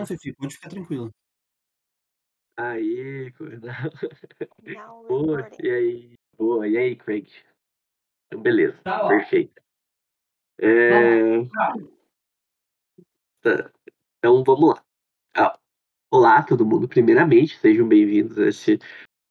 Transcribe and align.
Não, 0.00 0.06
Fifi, 0.06 0.32
pode 0.32 0.54
ficar 0.54 0.70
tranquila. 0.70 1.10
Aí, 2.58 3.30
coisa. 3.32 3.60
Now 4.62 5.04
Boa, 5.08 5.36
recording. 5.42 5.66
e 5.66 5.70
aí? 5.70 6.14
Boa, 6.38 6.66
e 6.68 6.76
aí, 6.78 6.96
Craig? 6.96 7.28
Então, 8.26 8.42
beleza, 8.42 8.80
Tá, 8.82 9.04
ó. 9.04 9.08
perfeito. 9.08 9.60
É, 10.58 11.44
tá, 13.42 13.70
Então, 14.18 14.42
vamos 14.44 14.70
lá. 14.70 14.84
Ah, 15.36 15.58
Olá, 16.10 16.42
todo 16.42 16.64
mundo. 16.66 16.88
Primeiramente, 16.88 17.58
sejam 17.58 17.86
bem-vindos 17.86 18.38
a 18.38 18.48
esse 18.48 18.78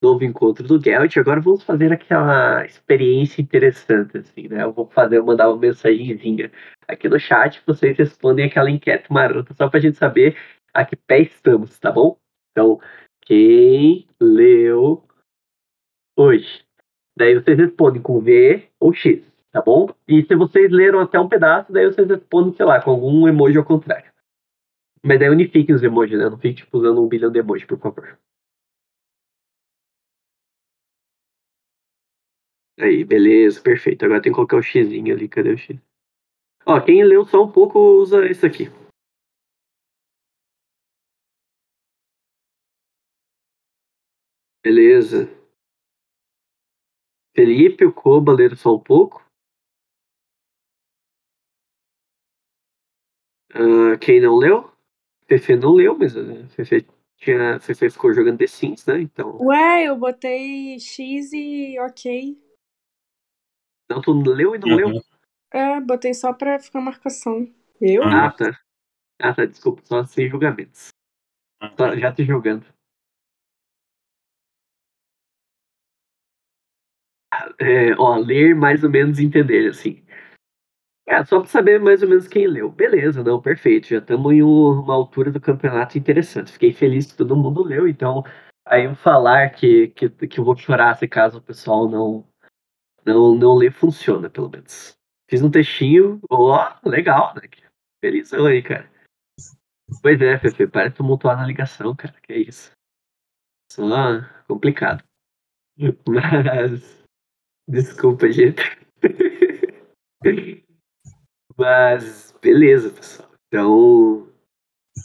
novo 0.01 0.23
encontro 0.23 0.65
do 0.67 0.81
Gelt. 0.81 1.17
Agora 1.17 1.41
vamos 1.41 1.63
fazer 1.63 1.91
aquela 1.91 2.65
experiência 2.65 3.41
interessante, 3.41 4.17
assim, 4.17 4.47
né? 4.47 4.63
Eu 4.63 4.71
vou 4.71 4.88
fazer, 4.88 5.21
mandar 5.21 5.49
uma 5.49 5.57
mensagenzinha 5.57 6.51
aqui 6.88 7.09
no 7.09 7.20
chat, 7.20 7.61
vocês 7.67 7.97
respondem 7.97 8.45
aquela 8.45 8.71
enquete 8.71 9.11
marota, 9.11 9.54
só 9.54 9.70
pra 9.70 9.79
gente 9.79 9.97
saber 9.97 10.38
a 10.80 10.86
que 10.86 10.96
pé 10.96 11.21
estamos, 11.21 11.77
tá 11.80 11.91
bom? 11.91 12.18
Então, 12.52 12.79
quem 13.21 14.07
leu 14.20 15.04
hoje? 16.18 16.65
Daí 17.18 17.36
vocês 17.36 17.57
respondem 17.57 18.01
com 18.01 18.21
V 18.21 18.70
ou 18.79 18.93
X, 18.93 19.21
tá 19.51 19.61
bom? 19.61 19.93
E 20.07 20.23
se 20.23 20.36
vocês 20.36 20.71
leram 20.71 21.00
até 21.01 21.20
um 21.20 21.28
pedaço, 21.28 21.71
daí 21.71 21.86
vocês 21.86 22.07
respondem, 22.07 22.54
sei 22.54 22.65
lá, 22.65 22.82
com 22.82 22.92
algum 22.92 23.28
emoji 23.28 23.57
ao 23.57 23.65
contrário. 23.65 24.10
Mas 25.04 25.20
daí 25.20 25.29
unifiquem 25.29 25.75
os 25.75 25.84
emojis, 25.84 26.18
né? 26.18 26.29
Não 26.29 26.37
fique 26.37 26.64
tipo, 26.64 26.78
usando 26.78 27.04
um 27.04 27.07
bilhão 27.07 27.32
de 27.32 27.39
emojis, 27.39 27.65
por 27.65 27.78
favor. 27.78 28.18
Aí, 32.80 33.03
beleza, 33.03 33.61
perfeito. 33.61 34.06
Agora 34.06 34.22
tem 34.22 34.31
que 34.31 34.36
colocar 34.36 34.56
o 34.56 34.64
xizinho 34.64 35.14
ali. 35.14 35.28
Cadê 35.28 35.52
o 35.52 35.58
x? 35.58 35.78
Ó, 36.66 36.80
quem 36.80 37.03
leu 37.03 37.25
só 37.25 37.44
um 37.44 37.52
pouco 37.52 37.78
usa 37.78 38.25
esse 38.25 38.45
aqui. 38.45 38.70
Beleza. 44.63 45.28
Felipe, 47.36 47.86
o 47.86 47.94
Koba 47.94 48.34
leram 48.34 48.56
só 48.56 48.75
um 48.75 48.80
pouco. 48.80 49.25
Ah, 53.53 53.97
quem 54.00 54.22
não 54.22 54.36
leu? 54.36 54.72
Fefe 55.28 55.56
não 55.56 55.73
leu, 55.73 55.97
mas 55.97 56.16
uh, 56.16 56.47
Fefe, 56.50 56.86
tinha, 57.17 57.59
Fefe 57.59 57.89
ficou 57.89 58.14
jogando 58.14 58.39
The 58.39 58.47
Sims, 58.47 58.86
né? 58.86 59.02
Então. 59.02 59.38
Ué, 59.42 59.86
eu 59.86 59.97
botei 59.97 60.80
X 60.80 61.31
e 61.34 61.80
ok. 61.80 62.38
Não, 63.89 64.02
tu 64.02 64.12
leu 64.14 64.56
e 64.56 64.59
não 64.59 64.75
leu? 64.75 64.88
Uhum. 64.89 65.02
É, 65.52 65.80
botei 65.81 66.14
só 66.14 66.34
pra 66.34 66.59
ficar 66.59 66.81
marcação. 66.81 67.52
Eu? 67.81 68.03
Ah. 68.03 68.25
Ah, 68.28 68.31
tá. 68.31 68.59
Ah, 69.22 69.34
tá, 69.34 69.45
desculpa, 69.45 69.81
só 69.86 70.03
sem 70.06 70.30
julgamentos. 70.30 70.89
Só- 71.78 71.95
já 71.95 72.14
te 72.14 72.23
julgando. 72.23 72.66
É, 77.59 77.94
ó, 77.97 78.17
ler 78.17 78.55
mais 78.55 78.83
ou 78.83 78.89
menos 78.89 79.19
entender, 79.19 79.69
assim. 79.69 80.03
É, 81.08 81.23
só 81.25 81.39
pra 81.39 81.49
saber 81.49 81.80
mais 81.80 82.03
ou 82.03 82.09
menos 82.09 82.27
quem 82.27 82.47
leu. 82.47 82.72
Beleza, 82.72 83.23
não, 83.23 83.41
perfeito. 83.41 83.88
Já 83.88 83.97
estamos 83.97 84.31
em 84.31 84.44
um- 84.44 84.80
uma 84.81 84.94
altura 84.94 85.31
do 85.31 85.39
campeonato 85.41 85.97
interessante. 85.97 86.52
Fiquei 86.52 86.72
feliz 86.72 87.11
que 87.11 87.17
todo 87.17 87.35
mundo 87.35 87.63
leu, 87.63 87.88
então 87.88 88.23
aí 88.66 88.85
eu 88.85 88.95
falar 88.95 89.50
que, 89.50 89.88
que, 89.89 90.09
que 90.09 90.39
eu 90.39 90.44
vou 90.44 90.55
chorar 90.55 90.95
se 90.95 91.07
caso 91.07 91.39
o 91.39 91.41
pessoal 91.41 91.89
não, 91.89 92.27
não, 93.05 93.33
não 93.35 93.55
ler, 93.55 93.72
funciona, 93.72 94.30
pelo 94.30 94.50
menos. 94.50 94.95
Fiz 95.30 95.41
um 95.41 95.50
textinho, 95.50 96.19
ó, 96.30 96.75
legal, 96.85 97.33
né? 97.35 97.41
Felizão 98.02 98.45
aí, 98.45 98.61
cara. 98.61 98.89
Pois 100.02 100.22
é, 100.22 100.38
Fefe, 100.38 100.67
parece 100.67 100.95
tumultuar 100.95 101.38
na 101.38 101.45
ligação, 101.45 101.95
cara. 101.95 102.13
Que 102.22 102.35
isso. 102.35 102.72
Só 103.72 103.83
complicado. 104.47 105.03
Mas. 106.07 106.98
Desculpa, 107.70 108.31
gente. 108.31 108.62
Mas, 111.56 112.35
beleza, 112.41 112.90
pessoal. 112.90 113.30
Então. 113.47 114.28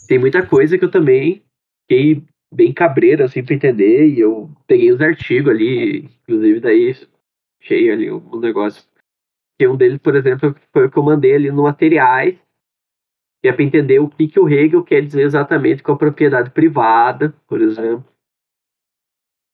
Tem 0.07 0.19
muita 0.19 0.45
coisa 0.45 0.77
que 0.77 0.83
eu 0.83 0.91
também 0.91 1.45
fiquei 1.83 2.23
bem 2.53 2.73
cabreiro, 2.73 3.23
assim, 3.23 3.43
pra 3.43 3.53
entender. 3.53 4.07
E 4.07 4.19
eu 4.19 4.49
peguei 4.67 4.91
os 4.91 4.99
artigos 4.99 5.53
ali, 5.53 6.09
inclusive 6.23 6.59
daí 6.59 6.93
achei 7.61 7.91
ali 7.91 8.11
um 8.11 8.39
negócio. 8.39 8.83
Que 9.59 9.67
um 9.67 9.77
deles, 9.77 9.99
por 9.99 10.15
exemplo, 10.15 10.55
foi 10.73 10.87
o 10.87 10.91
que 10.91 10.97
eu 10.97 11.03
mandei 11.03 11.35
ali 11.35 11.51
no 11.51 11.63
materiais 11.63 12.37
que 13.45 13.49
é 13.49 13.53
para 13.53 13.63
entender 13.63 13.99
o 13.99 14.09
que, 14.09 14.27
que 14.27 14.39
o 14.39 14.49
Hegel 14.49 14.83
quer 14.83 15.05
dizer 15.05 15.21
exatamente 15.21 15.83
com 15.83 15.91
a 15.91 15.97
propriedade 15.97 16.49
privada, 16.49 17.29
por 17.47 17.61
exemplo. 17.61 18.03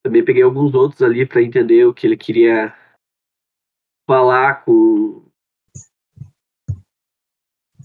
Também 0.02 0.24
peguei 0.24 0.42
alguns 0.42 0.74
outros 0.74 1.02
ali 1.02 1.26
para 1.26 1.44
entender 1.44 1.84
o 1.84 1.94
que 1.94 2.08
ele 2.08 2.16
queria 2.16 2.74
falar 4.12 4.66
com, 4.66 5.24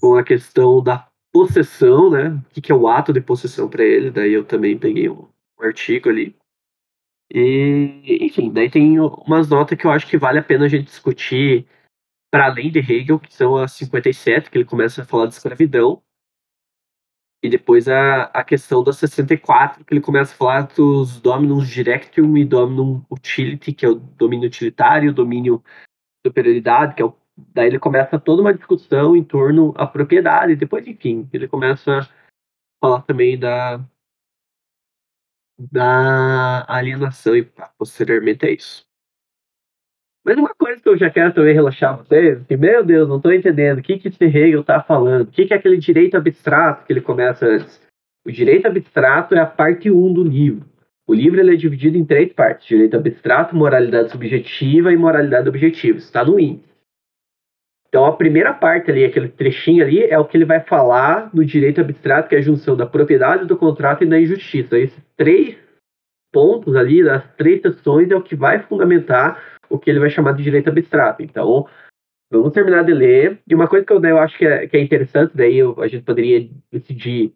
com 0.01 0.17
a 0.17 0.25
questão 0.25 0.83
da 0.83 1.09
possessão, 1.33 2.11
né? 2.11 2.31
O 2.31 2.51
que, 2.51 2.61
que 2.61 2.73
é 2.73 2.75
o 2.75 2.89
ato 2.89 3.13
de 3.13 3.21
possessão 3.21 3.71
para 3.71 3.85
ele. 3.85 4.11
Daí 4.11 4.33
eu 4.33 4.45
também 4.45 4.77
peguei 4.77 5.09
um, 5.09 5.29
um 5.57 5.65
artigo 5.65 6.09
ali. 6.09 6.37
E, 7.33 8.19
enfim, 8.23 8.53
daí 8.53 8.69
tem 8.69 8.99
umas 8.99 9.49
notas 9.49 9.79
que 9.79 9.87
eu 9.87 9.93
acho 9.93 10.09
que 10.09 10.19
vale 10.19 10.41
a 10.41 10.43
pena 10.43 10.65
a 10.65 10.69
gente 10.69 10.87
discutir 10.87 11.65
para 12.29 12.47
além 12.47 12.73
de 12.73 12.81
Hegel, 12.81 13.21
que 13.21 13.33
são 13.33 13.57
as 13.57 13.71
57, 13.73 14.51
que 14.51 14.59
ele 14.59 14.65
começa 14.65 15.03
a 15.03 15.05
falar 15.05 15.27
de 15.27 15.35
escravidão, 15.35 16.03
e 17.41 17.49
depois 17.49 17.89
a, 17.89 18.25
a 18.25 18.43
questão 18.43 18.83
das 18.83 18.97
64, 18.99 19.85
que 19.85 19.95
ele 19.95 20.01
começa 20.01 20.35
a 20.35 20.37
falar 20.37 20.63
dos 20.63 21.21
dominums 21.21 21.69
directum 21.69 22.37
e 22.37 22.45
dominum 22.45 23.05
utility, 23.09 23.73
que 23.73 23.87
é 23.87 23.89
o 23.89 23.95
domínio 23.95 24.49
utilitário, 24.49 25.11
o 25.11 25.15
domínio 25.15 25.63
superioridade, 26.29 26.95
que 26.95 27.03
é 27.03 27.05
o, 27.05 27.15
daí 27.37 27.69
ele 27.69 27.79
começa 27.79 28.19
toda 28.19 28.43
uma 28.43 28.55
discussão 28.55 29.17
em 29.17 29.25
torno 29.25 29.75
à 29.77 29.87
propriedade, 29.87 30.57
depois, 30.57 30.87
enfim, 30.87 31.29
ele 31.33 31.49
começa 31.49 32.01
a 32.01 32.09
falar 32.81 33.03
também 33.03 33.39
da 33.39 33.81
da 35.59 36.67
alienação 36.69 37.35
e 37.35 37.43
pá, 37.43 37.73
posteriormente 37.79 38.47
é 38.47 38.53
isso. 38.53 38.87
Mas 40.25 40.37
uma 40.37 40.55
coisa 40.55 40.83
que 40.83 40.89
eu 40.89 40.99
já 40.99 41.09
quero 41.09 41.33
também 41.33 41.55
relaxar 41.55 41.97
vocês, 41.97 42.45
que, 42.47 42.57
meu 42.57 42.85
Deus, 42.85 43.09
não 43.09 43.19
estou 43.19 43.33
entendendo 43.33 43.79
o 43.79 43.83
que, 43.83 43.97
que 43.97 44.09
esse 44.09 44.25
Hegel 44.25 44.61
está 44.61 44.83
falando, 44.83 45.29
o 45.29 45.31
que, 45.31 45.47
que 45.47 45.55
é 45.55 45.57
aquele 45.57 45.79
direito 45.79 46.17
abstrato 46.17 46.85
que 46.85 46.93
ele 46.93 47.01
começa 47.01 47.47
antes. 47.47 47.81
O 48.27 48.33
direito 48.33 48.67
abstrato 48.67 49.37
é 49.37 49.39
a 49.39 49.47
parte 49.47 49.89
1 49.89 50.13
do 50.13 50.25
livro. 50.25 50.69
O 51.09 51.15
livro 51.15 51.39
ele 51.39 51.55
é 51.55 51.57
dividido 51.57 51.97
em 51.97 52.05
três 52.05 52.33
partes: 52.33 52.67
direito 52.67 52.97
abstrato, 52.97 53.55
moralidade 53.55 54.11
subjetiva 54.11 54.93
e 54.93 54.97
moralidade 54.97 55.49
objetiva. 55.49 55.99
Isso 55.99 56.07
está 56.07 56.25
no 56.25 56.39
índice. 56.39 56.67
Então 57.89 58.05
a 58.05 58.17
primeira 58.17 58.53
parte 58.53 58.91
ali, 58.91 59.05
aquele 59.05 59.29
trechinho 59.29 59.85
ali, 59.85 60.03
é 60.03 60.19
o 60.19 60.25
que 60.25 60.37
ele 60.37 60.45
vai 60.45 60.61
falar 60.61 61.31
no 61.33 61.45
direito 61.45 61.81
abstrato, 61.81 62.29
que 62.29 62.35
é 62.35 62.39
a 62.39 62.43
junção 62.43 62.77
da 62.77 62.85
propriedade, 62.85 63.47
do 63.47 63.57
contrato 63.57 64.03
e 64.03 64.07
da 64.07 64.21
injustiça. 64.21 64.77
Esses 64.79 65.03
três 65.17 65.57
pontos 66.33 66.75
ali, 66.75 67.03
das 67.03 67.25
três 67.37 67.63
sessões, 67.63 68.11
é 68.11 68.17
o 68.17 68.23
que 68.23 68.35
vai 68.35 68.61
fundamentar 68.65 69.41
o 69.71 69.79
que 69.79 69.89
ele 69.89 70.01
vai 70.01 70.11
chamar 70.11 70.33
de 70.33 70.43
direito 70.43 70.69
abstrato. 70.69 71.23
Então, 71.23 71.67
vamos 72.31 72.53
terminar 72.53 72.85
de 72.85 72.93
ler. 72.93 73.41
E 73.49 73.55
uma 73.55 73.69
coisa 73.69 73.87
que 73.87 73.93
eu, 73.93 74.03
eu 74.05 74.19
acho 74.19 74.37
que 74.37 74.45
é, 74.45 74.67
que 74.67 74.77
é 74.77 74.81
interessante, 74.81 75.33
daí 75.35 75.57
eu, 75.57 75.81
a 75.81 75.89
gente 75.89 76.05
poderia 76.05 76.49
decidir 76.71 77.33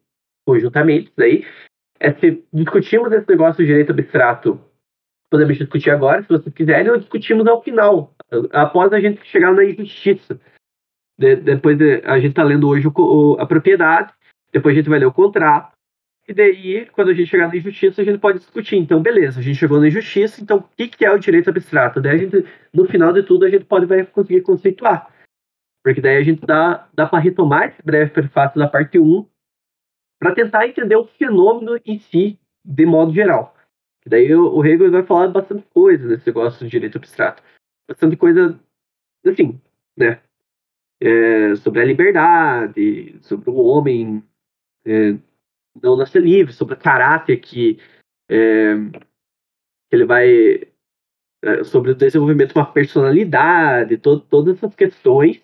conjuntamente, 0.47 1.13
daí, 1.17 1.45
é 2.00 2.12
se 2.15 2.43
discutimos 2.53 3.12
esse 3.12 3.28
negócio 3.28 3.62
do 3.62 3.66
direito 3.66 3.93
abstrato, 3.93 4.59
podemos 5.31 5.59
discutir 5.59 5.91
agora, 5.91 6.22
se 6.22 6.28
vocês 6.28 6.55
quiserem, 6.55 6.91
ou 6.91 6.99
discutimos 6.99 7.47
ao 7.47 7.62
final, 7.62 8.15
após 8.50 8.93
a 8.93 8.99
gente 8.99 9.25
chegar 9.27 9.53
na 9.53 9.65
injustiça. 9.65 10.41
De, 11.19 11.37
depois 11.37 11.77
de, 11.77 12.03
a 12.05 12.19
gente 12.19 12.31
está 12.31 12.43
lendo 12.43 12.66
hoje 12.66 12.89
o, 12.89 12.93
o, 12.97 13.39
a 13.39 13.47
propriedade, 13.47 14.12
depois 14.50 14.75
a 14.75 14.78
gente 14.78 14.89
vai 14.89 14.99
ler 14.99 15.06
o 15.06 15.12
contrato, 15.12 15.72
e 16.27 16.33
daí, 16.33 16.87
quando 16.92 17.10
a 17.10 17.15
gente 17.15 17.28
chegar 17.28 17.48
na 17.48 17.57
injustiça, 17.57 18.01
a 18.01 18.04
gente 18.04 18.19
pode 18.19 18.39
discutir. 18.39 18.77
Então, 18.77 19.03
beleza, 19.03 19.41
a 19.41 19.42
gente 19.42 19.59
chegou 19.59 19.80
na 19.80 19.89
injustiça, 19.89 20.41
então 20.41 20.59
o 20.59 20.65
que, 20.77 20.86
que 20.86 21.04
é 21.04 21.10
o 21.10 21.19
direito 21.19 21.51
abstrato? 21.51 22.01
Daí, 22.01 22.19
gente, 22.19 22.47
no 22.72 22.86
final 22.86 23.13
de 23.13 23.25
tudo, 23.25 23.45
a 23.45 23.51
gente 23.51 23.65
pode 23.65 23.84
vai 23.84 24.07
conseguir 24.07 24.41
conceituar. 24.42 25.13
Porque 25.83 26.01
daí 26.01 26.16
a 26.16 26.22
gente 26.22 26.47
dá, 26.47 26.89
dá 26.95 27.07
para 27.07 27.19
retomar 27.19 27.69
esse 27.69 27.83
breve 27.83 28.13
prefácio 28.13 28.60
da 28.60 28.69
parte 28.69 28.98
1 28.98 29.27
para 30.21 30.34
tentar 30.34 30.69
entender 30.69 30.97
o 30.97 31.07
fenômeno 31.07 31.81
em 31.84 31.99
si, 31.99 32.39
de 32.63 32.84
modo 32.84 33.13
geral. 33.13 33.57
Daí 34.07 34.33
o, 34.34 34.65
Hegel 34.65 34.91
vai 34.91 35.03
falar 35.03 35.28
bastante 35.28 35.67
coisa 35.72 36.07
nesse 36.07 36.27
negócio 36.27 36.65
do 36.65 36.71
direito 36.71 36.99
abstrato. 36.99 37.43
Bastante 37.89 38.17
coisa, 38.17 38.61
assim, 39.27 39.59
né? 39.97 40.21
É, 41.03 41.57
sobre 41.57 41.81
a 41.81 41.84
liberdade, 41.84 43.19
sobre 43.22 43.49
o 43.49 43.57
homem 43.57 44.22
é, 44.84 45.17
não 45.83 45.97
nascer 45.97 46.23
livre, 46.23 46.53
sobre 46.53 46.75
o 46.75 46.78
caráter 46.78 47.39
que, 47.39 47.78
é, 48.28 48.75
que 49.89 49.97
ele 49.97 50.05
vai. 50.05 50.71
É, 51.43 51.65
sobre 51.65 51.93
o 51.93 51.95
desenvolvimento 51.95 52.53
de 52.53 52.59
uma 52.59 52.71
personalidade, 52.71 53.97
to, 53.97 54.21
todas 54.21 54.59
essas 54.59 54.75
questões 54.75 55.41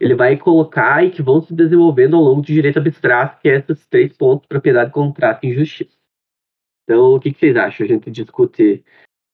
ele 0.00 0.14
vai 0.14 0.36
colocar 0.36 1.04
e 1.04 1.10
que 1.10 1.22
vão 1.22 1.42
se 1.42 1.54
desenvolvendo 1.54 2.16
ao 2.16 2.22
longo 2.22 2.40
do 2.40 2.46
direito 2.46 2.78
abstrato, 2.78 3.38
que 3.40 3.48
é 3.48 3.58
esses 3.58 3.86
três 3.86 4.16
pontos: 4.16 4.46
propriedade, 4.46 4.90
contrato 4.90 5.44
e 5.44 5.50
injustiça. 5.50 5.96
Então, 6.84 7.14
o 7.14 7.20
que, 7.20 7.32
que 7.32 7.38
vocês 7.38 7.56
acham? 7.56 7.84
A 7.84 7.88
gente 7.88 8.10
discute 8.10 8.82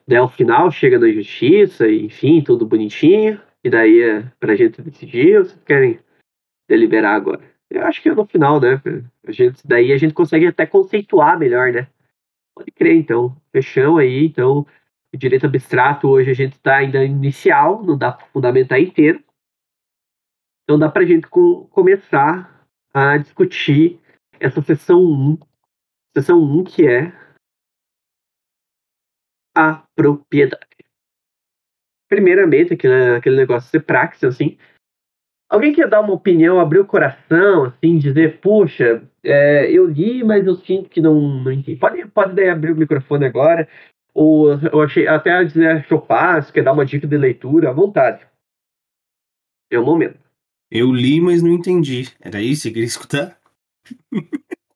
daí 0.06 0.18
ao 0.18 0.28
final, 0.28 0.70
chega 0.70 0.98
na 0.98 1.08
justiça, 1.10 1.88
enfim, 1.88 2.42
tudo 2.42 2.66
bonitinho, 2.66 3.40
e 3.62 3.70
daí 3.70 4.02
é 4.02 4.22
pra 4.40 4.56
gente 4.56 4.82
decidir, 4.82 5.38
ou 5.38 5.44
vocês 5.44 5.62
querem 5.64 6.00
deliberar 6.68 7.14
agora? 7.14 7.40
Eu 7.70 7.84
acho 7.84 8.02
que 8.02 8.08
é 8.08 8.14
no 8.14 8.26
final, 8.26 8.60
né? 8.60 8.80
A 9.26 9.32
gente, 9.32 9.66
daí 9.66 9.92
a 9.92 9.98
gente 9.98 10.14
consegue 10.14 10.46
até 10.46 10.66
conceituar 10.66 11.38
melhor, 11.38 11.72
né? 11.72 11.88
Pode 12.54 12.70
crer, 12.72 12.96
então. 12.96 13.36
Fechamos 13.52 14.00
aí, 14.00 14.26
então. 14.26 14.66
O 15.12 15.16
direito 15.16 15.46
abstrato 15.46 16.08
hoje 16.08 16.30
a 16.30 16.34
gente 16.34 16.52
está 16.52 16.76
ainda 16.76 17.04
inicial, 17.04 17.82
não 17.82 17.96
dá 17.96 18.12
para 18.12 18.26
fundamentar 18.26 18.80
inteiro. 18.80 19.22
Então 20.66 20.76
dá 20.76 20.90
para 20.90 21.02
a 21.02 21.06
gente 21.06 21.28
com, 21.28 21.64
começar 21.68 22.66
a 22.92 23.16
discutir 23.16 24.00
essa 24.40 24.60
seção 24.60 25.00
1, 25.00 25.38
seção 26.12 26.42
1 26.42 26.64
que 26.64 26.84
é 26.84 27.12
a 29.56 29.86
propriedade. 29.94 30.66
Primeiramente, 32.08 32.74
aquele, 32.74 33.16
aquele 33.16 33.36
negócio 33.36 33.70
de 33.70 33.84
praxis, 33.84 34.24
assim, 34.24 34.58
Alguém 35.48 35.72
quer 35.72 35.88
dar 35.88 36.00
uma 36.00 36.12
opinião, 36.12 36.58
abrir 36.58 36.80
o 36.80 36.86
coração, 36.86 37.66
assim, 37.66 37.98
dizer, 37.98 38.40
puxa, 38.40 39.08
é, 39.22 39.70
eu 39.70 39.86
li, 39.86 40.24
mas 40.24 40.44
eu 40.44 40.56
sinto 40.56 40.90
que 40.90 41.00
não, 41.00 41.20
não 41.20 41.52
entendi. 41.52 41.78
Pode, 41.78 42.04
pode 42.08 42.48
abrir 42.48 42.72
o 42.72 42.76
microfone 42.76 43.26
agora. 43.26 43.68
Ou 44.12 44.50
eu 44.54 44.82
achei 44.82 45.06
até 45.06 45.44
dizer 45.44 45.84
chopar, 45.84 46.42
se 46.42 46.52
quer 46.52 46.64
dar 46.64 46.72
uma 46.72 46.84
dica 46.84 47.06
de 47.06 47.16
leitura, 47.16 47.70
à 47.70 47.72
vontade. 47.72 48.26
É 49.70 49.78
o 49.78 49.84
momento. 49.84 50.18
Eu 50.70 50.92
li, 50.92 51.20
mas 51.20 51.42
não 51.42 51.50
entendi. 51.50 52.04
Era 52.20 52.42
isso 52.42 52.64
que 52.64 52.74
queria 52.74 52.86
escutar? 52.86 53.40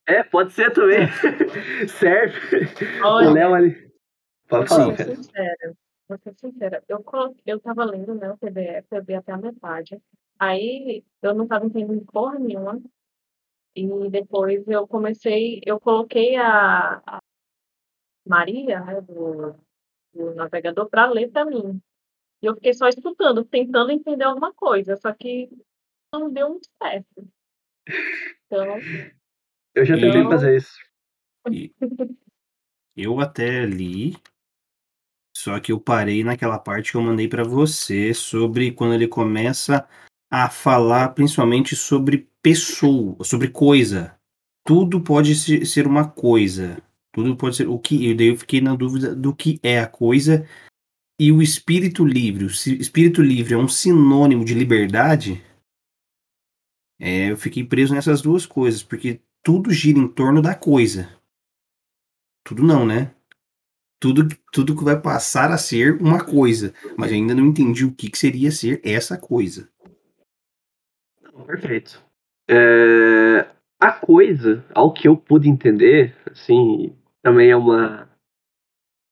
É, 0.06 0.22
pode 0.22 0.52
ser 0.52 0.72
também. 0.72 1.06
Serve. 1.88 2.38
Olha, 3.02 3.30
o 3.30 3.32
Léo 3.32 3.54
ali. 3.54 3.92
Pode 4.48 4.68
falar, 4.68 4.86
vou 4.86 4.96
cara. 4.96 5.10
ser 5.10 5.16
sincera, 5.16 5.76
vou 6.08 6.18
ser 6.18 6.34
sincera. 6.34 6.84
Eu, 6.88 7.04
eu 7.46 7.60
tava 7.60 7.84
lendo, 7.84 8.14
né, 8.14 8.30
o 8.32 8.38
PDF, 8.38 8.86
eu 8.90 9.04
vi 9.04 9.14
até 9.14 9.32
a 9.32 9.36
metade. 9.36 10.00
Aí 10.38 11.04
eu 11.22 11.34
não 11.34 11.46
tava 11.46 11.66
entendendo 11.66 12.04
porra 12.06 12.38
nenhuma. 12.38 12.80
E 13.76 13.86
depois 14.10 14.66
eu 14.66 14.86
comecei, 14.88 15.60
eu 15.64 15.78
coloquei 15.78 16.36
a, 16.36 17.00
a 17.06 17.18
Maria, 18.26 18.80
né, 18.80 19.00
do, 19.00 19.54
do 20.12 20.34
navegador 20.34 20.88
para 20.88 21.08
ler 21.08 21.30
para 21.30 21.44
mim. 21.44 21.80
E 22.42 22.46
eu 22.46 22.54
fiquei 22.54 22.74
só 22.74 22.88
escutando, 22.88 23.44
tentando 23.44 23.92
entender 23.92 24.24
alguma 24.24 24.52
coisa, 24.52 24.96
só 24.96 25.12
que 25.12 25.48
não 26.12 26.32
deu 26.32 26.48
muito 26.50 26.68
certo. 26.82 27.28
Então, 28.46 28.78
Eu 29.74 29.84
já 29.84 29.94
tentei 29.94 30.20
Eu- 30.22 30.28
fazer 30.28 30.56
isso. 30.56 30.74
E 31.50 31.72
eu 32.96 33.20
até 33.20 33.64
li, 33.64 34.16
só 35.36 35.58
que 35.60 35.72
eu 35.72 35.80
parei 35.80 36.22
naquela 36.24 36.58
parte 36.58 36.90
que 36.92 36.96
eu 36.96 37.02
mandei 37.02 37.28
pra 37.28 37.44
você 37.44 38.12
sobre 38.12 38.72
quando 38.72 38.94
ele 38.94 39.08
começa 39.08 39.88
a 40.30 40.50
falar 40.50 41.10
principalmente 41.10 41.74
sobre 41.74 42.28
pessoa, 42.42 43.16
sobre 43.24 43.48
coisa. 43.48 44.16
Tudo 44.66 45.00
pode 45.00 45.34
se- 45.34 45.64
ser 45.64 45.86
uma 45.86 46.08
coisa. 46.08 46.82
Tudo 47.12 47.36
pode 47.36 47.56
ser 47.56 47.68
o 47.68 47.78
que. 47.78 48.08
E 48.10 48.14
daí 48.14 48.28
eu 48.28 48.36
fiquei 48.36 48.60
na 48.60 48.74
dúvida 48.76 49.14
do 49.14 49.34
que 49.34 49.58
é 49.62 49.80
a 49.80 49.86
coisa 49.88 50.46
e 51.18 51.32
o 51.32 51.40
espírito 51.42 52.04
livre. 52.04 52.44
O 52.44 52.48
espírito 52.48 53.22
livre 53.22 53.54
é 53.54 53.56
um 53.56 53.68
sinônimo 53.68 54.44
de 54.44 54.54
liberdade? 54.54 55.42
É, 57.00 57.30
eu 57.30 57.36
fiquei 57.38 57.64
preso 57.64 57.94
nessas 57.94 58.20
duas 58.20 58.44
coisas, 58.44 58.82
porque 58.82 59.22
tudo 59.42 59.70
gira 59.70 59.98
em 59.98 60.06
torno 60.06 60.42
da 60.42 60.54
coisa. 60.54 61.08
Tudo 62.44 62.62
não, 62.62 62.84
né? 62.84 63.14
Tudo, 63.98 64.28
tudo 64.52 64.76
que 64.76 64.84
vai 64.84 65.00
passar 65.00 65.50
a 65.50 65.56
ser 65.56 66.00
uma 66.00 66.22
coisa. 66.22 66.74
Mas 66.98 67.10
ainda 67.10 67.34
não 67.34 67.46
entendi 67.46 67.86
o 67.86 67.94
que, 67.94 68.10
que 68.10 68.18
seria 68.18 68.50
ser 68.50 68.82
essa 68.84 69.16
coisa. 69.16 69.70
Perfeito. 71.46 72.04
É, 72.48 73.50
a 73.78 73.92
coisa, 73.92 74.62
ao 74.74 74.92
que 74.92 75.08
eu 75.08 75.16
pude 75.16 75.48
entender, 75.48 76.14
assim, 76.30 76.94
também 77.22 77.50
é 77.50 77.56
uma. 77.56 78.10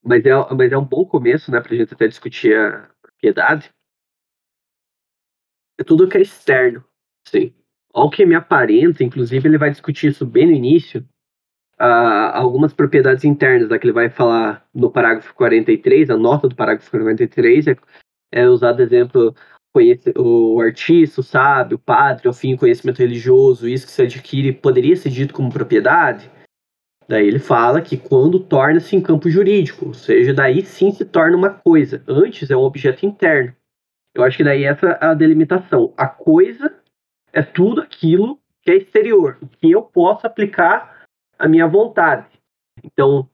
Mas 0.05 0.25
é, 0.27 0.33
mas 0.55 0.73
é 0.73 0.77
um 0.77 0.85
bom 0.85 1.07
começo, 1.07 1.51
né, 1.51 1.61
pra 1.61 1.75
gente 1.75 1.95
até 1.95 2.07
discutir 2.07 2.55
a 2.55 2.91
propriedade. 3.01 3.71
É 5.79 5.85
tudo 5.85 6.09
que 6.09 6.19
é 6.19 6.21
externo, 6.21 6.85
sim. 7.27 7.55
Ao 7.99 8.09
que 8.09 8.25
me 8.25 8.37
aparenta, 8.37 9.03
inclusive 9.03 9.49
ele 9.49 9.59
vai 9.59 9.71
discutir 9.71 10.09
isso 10.09 10.25
bem 10.25 10.47
no 10.47 10.53
início, 10.53 11.05
ah, 11.77 12.39
algumas 12.39 12.73
propriedades 12.73 13.25
internas, 13.25 13.69
né, 13.69 13.79
que 13.79 13.87
ele 13.87 13.93
vai 13.93 14.09
falar 14.09 14.65
no 14.73 14.91
parágrafo 14.91 15.35
43, 15.35 16.09
a 16.11 16.17
nota 16.17 16.49
do 16.49 16.55
parágrafo 16.55 16.91
43 16.91 17.67
é, 17.67 17.77
é 18.33 18.49
usado 18.49 18.83
exemplo 18.83 19.35
conhece, 19.73 20.13
o 20.17 20.61
artista, 20.61 21.21
o 21.21 21.25
sábio, 21.25 21.77
o 21.77 21.81
padre, 21.81 22.29
ao 22.29 22.35
fim, 22.35 22.55
o 22.55 22.59
conhecimento 22.59 22.99
religioso, 22.99 23.69
isso 23.69 23.87
que 23.87 23.93
se 23.93 24.03
adquire 24.03 24.53
poderia 24.53 24.97
ser 24.97 25.11
dito 25.11 25.35
como 25.35 25.53
propriedade. 25.53 26.31
Daí 27.09 27.27
ele 27.27 27.41
fala 27.41 27.81
que 27.81 27.97
quando 27.97 28.39
torna-se 28.39 28.95
em 28.95 29.01
campo 29.01 29.29
jurídico, 29.29 29.87
ou 29.87 29.95
seja, 29.95 30.33
daí 30.33 30.65
sim 30.65 30.93
se 30.93 31.05
torna 31.05 31.37
uma 31.37 31.51
coisa. 31.51 32.03
Antes 32.07 32.49
é 32.51 32.57
um 32.57 32.63
objeto 32.63 33.05
interno. 33.05 33.55
Eu 34.15 34.23
acho 34.23 34.37
que 34.37 34.45
daí 34.45 34.65
essa 34.65 34.87
é 34.87 35.07
a 35.07 35.15
delimitação. 35.15 35.93
A 35.97 36.07
coisa 36.07 36.75
é 37.33 37.43
tudo 37.43 37.81
aquilo 37.81 38.39
que 38.63 38.71
é 38.71 38.77
exterior, 38.77 39.39
que 39.59 39.71
eu 39.71 39.83
posso 39.83 40.27
aplicar 40.27 41.05
à 41.39 41.49
minha 41.49 41.67
vontade. 41.67 42.27
Então, 42.83 43.29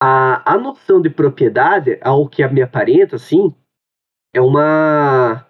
a, 0.00 0.54
a 0.54 0.58
noção 0.58 1.00
de 1.00 1.10
propriedade, 1.10 1.98
ao 2.02 2.28
que 2.28 2.46
me 2.48 2.62
aparenta, 2.62 3.16
assim, 3.16 3.54
é 4.34 4.40
uma. 4.40 5.46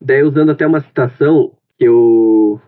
Daí, 0.00 0.22
usando 0.22 0.50
até 0.50 0.66
uma 0.66 0.80
citação 0.80 1.52
que 1.78 1.84
eu. 1.84 2.60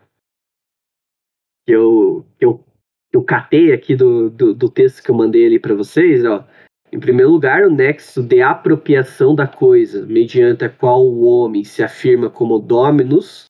que 1.66 1.72
eu. 1.72 2.26
que 2.38 2.44
eu, 2.44 2.64
que 3.10 3.16
eu 3.16 3.24
catei 3.24 3.72
aqui 3.72 3.96
do, 3.96 4.30
do, 4.30 4.54
do 4.54 4.70
texto 4.70 5.02
que 5.02 5.10
eu 5.10 5.14
mandei 5.14 5.46
ali 5.46 5.58
para 5.58 5.74
vocês, 5.74 6.24
ó. 6.24 6.46
Em 6.90 6.98
primeiro 6.98 7.30
lugar, 7.30 7.64
o 7.64 7.70
nexo 7.70 8.22
de 8.22 8.40
apropriação 8.40 9.34
da 9.34 9.46
coisa, 9.46 10.06
mediante 10.06 10.64
a 10.64 10.70
qual 10.70 11.04
o 11.04 11.22
homem 11.22 11.62
se 11.62 11.82
afirma 11.82 12.30
como 12.30 12.58
dominus 12.58 13.47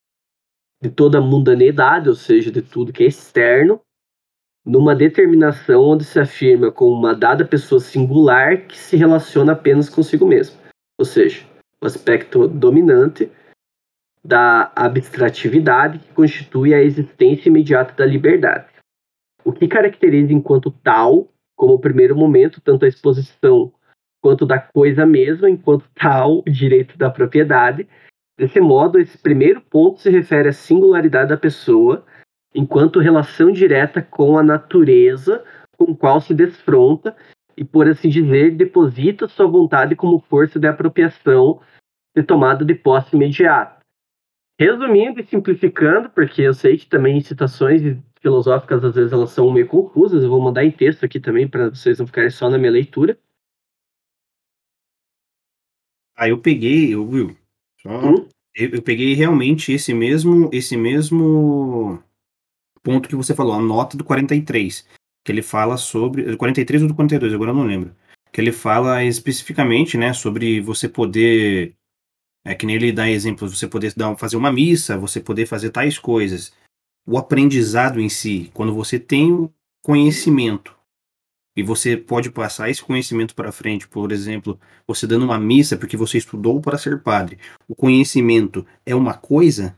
de 0.83 0.91
toda 0.91 1.19
a 1.19 1.21
mundanidade, 1.21 2.09
ou 2.09 2.15
seja, 2.15 2.51
de 2.51 2.63
tudo 2.63 2.93
que 2.93 3.05
é 3.05 3.07
externo, 3.07 3.81
numa 4.65 4.95
determinação 4.95 5.83
onde 5.83 6.05
se 6.05 6.21
afirma 6.21 6.71
como 6.71 6.93
uma 6.93 7.15
dada 7.15 7.45
pessoa 7.45 7.81
singular 7.81 8.67
que 8.67 8.77
se 8.77 8.97
relaciona 8.97 9.53
apenas 9.53 9.89
consigo 9.89 10.27
mesmo. 10.27 10.61
Ou 10.99 11.05
seja, 11.05 11.45
o 11.83 11.87
aspecto 11.87 12.47
dominante 12.47 13.31
da 14.25 14.71
abstratividade 14.77 16.01
que 16.01 16.13
constitui 16.13 16.75
a 16.75 16.83
existência 16.83 17.49
imediata 17.49 17.95
da 17.95 18.05
liberdade. 18.05 18.69
O 19.45 19.53
que 19.53 19.67
caracteriza 19.67 20.33
enquanto 20.33 20.71
tal, 20.71 21.29
como 21.57 21.79
primeiro 21.79 22.15
momento, 22.15 22.61
tanto 22.61 22.85
a 22.85 22.89
exposição 22.89 23.73
quanto 24.21 24.45
da 24.45 24.59
coisa 24.59 25.07
mesma, 25.07 25.49
enquanto 25.49 25.89
tal, 25.95 26.41
o 26.41 26.51
direito 26.51 26.99
da 26.99 27.09
propriedade. 27.09 27.89
Desse 28.39 28.61
modo, 28.61 29.01
esse 29.01 29.19
primeiro 29.19 29.61
ponto 29.61 30.01
se 30.01 30.09
refere 30.09 30.49
à 30.49 30.53
singularidade 30.53 31.31
da 31.31 31.37
pessoa, 31.37 32.07
enquanto 32.55 33.01
relação 33.01 33.51
direta 33.51 34.01
com 34.01 34.39
a 34.39 34.45
natureza 34.45 35.45
com 35.77 35.93
qual 35.95 36.21
se 36.21 36.33
desfronta 36.33 37.17
e, 37.57 37.65
por 37.65 37.89
assim 37.89 38.09
dizer, 38.09 38.55
deposita 38.55 39.27
sua 39.27 39.49
vontade 39.49 39.97
como 39.97 40.21
força 40.21 40.59
de 40.59 40.69
apropriação 40.69 41.61
de 42.17 42.23
tomada 42.23 42.65
de 42.65 42.77
posse 42.77 43.17
imediata. 43.17 43.81
Resumindo 44.57 45.21
e 45.21 45.27
simplificando, 45.27 46.09
porque 46.09 46.43
eu 46.43 46.55
sei 46.55 46.77
que 46.79 46.87
também 46.87 47.21
citações 47.21 47.83
filosóficas 48.21 48.85
às 48.85 48.95
vezes 48.95 49.13
elas 49.13 49.31
são 49.31 49.53
meio 49.53 49.67
confusas, 49.67 50.23
eu 50.23 50.31
vou 50.31 50.41
mandar 50.41 50.65
em 50.65 50.71
texto 50.71 51.05
aqui 51.05 51.19
também 51.19 51.49
para 51.49 51.71
vocês 51.71 51.99
não 51.99 52.07
ficarem 52.07 52.31
só 52.31 52.49
na 52.49 52.59
minha 52.59 52.71
leitura. 52.71 53.19
Aí 56.17 56.31
eu 56.31 56.41
peguei, 56.41 56.95
eu? 56.95 57.37
Eu, 58.55 58.71
eu 58.71 58.83
peguei 58.83 59.15
realmente 59.15 59.73
esse 59.73 59.95
mesmo, 59.95 60.51
esse 60.53 60.77
mesmo 60.77 62.03
ponto 62.83 63.09
que 63.09 63.17
você 63.17 63.35
falou, 63.35 63.55
a 63.55 63.61
nota 63.61 63.97
do 63.97 64.05
43, 64.05 64.87
que 65.25 65.33
ele 65.33 65.43
fala 65.43 65.77
sobre, 65.77 66.23
do 66.23 66.37
43 66.37 66.83
ou 66.83 66.89
do 66.89 66.95
42, 66.95 67.33
agora 67.33 67.51
eu 67.51 67.55
não 67.55 67.65
lembro. 67.65 67.95
Que 68.33 68.41
ele 68.41 68.53
fala 68.53 69.03
especificamente, 69.05 69.97
né, 69.97 70.13
sobre 70.13 70.61
você 70.61 70.89
poder 70.89 71.75
é 72.45 72.55
que 72.55 72.65
nem 72.65 72.77
ele 72.77 72.93
dá 72.93 73.11
exemplos, 73.11 73.59
você 73.59 73.69
poder 73.69 73.93
dar, 73.95 74.17
fazer 74.17 74.37
uma 74.37 74.51
missa, 74.51 74.97
você 74.97 75.21
poder 75.21 75.45
fazer 75.45 75.71
tais 75.71 75.99
coisas. 75.99 76.51
O 77.07 77.19
aprendizado 77.19 78.01
em 78.01 78.09
si, 78.09 78.51
quando 78.55 78.75
você 78.75 78.99
tem 78.99 79.33
o 79.33 79.53
conhecimento 79.83 80.75
e 81.59 81.63
você 81.65 81.97
pode 81.97 82.31
passar 82.31 82.71
esse 82.71 82.81
conhecimento 82.81 83.35
para 83.35 83.51
frente, 83.51 83.89
por 83.89 84.13
exemplo, 84.13 84.61
você 84.87 85.09
dando 85.09 85.25
uma 85.25 85.41
missa 85.41 85.77
porque 85.77 85.97
você 85.97 86.17
estudou 86.17 86.61
para 86.61 86.79
ser 86.79 87.03
padre. 87.03 87.37
O 87.67 87.75
conhecimento 87.75 88.65
é 88.87 88.95
uma 88.95 89.19
coisa? 89.19 89.77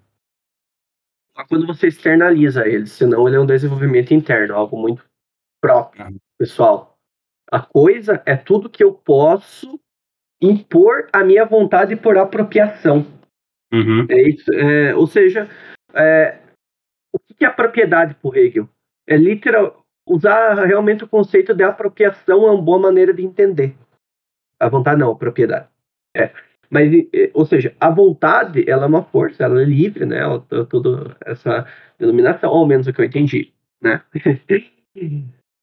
quando 1.48 1.66
você 1.66 1.86
externaliza 1.88 2.68
ele, 2.68 2.86
senão 2.86 3.26
ele 3.26 3.36
é 3.36 3.40
um 3.40 3.46
desenvolvimento 3.46 4.12
interno, 4.12 4.54
algo 4.54 4.76
muito 4.76 5.02
próprio, 5.58 6.04
Ah. 6.04 6.10
pessoal. 6.38 6.98
A 7.50 7.60
coisa 7.60 8.22
é 8.26 8.36
tudo 8.36 8.68
que 8.68 8.84
eu 8.84 8.92
posso 8.92 9.80
impor 10.38 11.08
a 11.14 11.24
minha 11.24 11.46
vontade 11.46 11.96
por 11.96 12.18
apropriação. 12.18 13.06
Uhum. 13.72 14.06
É 14.10 14.28
isso, 14.28 14.52
é, 14.52 14.94
ou 14.94 15.06
seja, 15.06 15.48
é, 15.94 16.40
o 17.10 17.18
que 17.18 17.32
que 17.32 17.44
é 17.46 17.48
a 17.48 17.52
propriedade 17.52 18.14
por 18.16 18.36
Hegel? 18.36 18.68
É 19.08 19.16
literal 19.16 19.79
usar 20.10 20.54
realmente 20.66 21.04
o 21.04 21.08
conceito 21.08 21.54
de 21.54 21.62
apropriação 21.62 22.46
é 22.48 22.50
uma 22.50 22.60
boa 22.60 22.80
maneira 22.80 23.14
de 23.14 23.24
entender. 23.24 23.76
A 24.58 24.68
vontade 24.68 24.98
não, 24.98 25.12
a 25.12 25.16
propriedade. 25.16 25.68
É. 26.14 26.32
Mas, 26.68 26.92
ou 27.32 27.46
seja, 27.46 27.74
a 27.80 27.90
vontade, 27.90 28.68
ela 28.68 28.84
é 28.84 28.88
uma 28.88 29.02
força, 29.02 29.44
ela 29.44 29.62
é 29.62 29.64
livre, 29.64 30.04
né? 30.04 30.20
Toda 30.68 31.16
essa 31.24 31.66
denominação, 31.98 32.50
ao 32.50 32.66
menos 32.66 32.86
o 32.86 32.92
que 32.92 33.00
eu 33.00 33.04
entendi, 33.04 33.52
né? 33.80 34.02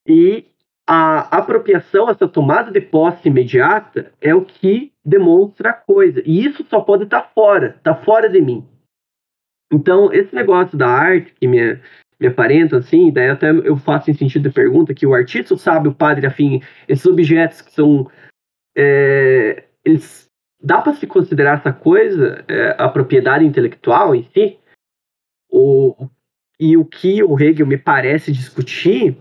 e 0.08 0.46
a 0.86 1.38
apropriação, 1.38 2.10
essa 2.10 2.28
tomada 2.28 2.72
de 2.72 2.82
posse 2.82 3.28
imediata, 3.28 4.12
é 4.22 4.34
o 4.34 4.44
que 4.44 4.94
demonstra 5.04 5.70
a 5.70 5.74
coisa. 5.74 6.22
E 6.26 6.46
isso 6.46 6.66
só 6.70 6.82
pode 6.82 7.04
estar 7.04 7.32
fora, 7.34 7.76
está 7.78 7.94
fora 7.96 8.30
de 8.30 8.42
mim. 8.42 8.66
Então, 9.72 10.12
esse 10.14 10.34
negócio 10.34 10.78
da 10.78 10.88
arte 10.88 11.34
que 11.34 11.48
me, 11.48 11.80
me 12.20 12.28
aparenta, 12.28 12.78
assim, 12.78 13.12
daí 13.12 13.30
até 13.30 13.52
eu 13.52 13.78
faço 13.78 14.10
em 14.10 14.14
sentido 14.14 14.50
de 14.50 14.54
pergunta, 14.56 14.94
que 14.94 15.06
o 15.06 15.14
artista, 15.14 15.54
o 15.54 15.58
sábio, 15.58 15.92
o 15.92 15.96
padre, 15.96 16.26
afim, 16.26 16.62
esses 16.88 17.06
objetos 17.06 17.62
que 17.62 17.72
são. 17.72 18.10
é, 18.76 19.66
eles, 19.86 20.28
dá 20.62 20.82
para 20.82 20.94
se 20.94 21.06
considerar 21.06 21.60
essa 21.60 21.72
coisa, 21.72 22.44
é, 22.48 22.76
a 22.78 22.90
propriedade 22.90 23.46
intelectual 23.46 24.16
em 24.16 24.24
si? 24.24 24.60
O, 25.50 26.10
e 26.60 26.76
o 26.76 26.84
que 26.84 27.24
o 27.24 27.40
Hegel 27.40 27.68
me 27.68 27.78
parece 27.78 28.32
discutir 28.32 29.18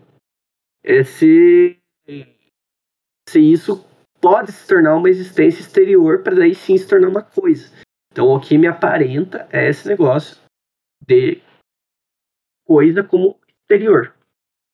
é 0.82 1.04
se, 1.04 1.78
se 3.28 3.40
isso 3.40 3.84
pode 4.20 4.50
se 4.52 4.66
tornar 4.66 4.96
uma 4.96 5.10
existência 5.10 5.60
exterior 5.60 6.22
para 6.22 6.34
daí 6.34 6.54
sim 6.54 6.76
se 6.76 6.88
tornar 6.88 7.08
uma 7.08 7.22
coisa. 7.22 7.70
Então, 8.10 8.28
o 8.28 8.40
que 8.40 8.56
me 8.56 8.66
aparenta 8.66 9.46
é 9.52 9.68
esse 9.68 9.86
negócio 9.86 10.38
de 11.06 11.42
coisa 12.66 13.02
como 13.02 13.38
exterior. 13.48 14.14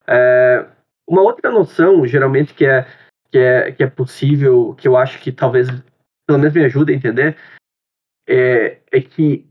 É, 0.07 0.67
uma 1.07 1.23
outra 1.23 1.51
noção, 1.51 2.07
geralmente, 2.07 2.55
que 2.55 2.65
é, 2.65 2.87
que, 3.31 3.39
é, 3.39 3.73
que 3.73 3.83
é 3.83 3.87
possível, 3.87 4.75
que 4.75 4.89
eu 4.89 4.97
acho 4.97 5.21
que 5.21 5.31
talvez, 5.31 5.69
pelo 6.27 6.39
menos 6.39 6.55
me 6.55 6.65
ajude 6.65 6.93
a 6.93 6.97
entender, 6.97 7.37
é, 8.27 8.81
é 8.91 9.01
que 9.01 9.47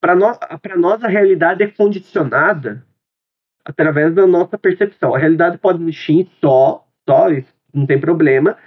para 0.00 0.14
nós, 0.14 0.36
para 0.60 0.76
nós 0.76 1.02
a 1.04 1.08
realidade 1.08 1.62
é 1.62 1.70
condicionada 1.70 2.84
através 3.64 4.14
da 4.14 4.26
nossa 4.26 4.58
percepção. 4.58 5.14
A 5.14 5.18
realidade 5.18 5.58
pode 5.58 5.82
existir 5.82 6.28
só, 6.40 6.86
só, 7.08 7.30
isso 7.30 7.54
não 7.72 7.86
tem 7.86 8.00
problema, 8.00 8.58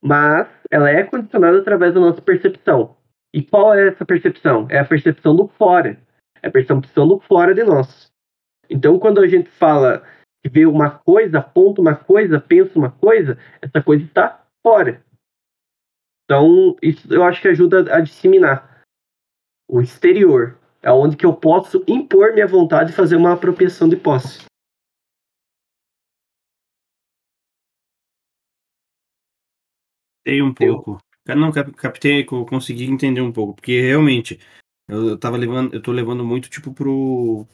mas 0.00 0.48
ela 0.70 0.88
é 0.88 1.02
condicionada 1.02 1.58
através 1.58 1.92
da 1.94 2.00
nossa 2.00 2.22
percepção. 2.22 2.96
E 3.34 3.42
qual 3.42 3.74
é 3.74 3.88
essa 3.88 4.06
percepção? 4.06 4.66
É 4.70 4.78
a 4.78 4.84
percepção 4.84 5.34
do 5.34 5.48
fora. 5.48 5.98
É 6.42 6.48
a 6.48 6.50
percepção 6.50 7.06
do 7.06 7.18
fora 7.20 7.54
de 7.54 7.64
nós. 7.64 8.07
Então, 8.68 8.98
quando 8.98 9.20
a 9.20 9.28
gente 9.28 9.48
fala 9.50 10.02
que 10.42 10.48
vê 10.48 10.66
uma 10.66 10.90
coisa, 10.90 11.38
aponta 11.38 11.80
uma 11.80 11.94
coisa, 11.94 12.40
pensa 12.40 12.78
uma 12.78 12.90
coisa, 12.90 13.38
essa 13.60 13.82
coisa 13.82 14.04
está 14.04 14.44
fora. 14.62 15.02
Então, 16.24 16.76
isso 16.82 17.12
eu 17.12 17.24
acho 17.24 17.40
que 17.40 17.48
ajuda 17.48 17.94
a 17.94 18.00
disseminar 18.00 18.82
o 19.68 19.80
exterior. 19.80 20.58
É 20.82 20.92
onde 20.92 21.16
que 21.16 21.26
eu 21.26 21.34
posso 21.34 21.82
impor 21.88 22.32
minha 22.32 22.46
vontade 22.46 22.92
e 22.92 22.94
fazer 22.94 23.16
uma 23.16 23.32
apropriação 23.32 23.88
de 23.88 23.96
posse. 23.96 24.44
Captei 30.24 30.42
um 30.42 30.52
pouco. 30.54 30.98
Cara, 31.24 31.38
Não, 31.40 31.50
cap- 31.52 31.72
captei, 31.72 32.24
co- 32.24 32.44
consegui 32.44 32.84
entender 32.84 33.20
um 33.20 33.32
pouco, 33.32 33.54
porque 33.54 33.80
realmente 33.80 34.38
eu, 34.88 35.08
eu 35.08 35.18
tava 35.18 35.36
levando, 35.36 35.74
eu 35.74 35.82
tô 35.82 35.92
levando 35.92 36.24
muito 36.24 36.48
tipo 36.50 36.72
pro 36.72 37.46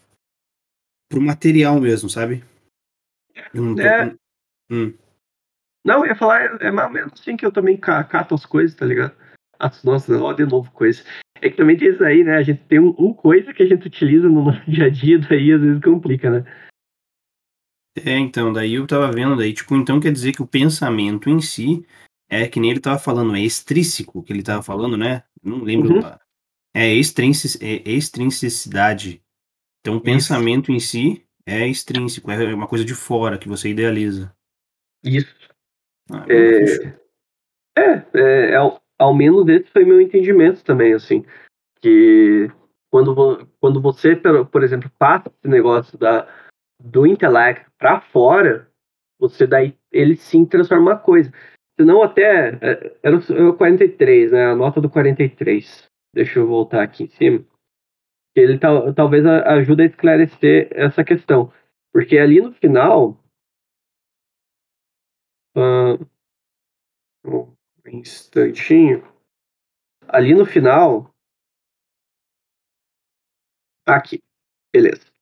pro 1.09 1.21
material 1.21 1.81
mesmo, 1.81 2.09
sabe? 2.09 2.45
Não 3.53 3.79
É. 3.79 4.15
Hum. 4.71 4.95
Não, 5.85 6.01
eu 6.01 6.07
ia 6.07 6.17
falar, 6.17 6.63
é 6.63 6.71
mais 6.71 6.89
ou 6.89 6.95
menos 6.95 7.13
assim 7.13 7.37
que 7.37 7.45
eu 7.45 7.53
também 7.53 7.77
ca- 7.77 8.03
cato 8.05 8.35
as 8.35 8.47
coisas, 8.47 8.75
tá 8.75 8.87
ligado? 8.87 9.15
As, 9.59 9.85
nossa, 9.85 10.17
ó, 10.19 10.33
de 10.33 10.47
novo 10.47 10.71
coisa. 10.73 11.05
É 11.41 11.51
que 11.51 11.57
também 11.57 11.77
tem 11.77 11.89
isso 11.89 12.03
aí, 12.03 12.25
né? 12.25 12.37
A 12.37 12.43
gente 12.43 12.63
tem 12.65 12.81
um, 12.81 12.95
um 12.99 13.13
coisa 13.13 13.53
que 13.53 13.63
a 13.63 13.67
gente 13.67 13.87
utiliza 13.87 14.29
no 14.29 14.45
nosso 14.47 14.71
dia 14.71 14.87
a 14.87 14.91
dia, 14.91 15.19
daí 15.19 15.53
às 15.53 15.61
vezes 15.61 15.83
complica, 15.83 16.31
né? 16.31 16.45
É, 17.97 18.19
então, 18.19 18.53
daí 18.53 18.75
eu 18.75 18.87
tava 18.87 19.13
vendo, 19.13 19.37
daí, 19.37 19.53
tipo, 19.53 19.77
então 19.77 20.01
quer 20.01 20.11
dizer 20.11 20.33
que 20.33 20.43
o 20.43 20.47
pensamento 20.47 21.31
em 21.31 21.41
si 21.41 21.87
é 22.29 22.49
que 22.49 22.59
nem 22.59 22.71
ele 22.71 22.81
tava 22.81 22.99
falando, 22.99 23.37
é 23.37 23.41
extrínseco 23.41 24.23
que 24.23 24.33
ele 24.33 24.43
tava 24.43 24.63
falando, 24.63 24.97
né? 24.97 25.23
Não 25.43 25.63
lembro. 25.63 25.95
Uhum. 25.95 26.19
É, 26.75 26.93
extrinsi 26.93 27.65
é 27.65 27.89
extrinsicidade. 27.89 29.23
Então, 29.85 29.97
o 29.97 30.01
pensamento 30.01 30.73
em 30.73 30.81
si 30.81 31.23
é 31.45 31.69
extrínseco, 31.69 32.31
é 32.31 32.55
uma 32.55 32.67
coisa 32.67 32.87
de 32.87 32.95
fora 32.95 33.37
que 33.37 33.47
você 33.47 33.69
idealiza. 33.69 34.35
Isso. 35.05 35.37
Ah, 36.11 36.25
É. 36.27 37.05
É, 37.77 38.07
é, 38.15 38.51
é 38.53 38.57
ao, 38.57 38.81
ao 38.99 39.15
menos 39.15 39.47
esse 39.49 39.71
foi 39.71 39.85
meu 39.85 40.01
entendimento 40.01 40.65
também, 40.65 40.95
assim. 40.95 41.23
Que 41.83 42.51
quando, 42.91 43.47
quando 43.61 43.79
você, 43.79 44.17
por, 44.51 44.63
exemplo, 44.63 44.91
passa 44.99 45.29
esse 45.29 45.49
negócio 45.49 45.99
da, 45.99 46.27
do 46.81 47.07
intelecto 47.07 47.71
para 47.77 48.01
fora, 48.01 48.71
você 49.21 49.47
daí, 49.47 49.77
ele 49.93 50.17
sim 50.17 50.47
transforma 50.47 50.93
uma 50.93 50.99
coisa. 50.99 51.31
Senão 51.79 52.03
até, 52.03 52.59
é, 52.63 52.97
era 53.03 53.19
o 53.19 53.21
era 53.31 53.51
o 53.51 53.57
43, 53.57 54.33
né, 54.33 54.47
a 54.47 54.55
nota 54.55 54.81
do 54.81 54.89
43. 54.89 55.91
Deixa 56.15 56.39
eu 56.39 56.47
voltar 56.47 56.83
aqui 56.83 57.05
em 57.05 57.09
cima. 57.09 57.45
Ele 58.35 58.59
tal, 58.59 58.93
talvez 58.93 59.25
ajude 59.25 59.83
a 59.83 59.87
esclarecer 59.87 60.69
essa 60.73 61.05
questão. 61.05 61.53
Porque 61.93 62.19
ali 62.19 62.41
no 62.41 62.53
final... 62.53 63.17
ah, 65.57 65.97
um 67.25 67.55
instantinho. 67.87 69.03
Ali 70.09 70.35
no 70.35 70.45
final. 70.45 71.15
Aqui. 73.87 74.23
Beleza. 74.73 75.15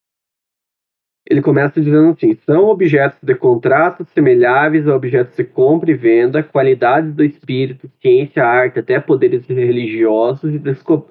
Ele 1.29 1.41
começa 1.41 1.81
dizendo 1.81 2.11
assim: 2.11 2.35
são 2.35 2.65
objetos 2.65 3.19
de 3.23 3.35
contrato 3.35 4.05
semelháveis 4.07 4.89
a 4.89 4.95
objetos 4.95 5.37
de 5.37 5.45
compra 5.45 5.91
e 5.91 5.95
venda, 5.95 6.43
qualidades 6.43 7.15
do 7.15 7.25
espírito, 7.25 7.91
ciência, 8.01 8.45
arte, 8.45 8.79
até 8.79 9.01
poderes 9.01 9.47
religiosos 9.47 10.55
e, 10.55 10.59
desco 10.59 11.11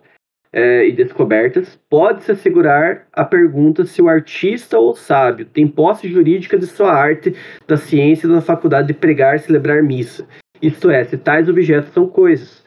é, 0.54 0.88
e 0.88 0.92
descobertas. 0.92 1.80
Pode-se 1.90 2.32
assegurar 2.32 3.08
a 3.14 3.24
pergunta 3.24 3.86
se 3.86 4.02
o 4.02 4.10
artista 4.10 4.78
ou 4.78 4.92
o 4.92 4.96
sábio 4.96 5.46
tem 5.46 5.68
posse 5.68 6.08
jurídica 6.10 6.58
de 6.58 6.68
sua 6.68 6.92
arte, 6.92 7.36
da 7.68 7.78
ciência 7.78 8.28
da 8.28 8.42
faculdade 8.42 8.88
de 8.88 8.94
pregar 8.94 9.36
e 9.36 9.40
celebrar 9.40 9.82
missa. 9.84 10.28
Isto 10.62 10.90
é, 10.90 11.04
se 11.04 11.18
tais 11.18 11.50
objetos 11.50 11.92
são 11.94 12.08
coisas. 12.08 12.64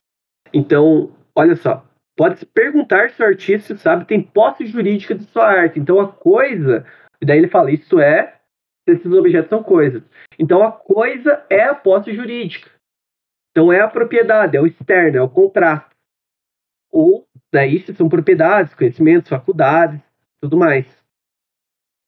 Então, 0.53 1.13
olha 1.35 1.57
só, 1.57 1.85
pode-se 2.17 2.47
perguntar 2.47 3.11
se 3.11 3.23
o 3.23 3.27
artista 3.27 3.73
e 3.73 3.77
o 3.77 3.79
sábio 3.79 4.07
tem 4.07 4.23
posse 4.23 4.67
jurídica 4.67 5.15
de 5.15 5.25
sua 5.25 5.47
arte. 5.47 5.79
Então, 5.79 6.01
a 6.01 6.09
coisa, 6.09 6.85
e 7.21 7.27
daí 7.27 7.39
ele 7.39 7.49
fala, 7.49 7.71
isso 7.71 8.01
é, 8.01 8.35
se 8.85 8.95
esses 8.95 9.13
objetos 9.13 9.49
são 9.49 9.63
coisas. 9.63 10.03
Então, 10.39 10.63
a 10.63 10.73
coisa 10.73 11.45
é 11.49 11.65
a 11.65 11.75
posse 11.75 12.13
jurídica. 12.13 12.71
Então, 13.51 13.73
é 13.73 13.81
a 13.81 13.89
propriedade, 13.89 14.57
é 14.57 14.61
o 14.61 14.67
externo, 14.67 15.19
é 15.19 15.23
o 15.23 15.29
contrato. 15.29 15.95
Ou, 16.91 17.27
daí, 17.55 17.81
se 17.81 17.95
são 17.95 18.09
propriedades, 18.09 18.75
conhecimentos, 18.75 19.29
faculdades, 19.29 20.01
tudo 20.41 20.57
mais. 20.57 20.87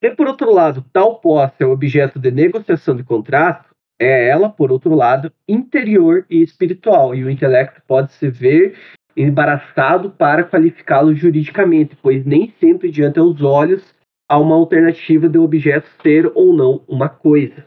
Se, 0.03 0.11
por 0.11 0.27
outro 0.27 0.53
lado, 0.53 0.85
tal 0.93 1.21
posse 1.21 1.63
é 1.63 1.67
objeto 1.67 2.19
de 2.19 2.31
negociação 2.31 2.95
de 2.95 3.03
contrato, 3.03 3.75
é 3.99 4.29
ela, 4.29 4.51
por 4.51 4.71
outro 4.71 4.95
lado, 4.95 5.33
interior 5.49 6.27
e 6.29 6.43
espiritual, 6.43 7.15
e 7.15 7.25
o 7.25 7.31
intelecto 7.31 7.81
pode 7.87 8.13
se 8.13 8.29
ver 8.29 8.77
embaraçado 9.17 10.11
para 10.11 10.45
qualificá-lo 10.45 11.15
juridicamente, 11.15 11.97
pois 12.03 12.27
nem 12.27 12.53
sempre 12.61 12.91
diante 12.91 13.19
aos 13.19 13.41
olhos 13.41 13.95
há 14.29 14.39
uma 14.39 14.57
alternativa 14.57 15.29
de 15.29 15.39
objeto 15.39 15.89
ser 16.03 16.31
ou 16.35 16.53
não 16.53 16.85
uma 16.87 17.09
coisa. 17.09 17.65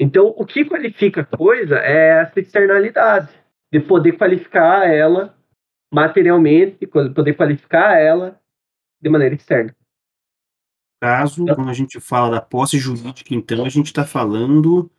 Então, 0.00 0.34
o 0.36 0.44
que 0.44 0.64
qualifica 0.64 1.20
a 1.20 1.36
coisa 1.36 1.78
é 1.78 2.20
essa 2.20 2.40
externalidade, 2.40 3.28
de 3.72 3.78
poder 3.78 4.12
qualificar 4.12 4.88
ela 4.88 5.37
materialmente, 5.92 6.86
poder 6.86 7.34
qualificar 7.34 7.98
ela 7.98 8.40
de 9.00 9.08
maneira 9.08 9.34
externa. 9.34 9.74
caso, 11.00 11.44
quando 11.46 11.70
a 11.70 11.74
gente 11.74 12.00
fala 12.00 12.30
da 12.30 12.40
posse 12.40 12.78
jurídica, 12.78 13.34
então 13.34 13.64
a 13.64 13.68
gente 13.68 13.86
está 13.86 14.04
falando, 14.04 14.90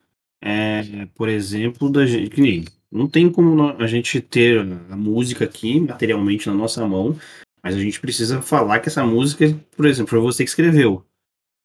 é, 0.41 1.05
por 1.15 1.27
exemplo, 1.27 1.91
da 1.91 2.05
gente, 2.05 2.29
que 2.29 2.41
nem, 2.41 2.65
não 2.91 3.07
tem 3.07 3.31
como 3.31 3.75
a 3.77 3.87
gente 3.87 4.19
ter 4.21 4.59
a 4.89 4.95
música 4.95 5.45
aqui 5.45 5.79
materialmente 5.79 6.47
na 6.47 6.55
nossa 6.55 6.85
mão 6.87 7.15
Mas 7.61 7.75
a 7.75 7.79
gente 7.79 7.99
precisa 7.99 8.41
falar 8.41 8.79
que 8.79 8.89
essa 8.89 9.05
música, 9.05 9.45
por 9.75 9.85
exemplo, 9.85 10.09
foi 10.09 10.19
você 10.19 10.43
que 10.43 10.49
escreveu. 10.49 11.05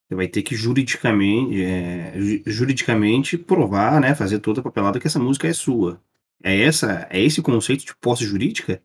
Você 0.08 0.14
vai 0.16 0.28
ter 0.28 0.42
que 0.42 0.54
juridicamente, 0.54 1.62
é, 1.62 2.14
juridicamente 2.46 3.38
provar, 3.38 4.00
né, 4.00 4.14
fazer 4.14 4.40
toda 4.40 4.60
a 4.60 4.62
papelada 4.62 5.00
que 5.00 5.06
essa 5.06 5.18
música 5.18 5.48
é 5.48 5.52
sua. 5.52 6.00
É 6.42 6.60
essa, 6.60 7.06
é 7.10 7.22
esse 7.22 7.40
conceito 7.40 7.86
de 7.86 7.96
posse 7.96 8.24
jurídica? 8.24 8.82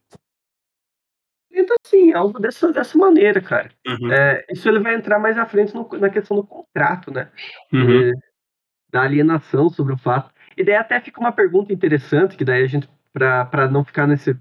Assim, 1.86 2.14
algo 2.14 2.40
dessa, 2.40 2.72
dessa 2.72 2.98
maneira, 2.98 3.42
cara. 3.42 3.70
Uhum. 3.88 4.12
É, 4.12 4.46
isso 4.52 4.68
ele 4.68 4.80
vai 4.80 4.96
entrar 4.96 5.20
mais 5.20 5.38
à 5.38 5.46
frente 5.46 5.74
no, 5.74 5.88
na 6.00 6.10
questão 6.10 6.38
do 6.38 6.44
contrato, 6.44 7.12
né? 7.12 7.30
Uhum. 7.72 8.10
É, 8.10 8.12
da 8.92 9.02
alienação 9.04 9.70
sobre 9.70 9.94
o 9.94 9.98
fato. 9.98 10.32
E 10.58 10.64
daí 10.64 10.76
até 10.76 11.00
fica 11.00 11.20
uma 11.20 11.32
pergunta 11.32 11.72
interessante, 11.72 12.36
que 12.36 12.44
daí 12.44 12.64
a 12.64 12.68
gente, 12.68 12.90
para 13.14 13.70
não 13.70 13.84
ficar 13.84 14.08
nesse. 14.08 14.36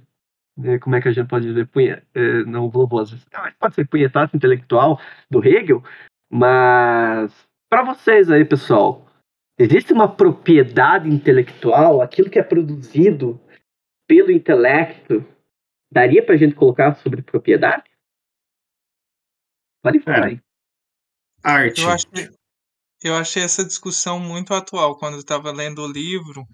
né, 0.57 0.79
como 0.79 0.97
é 0.97 1.01
que 1.01 1.09
a 1.09 1.13
gente 1.13 1.29
pode 1.29 1.47
dizer? 1.47 1.67
Punha, 1.67 2.03
é, 2.15 2.45
não 2.45 2.71
mas 2.71 3.55
pode 3.59 3.75
ser 3.75 3.87
punhetaço 3.87 4.37
intelectual 4.37 5.01
do 5.31 5.47
Hegel, 5.47 5.83
mas 6.31 7.33
para 7.71 7.83
vocês 7.83 8.31
aí, 8.31 8.45
pessoal, 8.45 9.07
existe 9.59 9.93
uma 9.93 10.09
propriedade 10.09 11.09
intelectual, 11.09 12.01
aquilo 12.01 12.31
que 12.31 12.39
é 12.39 12.43
produzido 12.43 13.41
pelo 14.07 14.33
intelecto, 14.33 15.25
daria 15.91 16.25
pra 16.25 16.37
gente 16.37 16.55
colocar 16.55 16.95
sobre 16.97 17.23
propriedade? 17.23 17.91
Pode 19.83 20.01
falar 20.01 20.27
aí. 20.27 20.41
Arte. 21.43 21.81
Eu 21.81 21.91
achei, 21.91 22.29
eu 23.03 23.15
achei 23.15 23.43
essa 23.43 23.65
discussão 23.65 24.19
muito 24.19 24.53
atual 24.53 24.99
quando 24.99 25.15
eu 25.15 25.21
estava 25.21 25.53
lendo 25.53 25.83
o 25.83 25.91
livro 25.91 26.45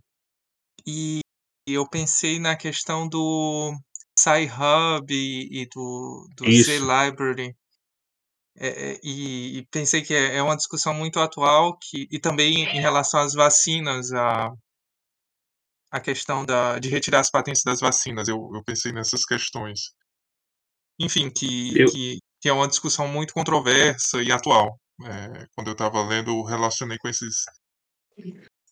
e 0.86 1.20
eu 1.66 1.88
pensei 1.88 2.38
na 2.38 2.56
questão 2.56 3.08
do 3.08 3.74
Sci-Hub 4.18 5.12
e, 5.12 5.62
e 5.62 5.66
do, 5.66 6.28
do. 6.36 6.50
Z-Library. 6.50 7.56
É, 8.56 8.68
é, 8.68 9.00
e, 9.02 9.58
e 9.58 9.66
pensei 9.66 10.02
que 10.02 10.14
é, 10.14 10.36
é 10.36 10.42
uma 10.42 10.56
discussão 10.56 10.94
muito 10.94 11.18
atual 11.18 11.76
que, 11.76 12.06
e 12.08 12.20
também 12.20 12.62
em 12.62 12.80
relação 12.80 13.20
às 13.20 13.34
vacinas, 13.34 14.12
a, 14.12 14.52
a 15.94 16.00
questão 16.00 16.44
da, 16.44 16.78
de 16.80 16.88
retirar 16.88 17.20
as 17.20 17.30
patentes 17.30 17.62
das 17.64 17.78
vacinas. 17.78 18.26
Eu, 18.26 18.50
eu 18.52 18.64
pensei 18.64 18.90
nessas 18.92 19.24
questões. 19.24 19.92
Enfim, 21.00 21.30
que, 21.30 21.78
Eu- 21.80 21.88
que, 21.90 22.18
que 22.40 22.48
é 22.48 22.52
uma 22.52 22.66
discussão 22.66 23.06
muito 23.06 23.32
controversa 23.32 24.20
e 24.20 24.32
atual. 24.32 24.76
É, 25.04 25.46
quando 25.54 25.68
eu 25.68 25.72
estava 25.72 26.02
lendo, 26.02 26.30
eu 26.32 26.42
relacionei 26.42 26.98
com 26.98 27.08
esses, 27.08 27.44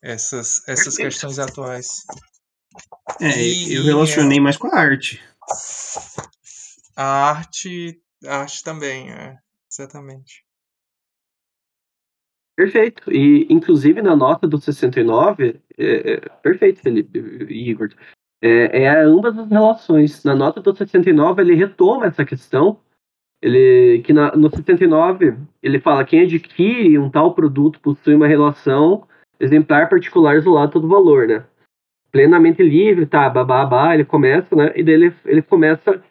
essas, 0.02 0.66
essas 0.68 0.96
questões 0.96 1.38
atuais. 1.38 2.02
É, 3.20 3.40
E- 3.40 3.74
eu 3.74 3.84
relacionei 3.84 4.40
mais 4.40 4.56
com 4.56 4.66
a 4.66 4.76
arte. 4.78 5.22
A 6.96 7.04
arte, 7.30 8.00
a 8.26 8.38
arte 8.38 8.62
também, 8.64 9.12
é, 9.12 9.36
exatamente. 9.70 10.44
Perfeito. 12.56 13.10
E, 13.10 13.46
inclusive, 13.50 14.02
na 14.02 14.14
nota 14.14 14.46
do 14.46 14.58
69, 14.58 15.60
é, 15.78 16.12
é, 16.12 16.16
perfeito, 16.42 16.80
Felipe 16.80 17.18
Igor, 17.48 17.90
é, 18.42 18.82
é 18.82 19.00
ambas 19.02 19.38
as 19.38 19.48
relações. 19.48 20.24
Na 20.24 20.34
nota 20.34 20.60
do 20.60 20.74
69, 20.74 21.42
ele 21.42 21.54
retoma 21.54 22.06
essa 22.06 22.24
questão, 22.24 22.78
ele, 23.40 24.02
que 24.02 24.12
na, 24.12 24.36
no 24.36 24.50
69, 24.50 25.36
ele 25.62 25.80
fala 25.80 26.04
quem 26.04 26.20
adquire 26.20 26.98
um 26.98 27.10
tal 27.10 27.34
produto 27.34 27.80
possui 27.80 28.14
uma 28.14 28.26
relação 28.26 29.06
exemplar 29.40 29.88
particular 29.88 30.36
isolada 30.36 30.78
do 30.78 30.86
valor, 30.86 31.26
né? 31.26 31.44
Plenamente 32.12 32.62
livre, 32.62 33.06
tá, 33.06 33.28
babá, 33.28 33.94
ele 33.94 34.04
começa, 34.04 34.54
né? 34.54 34.72
E 34.76 34.84
daí 34.84 34.94
ele, 34.94 35.14
ele 35.24 35.42
começa 35.42 36.02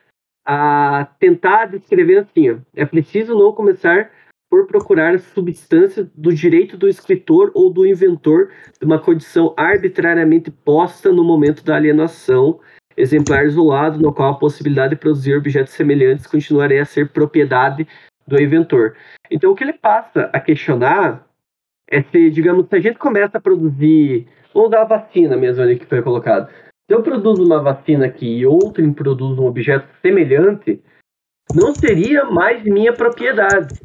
a 0.46 1.08
tentar 1.20 1.68
descrever 1.68 2.18
assim, 2.18 2.50
ó, 2.50 2.58
é 2.74 2.84
preciso 2.84 3.38
não 3.38 3.54
começar 3.54 4.12
por 4.52 4.68
procurar 4.68 5.18
substância 5.18 6.12
do 6.14 6.34
direito 6.34 6.76
do 6.76 6.90
escritor 6.90 7.52
ou 7.56 7.72
do 7.72 7.86
inventor 7.88 8.50
de 8.78 8.86
uma 8.86 9.00
condição 9.00 9.54
arbitrariamente 9.56 10.52
posta 10.52 11.10
no 11.10 11.24
momento 11.24 11.64
da 11.64 11.78
alienação, 11.78 12.60
exemplar 12.98 13.46
isolado 13.46 13.98
no 13.98 14.14
qual 14.14 14.34
a 14.34 14.38
possibilidade 14.38 14.90
de 14.90 15.00
produzir 15.00 15.36
objetos 15.36 15.72
semelhantes 15.72 16.28
continuaria 16.28 16.82
a 16.82 16.86
ser 16.86 17.14
propriedade 17.14 17.88
do 18.28 18.42
inventor. 18.42 18.98
Então 19.32 19.54
o 19.54 19.56
que 19.56 19.64
ele 19.64 19.72
passa 19.72 20.30
a 20.34 20.40
questionar 20.42 21.26
é 21.90 22.02
se, 22.02 22.30
digamos, 22.30 22.68
se 22.68 22.76
a 22.76 22.82
gente 22.82 23.00
começa 23.00 23.38
a 23.38 23.42
produzir, 23.42 24.28
vamos 24.54 24.70
dar 24.70 24.82
a 24.82 24.86
vacina 24.86 25.38
mesmo 25.38 25.64
ali 25.64 25.80
que 25.80 25.86
foi 25.86 26.02
colocado. 26.02 26.50
Se 26.50 26.94
eu 26.94 27.02
produzo 27.02 27.42
uma 27.46 27.64
vacina 27.64 28.06
aqui 28.06 28.40
e 28.40 28.46
outro 28.46 28.94
produz 28.94 29.40
um 29.40 29.46
objeto 29.46 29.88
semelhante, 30.02 30.82
não 31.56 31.74
seria 31.74 32.26
mais 32.26 32.62
minha 32.66 32.92
propriedade. 32.92 33.80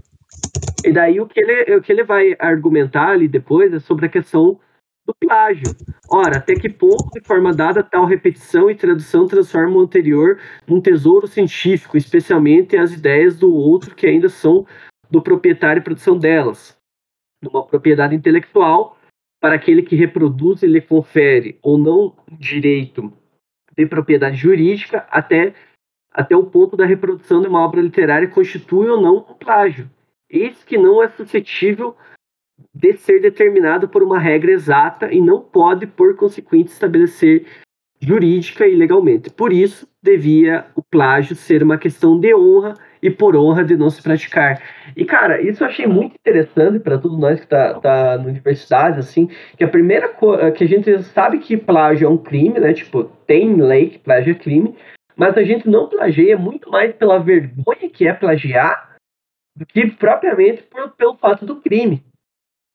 E 0.87 0.93
daí 0.93 1.21
o 1.21 1.27
que 1.27 1.41
ele, 1.41 1.75
o 1.75 1.83
que 1.83 1.91
ele 1.91 2.05
vai 2.05 2.37
argumentar 2.39 3.09
ali 3.09 3.27
depois 3.27 3.73
é 3.73 3.81
sobre 3.81 4.07
a 4.07 4.09
questão 4.09 4.61
do 5.05 5.13
plágio. 5.15 5.75
Ora, 6.09 6.39
até 6.39 6.55
que 6.55 6.69
ponto, 6.69 7.11
de 7.13 7.27
forma 7.27 7.53
dada, 7.53 7.83
tal 7.83 8.07
repetição 8.07 8.71
e 8.71 8.75
tradução 8.75 9.27
transforma 9.27 9.77
o 9.77 9.81
anterior 9.81 10.39
num 10.65 10.81
tesouro 10.81 11.27
científico, 11.27 11.97
especialmente 11.97 12.77
as 12.77 12.93
ideias 12.93 13.37
do 13.37 13.53
outro 13.53 13.97
que 13.97 14.07
ainda 14.07 14.29
são 14.29 14.65
do 15.11 15.21
proprietário 15.21 15.81
e 15.81 15.83
produção 15.85 16.17
delas. 16.17 16.77
Numa 17.43 17.67
propriedade 17.67 18.15
intelectual, 18.15 18.97
para 19.41 19.57
aquele 19.57 19.83
que 19.83 19.97
reproduz 19.97 20.63
e 20.63 20.69
lhe 20.69 20.81
confere 20.81 21.59
ou 21.63 21.77
não 21.77 22.17
direito 22.31 23.13
de 23.77 23.87
propriedade 23.87 24.37
jurídica 24.37 25.07
até, 25.11 25.53
até 26.13 26.37
o 26.37 26.47
ponto 26.47 26.77
da 26.77 26.87
reprodução 26.87 27.43
de 27.43 27.49
uma 27.49 27.61
obra 27.61 27.81
literária 27.81 28.29
constitui 28.29 28.89
ou 28.89 29.01
não 29.03 29.17
um 29.19 29.35
plágio. 29.35 29.91
Eis 30.31 30.63
que 30.65 30.77
não 30.77 31.03
é 31.03 31.09
suscetível 31.09 31.97
de 32.75 32.97
ser 32.97 33.21
determinado 33.21 33.89
por 33.89 34.03
uma 34.03 34.19
regra 34.19 34.51
exata 34.51 35.13
e 35.13 35.21
não 35.21 35.41
pode, 35.41 35.87
por 35.87 36.17
consequente, 36.17 36.71
estabelecer 36.71 37.47
jurídica 38.01 38.67
e 38.67 38.75
legalmente. 38.75 39.31
Por 39.31 39.53
isso, 39.53 39.89
devia 40.03 40.67
o 40.75 40.83
plágio 40.83 41.35
ser 41.35 41.63
uma 41.63 41.79
questão 41.79 42.19
de 42.19 42.35
honra 42.35 42.75
e 43.03 43.11
por 43.11 43.37
honra 43.37 43.65
de 43.65 43.77
não 43.77 43.91
se 43.91 44.03
praticar. 44.03 44.61
E, 44.97 45.05
cara, 45.05 45.41
isso 45.41 45.63
eu 45.63 45.69
achei 45.69 45.87
muito 45.87 46.15
interessante 46.15 46.79
para 46.79 46.99
todos 46.99 47.19
nós 47.19 47.41
que 47.41 47.47
tá, 47.47 47.75
tá 47.75 48.19
na 48.19 48.25
universidade, 48.25 48.99
assim, 48.99 49.29
que 49.57 49.65
a 49.65 49.69
primeira 49.69 50.09
coisa 50.09 50.51
que 50.51 50.65
a 50.65 50.69
gente 50.69 51.03
sabe 51.05 51.39
que 51.39 51.57
plágio 51.57 52.07
é 52.07 52.11
um 52.11 52.19
crime, 52.19 52.59
né? 52.59 52.73
Tipo, 52.73 53.05
tem 53.27 53.55
lei 53.61 53.91
que 53.91 53.99
plágio 53.99 54.33
é 54.33 54.35
crime, 54.35 54.77
mas 55.17 55.37
a 55.37 55.43
gente 55.43 55.69
não 55.69 55.89
plageia 55.89 56.37
muito 56.37 56.71
mais 56.71 56.95
pela 56.95 57.19
vergonha 57.19 57.89
que 57.93 58.07
é 58.07 58.13
plagiar 58.13 58.96
do 59.57 59.65
que 59.65 59.91
propriamente 59.91 60.63
por, 60.65 60.91
pelo 60.93 61.17
fato 61.17 61.47
do 61.47 61.61
crime. 61.61 62.05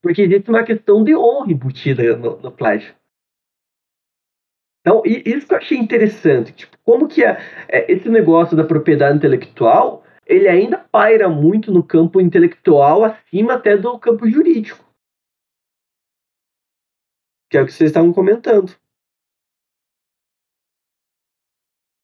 Porque 0.01 0.23
existe 0.23 0.49
uma 0.49 0.63
questão 0.63 1.03
de 1.03 1.15
honra 1.15 1.51
embutida 1.51 2.17
no, 2.17 2.37
no 2.37 2.51
plágio. 2.51 2.95
Então, 4.79 5.03
isso 5.05 5.47
que 5.47 5.53
eu 5.53 5.57
achei 5.59 5.77
interessante. 5.77 6.53
Tipo, 6.53 6.75
como 6.83 7.07
que 7.07 7.23
é, 7.23 7.37
é, 7.69 7.91
esse 7.91 8.09
negócio 8.09 8.57
da 8.57 8.63
propriedade 8.63 9.15
intelectual, 9.15 10.03
ele 10.25 10.47
ainda 10.47 10.79
paira 10.79 11.29
muito 11.29 11.71
no 11.71 11.83
campo 11.85 12.19
intelectual, 12.19 13.03
acima 13.03 13.53
até 13.53 13.77
do 13.77 13.99
campo 13.99 14.27
jurídico. 14.27 14.83
Que 17.47 17.57
é 17.57 17.61
o 17.61 17.65
que 17.67 17.73
vocês 17.73 17.91
estavam 17.91 18.11
comentando. 18.11 18.75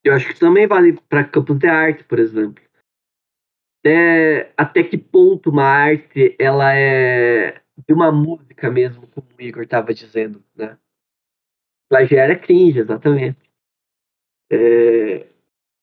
Eu 0.04 0.14
acho 0.14 0.28
que 0.28 0.40
também 0.40 0.68
vale 0.68 1.02
para 1.10 1.28
campos 1.28 1.58
de 1.58 1.68
arte, 1.68 2.04
por 2.04 2.20
exemplo. 2.20 2.67
Até, 3.88 4.54
até 4.58 4.84
que 4.84 4.98
ponto 4.98 5.50
uma 5.50 5.64
arte 5.64 6.36
ela 6.38 6.76
é 6.76 7.62
de 7.88 7.94
uma 7.94 8.12
música 8.12 8.70
mesmo, 8.70 9.08
como 9.08 9.26
o 9.28 9.42
Igor 9.42 9.64
estava 9.64 9.94
dizendo, 9.94 10.44
né? 10.54 10.78
Plagiar 11.90 12.30
é 12.30 12.36
cringe, 12.36 12.80
exatamente. 12.80 13.40
É, 14.52 15.20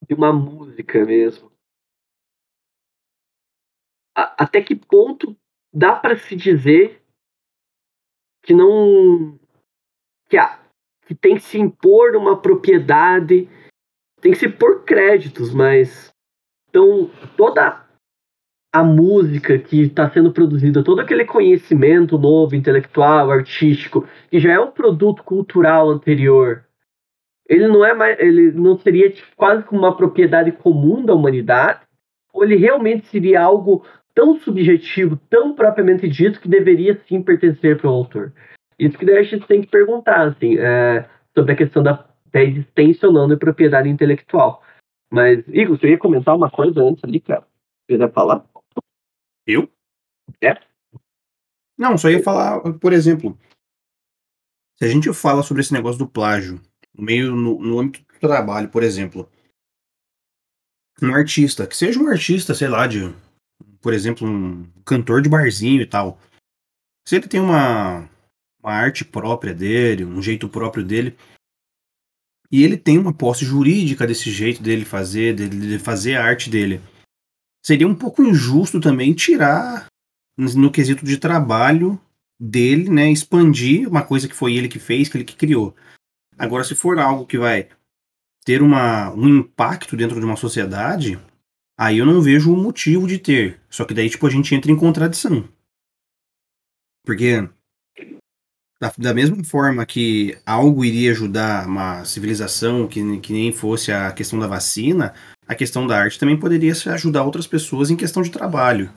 de 0.07 0.13
uma 0.15 0.35
música 0.35 1.03
mesmo. 1.03 1.51
A, 4.15 4.45
até 4.45 4.61
que 4.61 4.77
ponto 4.77 5.35
dá 5.73 5.97
para 5.97 6.15
se 6.19 6.37
dizer 6.37 7.03
que 8.43 8.53
não 8.53 9.39
que, 10.29 10.37
a, 10.37 10.63
que 11.07 11.15
tem 11.15 11.37
que 11.37 11.43
se 11.43 11.59
impor 11.59 12.17
uma 12.17 12.41
propriedade, 12.41 13.49
tem 14.21 14.33
que 14.33 14.39
se 14.39 14.49
pôr 14.51 14.85
créditos, 14.85 15.55
mas 15.55 16.13
então 16.69 17.09
toda 17.35 17.83
a 18.75 18.83
música 18.83 19.57
que 19.57 19.83
está 19.83 20.11
sendo 20.11 20.33
produzida, 20.33 20.83
todo 20.83 21.01
aquele 21.01 21.25
conhecimento 21.25 22.19
novo, 22.19 22.57
intelectual, 22.57 23.31
artístico, 23.31 24.05
que 24.29 24.41
já 24.41 24.51
é 24.51 24.59
um 24.59 24.73
produto 24.73 25.23
cultural 25.23 25.89
anterior, 25.89 26.65
ele 27.49 27.69
não 27.69 27.85
é 27.85 27.95
mais, 27.95 28.19
ele 28.19 28.51
não 28.51 28.77
seria 28.77 29.09
tipo, 29.11 29.29
quase 29.37 29.63
como 29.63 29.83
uma 29.83 29.97
propriedade 29.97 30.51
comum 30.51 31.05
da 31.05 31.15
humanidade, 31.15 31.83
ou 32.33 32.43
ele 32.43 32.57
realmente 32.57 33.07
seria 33.07 33.43
algo 33.43 33.87
tão 34.13 34.41
subjetivo, 34.41 35.17
tão 35.31 35.55
propriamente 35.55 36.09
dito, 36.09 36.41
que 36.41 36.49
deveria 36.49 37.01
sim 37.07 37.23
pertencer 37.23 37.79
para 37.79 37.89
o 37.89 37.95
autor. 37.95 38.33
Isso 38.77 38.99
que 38.99 39.07
daí 39.07 39.19
a 39.19 39.23
gente 39.23 39.47
tem 39.47 39.61
que 39.61 39.69
perguntar, 39.69 40.27
assim, 40.27 40.59
é, 40.59 41.09
sobre 41.33 41.53
a 41.53 41.57
questão 41.57 41.81
da, 41.81 42.05
da 42.33 42.43
existência 42.43 43.07
ou 43.07 43.15
não 43.15 43.29
de 43.29 43.37
propriedade 43.37 43.89
intelectual. 43.89 44.65
Mas, 45.13 45.45
Igor, 45.47 45.79
você 45.79 45.91
ia 45.91 45.99
comentar 45.99 46.35
uma 46.35 46.51
coisa 46.51 46.83
antes 46.83 47.05
ali, 47.05 47.21
cara? 47.21 47.45
Você 47.89 47.97
ia 47.97 48.09
falar? 48.09 48.45
Eu? 49.47 49.71
É. 50.41 50.61
Não, 51.77 51.99
só 51.99 52.09
ia 52.09 52.23
falar, 52.23 52.61
por 52.79 52.93
exemplo, 52.93 53.39
se 54.77 54.85
a 54.85 54.89
gente 54.89 55.13
fala 55.13 55.43
sobre 55.43 55.63
esse 55.63 55.73
negócio 55.73 55.99
do 55.99 56.09
plágio, 56.09 56.61
no 56.95 57.05
meio 57.05 57.35
no, 57.35 57.59
no 57.61 57.79
âmbito 57.79 58.05
do 58.13 58.21
trabalho, 58.21 58.69
por 58.69 58.83
exemplo, 58.83 59.29
um 61.03 61.15
artista, 61.15 61.67
que 61.67 61.77
seja 61.77 62.01
um 62.01 62.09
artista, 62.09 62.55
sei 62.55 62.69
lá, 62.69 62.87
de, 62.87 63.15
por 63.81 63.93
exemplo, 63.93 64.27
um 64.27 64.71
cantor 64.85 65.21
de 65.21 65.29
barzinho 65.29 65.83
e 65.83 65.87
tal, 65.87 66.19
se 67.07 67.17
ele 67.17 67.29
tem 67.29 67.41
uma, 67.41 68.09
uma 68.63 68.73
arte 68.73 69.05
própria 69.05 69.53
dele, 69.53 70.05
um 70.05 70.23
jeito 70.23 70.49
próprio 70.49 70.85
dele, 70.85 71.17
e 72.51 72.63
ele 72.63 72.77
tem 72.77 72.99
uma 72.99 73.13
posse 73.13 73.45
jurídica 73.45 74.07
desse 74.07 74.31
jeito 74.31 74.63
dele 74.63 74.85
fazer, 74.85 75.35
dele 75.35 75.77
de 75.77 75.79
fazer 75.79 76.15
a 76.15 76.25
arte 76.25 76.49
dele, 76.49 76.81
seria 77.65 77.89
um 77.89 77.95
pouco 77.95 78.23
injusto 78.23 78.81
também 78.81 79.15
tirar 79.15 79.87
no 80.37 80.71
quesito 80.71 81.05
de 81.05 81.17
trabalho 81.17 81.99
dele, 82.39 82.91
né, 82.91 83.11
expandir 83.11 83.89
uma 83.89 84.03
coisa 84.03 84.29
que 84.29 84.35
foi 84.35 84.55
ele 84.55 84.69
que 84.69 84.79
fez, 84.79 85.09
que 85.09 85.17
ele 85.17 85.25
que 85.25 85.37
criou. 85.37 85.75
Agora, 86.37 86.65
se 86.65 86.75
for 86.75 86.99
algo 86.99 87.27
que 87.27 87.39
vai 87.39 87.69
ter 88.45 88.61
uma, 88.61 89.13
um 89.15 89.29
impacto 89.29 89.97
dentro 89.97 90.19
de 90.19 90.27
uma 90.27 90.37
sociedade, 90.37 91.19
aí 91.79 91.99
eu 91.99 92.07
não 92.07 92.21
vejo 92.21 92.53
o 92.53 92.57
motivo 92.57 93.07
de 93.07 93.19
ter. 93.19 93.61
Só 93.71 93.85
que 93.85 93.95
daí, 93.95 94.11
tipo, 94.11 94.27
a 94.27 94.31
gente 94.31 94.55
entra 94.55 94.71
em 94.71 94.77
contradição. 94.77 95.49
Porque 97.05 97.49
da, 98.81 98.93
da 98.99 99.15
mesma 99.15 99.43
forma 99.45 99.87
que 99.87 100.37
algo 100.45 100.85
iria 100.85 101.13
ajudar 101.13 101.67
uma 101.67 102.05
civilização 102.05 102.87
que, 102.87 103.21
que 103.21 103.33
nem 103.33 103.53
fosse 103.53 103.93
a 103.93 104.13
questão 104.13 104.39
da 104.39 104.47
vacina, 104.47 105.15
a 105.47 105.55
questão 105.55 105.87
da 105.87 105.99
arte 105.99 106.19
também 106.19 106.39
poderia 106.39 106.73
ajudar 106.73 107.25
outras 107.25 107.47
pessoas 107.47 107.91
em 107.91 107.97
questão 107.97 108.23
de 108.23 108.31
trabalho. 108.31 108.91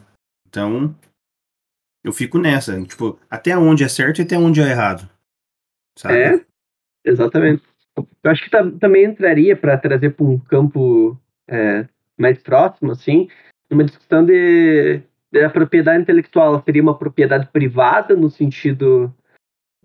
Então, 0.47 0.95
eu 2.03 2.11
fico 2.11 2.37
nessa, 2.37 2.81
tipo, 2.83 3.19
até 3.29 3.57
onde 3.57 3.83
é 3.83 3.87
certo 3.87 4.19
e 4.19 4.21
até 4.21 4.37
onde 4.37 4.61
é 4.61 4.69
errado. 4.69 5.09
Sabe? 5.97 6.15
É, 6.15 6.45
exatamente. 7.03 7.63
Eu 7.97 8.31
acho 8.31 8.43
que 8.43 8.49
tá, 8.49 8.63
também 8.79 9.05
entraria 9.05 9.55
para 9.55 9.77
trazer 9.77 10.11
para 10.11 10.25
um 10.25 10.39
campo 10.39 11.19
é, 11.47 11.87
mais 12.17 12.41
próximo, 12.41 12.91
assim, 12.91 13.27
uma 13.69 13.83
discussão 13.83 14.23
de, 14.23 15.01
de 15.31 15.43
a 15.43 15.49
propriedade 15.49 16.01
intelectual. 16.01 16.61
Seria 16.63 16.81
uma 16.81 16.97
propriedade 16.97 17.47
privada 17.47 18.15
no 18.15 18.29
sentido 18.29 19.13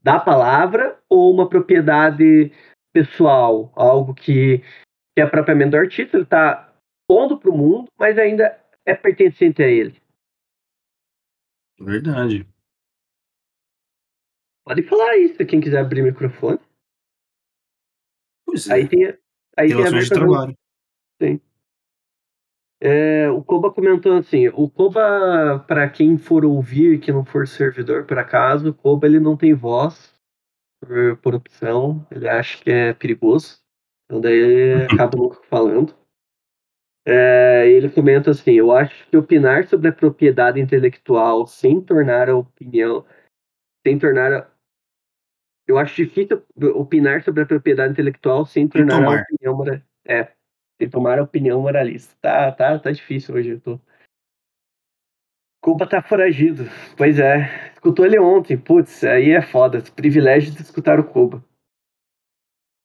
da 0.03 0.21
palavra 0.21 0.99
ou 1.09 1.33
uma 1.33 1.49
propriedade 1.49 2.53
pessoal, 2.93 3.73
algo 3.75 4.15
que, 4.15 4.63
que 5.15 5.21
é 5.21 5.27
propriamente 5.27 5.71
do 5.71 5.77
artista, 5.77 6.17
ele 6.17 6.25
está 6.25 6.73
pondo 7.07 7.39
para 7.39 7.51
o 7.51 7.57
mundo, 7.57 7.91
mas 7.99 8.19
ainda 8.19 8.59
é 8.85 8.95
pertencente 8.95 9.63
a 9.63 9.69
ele. 9.69 10.01
Verdade. 11.79 12.47
Pode 14.65 14.83
falar 14.85 15.17
isso, 15.17 15.45
quem 15.45 15.61
quiser 15.61 15.81
abrir 15.81 16.03
o 16.03 16.05
microfone. 16.05 16.61
Pois 18.47 18.69
é. 18.69 18.75
Aí 18.75 18.89
tem, 18.89 19.19
aí 19.57 19.69
tem 19.69 19.85
a 19.85 19.91
de 19.91 20.09
trabalho. 20.09 20.57
É, 22.85 23.31
o 23.31 23.45
Koba 23.45 23.73
comentou 23.73 24.17
assim, 24.17 24.49
o 24.49 24.69
Koba, 24.69 25.61
para 25.69 25.89
quem 25.89 26.19
for 26.19 26.45
ouvir, 26.45 26.99
que 26.99 27.13
não 27.13 27.25
for 27.25 27.47
servidor 27.47 28.05
por 28.07 28.19
acaso, 28.19 28.71
o 28.71 28.75
Koba 28.75 29.07
ele 29.07 29.21
não 29.21 29.37
tem 29.37 29.55
voz 29.55 30.13
por, 30.81 31.17
por 31.19 31.35
opção, 31.37 32.05
ele 32.11 32.29
acha 32.29 32.61
que 32.61 32.69
é 32.69 32.93
perigoso, 32.93 33.62
então 34.13 34.21
daí 34.21 34.35
ele 34.35 34.85
acaba 34.85 35.17
nunca 35.17 35.43
falando. 35.45 35.95
É, 37.07 37.67
ele 37.67 37.89
comenta 37.89 38.31
assim, 38.31 38.53
eu 38.53 38.71
acho 38.71 39.09
que 39.09 39.17
opinar 39.17 39.67
sobre 39.67 39.89
a 39.89 39.93
propriedade 39.93 40.61
intelectual 40.61 41.47
sem 41.47 41.81
tornar 41.81 42.29
a 42.29 42.37
opinião, 42.37 43.07
sem 43.85 43.99
tornar 43.99 44.31
a, 44.31 44.51
eu 45.67 45.79
acho 45.79 45.97
difícil 45.97 46.45
opinar 46.75 47.23
sobre 47.23 47.43
a 47.43 47.47
propriedade 47.47 47.93
intelectual 47.93 48.45
sem 48.45 48.69
tornar 48.69 48.97
tomar. 48.97 49.19
a 49.19 49.23
opinião 49.23 49.83
é, 50.07 50.31
sem 50.79 50.91
tomar 50.91 51.19
a 51.19 51.23
opinião 51.23 51.63
moralista. 51.63 52.15
Tá, 52.21 52.53
tá, 52.53 52.79
tá 52.79 52.93
difícil 52.93 53.35
hoje, 53.35 53.49
eu 53.49 53.61
tô. 53.61 53.81
Culpa 55.63 55.89
tá 55.89 56.03
foragido. 56.03 56.65
Pois 56.99 57.19
é. 57.19 57.73
Escutou 57.73 58.05
ele 58.05 58.19
ontem. 58.19 58.59
Putz, 58.59 59.05
aí 59.05 59.31
é 59.31 59.41
foda. 59.41 59.81
Privilégio 59.97 60.53
de 60.53 60.61
escutar 60.61 61.01
o 61.01 61.05
Cuba. 61.05 61.43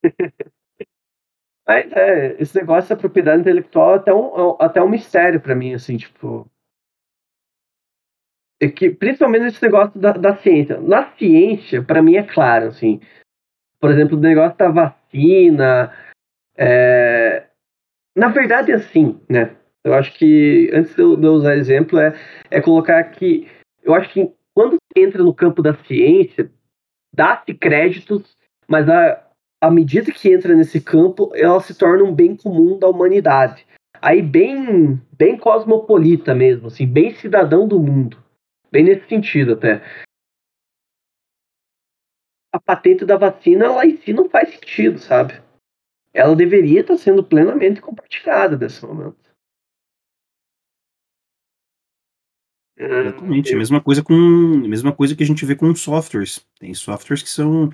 Mas 1.68 1.92
é, 1.92 2.42
esse 2.42 2.56
negócio 2.58 2.90
da 2.90 2.96
propriedade 3.00 3.42
intelectual 3.42 3.96
é 3.96 3.98
até 3.98 4.14
um, 4.14 4.28
é 4.28 4.56
até 4.60 4.82
um 4.82 4.88
mistério 4.88 5.42
pra 5.42 5.54
mim, 5.54 5.74
assim, 5.74 5.98
tipo. 5.98 6.50
É 8.60 8.70
que, 8.70 8.90
principalmente 8.90 9.48
esse 9.48 9.62
negócio 9.62 10.00
da, 10.00 10.14
da 10.14 10.36
ciência. 10.38 10.80
Na 10.80 11.12
ciência, 11.18 11.84
pra 11.84 12.02
mim 12.02 12.16
é 12.16 12.24
claro, 12.24 12.68
assim. 12.68 13.02
Por 13.80 13.92
exemplo, 13.92 14.18
o 14.18 14.22
negócio 14.22 14.58
da 14.58 14.70
vacina. 14.70 15.94
é, 16.58 17.48
Na 18.16 18.30
verdade, 18.30 18.72
é 18.72 18.76
assim, 18.76 19.20
né? 19.30 19.56
Eu 19.84 19.94
acho 19.94 20.14
que, 20.18 20.72
antes 20.74 20.96
de 20.96 21.02
eu, 21.02 21.12
usar 21.34 21.56
exemplo, 21.56 22.00
é, 22.00 22.14
é 22.50 22.62
colocar 22.62 23.04
que. 23.12 23.48
Eu 23.84 23.94
acho 23.94 24.12
que 24.12 24.32
quando 24.56 24.78
entra 24.96 25.22
no 25.22 25.34
campo 25.34 25.62
da 25.62 25.76
ciência, 25.84 26.50
dá-se 27.14 27.54
créditos, 27.54 28.36
mas 28.68 28.90
a, 28.90 29.27
à 29.62 29.72
medida 29.72 30.12
que 30.12 30.32
entra 30.32 30.56
nesse 30.56 30.80
campo, 30.80 31.32
ela 31.36 31.60
se 31.62 31.76
torna 31.76 32.04
um 32.04 32.14
bem 32.14 32.36
comum 32.36 32.78
da 32.78 32.88
humanidade. 32.88 33.66
Aí 34.02 34.22
bem, 34.22 35.02
bem 35.12 35.38
cosmopolita 35.38 36.36
mesmo, 36.36 36.68
assim, 36.68 36.86
bem 36.86 37.16
cidadão 37.16 37.68
do 37.68 37.80
mundo. 37.80 38.24
Bem 38.72 38.84
nesse 38.84 39.08
sentido 39.08 39.54
até. 39.54 39.82
A 42.54 42.60
patente 42.60 43.06
da 43.06 43.18
vacina, 43.18 43.66
ela 43.66 43.86
em 43.86 43.98
si 43.98 44.14
não 44.14 44.30
faz 44.30 44.50
sentido, 44.50 45.00
sabe? 45.00 45.42
Ela 46.14 46.36
deveria 46.36 46.82
estar 46.82 46.98
sendo 46.98 47.24
plenamente 47.24 47.82
compartilhada 47.82 48.58
nesse 48.58 48.86
momento. 48.86 49.18
Exatamente. 52.78 53.52
Eu- 53.52 53.58
Mesma 53.58 53.82
coisa 53.82 54.04
com. 54.04 54.14
Mesma 54.14 54.96
coisa 54.96 55.16
que 55.16 55.24
a 55.24 55.26
gente 55.26 55.46
vê 55.46 55.56
com 55.56 55.74
softwares. 55.76 56.46
Tem 56.60 56.74
softwares 56.74 57.24
que 57.24 57.30
são 57.30 57.70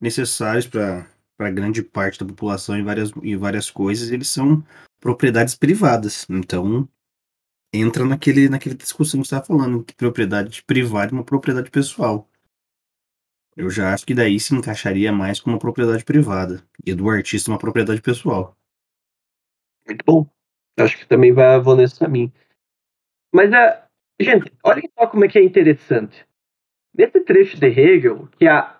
necessários 0.00 0.66
para 0.66 1.08
para 1.36 1.50
grande 1.50 1.82
parte 1.82 2.18
da 2.18 2.26
população 2.26 2.76
em 2.76 2.84
várias, 2.84 3.10
em 3.22 3.36
várias 3.36 3.70
coisas, 3.70 4.10
eles 4.10 4.28
são 4.28 4.64
propriedades 5.00 5.54
privadas. 5.54 6.26
Então, 6.30 6.88
entra 7.72 8.04
naquele, 8.04 8.48
naquela 8.48 8.74
discussão 8.74 9.20
que 9.20 9.28
você 9.28 9.34
estava 9.34 9.46
falando, 9.46 9.84
que 9.84 9.94
propriedade 9.94 10.62
privada 10.62 11.12
é 11.12 11.14
uma 11.14 11.24
propriedade 11.24 11.70
pessoal. 11.70 12.28
Eu 13.56 13.70
já 13.70 13.92
acho 13.92 14.04
que 14.04 14.14
daí 14.14 14.38
se 14.40 14.54
encaixaria 14.54 15.12
mais 15.12 15.40
como 15.40 15.54
uma 15.54 15.60
propriedade 15.60 16.04
privada. 16.04 16.62
E 16.84 16.92
do 16.92 17.08
artista 17.08 17.50
uma 17.50 17.58
propriedade 17.58 18.00
pessoal. 18.00 18.56
Muito 19.86 20.04
bom. 20.04 20.26
Acho 20.76 20.98
que 20.98 21.06
também 21.06 21.32
vai, 21.32 21.60
vou 21.60 21.76
nesse 21.76 21.98
caminho. 21.98 22.32
Mas, 23.32 23.52
a, 23.52 23.86
gente, 24.20 24.52
olha 24.62 24.82
só 24.98 25.06
como 25.06 25.24
é 25.24 25.28
que 25.28 25.38
é 25.38 25.44
interessante. 25.44 26.26
Nesse 26.92 27.20
trecho 27.20 27.58
de 27.58 27.66
Hegel, 27.66 28.28
que 28.38 28.46
a, 28.46 28.73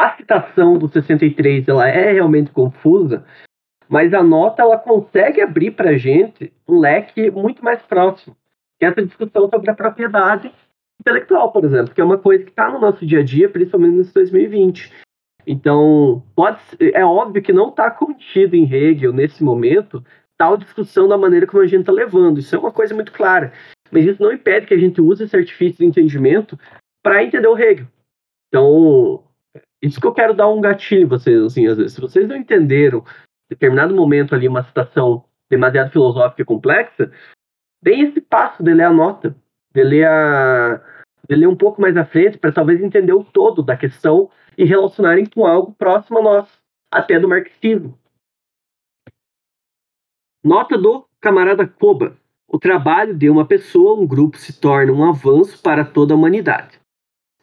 a 0.00 0.16
citação 0.16 0.78
do 0.78 0.88
63 0.88 1.68
ela 1.68 1.86
é 1.86 2.12
realmente 2.12 2.50
confusa, 2.50 3.22
mas 3.86 4.14
a 4.14 4.22
nota 4.22 4.62
ela 4.62 4.78
consegue 4.78 5.42
abrir 5.42 5.72
para 5.72 5.90
a 5.90 5.98
gente 5.98 6.50
um 6.66 6.78
leque 6.78 7.30
muito 7.30 7.62
mais 7.62 7.82
próximo. 7.82 8.34
Que 8.78 8.86
é 8.86 8.88
essa 8.88 9.04
discussão 9.04 9.50
sobre 9.50 9.70
a 9.70 9.74
propriedade 9.74 10.50
intelectual, 10.98 11.52
por 11.52 11.64
exemplo, 11.64 11.94
que 11.94 12.00
é 12.00 12.04
uma 12.04 12.16
coisa 12.16 12.44
que 12.44 12.50
está 12.50 12.70
no 12.70 12.80
nosso 12.80 13.04
dia 13.04 13.20
a 13.20 13.22
dia, 13.22 13.48
principalmente 13.48 13.96
nesse 13.96 14.14
2020. 14.14 14.90
Então, 15.46 16.22
pode, 16.34 16.58
é 16.80 17.04
óbvio 17.04 17.42
que 17.42 17.52
não 17.52 17.68
está 17.68 17.90
contido 17.90 18.54
em 18.54 18.64
Hegel, 18.64 19.12
nesse 19.12 19.44
momento, 19.44 20.02
tal 20.38 20.56
discussão 20.56 21.08
da 21.08 21.18
maneira 21.18 21.46
como 21.46 21.62
a 21.62 21.66
gente 21.66 21.80
está 21.80 21.92
levando. 21.92 22.38
Isso 22.38 22.56
é 22.56 22.58
uma 22.58 22.72
coisa 22.72 22.94
muito 22.94 23.12
clara. 23.12 23.52
Mas 23.90 24.06
isso 24.06 24.22
não 24.22 24.32
impede 24.32 24.66
que 24.66 24.74
a 24.74 24.78
gente 24.78 25.00
use 25.00 25.24
esse 25.24 25.36
artifício 25.36 25.78
de 25.78 25.86
entendimento 25.86 26.58
para 27.02 27.22
entender 27.22 27.48
o 27.48 27.58
Hegel. 27.58 27.86
Então, 28.48 29.24
isso 29.82 30.00
que 30.00 30.06
eu 30.06 30.12
quero 30.12 30.34
dar 30.34 30.48
um 30.48 30.60
gatilho 30.60 31.08
vocês, 31.08 31.42
assim, 31.42 31.66
às 31.66 31.76
vezes. 31.76 31.94
Se 31.94 32.00
vocês 32.00 32.28
não 32.28 32.36
entenderam, 32.36 33.04
determinado 33.48 33.94
momento 33.94 34.34
ali, 34.34 34.46
uma 34.46 34.62
citação 34.62 35.24
demasiado 35.50 35.90
filosófica 35.90 36.42
e 36.42 36.44
complexa, 36.44 37.10
deem 37.82 38.02
esse 38.02 38.20
passo 38.20 38.62
de 38.62 38.72
ler 38.72 38.84
a 38.84 38.92
nota, 38.92 39.34
de 39.74 39.82
ler, 39.82 40.06
a, 40.06 40.80
de 41.28 41.34
ler 41.34 41.46
um 41.46 41.56
pouco 41.56 41.80
mais 41.80 41.96
à 41.96 42.04
frente, 42.04 42.38
para 42.38 42.52
talvez 42.52 42.80
entender 42.80 43.12
o 43.12 43.24
todo 43.24 43.62
da 43.62 43.76
questão 43.76 44.30
e 44.56 44.64
relacionarem 44.64 45.26
com 45.26 45.46
algo 45.46 45.72
próximo 45.72 46.18
a 46.18 46.22
nós, 46.22 46.62
até 46.92 47.18
do 47.18 47.28
marxismo. 47.28 47.98
Nota 50.44 50.78
do 50.78 51.06
camarada 51.20 51.66
Koba. 51.66 52.16
O 52.48 52.58
trabalho 52.58 53.14
de 53.14 53.30
uma 53.30 53.46
pessoa, 53.46 54.00
um 54.00 54.06
grupo, 54.06 54.36
se 54.36 54.60
torna 54.60 54.92
um 54.92 55.08
avanço 55.08 55.62
para 55.62 55.84
toda 55.84 56.14
a 56.14 56.16
humanidade. 56.16 56.79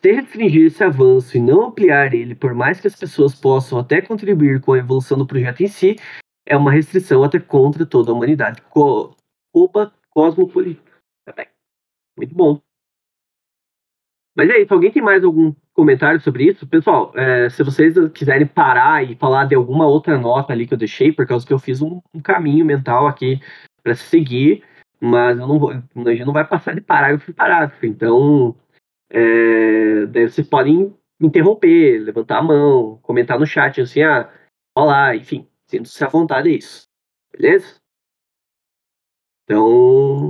Se 0.01 0.12
restringir 0.12 0.67
esse 0.67 0.83
avanço 0.83 1.36
e 1.38 1.41
não 1.41 1.67
ampliar 1.67 2.13
ele, 2.13 2.36
por 2.36 2.53
mais 2.53 2.79
que 2.79 2.88
as 2.88 2.95
pessoas 2.95 3.33
possam 3.33 3.79
até 3.79 4.01
contribuir 4.01 4.62
com 4.62 4.73
a 4.73 4.77
evolução 4.77 5.17
do 5.17 5.25
projeto 5.25 5.62
em 5.62 5.67
si, 5.67 5.95
é 6.45 6.55
uma 6.55 6.71
restrição 6.71 7.23
até 7.23 7.39
contra 7.39 7.86
toda 7.86 8.12
a 8.12 8.13
humanidade. 8.13 8.62
Co 8.69 9.15
Oba 9.53 9.91
cosmopolita. 10.12 10.81
Muito 12.15 12.36
bom. 12.36 12.62
Mas 14.36 14.49
é 14.51 14.62
isso, 14.62 14.73
alguém 14.73 14.91
tem 14.91 15.01
mais 15.01 15.23
algum 15.23 15.51
comentário 15.73 16.21
sobre 16.21 16.45
isso? 16.45 16.67
Pessoal, 16.67 17.12
é, 17.15 17.49
se 17.49 17.63
vocês 17.63 17.95
quiserem 18.13 18.45
parar 18.45 19.03
e 19.03 19.15
falar 19.15 19.45
de 19.45 19.55
alguma 19.55 19.88
outra 19.88 20.15
nota 20.17 20.53
ali 20.53 20.67
que 20.67 20.75
eu 20.75 20.77
deixei, 20.77 21.12
por 21.12 21.25
causa 21.25 21.45
que 21.45 21.51
eu 21.51 21.57
fiz 21.57 21.81
um, 21.81 21.99
um 22.13 22.21
caminho 22.21 22.63
mental 22.63 23.07
aqui 23.07 23.41
para 23.81 23.95
seguir, 23.95 24.63
mas 24.99 25.39
eu 25.39 25.47
não 25.47 25.57
vou, 25.57 25.71
a 25.71 26.12
gente 26.12 26.25
não 26.25 26.33
vai 26.33 26.45
passar 26.45 26.75
de 26.75 26.81
parágrafo 26.81 27.31
em 27.31 27.33
parágrafo. 27.33 27.83
Então, 27.86 28.55
é, 29.09 30.05
daí 30.07 30.29
vocês 30.29 30.47
podem 30.47 30.95
me 31.19 31.27
interromper, 31.27 31.99
levantar 31.99 32.39
a 32.39 32.43
mão, 32.43 32.99
comentar 33.01 33.39
no 33.39 33.45
chat 33.45 33.81
assim, 33.81 34.03
ah, 34.03 34.31
olá, 34.75 35.15
enfim, 35.15 35.47
sinto-se 35.65 36.03
à 36.03 36.07
vontade, 36.07 36.49
é 36.49 36.53
isso. 36.53 36.87
Beleza? 37.31 37.79
Então, 39.43 40.29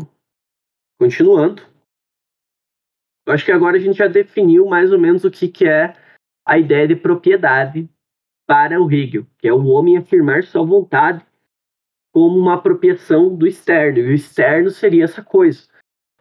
continuando. 0.99 1.63
Eu 3.25 3.33
acho 3.33 3.43
que 3.43 3.51
agora 3.51 3.77
a 3.77 3.79
gente 3.79 3.97
já 3.97 4.07
definiu 4.07 4.65
mais 4.67 4.91
ou 4.91 4.99
menos 4.99 5.25
o 5.25 5.31
que, 5.31 5.49
que 5.49 5.67
é 5.67 5.93
a 6.45 6.57
ideia 6.57 6.87
de 6.87 6.95
propriedade 6.95 7.89
para 8.45 8.81
o 8.81 8.89
Hegel, 8.89 9.25
que 9.37 9.47
é 9.47 9.53
o 9.53 9.65
homem 9.65 9.97
afirmar 9.97 10.43
sua 10.43 10.63
vontade 10.63 11.25
como 12.13 12.39
uma 12.39 12.55
apropriação 12.55 13.35
do 13.35 13.45
externo. 13.45 13.99
E 13.99 14.07
o 14.07 14.13
externo 14.13 14.69
seria 14.69 15.03
essa 15.03 15.21
coisa. 15.21 15.67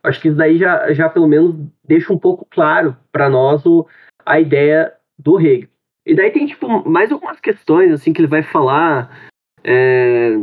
Acho 0.07 0.21
que 0.21 0.29
isso 0.29 0.37
daí 0.37 0.57
já, 0.57 0.93
já 0.93 1.09
pelo 1.09 1.27
menos 1.27 1.57
deixa 1.85 2.13
um 2.13 2.19
pouco 2.19 2.47
claro 2.49 2.97
para 3.11 3.29
nós 3.29 3.67
o, 3.67 3.87
a 4.25 4.39
ideia 4.39 4.93
do 5.19 5.41
Hegel. 5.41 5.69
E 6.07 6.15
daí 6.15 6.31
tem 6.31 6.47
tipo 6.47 6.89
mais 6.89 7.11
algumas 7.11 7.41
questões 7.41 7.91
assim 7.91 8.13
que 8.13 8.21
ele 8.21 8.29
vai 8.29 8.43
falar 8.43 9.29
é, 9.65 10.37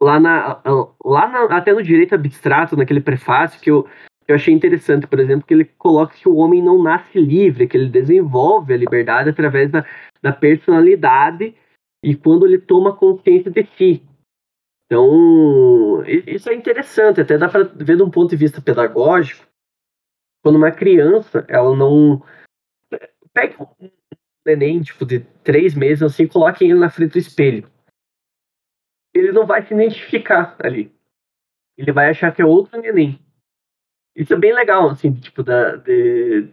lá 0.00 0.20
na, 0.20 0.62
lá 1.04 1.28
na, 1.28 1.56
até 1.56 1.72
no 1.72 1.82
direito 1.82 2.14
abstrato 2.14 2.76
naquele 2.76 3.00
prefácio 3.00 3.60
que 3.60 3.70
eu 3.70 3.88
eu 4.28 4.36
achei 4.36 4.54
interessante, 4.54 5.06
por 5.06 5.18
exemplo, 5.18 5.46
que 5.46 5.52
ele 5.52 5.64
coloca 5.64 6.14
que 6.14 6.28
o 6.28 6.36
homem 6.36 6.62
não 6.62 6.80
nasce 6.80 7.18
livre, 7.18 7.66
que 7.66 7.76
ele 7.76 7.88
desenvolve 7.88 8.72
a 8.72 8.76
liberdade 8.76 9.28
através 9.28 9.70
da, 9.70 9.84
da 10.22 10.32
personalidade 10.32 11.54
e 12.04 12.14
quando 12.14 12.46
ele 12.46 12.58
toma 12.58 12.94
consciência 12.94 13.50
de 13.50 13.66
si. 13.76 14.02
Então, 14.92 16.04
isso 16.04 16.50
é 16.50 16.54
interessante, 16.54 17.22
até 17.22 17.38
dá 17.38 17.48
para 17.48 17.64
ver 17.64 17.96
de 17.96 18.02
um 18.02 18.10
ponto 18.10 18.28
de 18.28 18.36
vista 18.36 18.60
pedagógico. 18.60 19.46
Quando 20.42 20.56
uma 20.56 20.70
criança, 20.70 21.46
ela 21.48 21.74
não. 21.74 22.22
Pega 23.32 23.56
um 23.62 23.90
neném, 24.44 24.82
tipo, 24.82 25.06
de 25.06 25.20
três 25.42 25.74
meses, 25.74 26.02
assim, 26.02 26.26
coloca 26.26 26.62
ele 26.62 26.74
na 26.74 26.90
frente 26.90 27.12
do 27.12 27.18
espelho. 27.18 27.70
Ele 29.14 29.32
não 29.32 29.46
vai 29.46 29.64
se 29.64 29.72
identificar 29.72 30.56
ali. 30.62 30.94
Ele 31.78 31.90
vai 31.90 32.10
achar 32.10 32.30
que 32.34 32.42
é 32.42 32.44
outro 32.44 32.78
neném. 32.78 33.18
Isso 34.14 34.34
é 34.34 34.36
bem 34.36 34.52
legal, 34.52 34.90
assim, 34.90 35.14
tipo, 35.14 35.42
da, 35.42 35.76
de, 35.76 36.50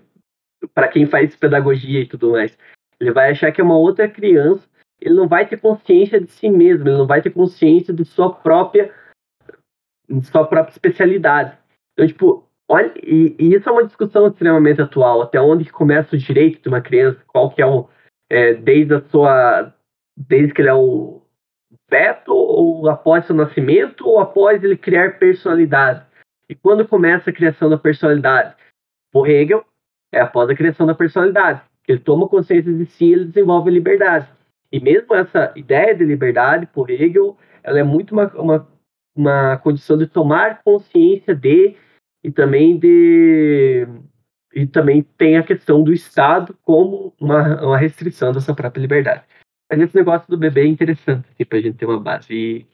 para 0.73 0.87
quem 0.87 1.05
faz 1.05 1.35
pedagogia 1.35 1.99
e 1.99 2.07
tudo 2.07 2.31
mais. 2.31 2.57
Ele 3.01 3.11
vai 3.11 3.31
achar 3.31 3.51
que 3.51 3.59
é 3.59 3.63
uma 3.65 3.77
outra 3.77 4.07
criança, 4.07 4.65
ele 5.01 5.15
não 5.15 5.27
vai 5.27 5.47
ter 5.47 5.59
consciência 5.59 6.19
de 6.19 6.29
si 6.31 6.49
mesmo, 6.49 6.87
ele 6.87 6.97
não 6.97 7.07
vai 7.07 7.21
ter 7.21 7.29
consciência 7.29 7.93
de 7.93 8.03
sua 8.05 8.33
própria, 8.33 8.93
de 10.09 10.25
sua 10.25 10.45
própria 10.45 10.71
especialidade. 10.71 11.57
Então, 11.93 12.07
tipo, 12.07 12.47
olha, 12.67 12.91
e, 12.97 13.35
e, 13.39 13.53
isso 13.55 13.69
é 13.69 13.71
uma 13.71 13.85
discussão 13.85 14.27
extremamente 14.27 14.81
atual, 14.81 15.21
até 15.21 15.39
onde 15.39 15.71
começa 15.71 16.15
o 16.15 16.19
direito 16.19 16.61
de 16.61 16.69
uma 16.69 16.81
criança, 16.81 17.23
qual 17.27 17.49
que 17.49 17.61
é 17.61 17.65
o, 17.65 17.87
é, 18.29 18.53
desde 18.53 18.95
a 18.95 19.01
sua, 19.09 19.73
desde 20.17 20.53
que 20.53 20.61
ele 20.61 20.69
é 20.69 20.73
o 20.73 21.21
feto, 21.89 22.33
ou 22.33 22.89
após 22.89 23.25
seu 23.25 23.35
nascimento, 23.35 24.07
ou 24.07 24.19
após 24.19 24.63
ele 24.63 24.77
criar 24.77 25.17
personalidade. 25.17 26.05
E 26.49 26.55
quando 26.55 26.87
começa 26.87 27.29
a 27.29 27.33
criação 27.33 27.69
da 27.69 27.77
personalidade? 27.77 28.55
Por 29.11 29.29
Hegel, 29.29 29.65
é 30.11 30.19
após 30.19 30.49
a 30.49 30.55
criação 30.55 30.85
da 30.85 30.95
personalidade. 30.95 31.61
Ele 31.87 31.99
toma 31.99 32.27
consciência 32.27 32.71
de 32.71 32.85
si, 32.85 33.11
ele 33.11 33.25
desenvolve 33.25 33.69
a 33.69 33.73
liberdade. 33.73 34.38
E 34.71 34.79
mesmo 34.79 35.13
essa 35.15 35.51
ideia 35.55 35.95
de 35.95 36.03
liberdade, 36.03 36.67
por 36.67 36.89
Hegel, 36.89 37.37
ela 37.63 37.79
é 37.79 37.83
muito 37.83 38.11
uma, 38.11 38.27
uma, 38.35 38.67
uma 39.15 39.57
condição 39.57 39.97
de 39.97 40.07
tomar 40.07 40.61
consciência 40.63 41.35
de 41.35 41.75
e 42.23 42.31
também 42.31 42.77
de 42.77 43.87
e 44.53 44.65
também 44.65 45.03
tem 45.03 45.37
a 45.37 45.43
questão 45.43 45.83
do 45.83 45.93
Estado 45.93 46.57
como 46.63 47.13
uma, 47.19 47.63
uma 47.63 47.77
restrição 47.77 48.31
dessa 48.33 48.53
própria 48.53 48.81
liberdade. 48.81 49.23
Mas 49.69 49.79
esse 49.79 49.95
negócio 49.95 50.27
do 50.27 50.37
bebê 50.37 50.61
é 50.61 50.67
interessante, 50.67 51.29
assim, 51.29 51.45
para 51.45 51.59
a 51.59 51.61
gente 51.61 51.77
ter 51.77 51.85
uma 51.85 51.99
base. 51.99 52.33
E 52.33 52.65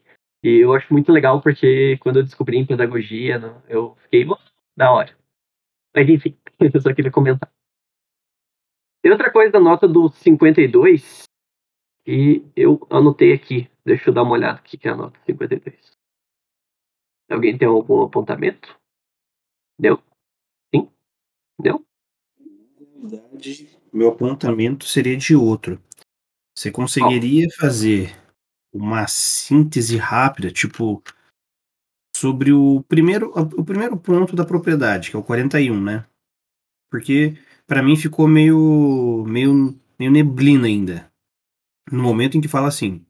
e 0.46 0.60
eu 0.60 0.72
acho 0.74 0.92
muito 0.92 1.10
legal 1.10 1.40
porque 1.40 1.96
quando 1.98 2.20
eu 2.20 2.22
descobri 2.22 2.56
em 2.56 2.64
pedagogia, 2.64 3.40
eu 3.68 3.96
fiquei 3.96 4.24
da 4.76 4.92
hora. 4.92 5.12
Mas 5.92 6.08
enfim, 6.08 6.38
eu 6.72 6.80
só 6.80 6.94
queria 6.94 7.10
comentar. 7.10 7.50
Tem 9.02 9.10
outra 9.10 9.32
coisa 9.32 9.50
da 9.50 9.58
nota 9.58 9.88
do 9.88 10.08
52 10.08 11.24
que 12.06 12.48
eu 12.54 12.86
anotei 12.88 13.32
aqui. 13.32 13.68
Deixa 13.84 14.10
eu 14.10 14.14
dar 14.14 14.22
uma 14.22 14.32
olhada 14.32 14.60
aqui 14.60 14.78
que 14.78 14.86
é 14.86 14.92
a 14.92 14.96
nota 14.96 15.18
52. 15.26 15.74
Alguém 17.28 17.58
tem 17.58 17.66
algum 17.66 18.04
apontamento? 18.04 18.78
Deu? 19.78 20.00
Sim? 20.72 20.88
Deu? 21.60 21.84
Na 22.94 23.08
verdade, 23.08 23.76
meu 23.92 24.10
apontamento 24.10 24.84
seria 24.84 25.16
de 25.16 25.34
outro. 25.34 25.82
Você 26.56 26.70
conseguiria 26.70 27.48
oh. 27.48 27.60
fazer 27.60 28.16
uma 28.72 29.08
síntese 29.08 29.96
rápida, 29.96 30.52
tipo, 30.52 31.02
sobre 32.16 32.52
o 32.52 32.84
primeiro, 32.84 33.32
o 33.34 33.64
primeiro 33.64 33.96
ponto 33.96 34.36
da 34.36 34.44
propriedade, 34.44 35.10
que 35.10 35.16
é 35.16 35.18
o 35.18 35.24
41, 35.24 35.82
né? 35.82 36.06
Porque 36.88 37.36
para 37.66 37.82
mim 37.82 37.96
ficou 37.96 38.28
meio, 38.28 39.24
meio, 39.26 39.78
meio 39.98 40.10
neblina 40.10 40.68
ainda. 40.68 41.10
No 41.90 42.02
momento 42.02 42.36
em 42.36 42.40
que 42.40 42.48
fala 42.48 42.68
assim: 42.68 43.04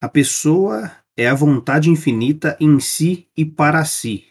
a 0.00 0.08
pessoa 0.08 0.92
é 1.16 1.26
a 1.26 1.34
vontade 1.34 1.88
infinita 1.88 2.56
em 2.60 2.78
si 2.78 3.28
e 3.36 3.44
para 3.44 3.84
si. 3.84 4.26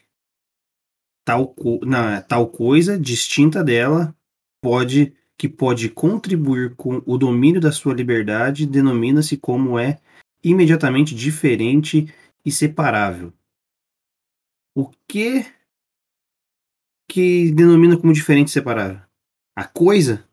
Tal, 1.26 1.48
co 1.48 1.80
não, 1.84 2.22
tal 2.22 2.48
coisa 2.48 3.00
distinta 3.00 3.64
dela 3.64 4.16
pode 4.62 5.16
que 5.38 5.50
pode 5.50 5.90
contribuir 5.90 6.76
com 6.76 7.02
o 7.06 7.18
domínio 7.18 7.60
da 7.60 7.72
sua 7.72 7.94
liberdade 7.94 8.66
denomina-se 8.66 9.36
como 9.36 9.78
é 9.78 10.00
imediatamente 10.44 11.14
diferente 11.14 12.14
e 12.46 12.52
separável. 12.52 13.34
O 14.74 14.90
que 15.10 15.46
que 17.10 17.52
denomina 17.52 17.98
como 17.98 18.14
diferente 18.14 18.50
e 18.50 18.52
separável? 18.52 19.02
A 19.56 19.66
coisa? 19.66 20.28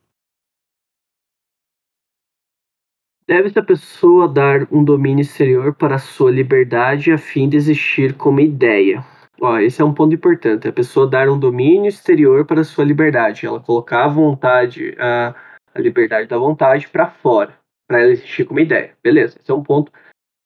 Deve-se 3.33 3.59
a 3.59 3.63
pessoa 3.63 4.29
dar 4.29 4.69
um 4.71 4.85
domínio 4.85 5.23
exterior 5.23 5.75
para 5.75 5.97
sua 5.97 6.31
liberdade 6.31 7.11
a 7.11 7.17
fim 7.17 7.49
de 7.49 7.57
existir 7.57 8.13
como 8.13 8.41
ideia. 8.41 9.03
Ó, 9.41 9.57
esse 9.57 9.81
é 9.81 9.85
um 9.87 9.95
ponto 9.95 10.15
importante. 10.15 10.69
A 10.69 10.73
pessoa 10.73 11.09
dar 11.09 11.31
um 11.31 11.39
domínio 11.39 11.89
exterior 11.89 12.45
para 12.45 12.63
sua 12.63 12.85
liberdade. 12.85 13.47
Ela 13.47 13.59
colocar 13.59 14.05
a 14.05 14.09
vontade, 14.09 14.95
a, 14.99 15.35
a 15.75 15.81
liberdade 15.81 16.29
da 16.29 16.37
vontade 16.37 16.87
para 16.89 17.07
fora, 17.07 17.59
para 17.89 18.03
ela 18.03 18.11
existir 18.11 18.45
como 18.45 18.61
ideia. 18.61 18.95
Beleza, 19.03 19.39
esse 19.41 19.51
é 19.51 19.55
um 19.55 19.63
ponto, 19.63 19.91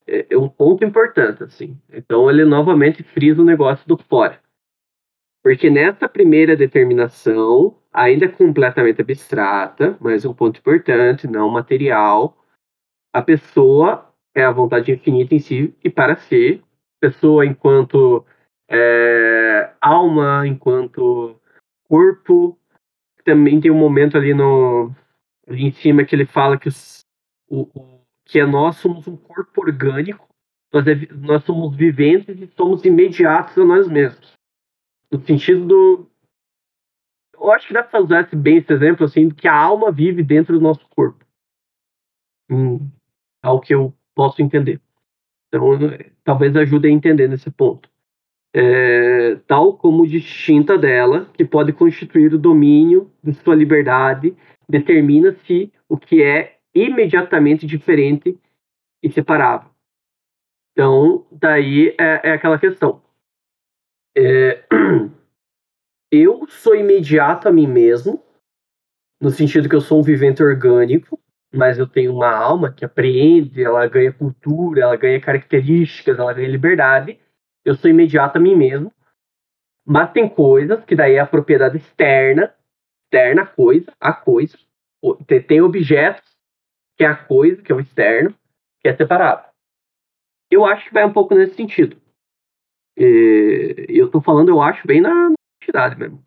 é, 0.07 0.25
é 0.31 0.39
um 0.39 0.49
ponto 0.49 0.85
importante, 0.85 1.43
assim. 1.43 1.77
Então 1.93 2.31
ele 2.31 2.45
novamente 2.45 3.03
frisa 3.03 3.43
o 3.43 3.45
negócio 3.45 3.85
do 3.89 3.99
fora. 3.99 4.39
Porque 5.43 5.69
nessa 5.69 6.09
primeira 6.09 6.55
determinação, 6.55 7.77
ainda 7.93 8.29
completamente 8.29 9.01
abstrata, 9.01 9.97
mas 10.01 10.25
um 10.25 10.33
ponto 10.33 10.61
importante, 10.61 11.27
não 11.27 11.49
material, 11.49 12.46
a 13.17 13.23
pessoa 13.23 14.13
é 14.35 14.45
a 14.45 14.53
vontade 14.53 14.93
infinita 14.93 15.35
em 15.35 15.39
si 15.39 15.75
e 15.83 15.89
para 15.89 16.17
si, 16.17 16.63
pessoa 17.01 17.47
enquanto 17.47 18.23
é, 18.69 19.73
alma, 19.81 20.47
enquanto 20.47 21.41
corpo. 21.89 22.59
Também 23.25 23.59
tem 23.59 23.71
um 23.71 23.79
momento 23.79 24.19
ali 24.19 24.35
no 24.35 24.95
ali 25.49 25.65
em 25.65 25.73
cima 25.73 26.05
que 26.05 26.15
ele 26.15 26.27
fala 26.27 26.59
que, 26.59 26.69
os, 26.69 27.07
o, 27.49 27.63
o, 27.63 28.03
que 28.27 28.39
é 28.39 28.45
nós 28.45 28.77
somos 28.77 29.09
um 29.09 29.17
corpo 29.17 29.63
orgânico, 29.63 30.29
nós, 30.71 30.87
é, 30.87 30.95
nós 31.15 31.43
somos 31.43 31.75
viventes 31.75 32.39
e 32.39 32.47
somos 32.55 32.85
imediatos 32.85 33.57
a 33.57 33.65
nós 33.65 33.89
mesmos. 33.89 34.35
No 35.11 35.25
sentido 35.25 35.67
do. 35.67 36.11
Eu 37.33 37.51
acho 37.51 37.67
que 37.67 37.73
dá 37.73 37.83
para 37.83 38.03
usar 38.03 38.29
bem 38.37 38.59
esse 38.59 38.71
exemplo 38.71 39.07
assim, 39.07 39.31
que 39.31 39.49
a 39.49 39.57
alma 39.57 39.91
vive 39.91 40.23
dentro 40.23 40.59
do 40.59 40.63
nosso 40.63 40.87
corpo. 40.89 41.25
Hum, 42.51 42.91
ao 43.47 43.61
que 43.61 43.75
eu 43.75 43.93
posso 44.15 44.43
entender. 44.43 44.81
Então, 45.49 45.71
talvez 46.25 46.57
ajude 46.57 46.89
a 46.89 46.91
entender 46.91 47.29
nesse 47.29 47.51
ponto 47.51 47.89
é, 48.59 49.37
tal 49.47 49.77
como 49.77 50.07
distinta 50.07 50.79
dela, 50.79 51.31
que 51.35 51.45
pode 51.45 51.75
constituir 51.75 52.33
o 52.33 52.39
domínio 52.39 53.13
de 53.23 53.35
sua 53.35 53.55
liberdade, 53.55 54.35
determina-se 54.67 55.71
o 55.87 55.99
que 55.99 56.23
é 56.23 56.57
imediatamente 56.75 57.67
diferente 57.67 58.39
e 59.03 59.13
separava. 59.13 59.71
Então, 60.73 61.27
daí 61.31 61.95
é, 62.01 62.31
é 62.31 62.33
aquela 62.33 62.59
questão. 62.59 63.03
É, 64.17 64.65
eu 66.11 66.47
sou 66.49 66.75
imediato 66.75 67.49
a 67.49 67.53
mim 67.53 67.67
mesmo, 67.67 68.23
no 69.21 69.29
sentido 69.29 69.69
que 69.69 69.75
eu 69.75 69.83
sou 69.83 70.01
um 70.01 70.03
vivente 70.03 70.43
orgânico, 70.43 71.21
mas 71.57 71.79
eu 71.79 71.87
tenho 71.87 72.15
uma 72.15 72.31
alma 72.31 72.73
que 72.73 72.85
apreende, 72.85 73.63
ela 73.63 73.87
ganha 73.87 74.13
cultura, 74.13 74.83
ela 74.83 74.97
ganha 74.97 75.21
características, 75.21 76.19
ela 76.19 76.33
ganha 76.33 76.49
liberdade. 76.49 77.19
Eu 77.65 77.75
sou 77.75 77.91
imediato 77.91 78.39
a 78.39 78.41
mim 78.41 78.55
mesmo. 78.55 78.93
Mas 79.85 80.13
tem 80.13 80.29
coisas 80.29 80.85
que 80.85 80.97
daí 80.97 81.15
é 81.15 81.21
a 81.21 81.27
propriedade 81.27 81.77
externa, 81.77 82.55
externa 83.05 83.43
a 83.43 83.47
coisa, 83.47 83.93
a 84.01 84.13
coisa. 84.13 84.59
Tem 85.47 85.61
objetos 85.61 86.37
que 86.97 87.05
é 87.05 87.07
a 87.07 87.15
coisa, 87.15 87.63
que 87.63 87.71
é 87.71 87.75
o 87.75 87.81
externo, 87.81 88.35
que 88.81 88.89
é 88.89 88.97
separado. 88.97 89.47
Eu 90.51 90.65
acho 90.65 90.87
que 90.87 90.95
vai 90.95 91.05
um 91.05 91.13
pouco 91.13 91.35
nesse 91.35 91.55
sentido. 91.55 91.97
E 92.97 93.87
eu 93.91 94.11
tô 94.11 94.21
falando, 94.21 94.49
eu 94.49 94.61
acho, 94.61 94.87
bem 94.87 95.01
na 95.01 95.33
entidade 95.63 95.99
mesmo. 95.99 96.23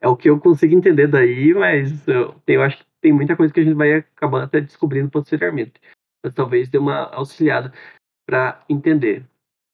É 0.00 0.08
o 0.08 0.16
que 0.16 0.30
eu 0.30 0.40
consigo 0.40 0.74
entender 0.74 1.06
daí, 1.06 1.52
mas 1.54 2.06
eu, 2.08 2.34
eu 2.46 2.62
acho 2.62 2.78
que 2.78 2.87
tem 3.00 3.12
muita 3.12 3.36
coisa 3.36 3.52
que 3.52 3.60
a 3.60 3.64
gente 3.64 3.74
vai 3.74 3.94
acabar 3.94 4.44
até 4.44 4.60
descobrindo 4.60 5.10
posteriormente. 5.10 5.74
Mas 6.24 6.34
talvez 6.34 6.68
dê 6.68 6.78
uma 6.78 7.04
auxiliada 7.14 7.72
para 8.26 8.62
entender. 8.68 9.24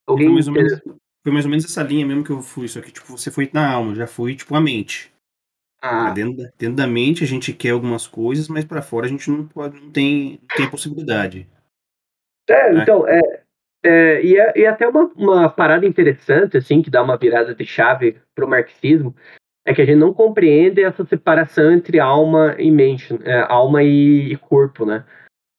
Alguém 0.07 0.27
foi 0.27 0.35
mais, 0.35 0.49
menos, 0.49 0.81
foi 1.23 1.33
mais, 1.33 1.45
ou 1.45 1.51
menos, 1.51 1.65
essa 1.65 1.83
linha 1.83 2.07
mesmo 2.07 2.23
que 2.23 2.31
eu 2.31 2.43
fui, 2.43 2.69
só 2.69 2.81
que 2.81 2.93
tipo, 2.93 3.17
você 3.17 3.31
foi 3.31 3.51
na 3.53 3.73
alma, 3.73 3.95
já 3.95 4.07
foi 4.07 4.37
tipo 4.37 4.55
a 4.55 4.61
mente. 4.61 5.13
Ah. 5.81 6.11
Dentro, 6.11 6.37
da, 6.37 6.51
dentro 6.59 6.77
da 6.77 6.87
mente 6.87 7.25
a 7.25 7.27
gente 7.27 7.53
quer 7.53 7.71
algumas 7.71 8.07
coisas, 8.07 8.49
mas 8.49 8.65
para 8.65 8.83
fora 8.83 9.07
a 9.07 9.09
gente 9.09 9.31
não 9.31 9.47
pode, 9.47 9.81
não 9.81 9.91
tem, 9.91 10.41
não 10.41 10.57
tem 10.57 10.71
possibilidade. 10.71 11.47
É, 12.49 12.73
né? 12.73 12.83
então, 12.83 13.09
é, 13.09 13.21
é, 13.83 14.25
e, 14.25 14.37
é, 14.39 14.53
e 14.59 14.65
é 14.65 14.69
até 14.69 14.89
uma, 14.89 15.05
uma 15.15 15.49
parada 15.49 15.87
interessante, 15.87 16.57
assim, 16.57 16.81
que 16.81 16.91
dá 16.91 17.03
uma 17.03 17.17
virada 17.19 17.55
de 17.55 17.67
chave 17.67 18.19
para 18.35 18.45
o 18.45 18.49
marxismo, 18.49 19.15
é 19.65 19.73
que 19.75 19.81
a 19.81 19.85
gente 19.85 19.99
não 19.99 20.13
compreende 20.13 20.83
essa 20.83 21.05
separação 21.05 21.73
entre 21.73 21.99
alma 21.99 22.55
e 22.59 22.71
mente, 22.71 23.19
é, 23.25 23.41
alma 23.49 23.83
e, 23.83 24.33
e, 24.33 24.37
corpo, 24.37 24.85
né? 24.85 25.05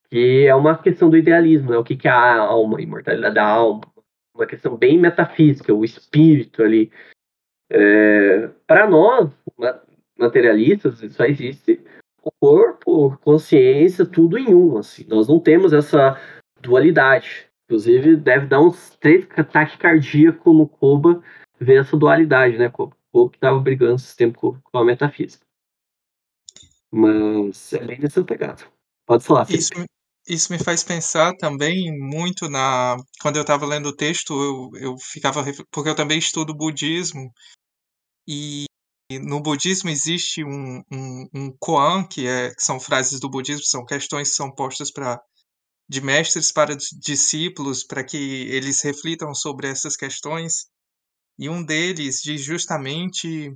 Que 0.09 0.45
é 0.45 0.53
uma 0.53 0.77
questão 0.77 1.09
do 1.09 1.17
idealismo, 1.17 1.71
né? 1.71 1.77
O 1.77 1.83
que, 1.83 1.97
que 1.97 2.07
é 2.07 2.11
a 2.11 2.37
alma, 2.37 2.77
a 2.77 2.81
imortalidade 2.81 3.33
da 3.33 3.45
alma, 3.45 3.81
uma 4.35 4.45
questão 4.45 4.75
bem 4.77 4.99
metafísica, 4.99 5.73
o 5.73 5.83
espírito 5.83 6.61
ali. 6.61 6.91
É, 7.71 8.47
Para 8.67 8.87
nós, 8.87 9.31
materialistas, 10.17 10.99
só 11.13 11.25
existe 11.25 11.81
o 12.21 12.31
corpo, 12.39 13.17
consciência, 13.23 14.05
tudo 14.05 14.37
em 14.37 14.53
um, 14.53 14.77
assim. 14.77 15.05
Nós 15.07 15.27
não 15.27 15.39
temos 15.39 15.73
essa 15.73 16.19
dualidade. 16.61 17.47
Inclusive, 17.65 18.15
deve 18.15 18.45
dar 18.45 18.61
uns 18.61 18.95
três 18.97 19.27
ataques 19.35 19.75
cardíacos 19.77 20.55
no 20.55 20.67
Koba 20.67 21.23
ver 21.59 21.81
essa 21.81 21.97
dualidade, 21.97 22.57
né, 22.57 22.69
Koba? 22.69 22.95
Que 23.30 23.38
estava 23.38 23.60
brigando 23.60 23.95
esse 23.95 24.15
tempo 24.15 24.60
com, 24.63 24.78
a 24.78 24.86
metafísica. 24.86 25.45
Mas 26.91 27.73
é 27.73 27.86
bem 27.86 27.99
nessa 27.99 28.23
pegada. 28.23 28.63
Pode 29.06 29.23
falar, 29.23 29.49
Isso, 29.49 29.73
isso 30.28 30.51
me 30.51 30.60
faz 30.60 30.84
pensar 30.84 31.34
também 31.38 31.91
muito 31.97 32.49
na. 32.49 32.97
Quando 33.21 33.36
eu 33.36 33.41
estava 33.41 33.65
lendo 33.65 33.89
o 33.89 33.95
texto, 33.95 34.34
eu, 34.34 34.69
eu 34.82 34.97
ficava. 34.97 35.43
Porque 35.71 35.89
eu 35.89 35.95
também 35.95 36.17
estudo 36.17 36.56
budismo, 36.56 37.32
e 38.28 38.65
no 39.21 39.39
budismo 39.39 39.89
existe 39.89 40.43
um, 40.43 40.82
um, 40.91 41.30
um 41.34 41.58
koan, 41.60 42.08
que, 42.08 42.28
é, 42.28 42.54
que 42.54 42.63
são 42.63 42.80
frases 42.80 43.19
do 43.19 43.30
budismo, 43.30 43.63
são 43.63 43.86
questões 43.86 44.30
que 44.30 44.36
são 44.36 44.51
postas 44.51 44.91
para 44.91 45.21
de 45.88 46.01
mestres 46.01 46.51
para 46.51 46.75
discípulos, 46.75 47.84
para 47.84 48.04
que 48.04 48.17
eles 48.17 48.82
reflitam 48.82 49.36
sobre 49.36 49.67
essas 49.67 49.95
questões. 49.95 50.67
E 51.37 51.49
um 51.49 51.63
deles 51.63 52.21
diz 52.21 52.41
justamente 52.41 53.55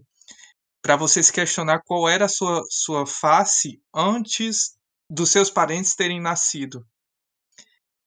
para 0.81 0.95
você 0.95 1.21
se 1.21 1.31
questionar 1.31 1.81
qual 1.85 2.07
era 2.07 2.25
a 2.25 2.29
sua, 2.29 2.63
sua 2.69 3.05
face 3.05 3.81
antes 3.93 4.77
dos 5.09 5.31
seus 5.31 5.49
parentes 5.49 5.95
terem 5.95 6.21
nascido. 6.21 6.85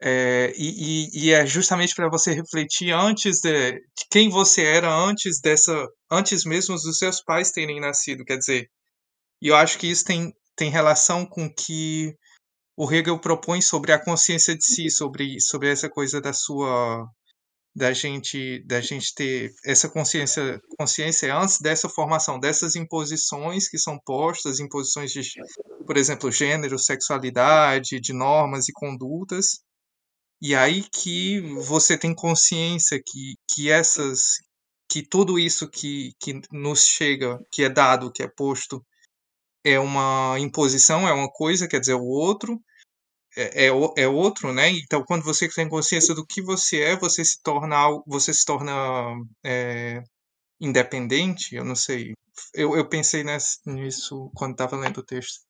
É, 0.05 0.53
e, 0.57 1.07
e, 1.15 1.27
e, 1.27 1.31
é 1.33 1.47
justamente 1.47 1.95
para 1.95 2.11
você 2.11 2.33
refletir 2.33 2.91
antes 2.91 3.41
de, 3.41 3.73
de, 3.73 4.07
quem 4.11 4.29
você 4.29 4.65
era 4.65 4.93
antes 4.93 5.41
dessa, 5.41 5.89
antes 6.11 6.45
mesmo 6.45 6.75
dos 6.75 6.99
seus 6.99 7.23
pais 7.23 7.53
terem 7.53 7.81
nascido, 7.81 8.25
quer 8.25 8.37
dizer. 8.37 8.69
E 9.41 9.47
eu 9.49 9.55
acho 9.55 9.79
que 9.79 9.87
isso 9.87 10.05
tem, 10.05 10.35
tem 10.57 10.71
relação 10.71 11.25
com 11.25 11.49
que 11.49 12.13
o 12.77 12.91
Hegel 12.91 13.21
propõe 13.21 13.63
sobre 13.63 13.93
a 13.93 14.05
consciência 14.05 14.57
de 14.57 14.65
si, 14.65 14.91
sobre, 14.91 15.41
sobre 15.41 15.71
essa 15.71 15.89
coisa 15.89 16.21
da 16.21 16.33
sua 16.33 17.07
da 17.75 17.93
gente 17.93 18.63
da 18.67 18.81
gente 18.81 19.15
ter 19.15 19.51
essa 19.65 19.89
consciência 19.89 20.61
consciência 20.79 21.35
antes 21.35 21.59
dessa 21.59 21.89
formação 21.89 22.39
dessas 22.39 22.77
imposições 22.77 23.69
que 23.69 23.79
são 23.79 23.99
postas 24.05 24.61
imposições 24.61 25.11
de 25.11 25.23
por 25.87 25.97
exemplo 25.97 26.31
gênero 26.31 26.79
sexualidade 26.79 27.99
de 28.01 28.13
normas 28.13 28.69
e 28.69 28.73
condutas. 28.73 29.61
E 30.41 30.55
aí 30.55 30.85
que 30.93 31.41
você 31.67 31.97
tem 31.97 32.15
consciência 32.15 33.01
que 33.05 33.37
que 33.51 33.71
essas 33.71 34.39
que 34.91 35.03
tudo 35.03 35.39
isso 35.39 35.69
que 35.71 36.13
que 36.21 36.41
nos 36.53 36.87
chega 36.87 37.39
que 37.51 37.65
é 37.65 37.71
dado 37.71 38.13
que 38.13 38.23
é 38.23 38.29
posto 38.29 38.85
é 39.65 39.79
uma 39.79 40.37
imposição 40.39 41.09
é 41.09 41.13
uma 41.13 41.31
coisa 41.31 41.69
quer 41.69 41.81
dizer 41.81 41.95
o 41.95 42.05
outro 42.05 42.61
é, 43.37 43.67
é, 43.67 43.71
é, 43.97 44.09
outro, 44.09 44.53
né? 44.53 44.71
Então, 44.71 45.05
quando 45.05 45.25
você 45.25 45.49
tem 45.49 45.69
consciência 45.69 46.15
do 46.15 46.27
que 46.27 46.43
você 46.43 46.81
é, 46.83 46.97
você 46.97 47.25
se 47.25 47.43
torna 47.43 47.77
você 48.07 48.33
se 48.33 48.45
torna 48.45 48.73
é, 49.45 50.03
independente. 50.61 51.55
Eu 51.55 51.65
não 51.65 51.75
sei. 51.75 52.13
Eu, 52.55 52.77
eu 52.77 52.89
pensei 52.89 53.25
nessa, 53.25 53.59
nisso 53.67 54.31
quando 54.35 54.53
estava 54.53 54.77
lendo 54.77 54.99
o 54.99 55.05
texto. 55.05 55.41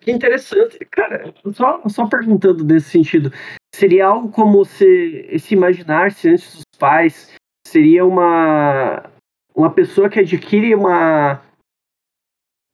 Que 0.00 0.12
interessante, 0.12 0.78
cara. 0.90 1.34
Só, 1.52 1.82
só 1.88 2.06
perguntando 2.06 2.64
nesse 2.64 2.90
sentido, 2.90 3.32
seria 3.74 4.06
algo 4.06 4.30
como 4.30 4.64
se, 4.64 5.38
se 5.38 5.54
imaginar-se 5.54 6.28
antes 6.28 6.54
dos 6.54 6.64
pais 6.78 7.32
seria 7.66 8.04
uma 8.04 9.10
uma 9.54 9.74
pessoa 9.74 10.08
que 10.08 10.20
adquire 10.20 10.72
uma 10.74 11.42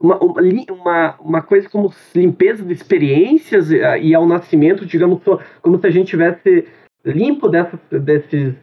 uma, 0.00 0.18
uma, 0.18 1.16
uma 1.20 1.42
coisa 1.42 1.68
como 1.68 1.92
limpeza 2.14 2.64
de 2.64 2.72
experiências 2.72 3.70
eh, 3.70 4.00
e 4.00 4.14
ao 4.14 4.26
nascimento, 4.26 4.84
digamos, 4.84 5.22
como 5.62 5.78
se 5.78 5.86
a 5.86 5.90
gente 5.90 6.08
tivesse 6.08 6.66
limpo 7.04 7.48
dessas, 7.48 7.80
dessas 7.90 8.54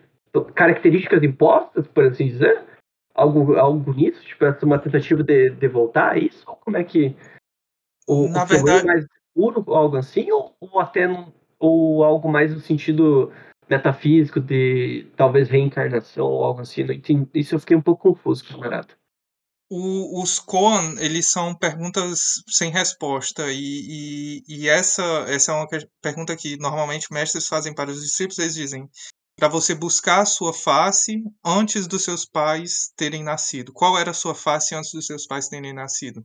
características 0.56 1.24
impostas, 1.24 1.88
por 1.88 2.06
assim 2.06 2.28
dizer? 2.28 2.64
Algo, 3.14 3.56
algo 3.56 3.94
nisso? 3.94 4.24
Tipo, 4.24 4.46
essa 4.46 4.66
uma 4.66 4.80
tentativa 4.80 5.24
de, 5.24 5.50
de 5.50 5.68
voltar 5.68 6.14
a 6.14 6.18
isso? 6.18 6.44
Ou 6.48 6.56
como 6.56 6.78
é 6.78 6.84
que. 6.84 7.16
O, 8.08 8.28
Na 8.30 8.44
o 8.44 8.48
verdade. 8.48 8.82
É 8.82 8.84
mais 8.86 9.06
puro, 9.34 9.64
algo 9.74 9.98
assim? 9.98 10.32
Ou, 10.32 10.56
ou 10.60 10.80
até 10.80 11.08
ou 11.60 12.04
algo 12.04 12.30
mais 12.30 12.54
no 12.54 12.60
sentido 12.60 13.32
metafísico 13.70 14.40
de 14.40 15.08
talvez 15.16 15.50
reencarnação 15.50 16.26
ou 16.26 16.44
algo 16.44 16.62
assim? 16.62 16.84
Isso 17.34 17.56
eu 17.56 17.60
fiquei 17.60 17.78
um 17.78 17.82
pouco 17.82 18.10
confuso, 18.10 18.48
camarada. 18.48 19.01
O, 19.74 20.22
os 20.22 20.38
Koan, 20.38 21.00
eles 21.00 21.30
são 21.30 21.56
perguntas 21.56 22.44
sem 22.50 22.70
resposta, 22.70 23.50
e, 23.54 23.56
e, 23.58 24.44
e, 24.46 24.68
essa, 24.68 25.02
essa 25.30 25.54
é 25.54 25.56
uma 25.56 25.68
pergunta 26.02 26.36
que 26.36 26.58
normalmente 26.58 27.08
mestres 27.10 27.48
fazem 27.48 27.74
para 27.74 27.90
os 27.90 28.02
discípulos, 28.02 28.40
eles 28.40 28.54
dizem 28.54 28.90
para 29.38 29.48
você 29.48 29.74
buscar 29.74 30.24
a 30.24 30.26
sua 30.26 30.54
face 30.54 31.24
antes 31.42 31.88
dos 31.88 32.04
seus 32.04 32.26
pais 32.26 32.92
terem 32.98 33.24
nascido. 33.24 33.72
Qual 33.72 33.98
era 33.98 34.12
a 34.12 34.14
sua 34.14 34.36
face 34.36 34.76
antes 34.76 34.92
dos 34.92 35.06
seus 35.06 35.26
pais 35.26 35.48
terem 35.48 35.72
nascido? 35.72 36.22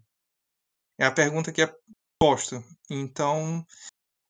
É 0.99 1.07
a 1.07 1.13
pergunta 1.13 1.53
que 1.53 1.63
é 1.63 1.73
posta. 2.19 2.61
Então, 2.91 3.65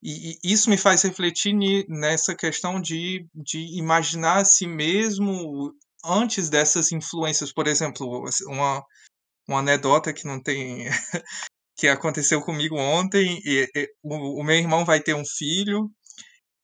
e, 0.03 0.39
e 0.45 0.53
isso 0.53 0.69
me 0.69 0.77
faz 0.77 1.03
refletir 1.03 1.55
nessa 1.89 2.35
questão 2.35 2.79
de, 2.79 3.27
de 3.35 3.79
imaginar 3.79 4.43
a 4.43 4.45
si 4.45 4.67
mesmo 4.67 5.75
antes 6.05 6.49
dessas 6.49 6.93
influências, 6.93 7.53
por 7.53 7.67
exemplo, 7.67 8.25
uma, 8.47 8.85
uma 9.49 9.61
anedota 9.61 10.12
que 10.12 10.26
não 10.26 10.40
tem. 10.42 10.86
que 11.76 11.88
aconteceu 11.88 12.40
comigo 12.42 12.76
ontem. 12.76 13.40
E, 13.44 13.68
e 13.74 13.88
o, 14.03 14.40
o, 14.40 14.44
meu 14.44 14.57
irmão 14.57 14.84
vai 14.84 15.01
ter 15.01 15.14
um 15.14 15.24
filho. 15.24 15.90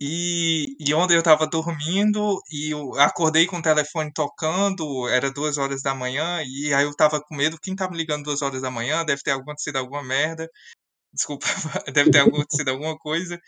E, 0.00 0.74
e 0.80 0.92
ontem 0.94 1.14
eu 1.14 1.20
estava 1.20 1.46
dormindo 1.46 2.40
e 2.50 2.72
eu 2.72 2.94
acordei 2.98 3.46
com 3.46 3.58
o 3.58 3.62
telefone 3.62 4.12
tocando, 4.12 5.06
era 5.08 5.30
duas 5.30 5.58
horas 5.58 5.80
da 5.80 5.94
manhã, 5.94 6.42
e 6.44 6.74
aí 6.74 6.84
eu 6.84 6.90
estava 6.90 7.20
com 7.20 7.36
medo. 7.36 7.56
Quem 7.62 7.76
tá 7.76 7.88
me 7.88 7.96
ligando 7.96 8.24
duas 8.24 8.42
horas 8.42 8.62
da 8.62 8.70
manhã? 8.70 9.04
Deve 9.04 9.22
ter 9.22 9.30
acontecido 9.30 9.76
alguma 9.76 10.02
merda. 10.02 10.48
Desculpa, 11.14 11.46
deve 11.94 12.10
ter 12.10 12.20
acontecido 12.20 12.70
alguma 12.70 12.98
coisa. 12.98 13.40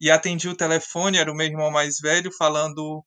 E 0.00 0.10
atendi 0.10 0.48
o 0.48 0.56
telefone, 0.56 1.18
era 1.18 1.32
o 1.32 1.34
meu 1.36 1.46
irmão 1.46 1.70
mais 1.70 1.96
velho, 2.00 2.30
falando 2.38 3.04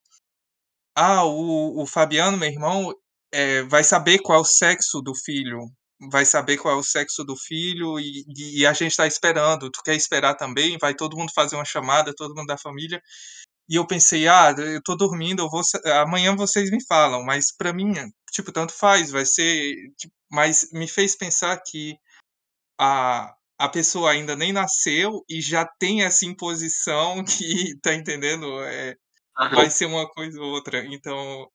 ah, 0.95 1.25
o, 1.25 1.81
o 1.81 1.85
Fabiano, 1.87 2.37
meu 2.37 2.49
irmão, 2.49 2.93
é, 3.31 3.63
vai 3.63 3.83
saber 3.83 4.19
qual 4.19 4.39
é 4.39 4.41
o 4.41 4.45
sexo 4.45 5.01
do 5.01 5.13
filho. 5.15 5.71
vai 6.11 6.25
saber 6.25 6.57
qual 6.57 6.75
é 6.75 6.77
o 6.77 6.83
sexo 6.83 7.23
do 7.23 7.35
filho 7.37 7.99
e, 7.99 8.25
e 8.59 8.65
a 8.65 8.73
gente 8.73 8.91
está 8.91 9.07
esperando. 9.07 9.69
Tu 9.71 9.81
quer 9.83 9.95
esperar 9.95 10.35
também? 10.35 10.77
Vai 10.79 10.95
todo 10.95 11.17
mundo 11.17 11.31
fazer 11.33 11.55
uma 11.55 11.65
chamada, 11.65 12.13
todo 12.15 12.35
mundo 12.35 12.47
da 12.47 12.57
família. 12.57 13.01
E 13.69 13.75
eu 13.75 13.87
pensei, 13.87 14.27
ah, 14.27 14.53
eu 14.57 14.81
tô 14.83 14.95
dormindo, 14.95 15.41
eu 15.43 15.49
vou, 15.49 15.61
amanhã 16.01 16.35
vocês 16.35 16.69
me 16.69 16.83
falam, 16.85 17.23
mas 17.23 17.55
para 17.55 17.71
mim, 17.71 17.93
tipo, 18.31 18.51
tanto 18.51 18.73
faz, 18.73 19.11
vai 19.11 19.25
ser, 19.25 19.75
tipo, 19.97 20.13
mas 20.29 20.69
me 20.73 20.87
fez 20.87 21.15
pensar 21.15 21.57
que 21.65 21.95
a, 22.79 23.33
a 23.57 23.69
pessoa 23.69 24.11
ainda 24.11 24.35
nem 24.35 24.51
nasceu 24.51 25.23
e 25.29 25.41
já 25.41 25.65
tem 25.79 26.03
essa 26.03 26.25
imposição 26.25 27.23
que, 27.23 27.77
tá 27.81 27.93
entendendo? 27.93 28.61
É, 28.63 28.97
vai 29.53 29.69
ser 29.69 29.85
uma 29.85 30.09
coisa 30.09 30.41
ou 30.41 30.51
outra. 30.51 30.83
Então, 30.85 31.47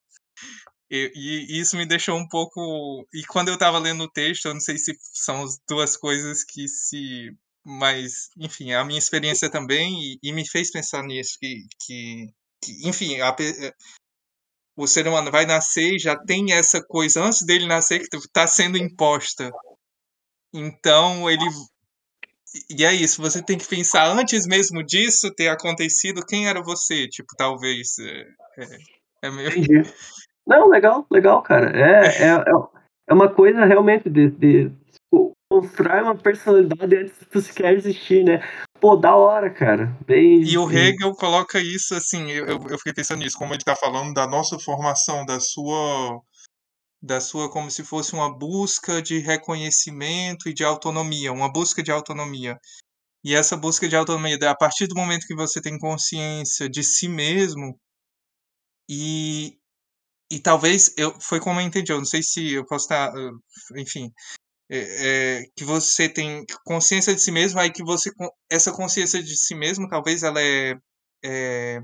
e, 0.91 1.13
e, 1.15 1.61
isso 1.61 1.77
me 1.77 1.87
deixou 1.87 2.17
um 2.17 2.29
pouco. 2.29 3.07
E 3.13 3.25
quando 3.25 3.49
eu 3.49 3.55
estava 3.55 3.79
lendo 3.79 4.05
o 4.05 4.11
texto, 4.11 4.47
eu 4.47 4.55
não 4.55 4.61
sei 4.61 4.79
se 4.79 4.97
são 5.01 5.43
as 5.43 5.59
duas 5.69 5.97
coisas 5.97 6.45
que 6.45 6.69
se. 6.69 7.31
Mas, 7.65 8.31
enfim, 8.37 8.73
a 8.73 8.85
minha 8.85 8.99
experiência 8.99 9.51
também, 9.51 10.01
e, 10.01 10.19
e 10.23 10.33
me 10.33 10.49
fez 10.49 10.71
pensar 10.71 11.03
nisso, 11.03 11.37
que, 11.41 11.67
que, 11.81 12.27
que 12.63 12.89
enfim, 12.89 13.21
a, 13.21 13.35
eh, 13.41 13.75
o 14.77 14.87
ser 14.87 15.09
humano 15.09 15.33
vai 15.33 15.47
nascer 15.47 15.95
e 15.95 15.99
já 15.99 16.17
tem 16.17 16.53
essa 16.53 16.81
coisa 16.81 17.25
antes 17.25 17.45
dele 17.45 17.67
nascer 17.67 18.09
que 18.09 18.17
está 18.17 18.47
sendo 18.47 18.79
imposta. 18.79 19.51
Então, 20.55 21.29
ele. 21.29 21.45
E 22.71 22.85
é 22.85 22.95
isso, 22.95 23.21
você 23.21 23.43
tem 23.43 23.59
que 23.59 23.67
pensar 23.67 24.07
antes 24.07 24.47
mesmo 24.47 24.83
disso 24.85 25.35
ter 25.35 25.49
acontecido, 25.49 26.25
quem 26.25 26.49
era 26.49 26.63
você? 26.63 27.09
Tipo, 27.09 27.35
talvez. 27.37 27.99
É, 27.99 28.21
é, 28.59 28.79
é 29.23 29.31
meio. 29.31 29.49
Entendi. 29.49 29.93
Não, 30.47 30.69
legal, 30.69 31.07
legal, 31.11 31.43
cara. 31.43 31.71
É, 31.77 32.07
é, 32.23 32.35
é, 32.35 32.43
é 33.09 33.15
uma 33.15 33.29
coisa 33.29 33.65
realmente 33.65 34.09
de, 34.09 34.31
de 34.31 34.73
mostrar 35.53 36.03
uma 36.03 36.15
personalidade 36.15 36.97
antes 36.97 37.19
de 37.19 37.27
tu 37.27 37.41
sequer 37.41 37.75
existir, 37.75 38.25
né? 38.25 38.41
Pô, 38.81 38.97
da 38.97 39.17
hora, 39.17 39.51
cara. 39.51 39.97
Bem, 40.07 40.43
e 40.43 40.59
o 40.59 40.71
Hegel 40.71 41.15
coloca 41.15 41.59
isso 41.59 41.95
assim, 41.95 42.31
eu, 42.31 42.47
eu 42.47 42.79
fiquei 42.79 42.93
pensando 42.93 43.21
nisso, 43.21 43.39
como 43.39 43.53
ele 43.53 43.61
está 43.61 43.75
falando 43.75 44.13
da 44.13 44.27
nossa 44.27 44.59
formação, 44.59 45.25
da 45.25 45.41
sua 45.41 46.21
da 47.03 47.21
sua 47.21 47.51
como 47.51 47.71
se 47.71 47.85
fosse 47.85 48.15
uma 48.15 48.37
busca 48.37 49.01
de 49.01 49.19
reconhecimento 49.19 50.49
e 50.49 50.55
de 50.55 50.65
autonomia, 50.65 51.33
uma 51.33 51.51
busca 51.51 51.83
de 51.83 51.93
autonomia. 51.93 52.59
E 53.25 53.35
essa 53.35 53.57
busca 53.57 53.89
de 53.89 53.97
autonomia, 53.97 54.39
a 54.51 54.57
partir 54.57 54.87
do 54.87 54.95
momento 54.95 55.27
que 55.27 55.35
você 55.35 55.61
tem 55.61 55.79
consciência 55.79 56.69
de 56.69 56.83
si 56.83 57.09
mesmo 57.09 57.79
e 58.89 59.59
e 60.31 60.41
talvez 60.41 60.93
eu 60.97 61.19
foi 61.21 61.41
como 61.41 61.61
eu 61.61 61.65
entendi, 61.67 61.93
eu 61.93 61.99
não 61.99 62.05
sei 62.05 62.23
se 62.23 62.53
eu 62.55 62.67
posso 62.67 62.85
estar, 62.85 63.13
enfim, 63.77 64.13
é, 64.69 65.39
é, 65.39 65.43
que 65.57 65.65
você 65.65 66.09
tem 66.09 66.45
consciência 66.65 67.15
de 67.15 67.21
si 67.21 67.31
mesmo, 67.31 67.61
aí 67.61 67.71
que 67.71 67.85
você 67.85 68.11
essa 68.51 68.73
consciência 68.73 69.23
de 69.23 69.37
si 69.37 69.55
mesmo, 69.55 69.89
talvez 69.89 70.23
ela 70.23 70.41
é, 70.41 70.75
é 71.25 71.81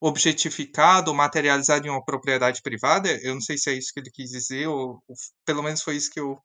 objetificada 0.00 1.10
ou 1.10 1.16
materializada 1.16 1.86
em 1.86 1.90
uma 1.90 2.04
propriedade 2.04 2.60
privada. 2.62 3.08
Eu 3.22 3.34
não 3.34 3.40
sei 3.40 3.56
se 3.58 3.70
é 3.70 3.74
isso 3.74 3.92
que 3.92 4.00
ele 4.00 4.10
quis 4.10 4.30
dizer 4.30 4.66
ou, 4.66 5.02
ou 5.06 5.16
pelo 5.46 5.62
menos 5.62 5.82
foi 5.82 5.96
isso 5.96 6.10
que 6.10 6.20
eu 6.20 6.38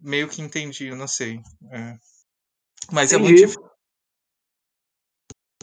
meio 0.00 0.28
que 0.28 0.42
entendi, 0.42 0.88
eu 0.88 0.96
não 0.96 1.08
sei. 1.08 1.40
É. 1.70 1.96
Mas 2.90 3.12
entendi. 3.12 3.14
é 3.14 3.28
muito 3.28 3.40
difícil. 3.40 3.72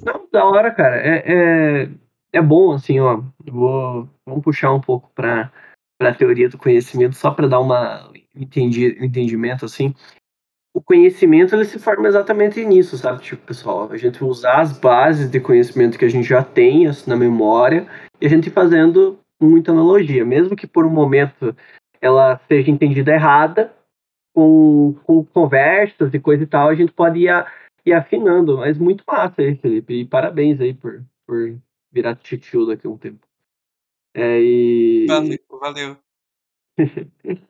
Não, 0.04 0.30
da 0.32 0.46
hora, 0.46 0.74
cara. 0.74 0.96
É, 0.96 1.90
é, 2.32 2.42
bom, 2.42 2.72
assim, 2.72 3.00
ó. 3.00 3.22
Vou, 3.46 4.10
vamos 4.26 4.44
puxar 4.44 4.74
um 4.74 4.82
pouco 4.82 5.10
para 5.16 5.52
a 6.00 6.14
teoria 6.14 6.50
do 6.50 6.58
conhecimento, 6.58 7.16
só 7.16 7.32
para 7.32 7.48
dar 7.48 7.60
uma 7.60 8.12
entendi, 8.36 8.98
entendimento, 9.04 9.66
assim. 9.66 9.94
O 10.74 10.82
conhecimento 10.82 11.56
ele 11.56 11.66
se 11.66 11.80
forma 11.80 12.08
exatamente 12.08 12.64
nisso, 12.64 12.98
sabe? 12.98 13.22
Tipo, 13.22 13.46
pessoal, 13.48 13.92
a 13.92 13.98
gente 13.98 14.24
usar 14.24 14.62
as 14.62 14.78
bases 14.78 15.30
de 15.30 15.40
conhecimento 15.40 15.98
que 15.98 16.06
a 16.06 16.10
gente 16.10 16.28
já 16.28 16.44
tem 16.44 16.88
assim, 16.88 17.10
na 17.10 17.18
memória 17.18 17.88
e 18.22 18.28
a 18.28 18.30
gente 18.30 18.50
fazendo 18.52 19.20
muita 19.42 19.72
analogia, 19.72 20.24
mesmo 20.24 20.56
que 20.56 20.68
por 20.68 20.86
um 20.86 20.90
momento 20.90 21.56
ela 22.00 22.40
seja 22.48 22.70
entendida 22.70 23.12
errada, 23.12 23.74
com, 24.34 24.96
com 25.04 25.26
conversas 25.26 26.14
e 26.14 26.20
coisa 26.20 26.44
e 26.44 26.48
tal, 26.48 26.70
a 26.70 26.76
gente 26.76 26.92
pode 26.92 27.20
ir, 27.20 27.30
a, 27.30 27.52
ir 27.86 27.94
afinando. 27.94 28.58
Mas 28.58 28.78
muito 28.78 29.04
massa 29.08 29.42
aí, 29.42 29.56
Felipe. 29.56 29.94
E 29.94 30.06
parabéns 30.06 30.62
aí 30.62 30.74
por, 30.74 31.04
por 31.26 31.58
virar 31.92 32.16
titio 32.16 32.66
daqui 32.66 32.88
a 32.88 32.90
um 32.90 32.98
tempo. 32.98 33.28
É, 34.14 34.42
e... 34.42 35.06
Valeu. 35.08 35.38
valeu. 35.50 35.98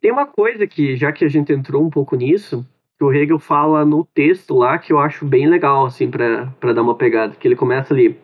Tem 0.00 0.10
uma 0.10 0.26
coisa 0.26 0.66
que, 0.66 0.96
já 0.96 1.12
que 1.12 1.24
a 1.24 1.28
gente 1.28 1.52
entrou 1.52 1.84
um 1.84 1.90
pouco 1.90 2.16
nisso, 2.16 2.66
que 2.98 3.04
o 3.04 3.12
Hegel 3.12 3.38
fala 3.38 3.84
no 3.84 4.04
texto 4.04 4.54
lá, 4.54 4.78
que 4.78 4.92
eu 4.92 4.98
acho 4.98 5.26
bem 5.26 5.46
legal, 5.46 5.84
assim, 5.84 6.10
para 6.10 6.72
dar 6.72 6.82
uma 6.82 6.94
pegada, 6.94 7.36
que 7.36 7.46
ele 7.46 7.56
começa 7.56 7.92
ali. 7.92 8.18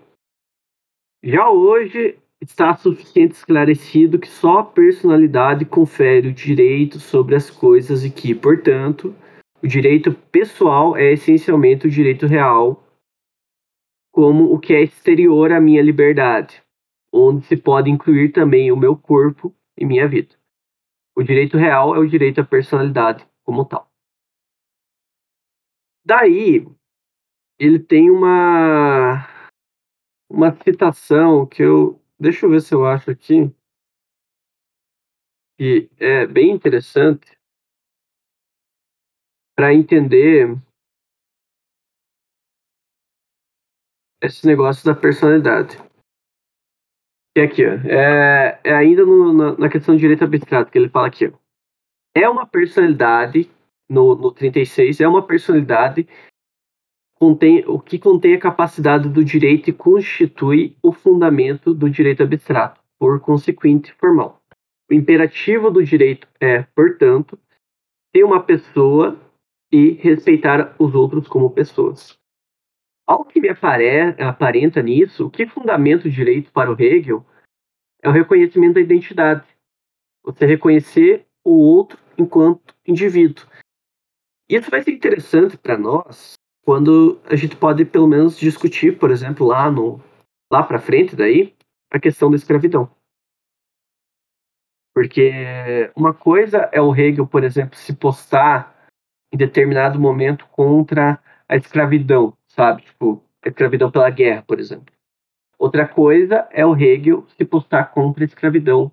Já 1.22 1.50
hoje 1.50 2.18
está 2.40 2.74
suficiente 2.76 3.32
esclarecido 3.32 4.18
que 4.18 4.28
só 4.28 4.58
a 4.58 4.64
personalidade 4.64 5.64
confere 5.64 6.28
o 6.28 6.32
direito 6.32 6.98
sobre 6.98 7.34
as 7.34 7.50
coisas 7.50 8.04
e 8.04 8.10
que, 8.10 8.34
portanto, 8.34 9.14
o 9.62 9.66
direito 9.66 10.12
pessoal 10.30 10.96
é 10.96 11.12
essencialmente 11.12 11.86
o 11.86 11.90
direito 11.90 12.26
real 12.26 12.85
como 14.16 14.50
o 14.50 14.58
que 14.58 14.72
é 14.72 14.82
exterior 14.82 15.52
à 15.52 15.60
minha 15.60 15.82
liberdade, 15.82 16.64
onde 17.12 17.44
se 17.44 17.54
pode 17.54 17.90
incluir 17.90 18.32
também 18.32 18.72
o 18.72 18.76
meu 18.76 18.96
corpo 18.96 19.54
e 19.76 19.84
minha 19.84 20.08
vida. 20.08 20.34
O 21.14 21.22
direito 21.22 21.58
real 21.58 21.94
é 21.94 21.98
o 21.98 22.08
direito 22.08 22.40
à 22.40 22.44
personalidade 22.44 23.28
como 23.44 23.66
tal. 23.66 23.90
Daí, 26.02 26.66
ele 27.58 27.78
tem 27.78 28.10
uma 28.10 29.28
uma 30.30 30.50
citação 30.64 31.46
que 31.46 31.62
eu 31.62 32.00
deixa 32.18 32.46
eu 32.46 32.50
ver 32.50 32.62
se 32.62 32.74
eu 32.74 32.86
acho 32.86 33.10
aqui 33.10 33.54
que 35.58 35.90
é 35.98 36.26
bem 36.26 36.52
interessante 36.52 37.38
para 39.54 39.74
entender 39.74 40.56
esse 44.22 44.46
negócio 44.46 44.84
da 44.84 44.94
personalidade. 44.94 45.78
E 47.36 47.40
aqui, 47.40 47.66
ó, 47.66 47.72
é, 47.84 48.60
é 48.64 48.74
ainda 48.74 49.04
no, 49.04 49.32
na, 49.32 49.56
na, 49.58 49.68
questão 49.68 49.94
de 49.94 50.00
direito 50.00 50.24
abstrato, 50.24 50.70
que 50.70 50.78
ele 50.78 50.88
fala 50.88 51.08
aqui, 51.08 51.26
ó, 51.26 51.32
é 52.14 52.28
uma 52.28 52.46
personalidade, 52.46 53.50
no, 53.90 54.14
no 54.14 54.32
36, 54.32 55.00
é 55.00 55.06
uma 55.06 55.26
personalidade 55.26 56.08
contém, 57.18 57.64
o 57.66 57.78
que 57.78 57.98
contém 57.98 58.34
a 58.34 58.40
capacidade 58.40 59.08
do 59.08 59.24
direito 59.24 59.68
e 59.68 59.72
constitui 59.72 60.76
o 60.82 60.92
fundamento 60.92 61.74
do 61.74 61.90
direito 61.90 62.22
abstrato, 62.22 62.80
por 62.98 63.20
consequente 63.20 63.92
formal. 63.94 64.40
O 64.90 64.94
imperativo 64.94 65.70
do 65.70 65.84
direito 65.84 66.28
é, 66.40 66.62
portanto, 66.62 67.38
ter 68.14 68.24
uma 68.24 68.42
pessoa 68.42 69.18
e 69.70 69.90
respeitar 69.90 70.74
os 70.78 70.94
outros 70.94 71.28
como 71.28 71.50
pessoas. 71.50 72.18
Ao 73.06 73.24
que 73.24 73.40
me 73.40 73.48
apare, 73.48 74.20
aparenta 74.20 74.82
nisso, 74.82 75.26
o 75.26 75.30
que 75.30 75.46
fundamenta 75.46 76.08
o 76.08 76.10
direito 76.10 76.50
para 76.50 76.72
o 76.72 76.80
Hegel 76.80 77.24
é 78.02 78.08
o 78.08 78.12
reconhecimento 78.12 78.74
da 78.74 78.80
identidade. 78.80 79.46
Você 80.24 80.44
reconhecer 80.44 81.24
o 81.44 81.52
outro 81.52 81.98
enquanto 82.18 82.74
indivíduo. 82.84 83.46
Isso 84.48 84.70
vai 84.70 84.82
ser 84.82 84.92
interessante 84.92 85.56
para 85.56 85.78
nós 85.78 86.34
quando 86.64 87.20
a 87.24 87.36
gente 87.36 87.56
pode 87.56 87.84
pelo 87.84 88.08
menos 88.08 88.36
discutir, 88.36 88.98
por 88.98 89.12
exemplo, 89.12 89.46
lá 89.46 89.70
no 89.70 90.00
lá 90.52 90.62
para 90.62 90.80
frente 90.80 91.14
daí, 91.14 91.54
a 91.90 91.98
questão 91.98 92.30
da 92.30 92.36
escravidão. 92.36 92.90
Porque 94.94 95.92
uma 95.94 96.14
coisa 96.14 96.68
é 96.72 96.80
o 96.80 96.94
Hegel, 96.94 97.26
por 97.26 97.44
exemplo, 97.44 97.76
se 97.76 97.94
postar 97.94 98.88
em 99.32 99.36
determinado 99.36 100.00
momento 100.00 100.46
contra 100.48 101.22
a 101.48 101.56
escravidão, 101.56 102.36
sabe? 102.56 102.82
Tipo, 102.82 103.22
a 103.44 103.48
escravidão 103.48 103.90
pela 103.90 104.10
guerra, 104.10 104.42
por 104.42 104.58
exemplo. 104.58 104.92
Outra 105.58 105.86
coisa 105.86 106.48
é 106.50 106.66
o 106.66 106.76
Hegel 106.76 107.26
se 107.28 107.44
postar 107.44 107.92
contra 107.92 108.24
a 108.24 108.26
escravidão, 108.26 108.90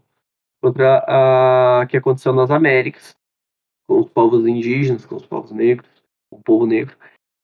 contra 0.61 1.03
a 1.07 1.85
que 1.87 1.97
aconteceu 1.97 2.33
nas 2.33 2.51
Américas, 2.51 3.15
com 3.87 3.99
os 3.99 4.09
povos 4.09 4.45
indígenas, 4.47 5.05
com 5.05 5.15
os 5.15 5.25
povos 5.25 5.51
negros, 5.51 5.89
o 6.31 6.41
povo 6.41 6.65
negro. 6.65 6.95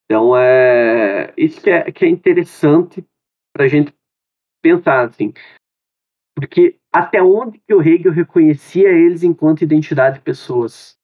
Então, 0.04 0.36
é 0.36 1.32
isso 1.36 1.60
que 1.60 1.70
é, 1.70 1.90
que 1.92 2.04
é 2.04 2.08
interessante 2.08 3.04
para 3.52 3.64
a 3.66 3.68
gente 3.68 3.94
pensar, 4.62 5.06
assim. 5.06 5.32
Porque 6.34 6.78
até 6.92 7.22
onde 7.22 7.58
que 7.58 7.74
o 7.74 7.82
Hegel 7.82 8.12
reconhecia 8.12 8.88
eles 8.88 9.22
enquanto 9.22 9.62
identidade 9.62 10.16
de 10.16 10.24
pessoas? 10.24 10.98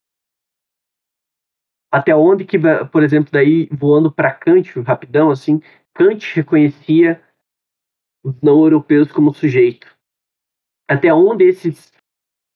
Até 1.91 2.15
onde 2.15 2.45
que, 2.45 2.59
por 2.91 3.03
exemplo, 3.03 3.31
daí 3.33 3.69
voando 3.73 4.11
para 4.11 4.33
Kant, 4.33 4.81
rapidão 4.81 5.31
assim, 5.31 5.61
Kant 5.95 6.35
reconhecia 6.35 7.23
os 8.23 8.35
não 8.43 8.61
europeus 8.61 9.11
como 9.11 9.33
sujeito. 9.33 9.87
Até 10.89 11.13
onde 11.13 11.45
esses 11.45 11.93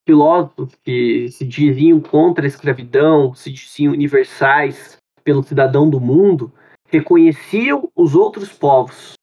filósofos 0.07 0.74
que 0.83 1.28
se 1.31 1.47
diziam 1.47 2.01
contra 2.01 2.45
a 2.45 2.49
escravidão, 2.49 3.35
se 3.35 3.53
diziam 3.53 3.93
universais 3.93 4.97
pelo 5.22 5.43
cidadão 5.43 5.89
do 5.89 6.01
mundo, 6.01 6.53
reconheciam 6.87 7.91
os 7.95 8.14
outros 8.14 8.53
povos. 8.53 9.14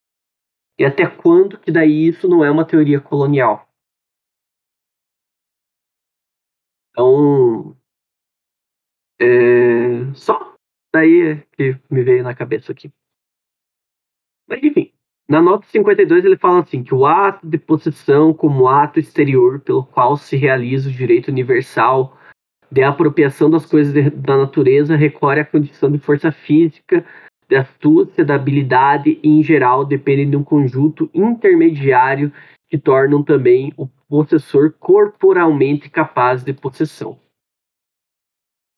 E 0.79 0.85
até 0.85 1.07
quando 1.07 1.59
que 1.59 1.71
daí 1.71 2.07
isso 2.07 2.27
não 2.27 2.43
é 2.43 2.49
uma 2.49 2.65
teoria 2.65 3.01
colonial? 3.01 3.67
Então, 6.91 7.76
é, 9.19 10.13
só 10.13 10.55
daí 10.93 11.43
que 11.53 11.77
me 11.89 12.03
veio 12.03 12.23
na 12.23 12.35
cabeça 12.35 12.71
aqui. 12.71 12.91
Mas 14.47 14.63
enfim, 14.63 14.91
na 15.27 15.41
nota 15.41 15.67
52 15.67 16.23
ele 16.23 16.37
fala 16.37 16.61
assim 16.61 16.83
que 16.83 16.95
o 16.95 17.05
ato 17.05 17.45
de 17.45 17.57
possessão 17.57 18.33
como 18.33 18.67
ato 18.67 18.99
exterior 18.99 19.59
pelo 19.59 19.83
qual 19.83 20.15
se 20.15 20.37
realiza 20.37 20.89
o 20.89 20.93
direito 20.93 21.29
universal 21.29 22.17
de 22.71 22.83
apropriação 22.83 23.49
das 23.49 23.65
coisas 23.65 23.93
de, 23.93 24.09
da 24.09 24.37
natureza 24.37 24.95
recorre 24.95 25.41
à 25.41 25.45
condição 25.45 25.91
de 25.91 25.97
força 25.97 26.31
física, 26.31 27.05
de 27.49 27.55
astúcia, 27.55 28.25
da 28.25 28.35
habilidade 28.35 29.19
e, 29.23 29.29
em 29.29 29.41
geral, 29.41 29.85
depende 29.85 30.25
de 30.25 30.37
um 30.37 30.43
conjunto 30.43 31.09
intermediário 31.13 32.31
que 32.69 32.77
tornam 32.77 33.23
também 33.23 33.73
o 33.77 33.87
possessor 34.09 34.73
corporalmente 34.79 35.89
capaz 35.89 36.43
de 36.43 36.53
possessão. 36.53 37.17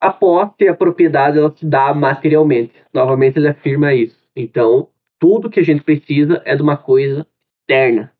A 0.01 0.13
posse, 0.13 0.67
a 0.67 0.75
propriedade, 0.75 1.37
ela 1.37 1.55
se 1.55 1.65
dá 1.65 1.93
materialmente. 1.93 2.73
Novamente 2.93 3.37
ele 3.37 3.49
afirma 3.49 3.93
isso. 3.93 4.17
Então, 4.35 4.89
tudo 5.19 5.49
que 5.49 5.59
a 5.59 5.63
gente 5.63 5.83
precisa 5.83 6.41
é 6.45 6.55
de 6.55 6.61
uma 6.61 6.77
coisa 6.77 7.27
externa, 7.61 8.13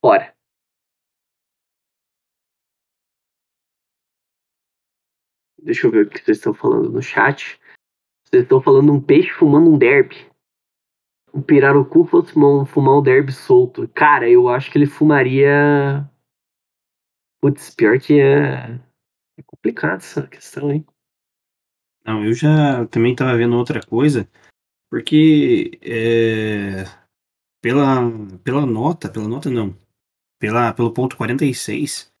fora. 0.00 0.34
Deixa 5.62 5.86
eu 5.86 5.90
ver 5.90 6.06
o 6.06 6.10
que 6.10 6.18
vocês 6.18 6.38
estão 6.38 6.54
falando 6.54 6.90
no 6.90 7.02
chat. 7.02 7.60
Vocês 8.24 8.42
estão 8.42 8.60
falando 8.60 8.92
um 8.92 9.00
peixe 9.00 9.30
fumando 9.30 9.70
um 9.70 9.78
derby. 9.78 10.28
O 11.32 11.42
pirarucu 11.42 12.04
fosse 12.04 12.32
fumar 12.32 12.98
um 12.98 13.02
derby 13.02 13.32
solto. 13.32 13.86
Cara, 13.88 14.28
eu 14.28 14.48
acho 14.48 14.70
que 14.70 14.78
ele 14.78 14.86
fumaria. 14.86 16.08
Putz, 17.40 17.74
pior 17.74 17.98
que 18.00 18.18
é. 18.18 18.80
É 19.38 19.42
complicado 19.42 19.98
essa 19.98 20.26
questão, 20.26 20.72
hein? 20.72 20.84
Não, 22.04 22.24
eu 22.24 22.32
já 22.32 22.84
também 22.88 23.12
estava 23.12 23.36
vendo 23.36 23.56
outra 23.56 23.80
coisa, 23.80 24.28
porque 24.90 25.78
é, 25.80 26.84
pela, 27.62 28.00
pela 28.42 28.66
nota, 28.66 29.08
pela 29.08 29.28
nota 29.28 29.48
não, 29.48 29.78
pela, 30.40 30.72
pelo 30.72 30.92
ponto 30.92 31.16
46, 31.16 32.12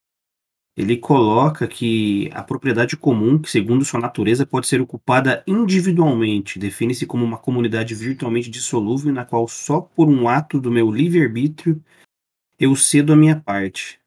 ele 0.76 0.96
coloca 0.96 1.66
que 1.66 2.30
a 2.32 2.44
propriedade 2.44 2.96
comum, 2.96 3.36
que 3.36 3.50
segundo 3.50 3.84
sua 3.84 3.98
natureza 3.98 4.46
pode 4.46 4.68
ser 4.68 4.80
ocupada 4.80 5.42
individualmente, 5.44 6.56
define-se 6.56 7.04
como 7.04 7.24
uma 7.24 7.36
comunidade 7.38 7.96
virtualmente 7.96 8.48
dissolúvel 8.48 9.12
na 9.12 9.24
qual 9.24 9.48
só 9.48 9.80
por 9.80 10.08
um 10.08 10.28
ato 10.28 10.60
do 10.60 10.70
meu 10.70 10.88
livre-arbítrio 10.88 11.82
eu 12.60 12.76
cedo 12.76 13.12
a 13.12 13.16
minha 13.16 13.40
parte. 13.40 13.97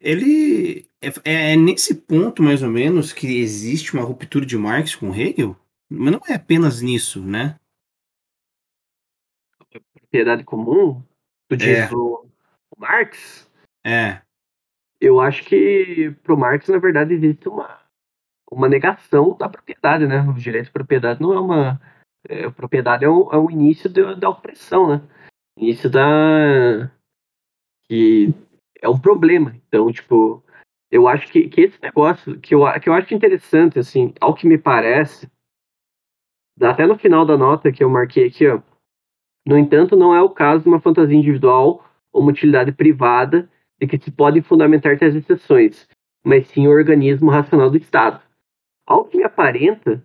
Ele 0.00 0.86
é, 1.00 1.52
é 1.52 1.56
nesse 1.56 1.94
ponto 1.94 2.42
mais 2.42 2.62
ou 2.62 2.70
menos 2.70 3.12
que 3.12 3.38
existe 3.38 3.94
uma 3.94 4.04
ruptura 4.04 4.44
de 4.44 4.56
Marx 4.56 4.94
com 4.94 5.14
Hegel, 5.14 5.56
mas 5.88 6.12
não 6.12 6.20
é 6.28 6.34
apenas 6.34 6.82
nisso, 6.82 7.22
né? 7.22 7.58
Propriedade 9.94 10.44
comum? 10.44 11.02
Tu 11.48 11.56
diz 11.56 11.90
É. 11.90 11.94
o, 11.94 12.26
o 12.70 12.80
Marx? 12.80 13.50
É, 13.84 14.22
Eu 15.00 15.20
acho 15.20 15.44
que 15.44 16.14
pro 16.22 16.36
Marx, 16.36 16.68
na 16.68 16.78
verdade, 16.78 17.14
existe 17.14 17.48
uma, 17.48 17.80
uma 18.50 18.68
negação 18.68 19.36
da 19.36 19.48
propriedade, 19.48 20.06
né? 20.06 20.20
O 20.22 20.32
direito 20.34 20.66
de 20.66 20.72
propriedade 20.72 21.20
não 21.20 21.32
é 21.32 21.40
uma. 21.40 21.80
É, 22.28 22.46
a 22.46 22.50
propriedade 22.50 23.04
é 23.04 23.08
o, 23.08 23.30
é 23.32 23.36
o 23.36 23.50
início 23.50 23.88
da, 23.90 24.14
da 24.14 24.28
opressão, 24.30 24.88
né? 24.88 25.02
Início 25.58 25.90
da. 25.90 26.90
que 27.88 28.34
é 28.80 28.88
um 28.88 28.98
problema. 28.98 29.56
Então, 29.68 29.90
tipo, 29.92 30.44
eu 30.90 31.08
acho 31.08 31.30
que, 31.30 31.48
que 31.48 31.62
esse 31.62 31.80
negócio, 31.82 32.38
que 32.40 32.54
eu, 32.54 32.60
que 32.80 32.88
eu 32.88 32.94
acho 32.94 33.14
interessante, 33.14 33.78
assim, 33.78 34.12
ao 34.20 34.34
que 34.34 34.46
me 34.46 34.58
parece, 34.58 35.30
até 36.60 36.86
no 36.86 36.98
final 36.98 37.26
da 37.26 37.36
nota 37.36 37.72
que 37.72 37.82
eu 37.82 37.90
marquei 37.90 38.26
aqui, 38.26 38.46
ó. 38.46 38.60
No 39.46 39.56
entanto, 39.56 39.94
não 39.94 40.14
é 40.14 40.20
o 40.20 40.30
caso 40.30 40.64
de 40.64 40.68
uma 40.68 40.80
fantasia 40.80 41.16
individual 41.16 41.84
ou 42.12 42.22
uma 42.22 42.30
utilidade 42.30 42.72
privada 42.72 43.48
de 43.80 43.86
que 43.86 43.98
se 43.98 44.10
podem 44.10 44.42
fundamentar 44.42 44.98
tais 44.98 45.14
exceções, 45.14 45.86
mas 46.24 46.48
sim 46.48 46.66
o 46.66 46.70
organismo 46.70 47.30
racional 47.30 47.70
do 47.70 47.76
Estado. 47.76 48.20
Ao 48.86 49.04
que 49.04 49.16
me 49.16 49.24
aparenta, 49.24 50.02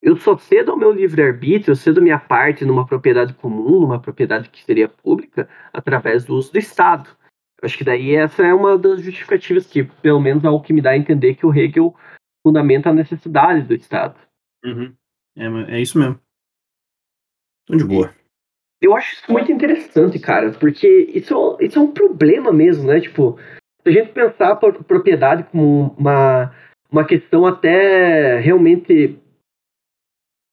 eu 0.00 0.16
só 0.16 0.36
cedo 0.36 0.70
ao 0.70 0.76
meu 0.76 0.92
livre-arbítrio, 0.92 1.72
eu 1.72 1.76
cedo 1.76 2.00
minha 2.00 2.18
parte 2.18 2.64
numa 2.64 2.86
propriedade 2.86 3.34
comum, 3.34 3.80
numa 3.80 4.00
propriedade 4.00 4.48
que 4.48 4.62
seria 4.62 4.88
pública, 4.88 5.48
através 5.72 6.24
do 6.24 6.36
uso 6.36 6.52
do 6.52 6.58
Estado. 6.58 7.08
Acho 7.62 7.76
que 7.76 7.84
daí 7.84 8.14
essa 8.14 8.42
é 8.44 8.54
uma 8.54 8.78
das 8.78 9.02
justificativas 9.02 9.66
que, 9.66 9.84
pelo 9.84 10.20
menos, 10.20 10.44
é 10.44 10.48
o 10.50 10.60
que 10.60 10.72
me 10.72 10.80
dá 10.80 10.90
a 10.90 10.96
entender 10.96 11.34
que 11.34 11.44
o 11.44 11.54
Hegel 11.54 11.94
fundamenta 12.46 12.90
a 12.90 12.94
necessidade 12.94 13.62
do 13.62 13.74
Estado. 13.74 14.16
uhum. 14.64 14.94
é, 15.36 15.76
é 15.76 15.80
isso 15.80 15.98
mesmo. 15.98 16.20
Então 17.64 17.76
de 17.76 17.84
boa. 17.84 18.14
Eu 18.80 18.94
acho 18.94 19.12
isso 19.14 19.30
muito 19.30 19.50
interessante, 19.50 20.18
cara, 20.18 20.52
porque 20.52 21.10
isso, 21.12 21.58
isso 21.60 21.78
é 21.78 21.82
um 21.82 21.92
problema 21.92 22.52
mesmo, 22.52 22.86
né? 22.86 23.00
Tipo, 23.00 23.38
se 23.82 23.88
a 23.88 23.90
gente 23.90 24.12
pensar 24.12 24.52
a 24.52 24.56
pro- 24.56 24.84
propriedade 24.84 25.42
como 25.50 25.94
uma, 25.98 26.54
uma 26.90 27.04
questão 27.04 27.44
até 27.44 28.38
realmente. 28.38 29.18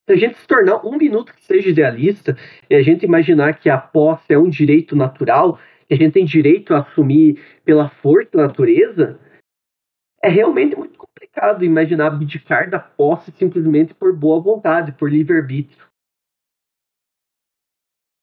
Se 0.07 0.13
a 0.13 0.15
gente 0.15 0.37
se 0.37 0.47
tornar 0.47 0.85
um 0.85 0.97
minuto 0.97 1.33
que 1.33 1.43
seja 1.43 1.69
idealista 1.69 2.37
e 2.69 2.75
a 2.75 2.81
gente 2.81 3.05
imaginar 3.05 3.59
que 3.59 3.69
a 3.69 3.77
posse 3.77 4.33
é 4.33 4.37
um 4.37 4.49
direito 4.49 4.95
natural, 4.95 5.59
que 5.87 5.93
a 5.93 5.97
gente 5.97 6.13
tem 6.13 6.25
direito 6.25 6.73
a 6.73 6.79
assumir 6.79 7.41
pela 7.63 7.89
força 7.89 8.31
da 8.37 8.47
natureza, 8.47 9.19
é 10.21 10.29
realmente 10.29 10.75
muito 10.75 10.97
complicado 10.97 11.63
imaginar 11.63 12.07
abdicar 12.07 12.69
da 12.69 12.79
posse 12.79 13.31
simplesmente 13.33 13.93
por 13.93 14.15
boa 14.15 14.41
vontade, 14.41 14.91
por 14.93 15.09
livre-arbítrio. 15.09 15.85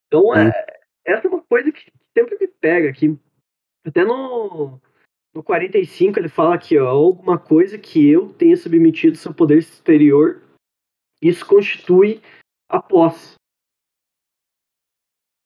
Então, 0.06 0.30
Hum. 0.30 0.34
é, 0.34 0.80
essa 1.06 1.26
é 1.26 1.30
uma 1.30 1.42
coisa 1.42 1.70
que 1.72 1.90
sempre 2.16 2.36
me 2.38 2.48
pega 2.48 2.90
aqui. 2.90 3.18
Até 3.86 4.04
no, 4.04 4.80
no 5.34 5.42
45 5.42 6.18
ele 6.18 6.28
fala 6.28 6.54
aqui, 6.54 6.78
ó, 6.78 6.88
alguma 6.88 7.38
coisa 7.38 7.78
que 7.78 8.08
eu 8.08 8.32
tenha 8.34 8.56
submetido 8.56 9.12
ao 9.12 9.22
seu 9.22 9.34
poder 9.34 9.58
exterior, 9.58 10.42
isso 11.22 11.46
constitui 11.46 12.20
a 12.68 12.80
posse. 12.80 13.36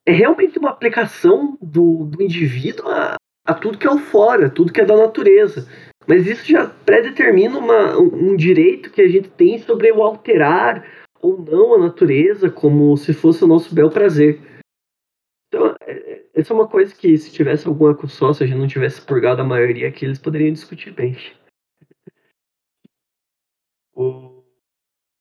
É 0.07 0.12
realmente 0.12 0.59
uma 0.59 0.70
aplicação 0.70 1.59
do, 1.61 2.04
do 2.04 2.22
indivíduo 2.22 2.88
a, 2.88 3.16
a 3.44 3.54
tudo 3.54 3.76
que 3.76 3.86
é 3.86 3.90
o 3.90 3.98
fora, 3.98 4.48
tudo 4.48 4.72
que 4.72 4.80
é 4.80 4.84
da 4.84 4.96
natureza. 4.96 5.68
Mas 6.07 6.26
isso 6.26 6.46
já 6.46 6.68
predetermina 6.68 7.59
um, 7.98 8.36
direito 8.36 8.92
que 8.92 9.02
a 9.02 9.09
gente 9.09 9.28
tem 9.30 9.59
sobre 9.59 9.90
o 9.90 10.02
alterar 10.02 10.86
ou 11.20 11.38
não 11.38 11.74
a 11.74 11.78
natureza 11.78 12.48
como 12.48 12.96
se 12.96 13.12
fosse 13.12 13.42
o 13.42 13.48
nosso 13.48 13.74
bel 13.74 13.90
prazer. 13.90 14.40
Então, 15.48 15.74
é- 15.80 15.92
é- 15.92 16.26
essa 16.34 16.52
é 16.52 16.54
uma 16.54 16.68
coisa 16.68 16.94
que 16.94 17.16
se 17.18 17.32
tivesse 17.32 17.66
algum 17.66 17.90
ecossócio, 17.90 18.44
a 18.44 18.46
gente 18.46 18.59
não 18.59 18.68
tivesse 18.68 19.00
purgado 19.04 19.42
a 19.42 19.44
maioria 19.44 19.88
aqui, 19.88 20.04
eles 20.04 20.18
poderiam 20.18 20.52
discutir 20.52 20.92
bem. 20.92 21.16
O... 23.94 24.36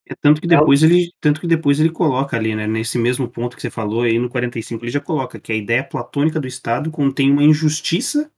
É 0.07 0.13
tanto 0.13 0.39
que 0.39 0.47
É 0.47 0.57
depois 0.57 0.83
ele, 0.83 1.11
tanto 1.19 1.41
que 1.41 1.47
depois 1.47 1.79
ele 1.79 1.89
coloca 1.89 2.37
ali, 2.37 2.55
né, 2.55 2.67
nesse 2.67 2.97
mesmo 2.97 3.27
ponto 3.27 3.55
que 3.55 3.61
você 3.61 3.71
falou 3.71 4.03
aí 4.03 4.19
no 4.19 4.29
45, 4.29 4.83
ele 4.83 4.91
já 4.91 5.01
coloca 5.01 5.39
que 5.39 5.51
a 5.51 5.55
ideia 5.55 5.83
platônica 5.83 6.39
do 6.39 6.47
Estado 6.47 6.91
contém 6.91 7.31
uma 7.31 7.43
injustiça 7.43 8.31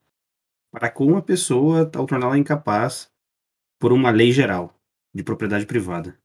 para 0.72 0.90
com 0.90 1.18
a 1.18 1.22
pessoa 1.22 1.90
ao 1.96 2.06
torná-la 2.06 2.38
incapaz 2.38 3.12
por 3.80 3.92
uma 3.92 4.12
lei 4.12 4.32
geral 4.32 4.74
de 5.14 5.24
propriedade 5.24 5.66
privada. 5.66 6.18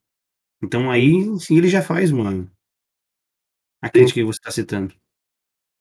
Então 0.63 0.91
aí 0.91 1.25
sim 1.41 1.59
ele 1.59 1.69
já 1.69 1.83
faz, 1.83 2.13
mano. 2.13 2.49
A 3.83 3.91
crítica 3.91 4.21
que 4.21 4.25
você 4.25 4.39
está 4.39 4.51
citando. 4.53 4.95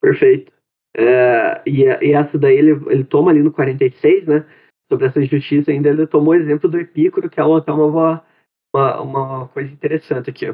Perfeito. 0.01 0.51
É, 0.97 1.61
e, 1.65 1.83
e 1.83 2.13
essa 2.13 2.37
daí 2.37 2.57
ele, 2.57 2.71
ele 2.89 3.03
toma 3.03 3.29
ali 3.29 3.43
no 3.43 3.51
46, 3.51 4.25
né? 4.25 4.45
Sobre 4.91 5.05
essa 5.05 5.21
injustiça 5.21 5.71
ainda, 5.71 5.89
ele 5.89 6.07
tomou 6.07 6.33
o 6.33 6.35
exemplo 6.35 6.69
do 6.69 6.79
Epícoro, 6.79 7.29
que 7.29 7.39
é 7.39 7.43
uma, 7.43 7.63
que 7.63 7.69
é 7.69 7.73
uma, 7.73 8.25
uma, 8.73 9.01
uma 9.01 9.47
coisa 9.49 9.71
interessante 9.71 10.29
aqui. 10.29 10.45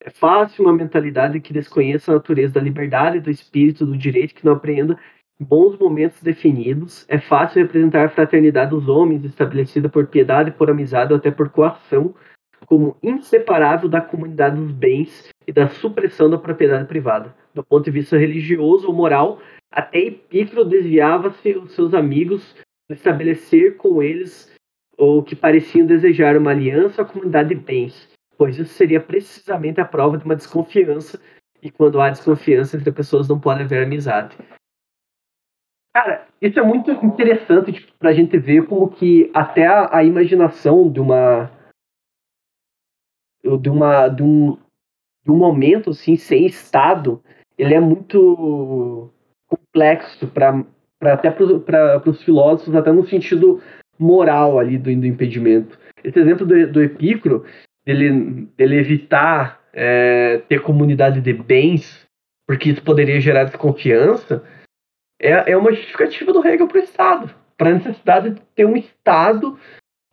É 0.00 0.10
fácil 0.10 0.64
uma 0.64 0.72
mentalidade 0.72 1.40
que 1.40 1.52
desconheça 1.52 2.12
a 2.12 2.16
natureza 2.16 2.54
da 2.54 2.60
liberdade, 2.60 3.20
do 3.20 3.30
espírito, 3.30 3.86
do 3.86 3.96
direito, 3.96 4.34
que 4.34 4.44
não 4.44 4.52
apreenda 4.52 4.98
bons 5.40 5.78
momentos 5.78 6.22
definidos. 6.22 7.06
É 7.08 7.18
fácil 7.18 7.62
representar 7.62 8.04
a 8.04 8.10
fraternidade 8.10 8.70
dos 8.70 8.88
homens, 8.88 9.24
estabelecida 9.24 9.88
por 9.88 10.06
piedade, 10.06 10.50
por 10.50 10.70
amizade 10.70 11.12
ou 11.12 11.18
até 11.18 11.30
por 11.30 11.48
coação, 11.48 12.14
como 12.66 12.96
inseparável 13.02 13.88
da 13.88 14.00
comunidade 14.00 14.56
dos 14.56 14.72
bens 14.72 15.28
e 15.46 15.52
da 15.52 15.68
supressão 15.68 16.28
da 16.28 16.38
propriedade 16.38 16.86
privada. 16.86 17.34
Do 17.54 17.64
ponto 17.64 17.84
de 17.84 17.90
vista 17.90 18.16
religioso 18.16 18.86
ou 18.86 18.94
moral, 18.94 19.40
até 19.70 19.98
Epícoro 19.98 20.64
desviava-se 20.64 21.56
os 21.56 21.74
seus 21.74 21.94
amigos 21.94 22.54
estabelecer 22.90 23.76
com 23.76 24.02
eles 24.02 24.54
ou 24.96 25.22
que 25.22 25.36
pareciam 25.36 25.86
desejar 25.86 26.36
uma 26.36 26.50
aliança 26.50 27.02
à 27.02 27.04
comunidade 27.04 27.50
de 27.50 27.54
bens, 27.54 28.08
pois 28.36 28.58
isso 28.58 28.74
seria 28.74 29.00
precisamente 29.00 29.80
a 29.80 29.84
prova 29.84 30.18
de 30.18 30.24
uma 30.24 30.36
desconfiança, 30.36 31.20
e 31.62 31.70
quando 31.70 32.00
há 32.00 32.10
desconfiança 32.10 32.76
entre 32.76 32.92
pessoas 32.92 33.28
não 33.28 33.40
pode 33.40 33.62
haver 33.62 33.84
amizade. 33.84 34.36
Cara, 35.94 36.26
isso 36.42 36.58
é 36.58 36.62
muito 36.62 36.90
interessante 36.90 37.72
tipo, 37.72 37.92
para 37.98 38.10
a 38.10 38.12
gente 38.12 38.36
ver 38.36 38.66
como 38.66 38.90
que 38.90 39.30
até 39.32 39.66
a, 39.66 39.98
a, 39.98 40.04
imaginação 40.04 40.90
de 40.90 41.00
uma 41.00 41.50
de 43.42 43.68
uma 43.70 44.08
de 44.08 44.22
um, 44.22 44.58
de 45.24 45.30
um 45.30 45.36
momento 45.36 45.90
assim 45.90 46.16
sem 46.16 46.46
estado, 46.46 47.22
ele 47.56 47.74
é 47.74 47.80
muito 47.80 49.08
complexo 49.46 50.26
para 50.26 50.64
até 51.00 51.30
para 51.30 52.10
os 52.10 52.22
filósofos 52.22 52.74
até 52.74 52.90
no 52.90 53.06
sentido 53.06 53.62
moral 53.98 54.58
ali 54.58 54.78
do, 54.78 54.94
do 54.94 55.06
impedimento. 55.06 55.78
Esse 56.02 56.18
exemplo 56.18 56.46
do, 56.46 56.70
do 56.70 56.82
Epicuro, 56.82 57.44
dele, 57.84 58.48
dele 58.56 58.78
evitar 58.78 59.60
é, 59.72 60.38
ter 60.48 60.62
comunidade 60.62 61.20
de 61.20 61.32
bens, 61.32 62.06
porque 62.46 62.70
isso 62.70 62.82
poderia 62.82 63.20
gerar 63.20 63.44
desconfiança, 63.44 64.44
é, 65.20 65.52
é 65.52 65.56
uma 65.56 65.72
justificativa 65.72 66.32
do 66.32 66.46
Hegel 66.46 66.68
para 66.68 66.80
o 66.80 66.84
Estado, 66.84 67.34
para 67.56 67.70
a 67.70 67.74
necessidade 67.74 68.30
de 68.30 68.40
ter 68.54 68.66
um 68.66 68.76
Estado 68.76 69.58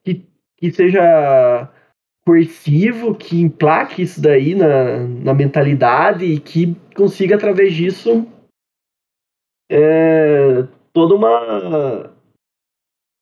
que, 0.03 0.25
que 0.57 0.71
seja 0.71 1.69
coercivo, 2.25 3.15
que 3.15 3.41
emplaque 3.41 4.03
isso 4.03 4.21
daí 4.21 4.55
na, 4.55 4.99
na 4.99 5.34
mentalidade 5.34 6.23
e 6.23 6.39
que 6.39 6.75
consiga, 6.95 7.36
através 7.36 7.73
disso, 7.73 8.27
é, 9.69 10.65
toda 10.93 11.15
uma 11.15 12.11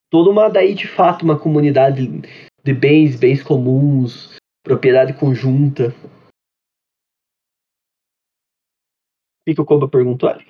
toda 0.09 0.29
uma 0.29 0.49
daí 0.49 0.73
de 0.73 0.87
fato 0.87 1.23
uma 1.23 1.39
comunidade 1.39 2.07
de 2.63 2.73
bens, 2.73 3.15
bens 3.15 3.41
comuns, 3.41 4.35
propriedade 4.63 5.13
conjunta. 5.13 5.93
O 9.47 9.53
que, 9.53 9.61
o 9.61 9.65
Koba 9.65 9.87
perguntou 9.87 10.29
ali? 10.29 10.45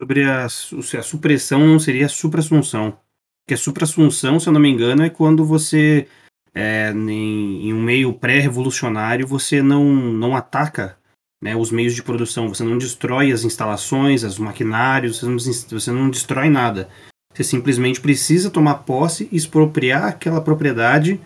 Sobre 0.00 0.24
a, 0.24 0.46
a 0.46 1.02
supressão 1.02 1.60
não 1.60 1.78
seria 1.78 2.06
a 2.06 2.08
supra-assunção. 2.08 2.98
Porque 3.44 3.54
a 3.54 3.58
supra-assunção, 3.58 4.40
se 4.40 4.48
eu 4.48 4.52
não 4.52 4.60
me 4.60 4.70
engano, 4.70 5.02
é 5.02 5.10
quando 5.10 5.44
você, 5.44 6.08
é, 6.54 6.90
em, 6.90 7.68
em 7.68 7.74
um 7.74 7.82
meio 7.82 8.14
pré-revolucionário, 8.14 9.26
você 9.26 9.60
não, 9.60 9.84
não 9.84 10.34
ataca 10.34 10.98
né, 11.42 11.54
os 11.54 11.70
meios 11.70 11.94
de 11.94 12.02
produção, 12.02 12.48
você 12.48 12.64
não 12.64 12.78
destrói 12.78 13.30
as 13.30 13.44
instalações, 13.44 14.22
os 14.22 14.38
maquinários, 14.38 15.18
você 15.18 15.26
não, 15.26 15.38
você 15.38 15.92
não 15.92 16.08
destrói 16.08 16.48
nada. 16.48 16.88
Você 17.34 17.42
simplesmente 17.42 18.00
precisa 18.00 18.48
tomar 18.48 18.84
posse 18.84 19.28
e 19.32 19.36
expropriar 19.36 20.04
aquela 20.04 20.40
propriedade 20.40 21.20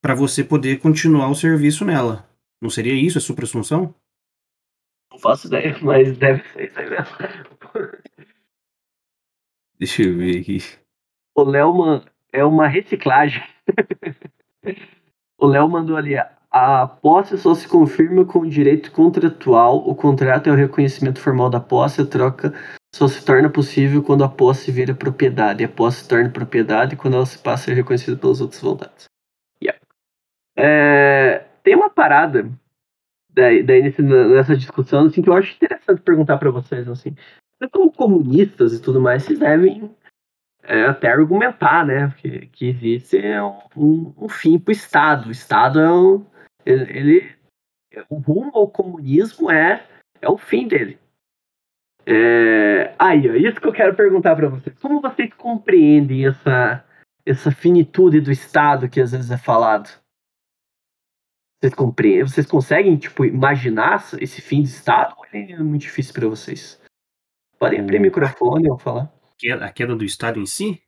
para 0.00 0.14
você 0.14 0.44
poder 0.44 0.78
continuar 0.78 1.28
o 1.28 1.34
serviço 1.34 1.84
nela. 1.84 2.24
Não 2.62 2.70
seria 2.70 2.94
isso 2.94 3.18
a 3.18 3.20
supra-assunção? 3.20 3.92
Não 5.10 5.18
faço 5.18 5.48
ideia, 5.48 5.76
mas 5.82 6.16
deve 6.16 6.48
ser 6.50 6.66
isso 6.66 6.78
aí 6.78 6.88
mesmo. 6.88 7.06
Deixa 9.76 10.02
eu 10.04 10.16
ver 10.16 10.40
aqui. 10.40 10.58
O 11.34 11.42
Léo 11.42 12.04
é 12.32 12.44
uma 12.44 12.68
reciclagem. 12.68 13.42
o 15.36 15.46
Léo 15.46 15.68
mandou 15.68 15.96
ali. 15.96 16.14
A 16.48 16.86
posse 16.86 17.36
só 17.36 17.52
se 17.52 17.66
confirma 17.66 18.24
com 18.24 18.38
o 18.38 18.48
direito 18.48 18.92
contratual. 18.92 19.78
O 19.88 19.94
contrato 19.96 20.48
é 20.48 20.52
o 20.52 20.56
reconhecimento 20.56 21.20
formal 21.20 21.50
da 21.50 21.58
posse, 21.58 22.00
a 22.00 22.06
troca 22.06 22.54
só 22.94 23.08
se 23.08 23.24
torna 23.24 23.50
possível 23.50 24.02
quando 24.02 24.24
a 24.24 24.28
posse 24.28 24.70
vira 24.70 24.94
propriedade. 24.94 25.64
A 25.64 25.68
posse 25.68 26.02
se 26.02 26.08
torna 26.08 26.30
propriedade 26.30 26.96
quando 26.96 27.14
ela 27.14 27.26
se 27.26 27.38
passa 27.38 27.64
a 27.64 27.66
ser 27.66 27.74
reconhecida 27.74 28.16
pelas 28.16 28.40
outras 28.40 28.60
vontades. 28.60 29.04
Yeah. 29.62 29.80
É, 30.56 31.46
tem 31.62 31.74
uma 31.74 31.90
parada 31.90 32.50
daí, 33.36 33.62
daí 33.62 33.82
nesse, 33.82 34.00
nessa 34.00 34.56
discussão 34.56 35.06
assim, 35.06 35.20
que 35.20 35.28
eu 35.28 35.34
acho 35.34 35.54
interessante 35.54 36.00
perguntar 36.00 36.38
para 36.38 36.50
vocês. 36.50 36.88
Assim, 36.88 37.14
como 37.70 37.92
comunistas 37.92 38.72
e 38.72 38.80
tudo 38.80 39.00
mais, 39.00 39.22
vocês 39.22 39.38
devem 39.38 39.94
é, 40.62 40.84
até 40.86 41.08
argumentar 41.08 41.84
né, 41.86 42.12
que, 42.16 42.46
que 42.46 42.68
existe 42.68 43.20
um, 43.76 44.14
um 44.16 44.28
fim 44.28 44.58
para 44.58 44.70
o 44.70 44.72
Estado. 44.72 45.28
O 45.28 45.32
Estado 45.32 45.80
é 45.80 45.92
um, 45.92 46.26
ele, 46.64 46.98
ele, 46.98 47.36
o 48.08 48.16
rumo 48.16 48.50
ao 48.54 48.68
comunismo 48.68 49.50
é, 49.50 49.86
é 50.20 50.28
o 50.28 50.38
fim 50.38 50.66
dele. 50.66 50.98
É... 52.06 52.94
Aí, 52.98 53.28
ó, 53.28 53.34
isso 53.34 53.60
que 53.60 53.66
eu 53.66 53.72
quero 53.72 53.94
perguntar 53.96 54.36
para 54.36 54.48
vocês. 54.48 54.78
Como 54.78 55.00
vocês 55.00 55.32
compreendem 55.34 56.26
essa, 56.26 56.84
essa 57.24 57.50
finitude 57.50 58.20
do 58.20 58.30
Estado 58.30 58.88
que 58.88 59.00
às 59.00 59.10
vezes 59.10 59.30
é 59.30 59.36
falado? 59.36 59.88
Vocês 61.60 61.74
compreendem? 61.74 62.22
Vocês 62.22 62.46
conseguem, 62.46 62.96
tipo, 62.96 63.24
imaginar 63.24 64.04
esse 64.20 64.40
fim 64.40 64.62
de 64.62 64.68
Estado? 64.68 65.16
Ou 65.18 65.26
é 65.32 65.58
muito 65.58 65.82
difícil 65.82 66.14
para 66.14 66.28
vocês? 66.28 66.80
Podem 67.58 67.80
abrir 67.80 67.98
o 67.98 68.02
microfone 68.02 68.70
ou 68.70 68.78
falar. 68.78 69.12
A 69.60 69.72
queda 69.72 69.96
do 69.96 70.04
Estado 70.04 70.38
em 70.38 70.46
si? 70.46 70.80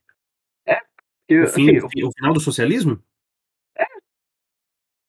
É. 0.67 0.79
Eu, 1.29 1.45
o, 1.45 1.47
fim, 1.49 1.77
assim, 1.77 2.05
o 2.05 2.13
final 2.13 2.33
do 2.33 2.41
socialismo? 2.41 3.03
É. 3.77 3.85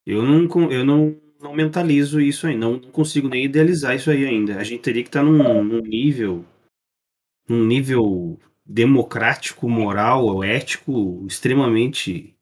Eu 0.06 0.22
não, 0.22 0.70
eu 0.70 0.84
não 0.84 1.29
não 1.40 1.54
mentalizo 1.54 2.20
isso 2.20 2.46
aí, 2.46 2.56
não, 2.56 2.72
não 2.72 2.90
consigo 2.90 3.28
nem 3.28 3.44
idealizar 3.44 3.94
isso 3.94 4.10
aí 4.10 4.24
ainda. 4.26 4.58
A 4.58 4.64
gente 4.64 4.82
teria 4.82 5.02
que 5.02 5.08
estar 5.08 5.20
tá 5.20 5.26
num, 5.26 5.64
num 5.64 5.80
nível, 5.80 6.44
num 7.48 7.64
nível 7.64 8.38
democrático, 8.64 9.68
moral, 9.68 10.44
ético, 10.44 11.24
extremamente. 11.26 12.36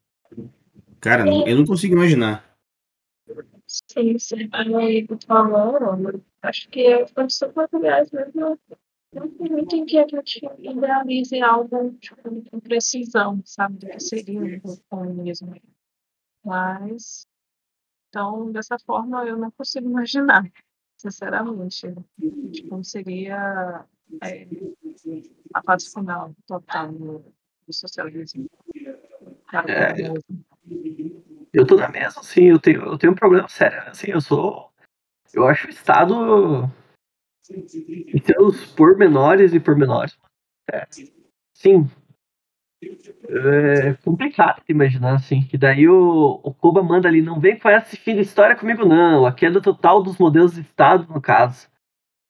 Cara, 1.01 1.25
eu 1.47 1.57
não 1.57 1.65
consigo 1.65 1.95
imaginar. 1.95 2.45
Sim, 3.67 4.19
sim. 4.19 4.49
Aí, 4.53 5.07
falando, 5.27 6.25
acho 6.43 6.69
que 6.71 6.87
a 6.93 7.07
condição 7.09 7.53
portuguesa 7.53 8.11
mesmo 8.13 8.59
não 9.13 9.29
permitem 9.31 9.87
que 9.87 9.99
a 9.99 10.07
gente 10.09 10.41
idealize 10.59 11.41
algo 11.41 11.93
tipo, 12.01 12.43
com 12.51 12.61
precisão, 12.61 13.41
sabe, 13.45 13.79
do 13.79 13.87
que 13.89 14.01
seria 14.01 14.61
o 14.65 14.77
comunismo. 14.89 15.55
Mas 16.45 17.28
então, 18.09 18.51
dessa 18.51 18.79
forma, 18.79 19.25
eu 19.25 19.37
não 19.37 19.51
consigo 19.51 19.89
imaginar, 19.89 20.51
sinceramente, 20.97 21.87
como 22.69 22.83
seria 22.83 23.85
é, 24.23 24.49
a 25.55 25.63
fase 25.63 25.93
final 25.93 26.35
total 26.47 26.93
do, 26.93 27.25
socialismo. 27.71 28.49
É, 29.67 29.95
eu 31.53 31.67
tô 31.67 31.77
na 31.77 31.89
mesma, 31.89 32.21
assim, 32.21 32.45
eu 32.45 32.59
tenho, 32.59 32.83
eu 32.83 32.97
tenho 32.97 33.13
um 33.13 33.17
problema 33.17 33.47
sério, 33.49 33.91
assim, 33.91 34.11
eu 34.11 34.21
sou, 34.23 34.73
eu 35.35 35.47
acho 35.47 35.67
o 35.67 35.71
Estado 35.71 36.15
em 37.51 38.23
seus 38.25 38.65
pormenores 38.73 39.53
e 39.53 39.61
pormenores. 39.61 40.19
É, 40.73 40.87
sim, 41.53 41.91
é 42.83 43.95
complicado 44.05 44.63
de 44.67 44.73
imaginar, 44.73 45.15
assim. 45.15 45.43
Que 45.43 45.59
daí 45.59 45.89
o, 45.89 46.41
o 46.43 46.53
Koba 46.55 46.83
manda 46.83 47.09
ali, 47.09 47.21
não 47.21 47.41
vem 47.41 47.59
com 47.59 47.69
essa 47.69 47.97
filha 47.97 48.21
história 48.21 48.57
comigo, 48.57 48.85
não. 48.85 49.27
A 49.27 49.33
queda 49.33 49.61
total 49.61 50.03
dos 50.03 50.19
modelos 50.19 50.55
de 50.55 50.61
Estado, 50.61 51.07
no 51.13 51.21
caso. 51.21 51.69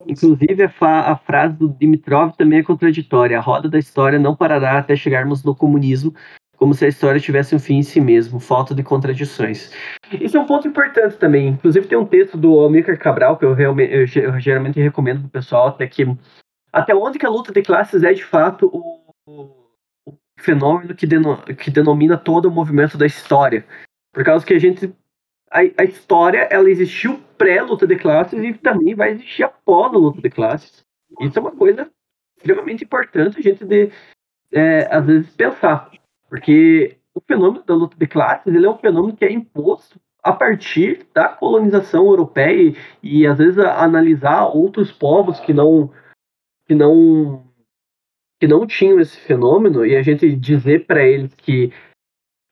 Inclusive, 0.07 0.62
a, 0.80 1.12
a, 1.12 1.16
frase 1.16 1.57
do 1.57 1.68
Dimitrov 1.68 2.32
também 2.36 2.61
é 2.61 2.62
contraditória. 2.62 3.36
A 3.36 3.42
roda 3.42 3.68
da 3.68 3.78
história 3.78 4.18
não 4.18 4.34
parará 4.34 4.78
até 4.78 4.96
chegarmos 4.96 5.42
no 5.42 5.55
comunismo, 5.55 6.14
como 6.57 6.72
se 6.72 6.84
a 6.84 6.88
história 6.88 7.20
tivesse 7.20 7.55
um 7.55 7.59
fim 7.59 7.78
em 7.78 7.82
si 7.82 8.01
mesmo. 8.01 8.40
Falta 8.40 8.74
de 8.74 8.82
contradições. 8.82 9.72
Isso 10.12 10.36
é 10.36 10.40
um 10.40 10.46
ponto 10.46 10.66
importante 10.66 11.16
também. 11.16 11.49
Inclusive, 11.49 11.86
tem 11.86 11.99
um 11.99 12.07
texto 12.07 12.38
do 12.38 12.59
Almir 12.59 12.99
Cabral, 12.99 13.36
que 13.36 13.44
eu, 13.44 13.53
realmente, 13.55 13.92
eu, 13.92 14.22
eu 14.22 14.40
geralmente 14.40 14.80
recomendo 14.80 15.20
pro 15.20 15.30
pessoal, 15.30 15.68
até 15.68 15.86
que 15.86 16.07
até 16.72 16.94
onde 16.94 17.18
que 17.18 17.26
a 17.26 17.30
luta 17.30 17.53
de 17.53 17.62
classes 17.62 18.03
é, 18.03 18.12
de 18.12 18.24
fato, 18.24 18.66
o 18.66 19.67
fenômeno 20.39 20.95
que, 20.95 21.07
deno, 21.07 21.36
que 21.43 21.70
denomina 21.70 22.16
todo 22.16 22.47
o 22.47 22.51
movimento 22.51 22.97
da 22.97 23.07
história. 23.07 23.66
Por 24.12 24.24
causa 24.24 24.47
que 24.47 24.55
a 24.55 24.59
gente. 24.59 24.93
A, 25.51 25.61
a 25.61 25.84
história 25.84 26.47
ela 26.51 26.70
existiu 26.70 27.20
pré-luta 27.39 27.86
de 27.86 27.97
classes 27.97 28.43
e 28.43 28.53
também 28.55 28.95
vai 28.95 29.12
existir 29.12 29.45
após 29.45 29.93
a 29.93 29.97
luta 29.97 30.20
de 30.20 30.28
classes. 30.28 30.84
Isso 31.20 31.39
é 31.39 31.43
uma 31.43 31.53
coisa 31.53 31.91
extremamente 32.36 32.84
importante 32.84 33.39
a 33.39 33.43
gente 33.43 33.64
de, 33.64 33.91
é, 34.53 34.89
às 34.95 35.07
vezes 35.07 35.34
pensar. 35.34 35.91
Porque 36.28 36.99
o 37.14 37.20
fenômeno 37.20 37.64
da 37.64 37.74
luta 37.74 37.97
de 37.97 38.07
classes 38.07 38.47
ele 38.55 38.66
é 38.66 38.70
um 38.70 38.78
fenômeno 38.78 39.16
que 39.16 39.24
é 39.24 39.32
imposto 39.32 39.99
a 40.22 40.32
partir 40.32 41.07
da 41.14 41.28
colonização 41.28 42.07
europeia 42.07 42.74
e, 43.03 43.20
e 43.20 43.26
às 43.26 43.39
vezes 43.39 43.59
a, 43.59 43.82
analisar 43.82 44.47
outros 44.47 44.93
povos 44.93 45.41
que 45.41 45.55
não 45.55 45.91
que 46.66 46.74
não 46.74 47.47
que 48.41 48.47
não 48.47 48.66
tinham 48.66 49.01
esse 49.01 49.16
fenômeno 49.16 49.84
e 49.84 49.97
a 49.97 50.03
gente 50.03 50.34
dizer 50.36 50.86
para 50.86 51.03
eles 51.03 51.34
que, 51.34 51.72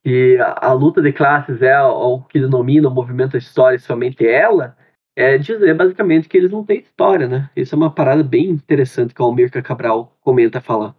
que 0.04 0.36
a, 0.38 0.72
luta 0.72 1.00
de 1.00 1.12
classes 1.12 1.62
é 1.62 1.80
o, 1.82 2.20
que 2.22 2.40
denomina 2.40 2.88
o 2.88 2.94
movimento 2.94 3.32
da 3.32 3.38
história 3.38 3.78
somente 3.78 4.26
ela, 4.26 4.76
é 5.14 5.38
dizer 5.38 5.74
basicamente 5.74 6.28
que 6.28 6.36
eles 6.36 6.50
não 6.50 6.64
têm 6.64 6.80
história, 6.80 7.26
né? 7.26 7.50
Isso 7.56 7.74
é 7.74 7.78
uma 7.78 7.90
parada 7.90 8.22
bem 8.22 8.50
interessante 8.50 9.14
que 9.14 9.22
o 9.22 9.24
Almir 9.24 9.50
Cabral 9.62 10.12
comenta 10.20 10.60
falar. 10.60 10.94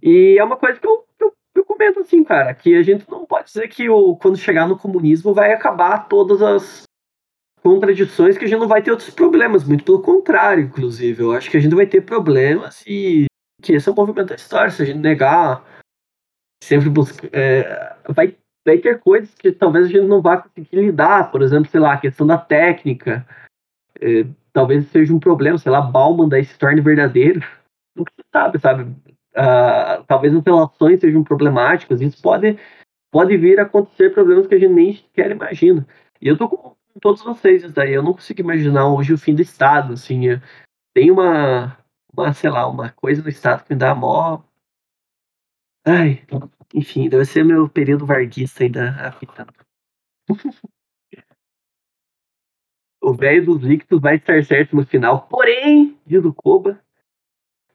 E 0.00 0.36
é 0.38 0.44
uma 0.44 0.56
coisa 0.56 0.78
que 0.78 0.86
eu, 0.86 1.04
eu, 1.18 1.32
eu 1.56 1.64
comento 1.64 2.00
assim, 2.00 2.22
cara, 2.22 2.54
que 2.54 2.76
a 2.76 2.82
gente 2.82 3.10
não 3.10 3.24
pode 3.24 3.46
dizer 3.46 3.66
que 3.68 3.88
o, 3.88 4.14
quando 4.16 4.36
chegar 4.36 4.68
no 4.68 4.78
comunismo 4.78 5.32
vai 5.34 5.52
acabar 5.52 6.06
todas 6.06 6.40
as 6.42 6.82
contradições, 7.62 8.36
que 8.36 8.44
a 8.44 8.48
gente 8.48 8.58
não 8.58 8.68
vai 8.68 8.82
ter 8.82 8.90
outros 8.90 9.10
problemas, 9.10 9.64
muito 9.64 9.84
pelo 9.84 10.02
contrário, 10.02 10.64
inclusive. 10.64 11.22
Eu 11.22 11.32
acho 11.32 11.50
que 11.50 11.56
a 11.56 11.60
gente 11.60 11.74
vai 11.74 11.86
ter 11.86 12.02
problemas 12.02 12.84
e 12.86 13.26
que 13.62 13.72
esse 13.72 13.88
é 13.88 13.92
o 13.92 13.94
movimento 13.94 14.28
da 14.28 14.34
história. 14.34 14.70
Se 14.70 14.82
a 14.82 14.84
gente 14.84 14.98
negar, 14.98 15.64
sempre 16.62 16.88
buscar. 16.90 17.28
É, 17.32 17.96
vai, 18.08 18.36
vai 18.64 18.78
ter 18.78 19.00
coisas 19.00 19.34
que 19.34 19.52
talvez 19.52 19.86
a 19.86 19.88
gente 19.88 20.06
não 20.06 20.20
vá 20.20 20.38
conseguir 20.38 20.76
lidar, 20.76 21.30
por 21.30 21.42
exemplo, 21.42 21.70
sei 21.70 21.80
lá, 21.80 21.94
a 21.94 22.00
questão 22.00 22.26
da 22.26 22.38
técnica. 22.38 23.26
É, 24.00 24.26
talvez 24.52 24.86
seja 24.88 25.14
um 25.14 25.20
problema, 25.20 25.58
sei 25.58 25.72
lá, 25.72 25.80
Bauman 25.80 26.28
daí 26.28 26.44
se 26.44 26.58
torne 26.58 26.80
verdadeiro. 26.80 27.40
Nunca 27.96 28.12
se 28.14 28.24
sabe, 28.32 28.58
sabe? 28.58 28.82
Uh, 29.34 30.04
talvez 30.06 30.34
as 30.34 30.44
relações 30.44 31.00
sejam 31.00 31.24
problemáticas, 31.24 32.02
isso 32.02 32.20
pode, 32.20 32.58
pode 33.10 33.34
vir 33.38 33.58
a 33.58 33.62
acontecer 33.62 34.12
problemas 34.12 34.46
que 34.46 34.54
a 34.54 34.58
gente 34.58 34.72
nem 34.72 34.94
sequer 34.94 35.30
imagina. 35.30 35.86
E 36.20 36.28
eu 36.28 36.36
tô 36.36 36.48
com 36.48 36.74
todos 37.00 37.22
vocês 37.22 37.70
daí, 37.72 37.94
eu 37.94 38.02
não 38.02 38.12
consigo 38.12 38.40
imaginar 38.40 38.88
hoje 38.88 39.14
o 39.14 39.18
fim 39.18 39.34
do 39.34 39.40
Estado, 39.40 39.94
assim, 39.94 40.38
tem 40.94 41.10
uma, 41.10 41.78
uma, 42.16 42.32
sei 42.32 42.50
lá, 42.50 42.68
uma 42.68 42.90
coisa 42.90 43.22
no 43.22 43.28
Estado 43.28 43.64
que 43.64 43.74
me 43.74 43.78
dá 43.78 43.94
mó... 43.94 44.42
Ai, 45.84 46.24
enfim, 46.74 47.08
deve 47.08 47.24
ser 47.24 47.44
meu 47.44 47.68
período 47.68 48.06
varguista 48.06 48.62
ainda 48.62 48.90
afetando. 49.06 49.52
o 53.02 53.12
velho 53.12 53.44
dos 53.44 53.62
líquidos 53.62 54.00
vai 54.00 54.16
estar 54.16 54.44
certo 54.44 54.76
no 54.76 54.86
final, 54.86 55.26
porém, 55.26 55.98
diz 56.06 56.24
o 56.24 56.32
Koba, 56.32 56.80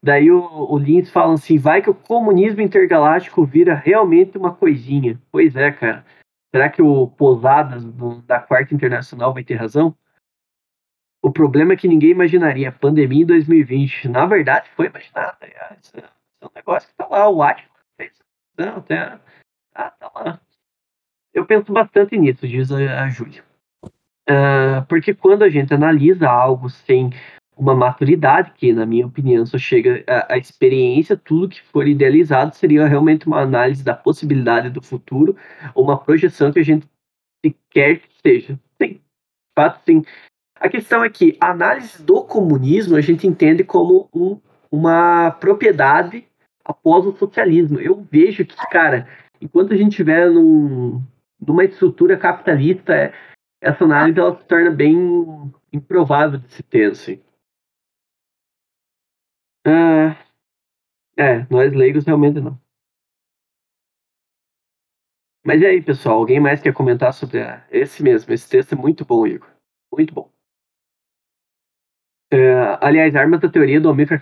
Daí 0.02 0.32
o, 0.32 0.42
o 0.42 0.78
Lins 0.78 1.10
fala 1.10 1.34
assim: 1.34 1.58
vai 1.58 1.82
que 1.82 1.90
o 1.90 1.96
comunismo 1.96 2.62
intergaláctico 2.62 3.46
vira 3.46 3.74
realmente 3.76 4.38
uma 4.38 4.54
coisinha. 4.54 5.20
Pois 5.32 5.56
é, 5.56 5.72
cara. 5.72 6.06
Será 6.54 6.70
que 6.70 6.82
o 6.82 7.08
Posadas 7.08 7.84
da 8.26 8.40
Quarta 8.40 8.74
Internacional 8.74 9.34
vai 9.34 9.44
ter 9.44 9.56
razão? 9.56 9.94
O 11.28 11.32
problema 11.32 11.74
é 11.74 11.76
que 11.76 11.90
ninguém 11.90 12.12
imaginaria 12.12 12.70
a 12.70 12.72
pandemia 12.72 13.24
em 13.24 13.26
2020. 13.26 14.08
Na 14.08 14.26
verdade, 14.26 14.70
foi 14.78 14.86
imaginada. 14.86 15.38
É, 15.42 15.76
esse 15.78 15.98
é 15.98 16.46
um 16.46 16.50
negócio 16.56 16.88
que 16.88 16.96
tá 16.96 17.06
lá. 17.06 17.30
O 17.30 17.44
Atlas 17.44 17.68
fez. 18.00 18.14
Não, 18.58 18.78
até. 18.78 19.20
Ah, 19.76 19.92
tá 19.92 20.10
lá. 20.16 20.40
Eu 21.34 21.46
penso 21.46 21.74
bastante 21.74 22.18
nisso, 22.18 22.48
diz 22.48 22.72
a, 22.72 23.04
a 23.04 23.10
Júlia. 23.10 23.44
Uh, 24.30 24.86
porque 24.88 25.14
quando 25.14 25.44
a 25.44 25.50
gente 25.50 25.74
analisa 25.74 26.30
algo 26.30 26.70
sem 26.70 27.10
uma 27.58 27.76
maturidade, 27.76 28.54
que 28.54 28.72
na 28.72 28.86
minha 28.86 29.06
opinião 29.06 29.46
só 29.46 29.58
chega 29.58 30.06
a, 30.30 30.38
experiência, 30.38 31.18
tudo 31.18 31.50
que 31.50 31.62
for 31.62 31.86
idealizado 31.90 32.56
seria 32.56 32.88
realmente 32.88 33.28
uma 33.28 33.42
análise 33.42 33.84
da 33.84 33.94
possibilidade 33.94 34.70
do 34.70 34.82
futuro, 34.82 35.36
uma 35.76 35.98
projeção 35.98 36.54
que 36.54 36.60
a 36.60 36.64
gente 36.64 36.88
quer 37.70 38.00
que 38.00 38.08
seja. 38.22 38.58
Sim, 38.82 38.94
de 38.94 39.02
fato, 39.54 39.84
sim. 39.86 40.06
A 40.60 40.70
questão 40.70 41.04
é 41.04 41.10
que 41.10 41.38
a 41.40 41.52
análise 41.52 42.04
do 42.04 42.24
comunismo 42.24 42.96
a 42.96 43.02
gente 43.02 43.28
entende 43.28 43.64
como 43.64 44.10
um, 44.14 44.40
uma 44.72 45.32
propriedade 45.32 46.28
após 46.64 47.06
o 47.06 47.16
socialismo. 47.16 47.80
Eu 47.80 48.02
vejo 48.12 48.46
que, 48.46 48.56
cara, 48.70 49.08
enquanto 49.42 49.74
a 49.74 49.78
gente 49.78 49.92
estiver 49.92 50.30
num, 50.30 51.02
numa 51.40 51.64
estrutura 51.64 52.18
capitalista, 52.18 53.14
essa 53.62 53.84
análise 53.84 54.20
ela 54.20 54.38
se 54.38 54.46
torna 54.46 54.72
bem 54.72 54.96
improvável 55.72 56.40
de 56.40 56.52
se 56.52 56.64
ter, 56.64 56.92
assim. 56.92 57.22
Ah, 59.66 60.16
é, 61.18 61.46
nós 61.50 61.74
leigos 61.74 62.06
realmente 62.06 62.40
não. 62.40 62.60
Mas 65.46 65.62
e 65.62 65.66
aí, 65.66 65.82
pessoal? 65.82 66.18
Alguém 66.20 66.40
mais 66.40 66.62
quer 66.62 66.74
comentar 66.74 67.14
sobre 67.14 67.42
a... 67.42 67.66
esse 67.72 68.04
mesmo? 68.04 68.34
Esse 68.34 68.50
texto 68.50 68.74
é 68.74 68.76
muito 68.76 69.06
bom, 69.06 69.26
Igor. 69.26 69.50
Muito 69.92 70.14
bom. 70.14 70.37
É, 72.32 72.78
aliás, 72.82 73.16
Armas 73.16 73.40
da 73.40 73.50
Teoria 73.50 73.80
do 73.80 73.90
Amílcar 73.90 74.20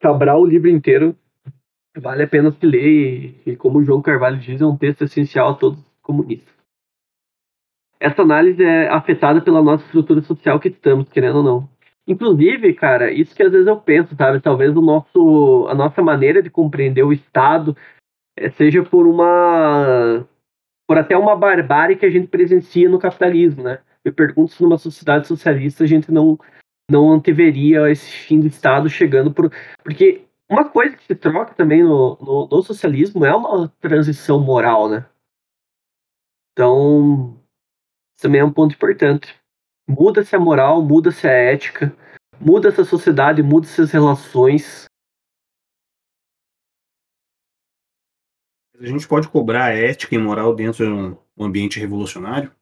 Cabral, 0.00 0.40
o 0.40 0.46
livro 0.46 0.68
inteiro, 0.68 1.16
vale 1.96 2.22
a 2.22 2.28
pena 2.28 2.50
se 2.50 2.66
ler. 2.66 3.42
E, 3.46 3.50
e, 3.50 3.56
como 3.56 3.78
o 3.78 3.84
João 3.84 4.02
Carvalho 4.02 4.38
diz, 4.38 4.60
é 4.60 4.66
um 4.66 4.76
texto 4.76 5.04
essencial 5.04 5.50
a 5.50 5.54
todos 5.54 5.78
os 5.78 6.00
comunistas. 6.02 6.54
Essa 7.98 8.22
análise 8.22 8.62
é 8.62 8.88
afetada 8.88 9.42
pela 9.42 9.62
nossa 9.62 9.84
estrutura 9.84 10.22
social 10.22 10.58
que 10.58 10.68
estamos, 10.68 11.08
querendo 11.08 11.36
ou 11.36 11.42
não. 11.42 11.68
Inclusive, 12.06 12.72
cara, 12.74 13.12
isso 13.12 13.34
que 13.34 13.42
às 13.42 13.52
vezes 13.52 13.66
eu 13.66 13.76
penso, 13.76 14.16
sabe? 14.16 14.40
Talvez 14.40 14.74
o 14.76 14.80
nosso, 14.80 15.66
a 15.68 15.74
nossa 15.74 16.02
maneira 16.02 16.42
de 16.42 16.50
compreender 16.50 17.02
o 17.02 17.12
Estado 17.12 17.76
é, 18.36 18.50
seja 18.50 18.82
por 18.82 19.06
uma. 19.06 20.26
por 20.88 20.98
até 20.98 21.16
uma 21.16 21.36
barbárie 21.36 21.96
que 21.96 22.06
a 22.06 22.10
gente 22.10 22.26
presencia 22.26 22.88
no 22.88 22.98
capitalismo, 22.98 23.62
né? 23.62 23.80
Me 24.04 24.10
pergunto 24.10 24.52
se 24.52 24.62
numa 24.62 24.78
sociedade 24.78 25.28
socialista 25.28 25.84
a 25.84 25.86
gente 25.86 26.10
não, 26.10 26.38
não 26.90 27.12
anteveria 27.12 27.90
esse 27.90 28.10
fim 28.10 28.40
do 28.40 28.46
Estado 28.46 28.88
chegando 28.88 29.32
por. 29.32 29.52
Porque 29.82 30.26
uma 30.48 30.68
coisa 30.68 30.96
que 30.96 31.04
se 31.04 31.14
troca 31.14 31.54
também 31.54 31.82
no, 31.82 32.18
no, 32.20 32.48
no 32.50 32.62
socialismo 32.62 33.24
é 33.24 33.34
uma 33.34 33.68
transição 33.80 34.40
moral, 34.40 34.88
né? 34.88 35.08
Então, 36.52 37.40
isso 38.16 38.22
também 38.22 38.40
é 38.40 38.44
um 38.44 38.52
ponto 38.52 38.74
importante. 38.74 39.40
Muda-se 39.88 40.34
a 40.34 40.40
moral, 40.40 40.82
muda-se 40.82 41.26
a 41.26 41.30
ética, 41.30 41.96
muda 42.40 42.68
essa 42.68 42.84
sociedade, 42.84 43.42
muda-se 43.42 43.80
as 43.80 43.92
relações. 43.92 44.86
A 48.78 48.84
gente 48.84 49.06
pode 49.06 49.28
cobrar 49.28 49.74
ética 49.74 50.14
e 50.14 50.18
moral 50.18 50.54
dentro 50.54 50.84
de 50.84 50.90
um 51.36 51.44
ambiente 51.44 51.78
revolucionário? 51.78 52.52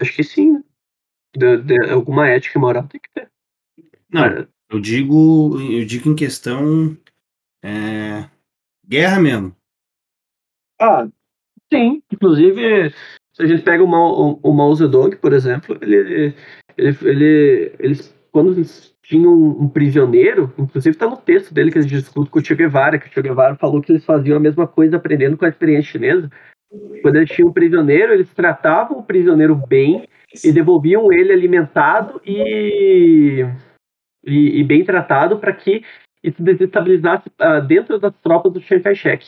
Acho 0.00 0.16
que 0.16 0.24
sim. 0.24 0.63
De, 1.36 1.56
de, 1.58 1.90
alguma 1.90 2.28
ética 2.28 2.58
e 2.58 2.60
moral 2.60 2.86
tem 2.86 3.00
que 3.00 3.10
ter. 3.12 3.28
Não, 4.10 4.46
eu 4.70 4.80
digo, 4.80 5.58
eu 5.60 5.84
digo 5.84 6.08
em 6.08 6.14
questão 6.14 6.96
é, 7.64 8.28
guerra 8.86 9.20
mesmo. 9.20 9.56
Ah, 10.80 11.08
sim. 11.72 12.02
Inclusive, 12.12 12.90
se 13.32 13.42
a 13.42 13.46
gente 13.46 13.62
pega 13.62 13.82
o 13.82 13.88
Mao, 13.88 14.40
o, 14.42 14.50
o 14.50 14.52
Mao 14.52 14.74
Zedong, 14.74 15.16
por 15.16 15.32
exemplo, 15.32 15.76
ele, 15.80 16.34
ele, 16.76 16.98
ele, 17.02 17.76
eles, 17.78 18.14
quando 18.30 18.52
eles 18.52 18.94
tinham 19.02 19.32
um, 19.32 19.62
um 19.62 19.68
prisioneiro, 19.68 20.52
inclusive 20.58 20.94
está 20.94 21.08
no 21.08 21.16
texto 21.16 21.52
dele 21.52 21.70
que 21.70 21.78
eles 21.78 21.86
discutem 21.86 22.30
com 22.30 22.38
o 22.38 22.44
Che 22.44 22.54
Guevara, 22.54 22.98
que 22.98 23.08
o 23.08 23.12
Che 23.12 23.22
Guevara 23.22 23.56
falou 23.56 23.80
que 23.80 23.92
eles 23.92 24.04
faziam 24.04 24.36
a 24.36 24.40
mesma 24.40 24.66
coisa 24.66 24.96
aprendendo 24.96 25.36
com 25.36 25.44
a 25.44 25.48
experiência 25.48 25.92
chinesa. 25.92 26.30
Quando 27.02 27.16
eles 27.16 27.30
tinham 27.30 27.48
um 27.48 27.52
prisioneiro, 27.52 28.12
eles 28.12 28.32
tratavam 28.32 28.98
o 28.98 29.02
prisioneiro 29.02 29.54
bem 29.54 30.08
e 30.42 30.52
devolviam 30.52 31.12
ele 31.12 31.32
alimentado 31.32 32.20
e, 32.24 33.44
e, 34.24 34.60
e 34.60 34.64
bem 34.64 34.84
tratado 34.84 35.38
para 35.38 35.52
que 35.52 35.82
isso 36.22 36.42
desestabilizasse 36.42 37.28
uh, 37.40 37.60
dentro 37.66 37.98
das 37.98 38.14
tropas 38.22 38.52
do 38.52 38.60
Chiang 38.60 38.82
Kai-shek 38.82 39.26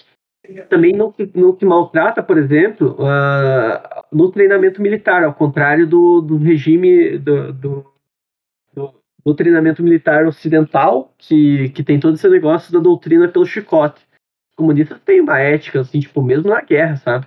também 0.68 0.92
não 0.92 1.12
se, 1.12 1.30
não 1.34 1.56
se 1.56 1.64
maltrata, 1.64 2.22
por 2.22 2.38
exemplo, 2.38 2.96
uh, 2.98 4.04
no 4.12 4.30
treinamento 4.30 4.80
militar, 4.80 5.24
ao 5.24 5.34
contrário 5.34 5.86
do, 5.86 6.20
do 6.20 6.36
regime 6.36 7.18
do, 7.18 7.52
do, 7.52 7.92
do, 8.74 8.94
do, 9.24 9.34
treinamento 9.34 9.82
militar 9.82 10.26
ocidental, 10.26 11.12
que, 11.18 11.70
que 11.70 11.82
tem 11.82 11.98
todo 11.98 12.14
esse 12.14 12.28
negócio 12.28 12.72
da 12.72 12.78
doutrina 12.78 13.28
pelo 13.28 13.46
chicote. 13.46 14.00
Os 14.50 14.56
comunistas 14.56 15.00
têm 15.00 15.20
uma 15.20 15.38
ética, 15.38 15.80
assim, 15.80 16.00
tipo, 16.00 16.22
mesmo 16.22 16.48
na 16.48 16.60
guerra, 16.60 16.96
sabe? 16.96 17.26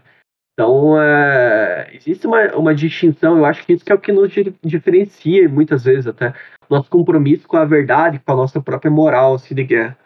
Então, 0.60 0.92
uh, 0.96 1.88
existe 1.94 2.28
uma, 2.28 2.54
uma 2.54 2.76
distinção, 2.76 3.38
eu 3.38 3.46
acho 3.46 3.66
que 3.66 3.72
isso 3.72 3.86
que 3.86 3.94
é 3.94 3.96
o 3.96 4.02
que 4.02 4.12
nos 4.12 4.30
diferencia, 4.62 5.48
muitas 5.48 5.86
vezes 5.86 6.06
até, 6.06 6.34
nosso 6.70 6.90
compromisso 6.90 7.48
com 7.48 7.56
a 7.56 7.64
verdade, 7.64 8.20
com 8.20 8.34
a 8.34 8.36
nossa 8.36 8.62
própria 8.62 8.92
moral, 8.92 9.36
assim, 9.36 9.56
de 9.56 9.64
guerra. 9.64 9.98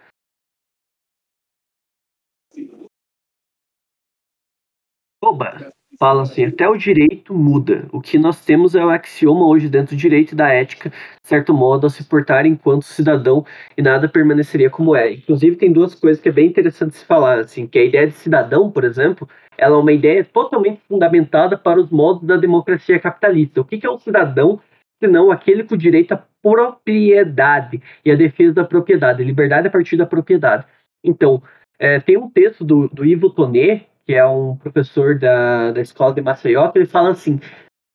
Oba! 5.24 5.74
Fala 6.04 6.24
assim, 6.24 6.44
até 6.44 6.68
o 6.68 6.76
direito 6.76 7.34
muda. 7.34 7.88
O 7.90 8.02
que 8.02 8.20
nós 8.20 8.44
temos 8.44 8.76
é 8.76 8.86
o 8.86 8.90
axioma 8.90 9.48
hoje 9.48 9.70
dentro 9.70 9.96
do 9.96 9.98
direito 9.98 10.34
e 10.34 10.36
da 10.36 10.50
ética, 10.50 10.90
de 10.90 11.30
certo 11.30 11.54
modo, 11.54 11.88
a 11.88 11.90
se 11.90 12.04
portar 12.04 12.46
enquanto 12.46 12.84
cidadão 12.84 13.46
e 13.78 13.82
nada 13.82 14.10
permaneceria 14.10 14.70
como 14.70 14.98
é. 14.98 15.14
Inclusive, 15.14 15.56
tem 15.56 15.72
duas 15.72 15.96
coisas 15.96 16.22
que 16.22 16.28
é 16.28 16.32
bem 16.34 16.48
interessante 16.48 16.98
se 16.98 17.06
falar, 17.06 17.40
assim, 17.40 17.66
que 17.66 17.80
a 17.80 17.86
ideia 17.86 18.08
de 18.08 18.16
cidadão, 18.16 18.70
por 18.70 18.84
exemplo, 18.84 19.30
ela 19.58 19.78
é 19.78 19.80
uma 19.80 19.94
ideia 19.94 20.26
totalmente 20.26 20.82
fundamentada 20.90 21.58
para 21.58 21.80
os 21.80 21.90
modos 21.90 22.28
da 22.28 22.36
democracia 22.36 23.00
capitalista. 23.00 23.62
O 23.62 23.64
que 23.64 23.86
é 23.86 23.90
um 23.90 23.98
cidadão, 23.98 24.60
senão 25.02 25.32
aquele 25.32 25.64
com 25.64 25.78
direito 25.78 26.12
à 26.12 26.22
propriedade 26.42 27.82
e 28.04 28.12
a 28.12 28.16
defesa 28.16 28.56
da 28.56 28.66
propriedade, 28.66 29.24
liberdade 29.24 29.70
a 29.70 29.72
partir 29.72 29.96
da 29.96 30.06
propriedade. 30.06 30.66
Então, 31.02 31.42
é, 31.80 32.02
tem 32.02 32.18
um 32.18 32.30
texto 32.30 32.66
do, 32.66 32.90
do 32.90 33.06
Ivo 33.06 33.30
Tonet, 33.30 33.88
que 34.06 34.14
é 34.14 34.26
um 34.26 34.56
professor 34.58 35.18
da, 35.18 35.72
da 35.72 35.82
escola 35.82 36.14
de 36.14 36.22
Maceió, 36.22 36.70
que 36.72 36.80
ele 36.80 36.86
fala 36.86 37.12
assim: 37.12 37.40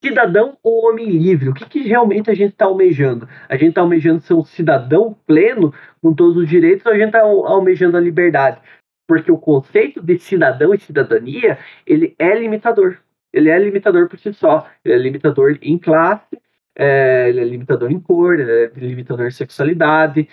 cidadão 0.03 0.57
ou 0.63 0.89
homem 0.89 1.09
livre? 1.09 1.49
O 1.49 1.53
que, 1.53 1.65
que 1.65 1.79
realmente 1.83 2.29
a 2.29 2.33
gente 2.33 2.51
está 2.53 2.65
almejando? 2.65 3.27
A 3.47 3.55
gente 3.55 3.69
está 3.69 3.81
almejando 3.81 4.21
ser 4.21 4.33
um 4.33 4.43
cidadão 4.43 5.15
pleno 5.25 5.73
com 6.01 6.13
todos 6.13 6.37
os 6.37 6.49
direitos 6.49 6.85
ou 6.85 6.91
a 6.91 6.97
gente 6.97 7.07
está 7.07 7.21
almejando 7.21 7.97
a 7.97 8.01
liberdade? 8.01 8.61
Porque 9.07 9.31
o 9.31 9.37
conceito 9.37 10.01
de 10.01 10.19
cidadão 10.19 10.73
e 10.73 10.79
cidadania 10.79 11.57
ele 11.85 12.15
é 12.17 12.37
limitador. 12.37 12.97
Ele 13.31 13.49
é 13.49 13.59
limitador 13.59 14.07
por 14.07 14.17
si 14.17 14.33
só. 14.33 14.67
Ele 14.83 14.95
é 14.95 14.97
limitador 14.97 15.57
em 15.61 15.77
classe, 15.77 16.39
é, 16.75 17.29
ele 17.29 17.41
é 17.41 17.43
limitador 17.43 17.91
em 17.91 17.99
cor, 17.99 18.39
ele 18.39 18.51
é 18.51 18.71
limitador 18.75 19.27
em 19.27 19.31
sexualidade. 19.31 20.27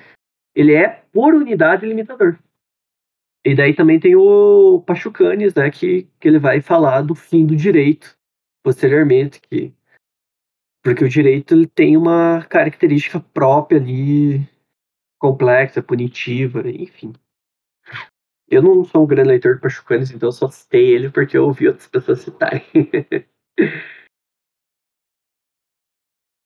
Ele 0.54 0.74
é, 0.74 1.02
por 1.12 1.34
unidade, 1.34 1.86
limitador. 1.86 2.38
E 3.46 3.54
daí 3.54 3.72
também 3.72 4.00
tem 4.00 4.16
o 4.16 4.82
Pachucanes, 4.84 5.54
né, 5.54 5.70
que, 5.70 6.08
que 6.18 6.26
ele 6.26 6.40
vai 6.40 6.60
falar 6.60 7.02
do 7.02 7.14
fim 7.14 7.46
do 7.46 7.54
direito 7.54 8.18
posteriormente, 8.60 9.40
que 9.40 9.72
porque 10.82 11.04
o 11.04 11.08
direito 11.08 11.54
ele 11.54 11.68
tem 11.68 11.96
uma 11.96 12.44
característica 12.50 13.20
própria 13.20 13.78
ali, 13.78 14.40
complexa, 15.20 15.80
punitiva, 15.80 16.68
enfim. 16.68 17.12
Eu 18.48 18.62
não 18.62 18.84
sou 18.84 19.04
um 19.04 19.06
grande 19.06 19.28
leitor 19.28 19.54
de 19.54 19.60
Pachucanes, 19.60 20.10
então 20.10 20.32
só 20.32 20.48
citei 20.48 20.92
ele 20.92 21.08
porque 21.08 21.36
eu 21.36 21.44
ouvi 21.44 21.68
outras 21.68 21.86
pessoas 21.86 22.22
citarem. 22.22 22.62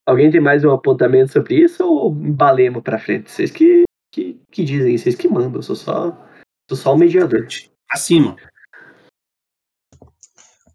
Alguém 0.07 0.31
tem 0.31 0.41
mais 0.41 0.65
um 0.65 0.71
apontamento 0.71 1.33
sobre 1.33 1.63
isso 1.63 1.83
ou 1.83 2.13
embalemos 2.13 2.83
pra 2.83 2.99
frente? 2.99 3.31
Vocês 3.31 3.51
que, 3.51 3.85
que, 4.13 4.39
que 4.51 4.65
dizem, 4.65 4.99
vocês 4.99 5.15
que 5.15 5.29
mandam, 5.29 5.57
eu 5.57 5.63
sou 5.63 5.77
só, 5.77 6.30
sou 6.71 6.77
só 6.77 6.95
o 6.95 6.99
mediador. 6.99 7.47
Acima. 7.91 8.37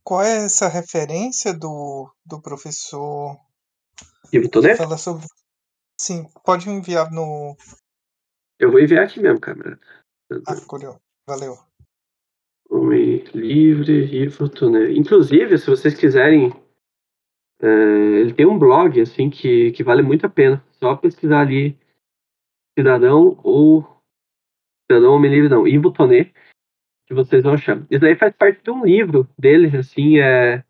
Qual 0.04 0.22
é 0.22 0.46
essa 0.46 0.68
referência 0.68 1.54
do, 1.54 2.12
do 2.26 2.42
professor 2.42 3.38
Ivo 4.32 4.50
Toné? 4.50 4.76
fala 4.76 4.98
sobre. 4.98 5.26
Sim, 6.00 6.28
pode 6.44 6.70
enviar 6.70 7.10
no. 7.12 7.56
Eu 8.60 8.72
vou 8.72 8.80
enviar 8.80 9.06
aqui 9.06 9.22
mesmo, 9.22 9.40
camarada. 9.40 9.80
Ah, 10.48 10.56
curioso. 10.68 11.00
Valeu. 11.28 11.58
Homem 12.70 13.24
livre, 13.34 14.24
Ivo 14.24 14.50
Toné. 14.50 14.92
Inclusive, 14.92 15.58
se 15.58 15.68
vocês 15.68 15.96
quiserem, 15.96 16.52
é, 17.62 17.68
ele 17.68 18.34
tem 18.34 18.46
um 18.46 18.60
blog 18.60 19.00
assim 19.00 19.30
que, 19.30 19.72
que 19.72 19.84
vale 19.84 20.02
muito 20.02 20.26
a 20.26 20.30
pena. 20.30 20.64
Só 20.74 20.96
pesquisar 20.98 21.40
ali 21.40 21.80
cidadão 22.78 23.40
ou 23.42 23.95
cidadão 24.90 25.16
homem 25.16 25.32
livre 25.32 25.50
não, 25.50 25.68
Ivo 25.68 25.92
Toné, 25.92 26.32
que 27.08 27.14
vocês 27.14 27.44
vão 27.44 27.54
achar. 27.54 27.78
Isso 27.90 28.00
daí 28.00 28.16
faz 28.16 28.34
parte 28.36 28.64
de 28.64 28.72
um 28.72 28.86
livro 28.86 29.28
deles, 29.38 29.74
assim, 29.76 30.20
é 30.20 30.64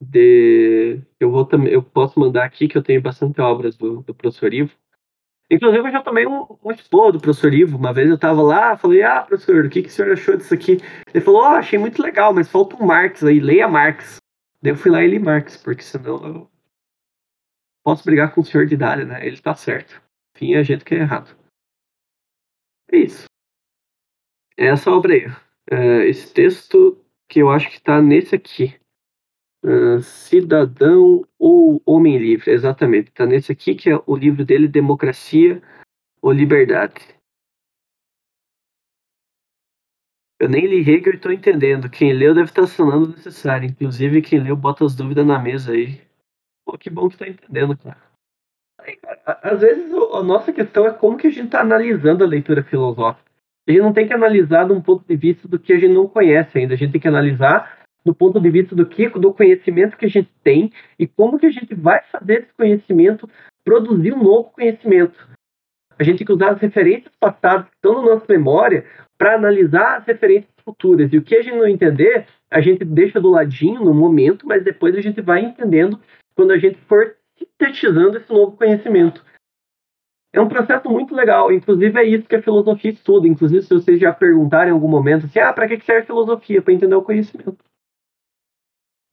de 0.00 1.00
eu 1.18 1.30
vou 1.30 1.46
também 1.46 1.72
eu 1.72 1.82
posso 1.82 2.20
mandar 2.20 2.44
aqui 2.44 2.68
que 2.68 2.76
eu 2.76 2.82
tenho 2.82 3.00
bastante 3.00 3.40
obras 3.40 3.76
do, 3.76 4.02
do 4.02 4.14
professor 4.14 4.52
Ivo. 4.52 4.72
Inclusive 5.50 5.88
eu 5.88 5.92
já 5.92 6.02
tomei 6.02 6.26
um, 6.26 6.42
um 6.42 7.12
do 7.12 7.20
professor 7.20 7.54
Ivo. 7.54 7.78
Uma 7.78 7.92
vez 7.92 8.10
eu 8.10 8.18
tava 8.18 8.42
lá, 8.42 8.76
falei, 8.76 9.02
ah, 9.02 9.22
professor, 9.22 9.64
o 9.64 9.70
que, 9.70 9.82
que 9.82 9.88
o 9.88 9.90
senhor 9.90 10.12
achou 10.12 10.36
disso 10.36 10.52
aqui? 10.52 10.78
Ele 11.14 11.24
falou, 11.24 11.42
oh, 11.42 11.54
achei 11.54 11.78
muito 11.78 12.02
legal, 12.02 12.34
mas 12.34 12.50
falta 12.50 12.76
um 12.76 12.84
Marx 12.86 13.22
aí, 13.22 13.38
leia 13.38 13.68
Marx. 13.68 14.16
Daí 14.60 14.72
eu 14.72 14.76
fui 14.76 14.90
lá 14.90 15.02
e 15.04 15.08
li 15.08 15.18
Marx, 15.18 15.56
porque 15.56 15.82
senão 15.82 16.26
eu 16.26 16.50
posso 17.84 18.04
brigar 18.04 18.34
com 18.34 18.40
o 18.40 18.44
senhor 18.44 18.66
de 18.66 18.74
idade, 18.74 19.04
né? 19.04 19.24
Ele 19.24 19.40
tá 19.40 19.54
certo. 19.54 20.02
Enfim, 20.34 20.54
é 20.54 20.58
a 20.58 20.62
gente 20.62 20.84
que 20.84 20.94
é 20.94 20.98
errado. 20.98 21.36
É 22.92 22.98
isso. 22.98 23.24
É 24.56 24.66
essa 24.66 24.90
obra 24.90 25.14
aí. 25.14 25.26
É, 25.70 26.06
esse 26.08 26.32
texto 26.32 26.98
que 27.28 27.40
eu 27.40 27.50
acho 27.50 27.70
que 27.70 27.80
tá 27.80 28.00
nesse 28.00 28.34
aqui. 28.34 28.78
Uh, 29.64 30.00
cidadão 30.00 31.26
ou 31.38 31.82
Homem 31.84 32.16
Livre, 32.18 32.52
exatamente. 32.52 33.10
Tá 33.10 33.26
nesse 33.26 33.50
aqui 33.50 33.74
que 33.74 33.90
é 33.90 34.00
o 34.06 34.14
livro 34.14 34.44
dele, 34.44 34.68
Democracia 34.68 35.60
ou 36.22 36.30
Liberdade. 36.30 37.16
Eu 40.38 40.48
nem 40.48 40.66
li 40.66 40.80
Hegel 40.80 41.14
e 41.14 41.18
tô 41.18 41.30
entendendo. 41.30 41.90
Quem 41.90 42.12
leu 42.12 42.34
deve 42.34 42.50
estar 42.50 42.66
sonando 42.66 43.08
necessário. 43.08 43.68
Inclusive, 43.68 44.22
quem 44.22 44.38
leu 44.38 44.54
bota 44.54 44.84
as 44.84 44.94
dúvidas 44.94 45.26
na 45.26 45.38
mesa 45.38 45.72
aí. 45.72 46.00
Pô, 46.64 46.76
que 46.76 46.90
bom 46.90 47.08
que 47.08 47.16
tá 47.16 47.26
entendendo, 47.26 47.76
cara. 47.76 48.00
Às 49.24 49.60
vezes 49.60 49.92
a 50.12 50.22
nossa 50.22 50.52
questão 50.52 50.86
é 50.86 50.90
como 50.90 51.16
que 51.16 51.26
a 51.26 51.30
gente 51.30 51.48
tá 51.48 51.60
analisando 51.60 52.24
a 52.24 52.26
leitura 52.26 52.62
filosófica. 52.62 53.24
A 53.68 53.72
gente 53.72 53.82
não 53.82 53.92
tem 53.92 54.06
que 54.06 54.14
analisar 54.14 54.66
de 54.66 54.72
um 54.72 54.80
ponto 54.80 55.04
de 55.06 55.16
vista 55.16 55.48
do 55.48 55.58
que 55.58 55.72
a 55.72 55.78
gente 55.78 55.92
não 55.92 56.06
conhece 56.06 56.56
ainda. 56.56 56.74
A 56.74 56.76
gente 56.76 56.92
tem 56.92 57.00
que 57.00 57.08
analisar 57.08 57.80
do 58.04 58.14
ponto 58.14 58.38
de 58.38 58.48
vista 58.48 58.76
do 58.76 58.86
que, 58.86 59.08
do 59.08 59.32
conhecimento 59.32 59.96
que 59.96 60.06
a 60.06 60.08
gente 60.08 60.30
tem 60.44 60.72
e 60.96 61.08
como 61.08 61.38
que 61.38 61.46
a 61.46 61.50
gente 61.50 61.74
vai 61.74 62.00
fazer 62.12 62.42
esse 62.42 62.54
conhecimento 62.56 63.28
produzir 63.64 64.14
um 64.14 64.22
novo 64.22 64.50
conhecimento. 64.50 65.28
A 65.98 66.04
gente 66.04 66.18
tem 66.18 66.26
que 66.26 66.32
usar 66.32 66.50
as 66.50 66.60
referências 66.60 67.12
passadas 67.18 67.66
que 67.66 67.74
estão 67.74 68.00
na 68.00 68.14
nossa 68.14 68.26
memória 68.28 68.84
para 69.18 69.34
analisar 69.34 69.96
as 69.96 70.06
referências 70.06 70.52
futuras. 70.64 71.12
E 71.12 71.18
o 71.18 71.22
que 71.22 71.34
a 71.34 71.42
gente 71.42 71.56
não 71.56 71.66
entender, 71.66 72.26
a 72.48 72.60
gente 72.60 72.84
deixa 72.84 73.20
do 73.20 73.30
ladinho 73.30 73.84
no 73.84 73.92
momento, 73.92 74.46
mas 74.46 74.62
depois 74.62 74.94
a 74.94 75.00
gente 75.00 75.20
vai 75.20 75.40
entendendo 75.40 75.98
quando 76.36 76.52
a 76.52 76.58
gente 76.58 76.78
for 76.86 77.15
sintetizando 77.38 78.16
esse 78.16 78.32
novo 78.32 78.56
conhecimento. 78.56 79.24
É 80.32 80.40
um 80.40 80.48
processo 80.48 80.88
muito 80.90 81.14
legal, 81.14 81.50
inclusive 81.52 81.98
é 81.98 82.04
isso 82.04 82.28
que 82.28 82.36
a 82.36 82.42
filosofia 82.42 82.90
estuda. 82.90 83.26
Inclusive, 83.26 83.62
se 83.62 83.74
vocês 83.74 83.98
já 83.98 84.12
perguntarem 84.12 84.70
em 84.70 84.74
algum 84.74 84.88
momento 84.88 85.26
assim, 85.26 85.38
ah, 85.38 85.52
para 85.52 85.66
que 85.66 85.80
serve 85.80 86.06
filosofia? 86.06 86.60
Para 86.60 86.74
entender 86.74 86.94
o 86.94 87.02
conhecimento 87.02 87.56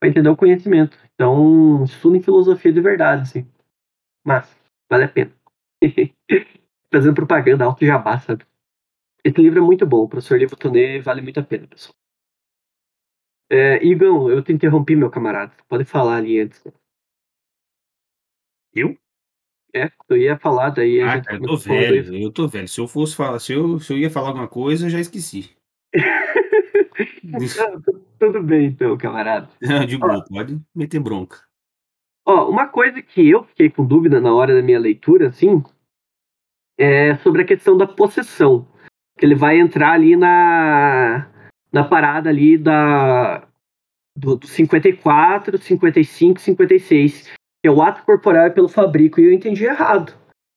para 0.03 0.09
entender 0.09 0.27
o 0.27 0.35
conhecimento. 0.35 0.97
Então, 1.13 1.85
estudem 1.85 2.21
filosofia 2.21 2.73
de 2.73 2.81
verdade, 2.81 3.21
assim. 3.21 3.47
Mas, 4.21 4.53
vale 4.89 5.05
a 5.05 5.07
pena. 5.07 5.31
Fazendo 6.93 7.15
propaganda, 7.15 7.63
alto 7.63 7.85
jabá, 7.85 8.19
sabe? 8.19 8.45
Esse 9.23 9.41
livro 9.41 9.59
é 9.59 9.61
muito 9.61 9.85
bom, 9.85 10.03
o 10.03 10.09
professor 10.09 10.37
Livro 10.37 10.57
Tonê 10.57 10.99
vale 10.99 11.21
muito 11.21 11.39
a 11.39 11.43
pena, 11.43 11.65
pessoal. 11.67 11.95
É, 13.49 13.81
Igão, 13.81 14.29
eu 14.29 14.43
te 14.43 14.51
interrompi, 14.51 14.93
meu 14.93 15.09
camarada. 15.09 15.53
Pode 15.69 15.85
falar 15.85 16.17
ali 16.17 16.41
antes. 16.41 16.61
Eu? 18.75 18.97
É, 19.73 19.89
eu 20.09 20.17
ia 20.17 20.37
falar, 20.37 20.69
daí 20.69 21.01
a 21.01 21.11
Ah, 21.11 21.15
gente 21.15 21.25
cara, 21.25 21.37
eu 21.37 21.47
tô 21.47 21.57
velho, 21.57 22.15
eu 22.15 22.31
tô 22.31 22.47
velho. 22.47 22.67
Se 22.67 22.79
eu 22.79 22.87
fosse 22.87 23.15
falar, 23.15 23.39
se 23.39 23.53
eu, 23.53 23.79
se 23.79 23.91
eu 23.91 23.97
ia 23.97 24.09
falar 24.09 24.27
alguma 24.27 24.47
coisa, 24.47 24.85
eu 24.85 24.89
já 24.89 24.99
esqueci. 24.99 25.55
Não, 27.23 27.81
tudo 28.19 28.43
bem 28.43 28.67
então, 28.67 28.95
camarada. 28.97 29.49
De 29.87 29.97
boa, 29.97 30.23
pode 30.25 30.61
meter 30.75 30.99
bronca. 30.99 31.41
Ó, 32.25 32.49
uma 32.49 32.67
coisa 32.67 33.01
que 33.01 33.27
eu 33.27 33.43
fiquei 33.43 33.69
com 33.69 33.85
dúvida 33.85 34.21
na 34.21 34.33
hora 34.33 34.55
da 34.55 34.61
minha 34.61 34.79
leitura, 34.79 35.29
assim, 35.29 35.63
é 36.77 37.15
sobre 37.17 37.41
a 37.41 37.45
questão 37.45 37.75
da 37.75 37.87
possessão. 37.87 38.67
Que 39.17 39.25
ele 39.25 39.35
vai 39.35 39.59
entrar 39.59 39.91
ali 39.91 40.15
na, 40.15 41.29
na 41.71 41.83
parada 41.83 42.29
ali 42.29 42.57
da 42.57 43.47
do, 44.15 44.35
do 44.35 44.47
54, 44.47 45.57
55, 45.57 46.39
56, 46.39 47.33
que 47.63 47.67
é 47.69 47.71
o 47.71 47.81
ato 47.81 48.03
corporal 48.03 48.51
pelo 48.51 48.67
fabrico, 48.67 49.21
e 49.21 49.23
eu 49.23 49.31
entendi 49.31 49.63
errado. 49.63 50.13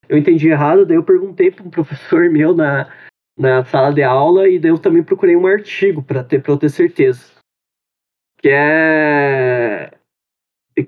Eu 0.08 0.18
entendi 0.18 0.48
errado, 0.48 0.84
daí 0.84 0.96
eu 0.96 1.04
perguntei 1.04 1.52
para 1.52 1.64
um 1.64 1.70
professor 1.70 2.28
meu 2.30 2.52
na, 2.52 2.92
na 3.38 3.64
sala 3.64 3.94
de 3.94 4.02
aula, 4.02 4.48
e 4.48 4.58
daí 4.58 4.72
eu 4.72 4.78
também 4.78 5.04
procurei 5.04 5.36
um 5.36 5.46
artigo 5.46 6.02
para 6.02 6.24
ter, 6.24 6.42
eu 6.44 6.56
ter 6.56 6.68
certeza. 6.68 7.30
Que 8.38 8.48
é 8.50 9.90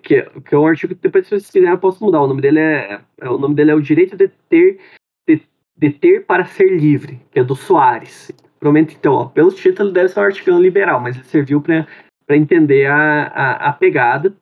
que, 0.02 0.16
é- 0.16 0.40
que 0.40 0.54
é 0.54 0.58
um 0.58 0.66
artigo 0.66 0.94
que 0.94 1.00
depois 1.00 1.26
se 1.28 1.36
quiserem 1.36 1.70
eu 1.70 1.78
posso 1.78 2.04
mudar. 2.04 2.20
O 2.20 2.26
nome 2.26 2.42
dele 2.42 2.58
é, 2.58 3.00
é- 3.20 3.30
o 3.30 3.38
nome 3.38 3.54
dele 3.54 3.70
é 3.70 3.74
o 3.74 3.80
direito 3.80 4.16
de 4.16 4.28
ter 4.48 4.80
de, 5.26 5.40
de 5.76 5.90
ter 5.90 6.26
para 6.26 6.44
ser 6.44 6.76
livre, 6.76 7.20
que 7.30 7.38
é 7.38 7.44
do 7.44 7.54
Soares. 7.54 8.32
Provavelmente 8.58 8.96
então, 8.96 9.14
ó, 9.14 9.24
pelo 9.26 9.52
título 9.52 9.92
deve 9.92 10.08
ser 10.08 10.18
um 10.20 10.24
artigo 10.24 10.58
liberal, 10.58 11.00
mas 11.00 11.16
ele 11.16 11.24
serviu 11.24 11.60
para 11.60 11.86
para 12.26 12.36
entender 12.36 12.84
a, 12.86 13.22
a, 13.28 13.68
a 13.70 13.72
pegada. 13.72 14.36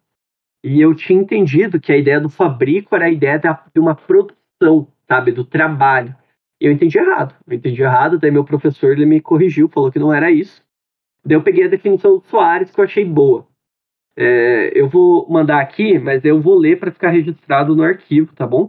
E 0.66 0.80
eu 0.80 0.96
tinha 0.96 1.20
entendido 1.20 1.78
que 1.78 1.92
a 1.92 1.96
ideia 1.96 2.20
do 2.20 2.28
fabrico 2.28 2.96
era 2.96 3.04
a 3.04 3.08
ideia 3.08 3.40
de 3.72 3.78
uma 3.78 3.94
produção, 3.94 4.88
sabe, 5.06 5.30
do 5.30 5.44
trabalho. 5.44 6.12
Eu 6.60 6.72
entendi 6.72 6.98
errado. 6.98 7.36
Eu 7.46 7.54
entendi 7.54 7.80
errado, 7.82 8.18
daí 8.18 8.32
meu 8.32 8.44
professor 8.44 8.90
ele 8.90 9.06
me 9.06 9.20
corrigiu, 9.20 9.68
falou 9.68 9.92
que 9.92 9.98
não 10.00 10.12
era 10.12 10.28
isso. 10.28 10.60
Daí 11.24 11.36
eu 11.36 11.42
peguei 11.44 11.66
a 11.66 11.68
definição 11.68 12.18
do 12.18 12.24
Soares 12.24 12.72
que 12.72 12.80
eu 12.80 12.84
achei 12.84 13.04
boa. 13.04 13.46
É, 14.16 14.72
eu 14.74 14.88
vou 14.88 15.30
mandar 15.30 15.60
aqui, 15.60 16.00
mas 16.00 16.24
eu 16.24 16.40
vou 16.40 16.58
ler 16.58 16.80
para 16.80 16.90
ficar 16.90 17.10
registrado 17.10 17.76
no 17.76 17.84
arquivo, 17.84 18.34
tá 18.34 18.44
bom? 18.44 18.68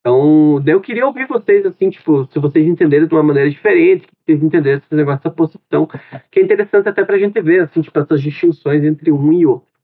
Então, 0.00 0.60
eu 0.66 0.80
queria 0.80 1.06
ouvir 1.06 1.28
vocês, 1.28 1.64
assim, 1.66 1.88
tipo, 1.88 2.26
se 2.32 2.40
vocês 2.40 2.66
entenderem 2.66 3.06
de 3.06 3.14
uma 3.14 3.22
maneira 3.22 3.48
diferente, 3.48 4.06
se 4.06 4.24
vocês 4.24 4.42
entenderem 4.42 4.78
esse 4.78 4.92
negócio 4.92 5.22
da 5.22 5.30
posição, 5.30 5.86
que 6.32 6.40
é 6.40 6.42
interessante 6.42 6.88
até 6.88 7.04
pra 7.04 7.16
gente 7.16 7.40
ver, 7.40 7.62
assim, 7.62 7.80
tipo, 7.80 7.96
essas 7.96 8.20
distinções 8.20 8.82
entre 8.82 9.12
um 9.12 9.32
e 9.32 9.46
outro. 9.46 9.75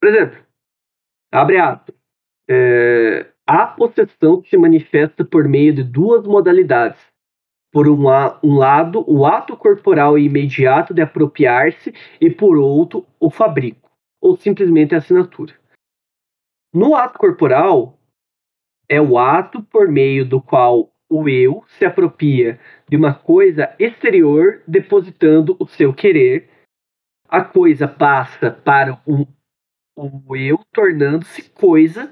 Por 0.00 0.08
exemplo, 0.08 0.44
abre 1.32 1.58
aspas. 1.58 1.94
É, 2.48 3.32
a 3.46 3.66
possessão 3.66 4.42
se 4.44 4.56
manifesta 4.56 5.24
por 5.24 5.48
meio 5.48 5.74
de 5.74 5.82
duas 5.82 6.26
modalidades. 6.26 7.00
Por 7.72 7.88
um, 7.88 8.04
um 8.42 8.56
lado, 8.56 9.04
o 9.06 9.26
ato 9.26 9.56
corporal 9.56 10.16
e 10.18 10.26
imediato 10.26 10.94
de 10.94 11.02
apropriar-se, 11.02 11.92
e 12.20 12.30
por 12.30 12.56
outro, 12.56 13.06
o 13.18 13.30
fabrico. 13.30 13.90
ou 14.22 14.36
simplesmente 14.36 14.94
a 14.94 14.98
assinatura. 14.98 15.52
No 16.72 16.94
ato 16.94 17.18
corporal, 17.18 17.98
é 18.88 19.00
o 19.00 19.18
ato 19.18 19.62
por 19.64 19.88
meio 19.88 20.24
do 20.24 20.40
qual 20.40 20.90
o 21.10 21.28
eu 21.28 21.62
se 21.66 21.84
apropria 21.84 22.58
de 22.88 22.96
uma 22.96 23.14
coisa 23.14 23.74
exterior, 23.78 24.62
depositando 24.66 25.56
o 25.60 25.66
seu 25.66 25.92
querer. 25.92 26.48
A 27.28 27.44
coisa 27.44 27.86
passa 27.86 28.50
para 28.50 29.00
um, 29.06 29.26
o 29.96 30.36
eu, 30.36 30.60
tornando-se 30.72 31.42
coisa 31.50 32.10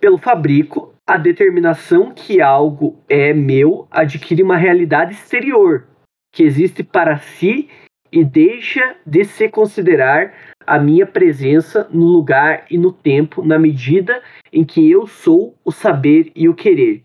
pelo 0.00 0.18
fabrico. 0.18 0.92
A 1.06 1.18
determinação 1.18 2.12
que 2.12 2.40
algo 2.40 2.98
é 3.08 3.34
meu 3.34 3.86
adquire 3.90 4.42
uma 4.42 4.56
realidade 4.56 5.12
exterior, 5.12 5.86
que 6.32 6.42
existe 6.42 6.82
para 6.82 7.18
si 7.18 7.68
e 8.10 8.24
deixa 8.24 8.96
de 9.04 9.24
se 9.24 9.48
considerar 9.48 10.32
a 10.66 10.78
minha 10.78 11.06
presença 11.06 11.86
no 11.90 12.06
lugar 12.06 12.64
e 12.70 12.78
no 12.78 12.90
tempo 12.90 13.44
na 13.44 13.58
medida 13.58 14.22
em 14.50 14.64
que 14.64 14.90
eu 14.90 15.06
sou 15.06 15.58
o 15.62 15.70
saber 15.70 16.32
e 16.34 16.48
o 16.48 16.54
querer, 16.54 17.02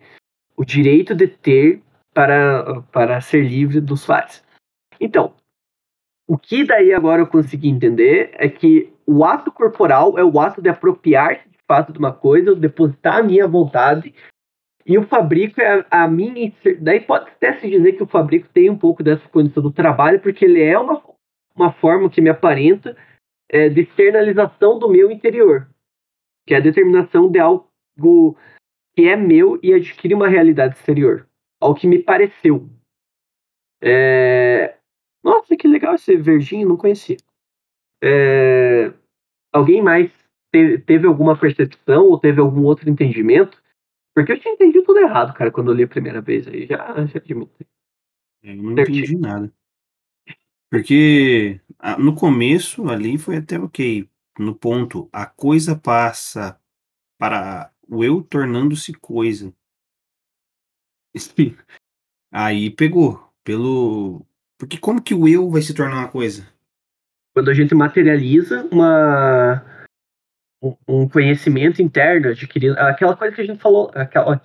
o 0.56 0.64
direito 0.64 1.14
de 1.14 1.28
ter 1.28 1.82
para, 2.14 2.82
para 2.92 3.20
ser 3.20 3.42
livre 3.42 3.82
dos 3.82 4.06
fatos. 4.06 4.42
Então, 5.00 5.34
o 6.28 6.38
que 6.38 6.64
daí 6.64 6.94
agora 6.94 7.24
eu 7.24 7.28
consegui 7.28 7.70
entender 7.70 8.30
é 8.34 8.48
que 8.48 8.94
o 9.10 9.26
ato 9.26 9.52
corporal 9.52 10.20
é 10.20 10.24
o 10.24 10.40
ato 10.40 10.62
de 10.62 10.70
apropriar-se 10.70 11.50
de 11.50 11.58
fato 11.68 11.92
de 11.92 11.98
uma 11.98 12.14
coisa, 12.14 12.56
depositar 12.56 13.18
a 13.18 13.24
minha 13.24 13.48
vontade, 13.48 14.14
e 14.86 14.98
o 15.00 15.08
fabrico 15.08 15.60
é 15.60 15.86
a, 15.90 16.04
a 16.04 16.08
minha. 16.08 16.54
Daí 16.80 17.00
pode 17.00 17.28
até 17.30 17.60
se 17.60 17.68
dizer 17.68 17.94
que 17.94 18.04
o 18.04 18.08
fabrico 18.08 18.48
tem 18.50 18.70
um 18.70 18.78
pouco 18.78 19.02
dessa 19.02 19.28
condição 19.30 19.64
do 19.64 19.72
trabalho, 19.72 20.20
porque 20.20 20.46
ele 20.46 20.62
é 20.62 20.78
uma, 20.78 21.02
uma 21.56 21.74
forma 21.74 22.08
que 22.08 22.22
me 22.22 22.30
aparenta 22.30 22.96
é, 23.50 23.68
de 23.68 23.82
externalização 23.82 24.78
do 24.78 24.88
meu 24.88 25.10
interior, 25.10 25.68
que 26.46 26.54
é 26.54 26.58
a 26.58 26.62
determinação 26.62 27.32
de 27.32 27.40
algo 27.40 27.68
que 28.96 29.08
é 29.08 29.16
meu 29.16 29.60
e 29.64 29.74
adquire 29.74 30.14
uma 30.14 30.28
realidade 30.28 30.76
exterior, 30.76 31.28
ao 31.60 31.74
que 31.74 31.88
me 31.88 31.98
pareceu. 31.98 32.70
É... 33.82 34.76
Nossa, 35.24 35.56
que 35.56 35.68
legal 35.68 35.96
esse 35.96 36.16
verdinho, 36.16 36.70
não 36.70 36.78
conhecia. 36.78 37.18
É... 38.02 38.94
Alguém 39.52 39.82
mais 39.82 40.12
teve, 40.52 40.78
teve 40.80 41.08
alguma 41.08 41.38
percepção 41.38 42.06
ou 42.06 42.20
teve 42.20 42.40
algum 42.40 42.64
outro 42.64 42.90
entendimento? 42.90 43.62
Porque 44.16 44.32
eu 44.32 44.40
tinha 44.40 44.54
entendido 44.54 44.86
tudo 44.86 45.00
errado, 45.00 45.34
cara, 45.34 45.52
quando 45.52 45.72
eu 45.72 45.76
li 45.76 45.84
a 45.84 45.88
primeira 45.88 46.22
vez 46.22 46.48
aí, 46.48 46.66
já, 46.66 47.06
já 47.06 47.20
admito. 47.20 47.66
Eu 48.44 48.56
não 48.56 48.72
entendi 48.74 49.18
nada. 49.18 49.52
Porque 50.70 51.60
no 51.98 52.14
começo 52.14 52.88
ali 52.90 53.18
foi 53.18 53.38
até 53.38 53.60
ok. 53.60 54.08
No 54.38 54.56
ponto, 54.56 55.10
a 55.12 55.26
coisa 55.26 55.76
passa 55.76 56.60
para 57.18 57.74
o 57.88 58.04
eu 58.04 58.24
tornando-se 58.24 58.94
coisa. 58.94 59.54
Aí 62.32 62.70
pegou. 62.70 63.34
Pelo. 63.44 64.26
Porque 64.58 64.78
como 64.78 65.02
que 65.02 65.14
o 65.14 65.28
eu 65.28 65.50
vai 65.50 65.62
se 65.62 65.74
tornar 65.74 65.98
uma 65.98 66.12
coisa? 66.12 66.48
Quando 67.40 67.52
a 67.52 67.54
gente 67.54 67.74
materializa 67.74 68.68
uma 68.70 69.64
um 70.86 71.08
conhecimento 71.08 71.82
interno 71.82 72.28
adquirido, 72.28 72.78
aquela 72.78 73.16
coisa 73.16 73.34
que 73.34 73.40
a 73.40 73.46
gente 73.46 73.62
falou, 73.62 73.90
aquela, 73.96 74.36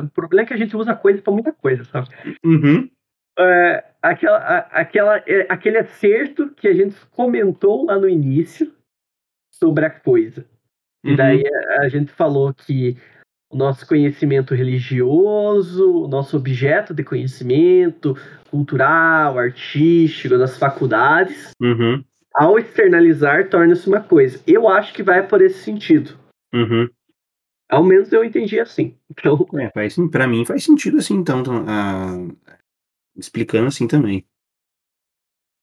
o 0.00 0.08
problema 0.10 0.42
é 0.42 0.46
que 0.46 0.54
a 0.54 0.56
gente 0.56 0.76
usa 0.76 0.94
coisa 0.94 1.20
para 1.20 1.32
muita 1.32 1.52
coisa, 1.52 1.82
sabe? 1.86 2.08
Uhum. 2.44 2.88
É, 3.36 3.84
aquela, 4.00 4.58
aquela, 4.70 5.18
é, 5.26 5.44
aquele 5.48 5.78
acerto 5.78 6.50
que 6.50 6.68
a 6.68 6.72
gente 6.72 6.94
comentou 7.10 7.84
lá 7.84 7.98
no 7.98 8.08
início 8.08 8.72
sobre 9.52 9.86
a 9.86 9.90
coisa. 9.90 10.46
E 11.04 11.10
uhum. 11.10 11.16
daí 11.16 11.42
a, 11.44 11.80
a 11.80 11.88
gente 11.88 12.12
falou 12.12 12.54
que 12.54 12.96
o 13.50 13.56
nosso 13.56 13.84
conhecimento 13.88 14.54
religioso, 14.54 16.04
o 16.04 16.06
nosso 16.06 16.36
objeto 16.36 16.94
de 16.94 17.02
conhecimento 17.02 18.16
cultural, 18.48 19.36
artístico, 19.36 20.38
das 20.38 20.56
faculdades, 20.56 21.50
uhum. 21.60 22.04
Ao 22.36 22.58
externalizar, 22.58 23.48
torna-se 23.48 23.88
uma 23.88 24.02
coisa. 24.02 24.42
Eu 24.46 24.68
acho 24.68 24.92
que 24.92 25.02
vai 25.02 25.26
por 25.26 25.40
esse 25.40 25.64
sentido. 25.64 26.18
Uhum. 26.52 26.86
Ao 27.70 27.82
menos 27.82 28.12
eu 28.12 28.22
entendi 28.22 28.60
assim. 28.60 28.96
Então... 29.10 29.46
É, 29.58 29.70
faz, 29.70 29.96
pra 30.10 30.28
mim 30.28 30.44
faz 30.44 30.62
sentido 30.62 30.98
assim, 30.98 31.14
então, 31.14 31.42
a, 31.66 32.58
explicando 33.16 33.68
assim 33.68 33.88
também. 33.88 34.24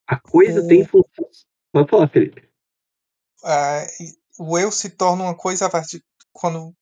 A 0.07 0.19
coisa 0.19 0.61
o... 0.61 0.67
tem 0.67 0.83
função. 0.83 1.29
Pode 1.71 1.89
falar, 1.89 2.09
Felipe. 2.09 2.49
É, 3.45 3.85
o 4.39 4.57
eu 4.57 4.71
se 4.71 4.89
torna 4.89 5.23
uma 5.23 5.37
coisa 5.37 5.67
a 5.67 5.69
partir 5.69 6.03
quando 6.31 6.73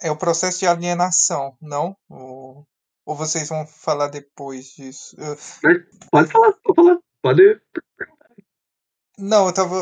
é 0.00 0.10
o 0.10 0.16
processo 0.16 0.60
de 0.60 0.66
alienação, 0.66 1.56
não? 1.60 1.96
Ou, 2.08 2.66
ou 3.04 3.16
vocês 3.16 3.48
vão 3.48 3.66
falar 3.66 4.08
depois 4.08 4.74
disso? 4.74 5.16
Pode 6.10 6.30
falar, 6.30 6.52
pode 6.52 6.76
falar. 6.76 6.98
Pode. 7.22 7.60
Não, 9.18 9.46
eu 9.46 9.54
tava. 9.54 9.76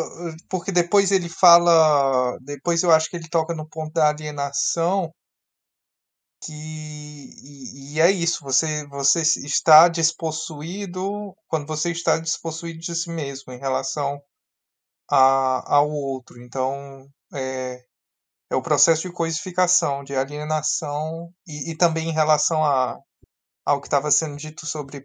Porque 0.48 0.72
depois 0.72 1.10
ele 1.12 1.28
fala. 1.28 2.36
Depois 2.40 2.82
eu 2.82 2.90
acho 2.90 3.08
que 3.08 3.16
ele 3.16 3.28
toca 3.28 3.54
no 3.54 3.68
ponto 3.68 3.92
da 3.92 4.08
alienação 4.08 5.12
que 6.42 6.52
e, 6.52 7.94
e, 7.94 8.00
é 8.00 8.10
isso, 8.10 8.42
você 8.42 8.86
você 8.88 9.20
está 9.20 9.88
despossuído 9.88 11.34
quando 11.46 11.66
você 11.66 11.90
está 11.90 12.18
despossuído 12.18 12.80
de 12.80 12.94
si 12.94 13.10
mesmo 13.10 13.52
em 13.52 13.58
relação 13.58 14.20
a, 15.10 15.76
ao 15.76 15.90
outro. 15.90 16.42
Então 16.42 17.06
é, 17.34 17.84
é 18.50 18.56
o 18.56 18.62
processo 18.62 19.02
de 19.02 19.12
coisificação, 19.14 20.04
de 20.04 20.16
alienação 20.16 21.32
e, 21.46 21.72
e 21.72 21.76
também 21.76 22.08
em 22.08 22.12
relação 22.12 22.64
a 22.64 22.98
ao 23.64 23.80
que 23.80 23.86
estava 23.88 24.10
sendo 24.10 24.36
dito 24.36 24.66
sobre 24.66 25.04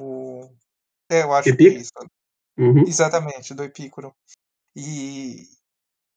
o 0.00 0.50
é, 1.08 1.22
eu 1.22 1.32
acho 1.32 1.56
que 1.56 1.68
é 1.68 1.70
isso. 1.70 1.92
Uhum. 2.58 2.84
Exatamente, 2.86 3.54
do 3.54 3.62
Epicuro. 3.64 4.14
E 4.74 5.44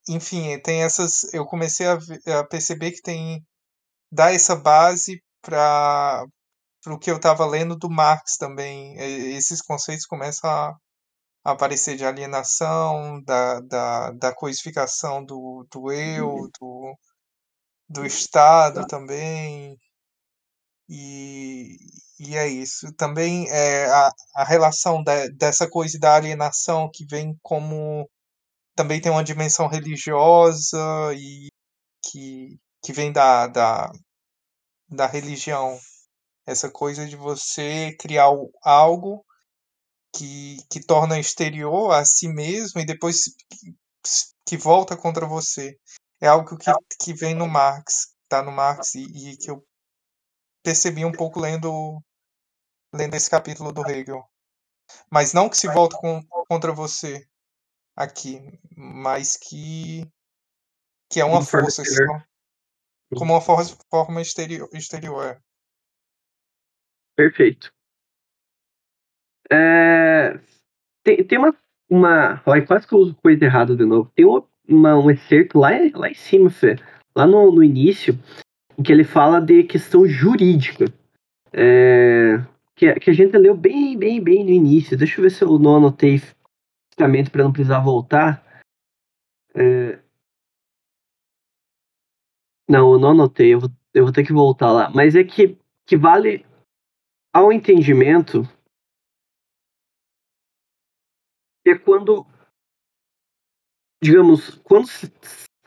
enfim, 0.08 0.60
tem 0.60 0.84
essas. 0.84 1.34
Eu 1.34 1.46
comecei 1.46 1.86
a, 1.88 1.98
a 2.40 2.44
perceber 2.44 2.92
que 2.92 3.02
tem 3.02 3.46
dá 4.12 4.32
essa 4.34 4.56
base 4.56 5.24
para 5.42 6.26
o 6.88 6.98
que 7.00 7.12
eu 7.12 7.18
estava 7.18 7.46
lendo 7.46 7.76
do 7.76 7.90
Marx 7.90 8.38
também. 8.38 8.96
Esses 9.36 9.62
conceitos 9.62 10.06
começam 10.06 10.50
a, 10.50 10.76
a 11.46 11.52
aparecer 11.52 11.98
de 11.98 12.06
alienação, 12.06 13.22
da, 13.24 13.60
da, 13.62 14.12
da 14.12 14.36
coisificação 14.36 15.24
do, 15.24 15.68
do 15.72 15.92
eu, 15.92 16.50
do, 16.60 16.96
do 17.90 18.06
Estado 18.06 18.88
também. 18.88 19.78
E, 20.90 21.78
e 22.20 22.36
é 22.36 22.48
isso. 22.48 22.92
Também 22.94 23.48
é 23.50 23.86
a, 23.86 24.12
a 24.36 24.44
relação 24.44 25.04
de, 25.04 25.30
dessa 25.32 25.70
coisa 25.70 26.00
da 26.00 26.16
alienação 26.16 26.90
que 26.92 27.06
vem 27.06 27.38
como. 27.44 28.10
Também 28.76 29.00
tem 29.02 29.12
uma 29.12 29.24
dimensão 29.24 29.68
religiosa 29.68 30.78
e 31.16 31.50
que, 32.04 32.60
que 32.84 32.94
vem 32.94 33.12
da, 33.12 33.48
da, 33.48 33.92
da 34.90 35.06
religião. 35.08 35.80
Essa 36.48 36.72
coisa 36.72 37.06
de 37.06 37.16
você 37.16 37.96
criar 38.00 38.30
algo 38.64 39.24
que, 40.16 40.58
que 40.72 40.84
torna 40.84 41.20
exterior 41.20 41.92
a 41.94 42.04
si 42.06 42.28
mesmo 42.28 42.82
e 42.82 42.86
depois 42.86 43.26
que, 43.50 43.76
que 44.46 44.58
volta 44.58 44.98
contra 44.98 45.28
você. 45.28 45.78
É 46.22 46.28
algo 46.28 46.58
que, 46.58 46.72
que 47.00 47.14
vem 47.14 47.36
no 47.36 47.48
Marx, 47.48 48.16
tá 48.28 48.42
no 48.42 48.52
Marx 48.52 48.96
e, 48.96 49.04
e 49.04 49.38
que 49.38 49.52
eu 49.52 49.64
percebi 50.64 51.06
um 51.06 51.12
pouco 51.12 51.40
lendo 51.40 52.02
lendo 52.94 53.16
esse 53.16 53.30
capítulo 53.30 53.72
do 53.72 53.88
Hegel. 53.88 54.24
Mas 55.12 55.34
não 55.34 55.50
que 55.50 55.58
se 55.58 55.68
volta 55.68 55.96
com, 55.98 56.22
contra 56.48 56.74
você 56.74 57.28
aqui, 57.96 58.42
mas 58.76 59.38
que 59.38 60.04
que 61.12 61.20
é 61.20 61.26
uma 61.26 61.42
força, 61.42 61.84
como 63.16 63.34
uma 63.34 63.42
forma, 63.42 63.66
forma 63.90 64.22
exterior, 64.22 64.70
exterior. 64.74 65.26
É. 65.26 65.42
Perfeito. 67.16 67.74
É, 69.52 70.40
tem, 71.04 71.24
tem 71.26 71.38
uma, 71.40 71.58
uma. 71.90 72.42
Olha, 72.46 72.66
quase 72.66 72.88
que 72.88 72.94
eu 72.94 73.00
uso 73.00 73.16
coisa 73.16 73.44
errada 73.44 73.76
de 73.76 73.84
novo. 73.84 74.12
Tem 74.16 74.26
uma, 74.26 74.48
uma, 74.68 74.96
um 74.96 75.10
excerto 75.10 75.58
lá, 75.58 75.70
lá 75.96 76.10
em 76.10 76.14
cima, 76.14 76.52
Fê, 76.52 76.76
lá 77.16 77.26
no, 77.26 77.52
no 77.52 77.64
início, 77.64 78.14
em 78.80 78.84
que 78.84 78.92
ele 78.94 79.04
fala 79.04 79.42
de 79.42 79.64
questão 79.64 80.08
jurídica. 80.08 80.86
É, 81.52 82.38
que, 82.76 82.94
que 82.96 83.10
a 83.10 83.14
gente 83.14 83.38
leu 83.38 83.54
bem, 83.56 83.98
bem, 83.98 84.24
bem 84.24 84.46
no 84.46 84.52
início. 84.52 84.98
Deixa 84.98 85.20
eu 85.20 85.24
ver 85.24 85.32
se 85.32 85.44
eu 85.44 85.60
não 85.60 85.76
anotei 85.76 86.22
justamente 86.90 87.30
para 87.30 87.44
não 87.44 87.52
precisar 87.52 87.80
voltar. 87.80 88.64
É, 89.54 90.00
não, 92.70 92.94
eu 92.94 93.00
não 93.00 93.12
anotei, 93.12 93.54
eu 93.54 93.60
vou, 93.60 93.70
eu 93.94 94.04
vou 94.06 94.14
ter 94.14 94.26
que 94.26 94.32
voltar 94.32 94.72
lá. 94.72 94.90
Mas 94.90 95.16
é 95.16 95.24
que, 95.26 95.58
que 95.86 95.98
vale 95.98 96.46
ao 97.34 97.52
entendimento 97.52 98.44
é 101.68 101.78
quando 101.78 102.26
digamos, 104.02 104.56
quando 104.64 104.88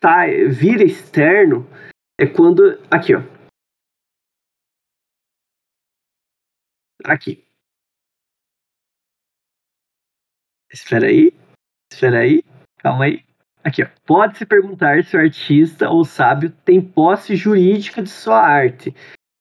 sai, 0.00 0.48
vira 0.48 0.82
externo, 0.82 1.66
é 2.22 2.26
quando. 2.26 2.78
Aqui, 2.88 3.14
ó. 3.16 3.22
Aqui. 7.04 7.44
Espera 10.72 11.08
aí. 11.08 11.32
Espera 11.92 12.20
aí. 12.20 12.44
Calma 12.78 13.06
aí. 13.06 13.24
Aqui, 13.64 13.82
ó. 13.82 13.88
Pode-se 14.06 14.46
perguntar 14.46 15.02
se 15.04 15.16
o 15.16 15.20
artista 15.20 15.90
ou 15.90 16.04
sábio 16.04 16.52
tem 16.64 16.80
posse 16.80 17.34
jurídica 17.34 18.00
de 18.00 18.10
sua 18.10 18.40
arte, 18.40 18.94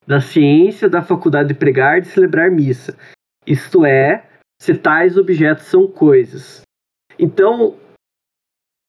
da 0.07 0.19
ciência, 0.19 0.89
da 0.89 1.03
faculdade 1.03 1.49
de 1.49 1.59
pregar 1.59 2.01
de 2.01 2.07
celebrar 2.07 2.49
missa. 2.49 2.97
Isto 3.45 3.85
é, 3.85 4.27
se 4.59 4.75
tais 4.75 5.17
objetos 5.17 5.65
são 5.65 5.87
coisas. 5.87 6.61
Então, 7.19 7.79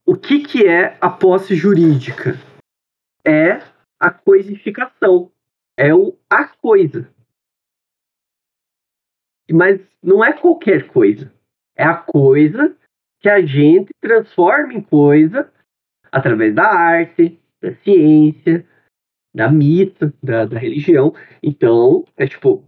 o 0.05 0.15
que, 0.15 0.43
que 0.43 0.67
é 0.67 0.97
a 0.99 1.09
posse 1.11 1.55
jurídica? 1.55 2.39
É 3.25 3.72
a 4.03 4.11
coisificação. 4.11 5.31
É 5.77 5.95
o 5.95 6.19
a 6.29 6.45
coisa. 6.45 7.09
Mas 9.49 9.79
não 10.01 10.23
é 10.23 10.33
qualquer 10.33 10.87
coisa. 10.87 11.33
É 11.73 11.85
a 11.85 11.95
coisa 11.95 12.75
que 13.21 13.29
a 13.29 13.41
gente 13.45 13.93
transforma 14.01 14.73
em 14.73 14.81
coisa 14.81 15.51
através 16.11 16.53
da 16.53 16.65
arte, 16.65 17.39
da 17.61 17.73
ciência, 17.77 18.67
da 19.33 19.49
mito, 19.49 20.13
da, 20.21 20.45
da 20.45 20.59
religião. 20.59 21.15
Então, 21.41 22.05
é 22.17 22.27
tipo. 22.27 22.61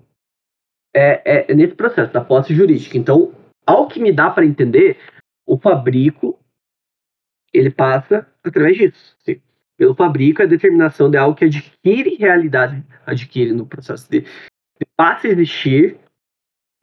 É, 0.96 1.52
é, 1.52 1.54
nesse 1.54 1.76
processo 1.76 2.14
da 2.14 2.24
posse 2.24 2.56
jurídica. 2.56 2.98
Então, 2.98 3.34
ao 3.68 3.90
que 3.90 4.00
me 4.00 4.14
dá 4.14 4.30
para 4.30 4.46
entender, 4.46 4.98
o 5.46 5.60
fabrico 5.60 6.40
ele 7.54 7.70
passa 7.70 8.26
através 8.42 8.78
disso. 8.78 9.18
Pelo 9.78 9.94
fabrico, 9.94 10.42
a 10.42 10.46
determinação 10.46 11.10
de 11.10 11.18
algo 11.18 11.36
que 11.36 11.46
adquire 11.46 12.16
realidade, 12.16 12.84
adquire 13.06 13.52
no 13.52 13.66
processo 13.66 14.10
de, 14.10 14.22
de 14.22 14.86
passa 14.96 15.28
a 15.28 15.32
existir 15.32 15.98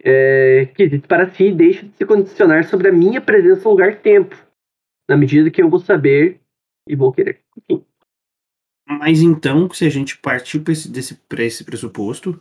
é, 0.02 0.66
que 0.74 0.82
existe 0.82 1.06
para 1.06 1.30
si 1.30 1.44
e 1.44 1.54
deixa 1.54 1.86
de 1.86 1.96
se 1.96 2.04
condicionar 2.04 2.64
sobre 2.64 2.88
a 2.88 2.92
minha 2.92 3.20
presença 3.20 3.64
no 3.64 3.70
lugar-tempo, 3.70 4.36
na 5.08 5.16
medida 5.16 5.50
que 5.50 5.62
eu 5.62 5.70
vou 5.70 5.78
saber 5.78 6.40
e 6.88 6.96
vou 6.96 7.12
querer. 7.12 7.40
Enfim. 7.56 7.84
Mas 8.86 9.22
então, 9.22 9.70
se 9.70 9.86
a 9.86 9.90
gente 9.90 10.18
partir 10.18 10.60
para 10.60 10.72
esse, 10.72 10.90
desse, 10.90 11.18
esse 11.38 11.64
pressuposto, 11.64 12.40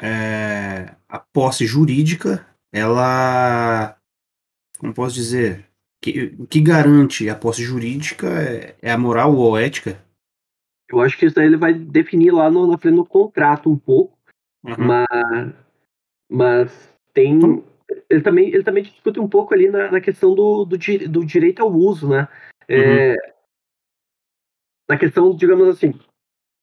é, 0.00 0.94
a 1.08 1.18
posse 1.18 1.66
jurídica, 1.66 2.46
ela. 2.72 3.96
Como 4.78 4.92
posso 4.92 5.14
dizer? 5.14 5.66
Que, 6.12 6.36
que 6.46 6.60
garante 6.60 7.28
a 7.28 7.34
posse 7.34 7.64
jurídica 7.64 8.28
é, 8.28 8.76
é, 8.80 8.92
a 8.92 8.98
moral 8.98 9.34
ou 9.34 9.56
a 9.56 9.62
ética? 9.62 10.00
Eu 10.88 11.00
acho 11.00 11.18
que 11.18 11.26
isso 11.26 11.40
aí 11.40 11.46
ele 11.46 11.56
vai 11.56 11.74
definir 11.74 12.30
lá 12.30 12.48
no, 12.48 12.64
na 12.64 12.78
frente 12.78 12.94
do 12.94 13.04
contrato 13.04 13.68
um 13.68 13.76
pouco, 13.76 14.16
uhum. 14.64 14.74
mas 14.78 15.52
mas 16.30 16.96
tem. 17.12 17.64
Ele 18.08 18.20
também, 18.20 18.48
ele 18.48 18.62
também 18.62 18.84
discute 18.84 19.18
um 19.18 19.28
pouco 19.28 19.52
ali 19.52 19.68
na, 19.68 19.90
na 19.90 20.00
questão 20.00 20.32
do, 20.32 20.64
do, 20.64 20.78
do, 21.08 21.24
direito 21.24 21.60
ao 21.60 21.72
uso, 21.72 22.08
né? 22.08 22.28
É, 22.68 23.10
uhum. 23.10 23.16
Na 24.88 24.96
questão, 24.96 25.34
digamos 25.34 25.68
assim, 25.68 25.92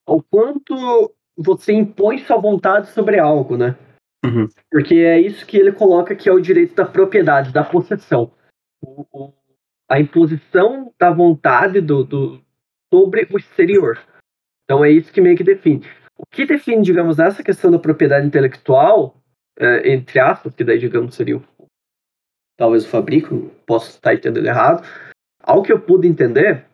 ao 0.08 0.24
quanto 0.24 1.14
você 1.36 1.74
impõe 1.74 2.20
sua 2.20 2.38
vontade 2.38 2.92
sobre 2.92 3.20
algo, 3.20 3.58
né? 3.58 3.76
Uhum. 4.24 4.48
Porque 4.72 4.96
é 4.96 5.20
isso 5.20 5.46
que 5.46 5.58
ele 5.58 5.74
coloca 5.74 6.16
que 6.16 6.30
é 6.30 6.32
o 6.32 6.40
direito 6.40 6.76
da 6.76 6.86
propriedade, 6.86 7.52
da 7.52 7.64
possessão. 7.66 8.32
O, 8.84 9.06
o, 9.12 9.34
a 9.90 10.00
imposição 10.00 10.94
da 11.00 11.12
vontade 11.12 11.82
do, 11.82 12.04
do, 12.04 12.42
sobre 12.94 13.28
o 13.32 13.38
exterior. 13.38 13.98
Então 14.66 14.84
é 14.84 14.92
isso 14.92 15.12
que 15.12 15.22
meio 15.22 15.38
que 15.38 15.44
define. 15.44 15.86
O 16.18 16.26
que 16.26 16.46
define, 16.46 16.84
digamos, 16.84 17.18
essa 17.20 17.44
questão 17.44 17.72
da 17.72 17.80
propriedade 17.80 18.28
intelectual 18.28 19.24
é, 19.58 19.94
entre 19.94 20.20
aspas, 20.20 20.56
que 20.56 20.64
daí, 20.64 20.80
digamos, 20.80 21.16
seria 21.16 21.38
o, 21.38 21.44
talvez 22.58 22.86
o 22.86 22.90
fabrico, 22.90 23.50
posso 23.66 23.92
estar 23.92 24.14
entendendo 24.14 24.46
errado. 24.46 24.84
Ao 25.42 25.62
que 25.62 25.72
eu 25.72 25.80
pude 25.80 26.08
entender, 26.08 26.66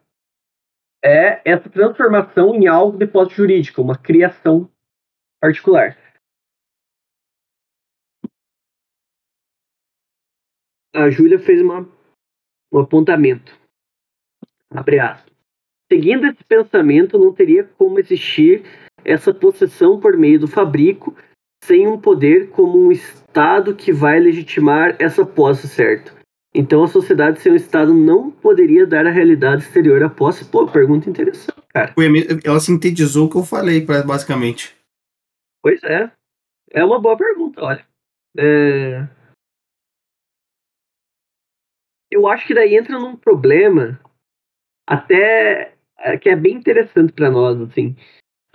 é 1.03 1.41
essa 1.49 1.70
transformação 1.70 2.55
em 2.55 2.68
algo 2.68 2.97
de 2.97 3.07
posse 3.07 3.36
jurídica, 3.36 3.82
uma 3.82 3.97
criação 3.97 4.70
particular. 5.41 5.97
A 10.93 11.10
Júlia 11.10 11.39
fez 11.39 11.62
uma, 11.62 11.88
um 12.72 12.80
apontamento. 12.80 13.57
Abre 14.72 14.99
aspas. 14.99 15.34
Seguindo 15.91 16.28
esse 16.28 16.43
pensamento, 16.43 17.17
não 17.17 17.34
teria 17.34 17.63
como 17.63 17.99
existir 17.99 18.63
essa 19.03 19.34
possessão 19.34 19.99
por 19.99 20.15
meio 20.15 20.39
do 20.39 20.47
fabrico 20.47 21.15
sem 21.63 21.88
um 21.88 21.99
poder 21.99 22.49
como 22.51 22.78
um 22.78 22.91
Estado 22.91 23.76
que 23.76 23.91
vai 23.91 24.20
legitimar 24.20 24.95
essa 24.99 25.26
posse, 25.26 25.67
certo? 25.67 26.13
Então 26.53 26.84
a 26.84 26.88
sociedade 26.88 27.39
sem 27.39 27.51
um 27.51 27.55
Estado 27.55 27.93
não 27.93 28.32
poderia 28.32 28.86
dar 28.86 29.05
a 29.05 29.11
realidade 29.11 29.63
exterior 29.63 30.01
à 30.03 30.09
posse? 30.09 30.45
Pô, 30.45 30.67
pergunta 30.67 31.09
interessante, 31.09 31.61
cara. 31.70 31.93
Ela 32.43 32.59
sintetizou 32.59 33.28
o 33.28 33.30
que 33.30 33.38
eu 33.38 33.43
falei, 33.43 33.86
basicamente. 33.86 34.76
Pois 35.61 35.84
é. 35.84 36.11
É 36.72 36.84
uma 36.84 36.99
boa 36.99 37.17
pergunta, 37.17 37.63
olha. 37.63 37.86
É... 38.38 39.07
Eu 42.12 42.28
acho 42.28 42.47
que 42.47 42.53
daí 42.53 42.76
entra 42.76 42.97
num 42.97 43.16
problema 43.16 43.99
até 44.88 45.76
é, 45.97 46.18
que 46.18 46.30
é 46.30 46.36
bem 46.36 46.55
interessante 46.55 47.14
para 47.14 47.30
nós, 47.30 47.60
assim, 47.62 47.95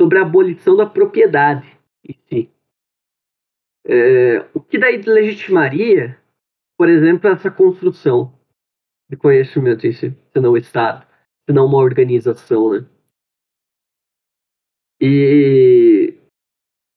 sobre 0.01 0.19
a 0.19 0.23
abolição 0.23 0.77
da 0.77 0.87
propriedade 0.87 1.67
em 2.03 2.19
si. 2.29 2.51
É, 3.87 4.41
o 4.55 4.61
que 4.61 4.79
daí 4.79 5.01
legitimaria, 5.03 6.19
por 6.77 6.89
exemplo, 6.89 7.31
essa 7.31 7.51
construção 7.51 8.33
de 9.09 9.17
conhecimento, 9.17 9.83
se 9.93 10.15
não 10.37 10.53
o 10.53 10.57
Estado, 10.57 11.07
se 11.49 11.55
não 11.55 11.67
uma 11.67 11.79
organização, 11.79 12.73
né? 12.73 12.87
E, 15.01 16.15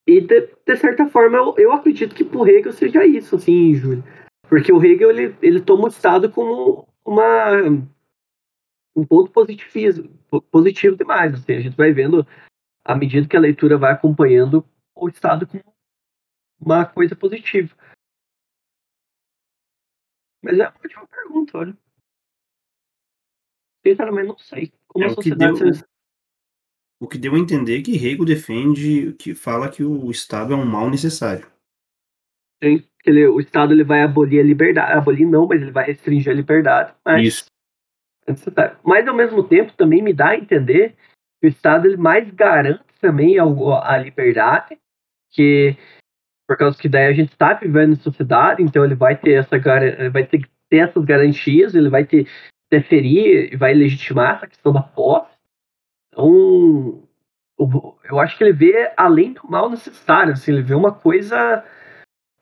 e 0.08 0.22
de, 0.22 0.48
de 0.66 0.78
certa 0.78 1.08
forma, 1.08 1.38
eu, 1.38 1.56
eu 1.58 1.72
acredito 1.74 2.16
que 2.16 2.24
pro 2.24 2.48
Hegel 2.48 2.72
seja 2.72 3.06
isso, 3.06 3.36
assim, 3.36 3.76
Júlio. 3.76 4.04
Porque 4.50 4.72
o 4.72 4.84
Hegel, 4.84 5.10
ele, 5.10 5.38
ele 5.42 5.62
toma 5.62 5.86
o 5.86 5.90
Estado 5.90 6.32
como 6.32 6.88
uma, 7.04 7.52
um 8.96 9.06
ponto 9.06 9.32
positivo, 9.32 10.10
positivo 10.50 10.96
demais. 10.96 11.34
Assim, 11.34 11.54
a 11.54 11.62
gente 11.62 11.76
vai 11.76 11.92
vendo, 11.92 12.26
à 12.84 12.96
medida 12.96 13.28
que 13.28 13.38
a 13.38 13.42
leitura 13.42 13.78
vai 13.78 13.94
acompanhando, 13.94 14.66
o 14.96 15.10
Estado 15.10 15.46
como 15.46 15.64
uma 16.60 16.86
coisa 16.86 17.16
positiva. 17.16 17.76
Mas 20.42 20.58
é 20.60 20.68
uma 20.68 20.76
ótima 20.84 21.08
pergunta, 21.08 21.58
olha. 21.58 21.78
Sinceramente, 23.86 24.28
não 24.28 24.38
sei. 24.38 24.72
Como 24.88 25.06
é, 25.06 25.08
a 25.08 25.14
sociedade. 25.14 25.54
O 25.54 25.58
que, 25.58 25.64
deu, 25.72 25.88
o 27.00 27.08
que 27.08 27.18
deu 27.18 27.36
a 27.36 27.40
entender 27.40 27.80
é 27.80 27.84
que 27.84 27.96
Hegel 27.96 28.26
defende, 28.26 29.14
que 29.14 29.36
fala 29.36 29.70
que 29.70 29.84
o 29.84 30.10
Estado 30.10 30.54
é 30.54 30.56
um 30.56 30.66
mal 30.66 30.90
necessário. 30.90 31.52
Ele, 32.62 33.28
o 33.28 33.40
Estado 33.40 33.74
ele 33.74 33.84
vai 33.84 34.02
abolir 34.02 34.40
a 34.40 34.44
liberdade. 34.44 34.94
Abolir 34.94 35.28
não, 35.28 35.48
mas 35.48 35.62
ele 35.62 35.72
vai 35.72 35.86
restringir 35.86 36.32
a 36.32 36.36
liberdade. 36.36 36.94
Mas 37.06 37.26
Isso. 37.26 37.46
É. 38.28 38.76
Mas 38.84 39.08
ao 39.08 39.16
mesmo 39.16 39.44
tempo 39.44 39.72
também 39.74 40.02
me 40.02 40.14
dá 40.14 40.30
a 40.30 40.38
entender 40.38 40.96
que 41.40 41.48
o 41.48 41.50
Estado 41.50 41.88
ele 41.88 41.98
mais 41.98 42.30
garante 42.32 42.84
também 43.00 43.40
a, 43.40 43.44
a 43.44 43.98
liberdade, 43.98 44.78
que 45.32 45.78
por 46.48 46.58
causa 46.58 46.78
que 46.78 46.90
daí 46.90 47.08
a 47.08 47.14
gente 47.14 47.32
está 47.32 47.54
vivendo 47.54 47.94
em 47.94 48.00
sociedade, 48.00 48.64
então 48.64 48.84
ele 48.84 48.96
vai 48.96 49.16
ter 49.16 49.34
essa 49.34 49.60
vai 50.10 50.26
ter 50.26 50.40
que 50.40 50.50
ter 50.70 50.78
essas 50.78 51.04
garantias, 51.06 51.76
ele 51.76 51.90
vai 51.90 52.06
ter 52.06 52.28
deferir 52.70 53.54
e 53.54 53.56
vai 53.56 53.74
legitimar 53.74 54.36
essa 54.36 54.48
questão 54.48 54.74
da 54.74 54.82
posse. 54.82 55.38
Então, 56.12 57.04
eu 58.04 58.20
acho 58.20 58.38
que 58.38 58.44
ele 58.44 58.54
vê 58.54 58.92
além 58.98 59.34
do 59.34 59.50
mal 59.50 59.70
necessário, 59.70 60.34
assim, 60.34 60.52
ele 60.52 60.62
vê 60.62 60.76
uma 60.76 60.92
coisa 60.92 61.64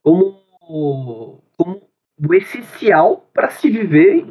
como, 0.06 1.42
como 1.58 1.82
o 2.16 2.34
essencial 2.34 3.28
para 3.34 3.50
se 3.50 3.68
viver 3.68 4.24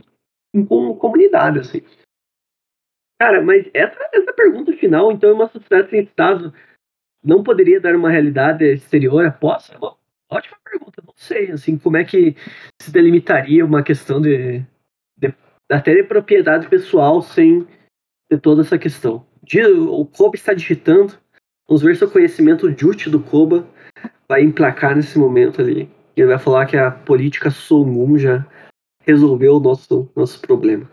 em, 0.53 0.61
em 0.61 0.65
comunidade, 0.97 1.59
assim. 1.59 1.81
Cara, 3.19 3.41
mas 3.41 3.69
essa, 3.73 3.99
essa 4.13 4.31
pergunta 4.31 4.71
final, 4.77 5.11
então, 5.11 5.29
é 5.29 5.33
uma 5.33 5.49
sociedade 5.49 5.89
sem 5.89 6.03
Estado 6.03 6.53
não 7.21 7.43
poderia 7.43 7.81
dar 7.81 7.93
uma 7.95 8.09
realidade 8.09 8.63
exterior 8.63 9.25
após? 9.25 9.69
É 9.69 9.77
uma 9.77 9.97
ótima 10.29 10.57
pergunta. 10.63 11.01
Não 11.05 11.13
sei, 11.17 11.51
assim, 11.51 11.77
como 11.77 11.97
é 11.97 12.05
que 12.05 12.35
se 12.81 12.91
delimitaria 12.91 13.65
uma 13.65 13.83
questão 13.83 14.21
de, 14.21 14.59
de 15.17 15.33
até 15.69 15.93
de 15.93 16.03
propriedade 16.03 16.69
pessoal 16.69 17.21
sem 17.21 17.67
ter 18.29 18.39
toda 18.39 18.61
essa 18.61 18.77
questão. 18.77 19.25
O 19.89 20.05
Koba 20.05 20.35
está 20.35 20.53
digitando. 20.53 21.13
Vamos 21.67 21.81
ver 21.81 21.97
se 21.97 22.05
o 22.05 22.11
conhecimento 22.11 22.69
Jut 22.77 23.09
do 23.09 23.19
Koba 23.19 23.67
vai 24.27 24.43
emplacar 24.43 24.95
nesse 24.95 25.17
momento 25.17 25.61
ali. 25.61 25.89
Ele 26.15 26.27
vai 26.27 26.39
falar 26.39 26.65
que 26.65 26.77
a 26.77 26.91
política 26.91 27.51
Songum 27.51 28.17
já 28.17 28.45
resolveu 29.01 29.57
o 29.57 29.59
nosso, 29.59 30.09
nosso 30.15 30.39
problema. 30.41 30.89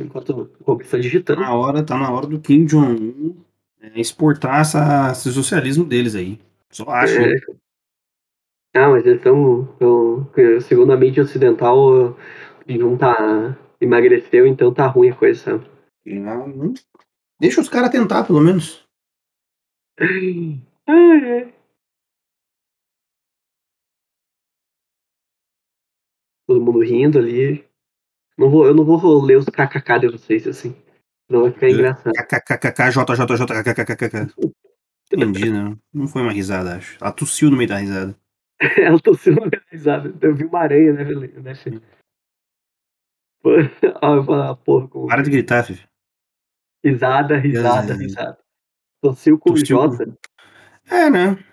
Enquanto 0.00 0.30
o 0.30 0.46
Kobe 0.64 0.84
está 0.84 0.98
digitando. 0.98 1.40
Na 1.40 1.54
hora, 1.54 1.82
tá 1.82 1.96
na 1.98 2.10
hora 2.10 2.26
do 2.26 2.38
Kim 2.38 2.66
Jong-un 2.66 3.42
é, 3.80 3.98
exportar 3.98 4.60
essa, 4.60 5.10
esse 5.12 5.32
socialismo 5.32 5.84
deles 5.84 6.14
aí. 6.14 6.38
Só 6.70 6.88
acho. 6.90 7.18
É. 7.18 7.34
Ah, 8.74 8.90
mas 8.90 9.06
eles 9.06 9.18
estão. 9.18 9.68
Segundo 10.62 10.92
a 10.92 10.96
mídia 10.96 11.22
ocidental, 11.22 11.78
o 11.78 12.16
não 12.68 12.96
tá. 12.96 13.56
emagreceu, 13.80 14.46
então 14.46 14.72
tá 14.72 14.86
ruim 14.86 15.10
a 15.10 15.14
coisa, 15.14 15.40
sabe? 15.40 15.66
Não, 16.04 16.46
não- 16.46 16.74
Deixa 17.40 17.60
os 17.60 17.68
caras 17.68 17.90
tentar, 17.90 18.24
pelo 18.24 18.40
menos. 18.40 18.83
Todo 26.46 26.60
mundo 26.60 26.80
rindo 26.80 27.18
ali. 27.18 27.64
Não 28.36 28.50
vou, 28.50 28.66
eu 28.66 28.74
não 28.74 28.84
vou 28.84 29.22
ler 29.22 29.38
os 29.38 29.46
kkk 29.46 30.00
de 30.00 30.08
vocês 30.08 30.46
assim. 30.46 30.76
Não 31.28 31.42
vai 31.42 31.52
ficar 31.52 31.70
engraçado. 31.70 32.12
KKKK, 32.12 32.90
JJJ, 32.90 33.62
KKKKK. 33.62 34.34
Entendi, 35.12 35.50
não. 35.50 35.78
Não 35.92 36.08
foi 36.08 36.22
uma 36.22 36.32
risada, 36.32 36.76
acho. 36.76 36.98
Ela 37.00 37.12
tossiu 37.12 37.50
no 37.50 37.56
meio 37.56 37.68
da 37.68 37.78
risada. 37.78 38.18
Ela 38.78 38.98
tossiu 39.00 39.34
na 39.34 39.42
minha 39.42 39.62
risada. 39.70 40.14
Eu 40.20 40.34
vi 40.34 40.44
uma 40.44 40.60
aranha, 40.60 40.92
né, 40.92 41.04
né 41.04 41.54
filho? 41.54 41.82
Ah, 44.00 44.50
ah, 44.50 44.56
porra, 44.56 44.88
Para 45.06 45.22
de 45.22 45.30
gritar, 45.30 45.64
Fifi. 45.64 45.86
risada, 46.82 47.36
risada, 47.36 47.94
risada. 47.94 48.43
Tossiu 49.04 49.38
com 49.38 49.50
Tossiu 49.50 49.66
J. 49.66 50.16
É, 50.90 51.10
né? 51.10 51.44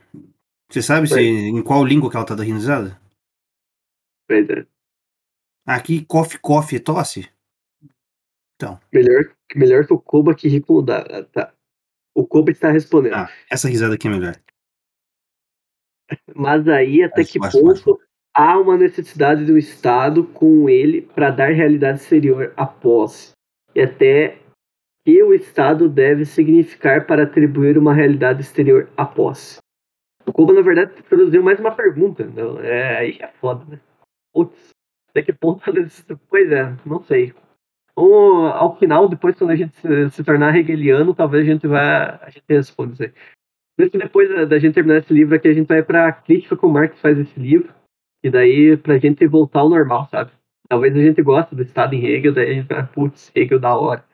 Você 0.69 0.81
sabe 0.81 1.05
se, 1.05 1.15
Foi. 1.15 1.21
em 1.21 1.61
qual 1.61 1.83
língua 1.83 2.09
que 2.09 2.15
ela 2.15 2.25
tá 2.25 2.33
dando 2.33 2.47
risada? 2.47 2.97
Pois 4.25 4.49
é. 4.49 4.65
Aqui, 5.65 6.05
coffee, 6.05 6.39
coffee, 6.39 6.79
tosse. 6.79 7.29
Melhor, 8.93 9.35
melhor 9.53 9.85
que 9.85 9.91
o 9.91 9.99
Koba 9.99 10.33
que 10.33 10.47
da. 10.81 11.25
Tá. 11.25 11.53
O 12.15 12.25
Koba 12.25 12.51
está 12.51 12.71
respondendo. 12.71 13.15
Ah, 13.15 13.29
essa 13.49 13.67
risada 13.67 13.95
aqui 13.95 14.07
é 14.07 14.11
melhor. 14.11 14.35
Mas 16.33 16.65
aí, 16.69 17.03
até 17.03 17.25
que 17.25 17.37
ponto 17.37 17.99
há 18.33 18.57
uma 18.57 18.77
necessidade 18.77 19.43
do 19.43 19.57
Estado 19.57 20.23
com 20.23 20.69
ele 20.69 21.01
para 21.01 21.31
dar 21.31 21.49
realidade 21.49 21.99
exterior 21.99 22.53
à 22.55 22.65
posse? 22.65 23.31
E 23.75 23.81
até 23.81 24.40
que 25.05 25.23
o 25.23 25.33
Estado 25.33 25.89
deve 25.89 26.25
significar 26.25 27.05
para 27.05 27.23
atribuir 27.23 27.77
uma 27.77 27.93
realidade 27.93 28.41
exterior 28.41 28.89
à 28.95 29.05
posse? 29.05 29.59
O 30.25 30.31
Koba, 30.31 30.53
na 30.53 30.61
verdade, 30.61 31.01
produziu 31.03 31.41
mais 31.41 31.59
uma 31.59 31.71
pergunta. 31.71 32.25
Não, 32.25 32.59
é, 32.59 32.97
aí 32.97 33.17
é 33.19 33.27
foda, 33.27 33.65
né? 33.65 33.79
Putz, 34.33 34.69
até 35.09 35.21
que 35.23 35.33
ponto 35.33 35.61
a 35.69 36.15
Pois 36.29 36.51
é, 36.51 36.75
não 36.85 37.01
sei. 37.03 37.33
Ou, 37.95 38.47
ao 38.47 38.77
final, 38.77 39.09
depois, 39.09 39.37
quando 39.37 39.51
a 39.51 39.55
gente 39.55 39.75
se, 39.75 40.09
se 40.11 40.23
tornar 40.23 40.55
hegeliano, 40.55 41.13
talvez 41.13 41.47
a 41.47 41.51
gente 41.51 41.67
vá. 41.67 42.19
A 42.21 42.29
gente 42.29 42.45
responda 42.47 42.93
isso 42.93 43.03
aí. 43.03 43.13
Por 43.75 43.83
isso 43.83 43.91
que 43.91 43.97
depois 43.97 44.29
da, 44.29 44.45
da 44.45 44.59
gente 44.59 44.75
terminar 44.75 44.99
esse 44.99 45.13
livro 45.13 45.35
aqui, 45.35 45.47
a 45.47 45.53
gente 45.53 45.67
vai 45.67 45.83
pra 45.83 46.11
crítica 46.11 46.55
como 46.55 46.71
o 46.71 46.75
Marx 46.75 46.99
faz 46.99 47.17
esse 47.17 47.39
livro. 47.39 47.73
E 48.23 48.29
daí, 48.29 48.77
pra 48.77 48.97
gente 48.97 49.25
voltar 49.27 49.61
ao 49.61 49.69
normal, 49.69 50.07
sabe? 50.09 50.31
Talvez 50.69 50.95
a 50.95 51.01
gente 51.01 51.21
goste 51.21 51.55
do 51.55 51.63
Estado 51.63 51.95
em 51.95 52.05
Hegel, 52.05 52.33
daí 52.33 52.51
a 52.51 52.53
gente 52.53 52.67
vai, 52.67 52.87
putz, 52.87 53.31
Hegel 53.35 53.59
da 53.59 53.75
hora. 53.75 54.05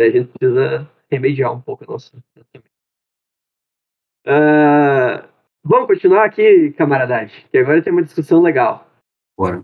Daí 0.00 0.08
a 0.08 0.12
gente 0.12 0.32
precisa 0.32 0.90
remediar 1.10 1.52
um 1.52 1.60
pouco 1.60 1.84
a 1.84 1.86
nossa. 1.86 2.16
Ah, 4.26 5.28
vamos 5.62 5.88
continuar 5.88 6.24
aqui, 6.24 6.72
camaradagem, 6.72 7.44
que 7.50 7.58
agora 7.58 7.82
tem 7.82 7.92
uma 7.92 8.02
discussão 8.02 8.40
legal, 8.40 8.90
Bora. 9.38 9.62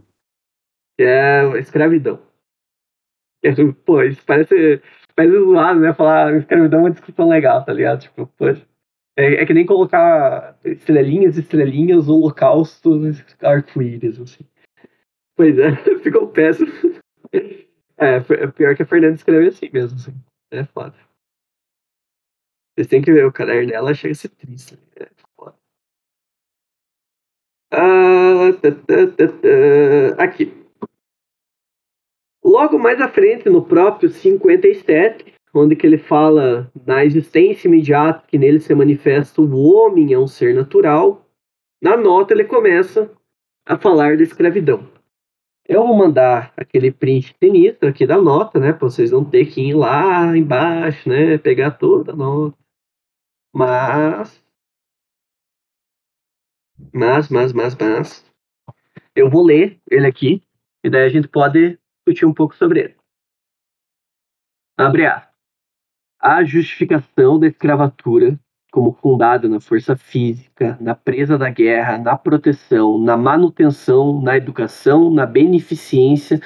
que 0.98 1.04
é 1.06 1.58
escravidão. 1.58 2.20
É, 3.42 3.50
Pô, 3.86 4.02
isso 4.02 4.22
parece, 4.26 4.82
parece 5.14 5.38
zoado, 5.38 5.80
né? 5.80 5.94
Falar 5.94 6.36
escravidão 6.36 6.80
é 6.80 6.82
uma 6.82 6.90
discussão 6.90 7.30
legal, 7.30 7.64
tá 7.64 7.72
ligado? 7.72 8.02
Tipo, 8.02 8.26
poxa. 8.26 8.68
É, 9.16 9.36
é 9.36 9.46
que 9.46 9.54
nem 9.54 9.64
colocar 9.64 10.58
estrelinhas, 10.66 11.38
estrelinhas, 11.38 12.10
holocaustos, 12.10 13.24
arco-íris, 13.40 14.20
assim. 14.20 14.46
Pois 15.34 15.58
é, 15.58 15.74
ficou 16.04 16.28
péssimo. 16.28 16.70
É, 17.98 18.20
foi- 18.20 18.50
pior 18.52 18.76
que 18.76 18.82
a 18.82 18.86
Fernanda 18.86 19.14
escreve 19.14 19.48
assim 19.48 19.70
mesmo, 19.72 19.96
assim. 19.96 20.14
É 20.50 20.64
foda. 20.64 20.94
Vocês 22.74 22.88
têm 22.88 23.00
que 23.00 23.12
ver 23.12 23.24
o 23.26 23.32
caderno 23.32 23.70
dela, 23.70 23.94
chega 23.94 24.12
a 24.12 24.14
ser 24.14 24.28
triste. 24.28 24.78
É 24.96 25.08
foda. 25.34 25.56
Ah, 27.72 28.52
tá, 28.60 28.70
tá, 28.70 29.26
tá. 29.28 30.22
Aqui. 30.22 30.52
Logo 32.44 32.78
mais 32.78 33.00
à 33.00 33.08
frente, 33.08 33.48
no 33.48 33.64
próprio 33.64 34.08
57, 34.08 35.34
onde 35.54 35.74
que 35.74 35.86
ele 35.86 35.98
fala 35.98 36.70
na 36.86 37.04
existência 37.04 37.66
imediata 37.66 38.24
que 38.28 38.38
nele 38.38 38.60
se 38.60 38.74
manifesta 38.74 39.40
o 39.40 39.72
homem 39.72 40.12
é 40.12 40.18
um 40.18 40.26
ser 40.28 40.54
natural, 40.54 41.26
na 41.82 41.96
nota 41.96 42.34
ele 42.34 42.44
começa 42.44 43.10
a 43.66 43.76
falar 43.76 44.16
da 44.16 44.22
escravidão. 44.22 44.86
Eu 45.68 45.84
vou 45.86 45.96
mandar 45.96 46.52
aquele 46.56 46.92
print 46.92 47.34
sinistro 47.42 47.88
aqui 47.88 48.06
da 48.06 48.20
nota, 48.20 48.60
né, 48.60 48.72
para 48.72 48.88
vocês 48.88 49.10
não 49.10 49.24
ter 49.24 49.46
que 49.46 49.60
ir 49.60 49.74
lá 49.74 50.36
embaixo, 50.36 51.08
né, 51.08 51.38
pegar 51.38 51.72
toda 51.72 52.12
a 52.12 52.16
nota. 52.16 52.56
Mas 53.52 54.44
mas, 56.92 57.28
mas, 57.28 57.52
mas, 57.52 57.74
mas 57.74 58.32
eu 59.14 59.30
vou 59.30 59.44
ler 59.44 59.80
ele 59.90 60.06
aqui 60.06 60.42
e 60.84 60.90
daí 60.90 61.04
a 61.04 61.08
gente 61.08 61.26
pode 61.26 61.78
discutir 61.96 62.26
um 62.26 62.34
pouco 62.34 62.54
sobre 62.54 62.80
ele. 62.80 62.96
Abre 64.76 65.06
aspas. 65.06 65.34
A 66.20 66.44
justificação 66.44 67.40
da 67.40 67.46
escravatura 67.46 68.38
como 68.76 68.92
fundada 68.92 69.48
na 69.48 69.58
força 69.58 69.96
física, 69.96 70.76
na 70.78 70.94
presa 70.94 71.38
da 71.38 71.48
guerra, 71.48 71.96
na 71.96 72.14
proteção, 72.14 72.98
na 72.98 73.16
manutenção, 73.16 74.20
na 74.20 74.36
educação, 74.36 75.10
na 75.10 75.24
beneficência, 75.24 76.38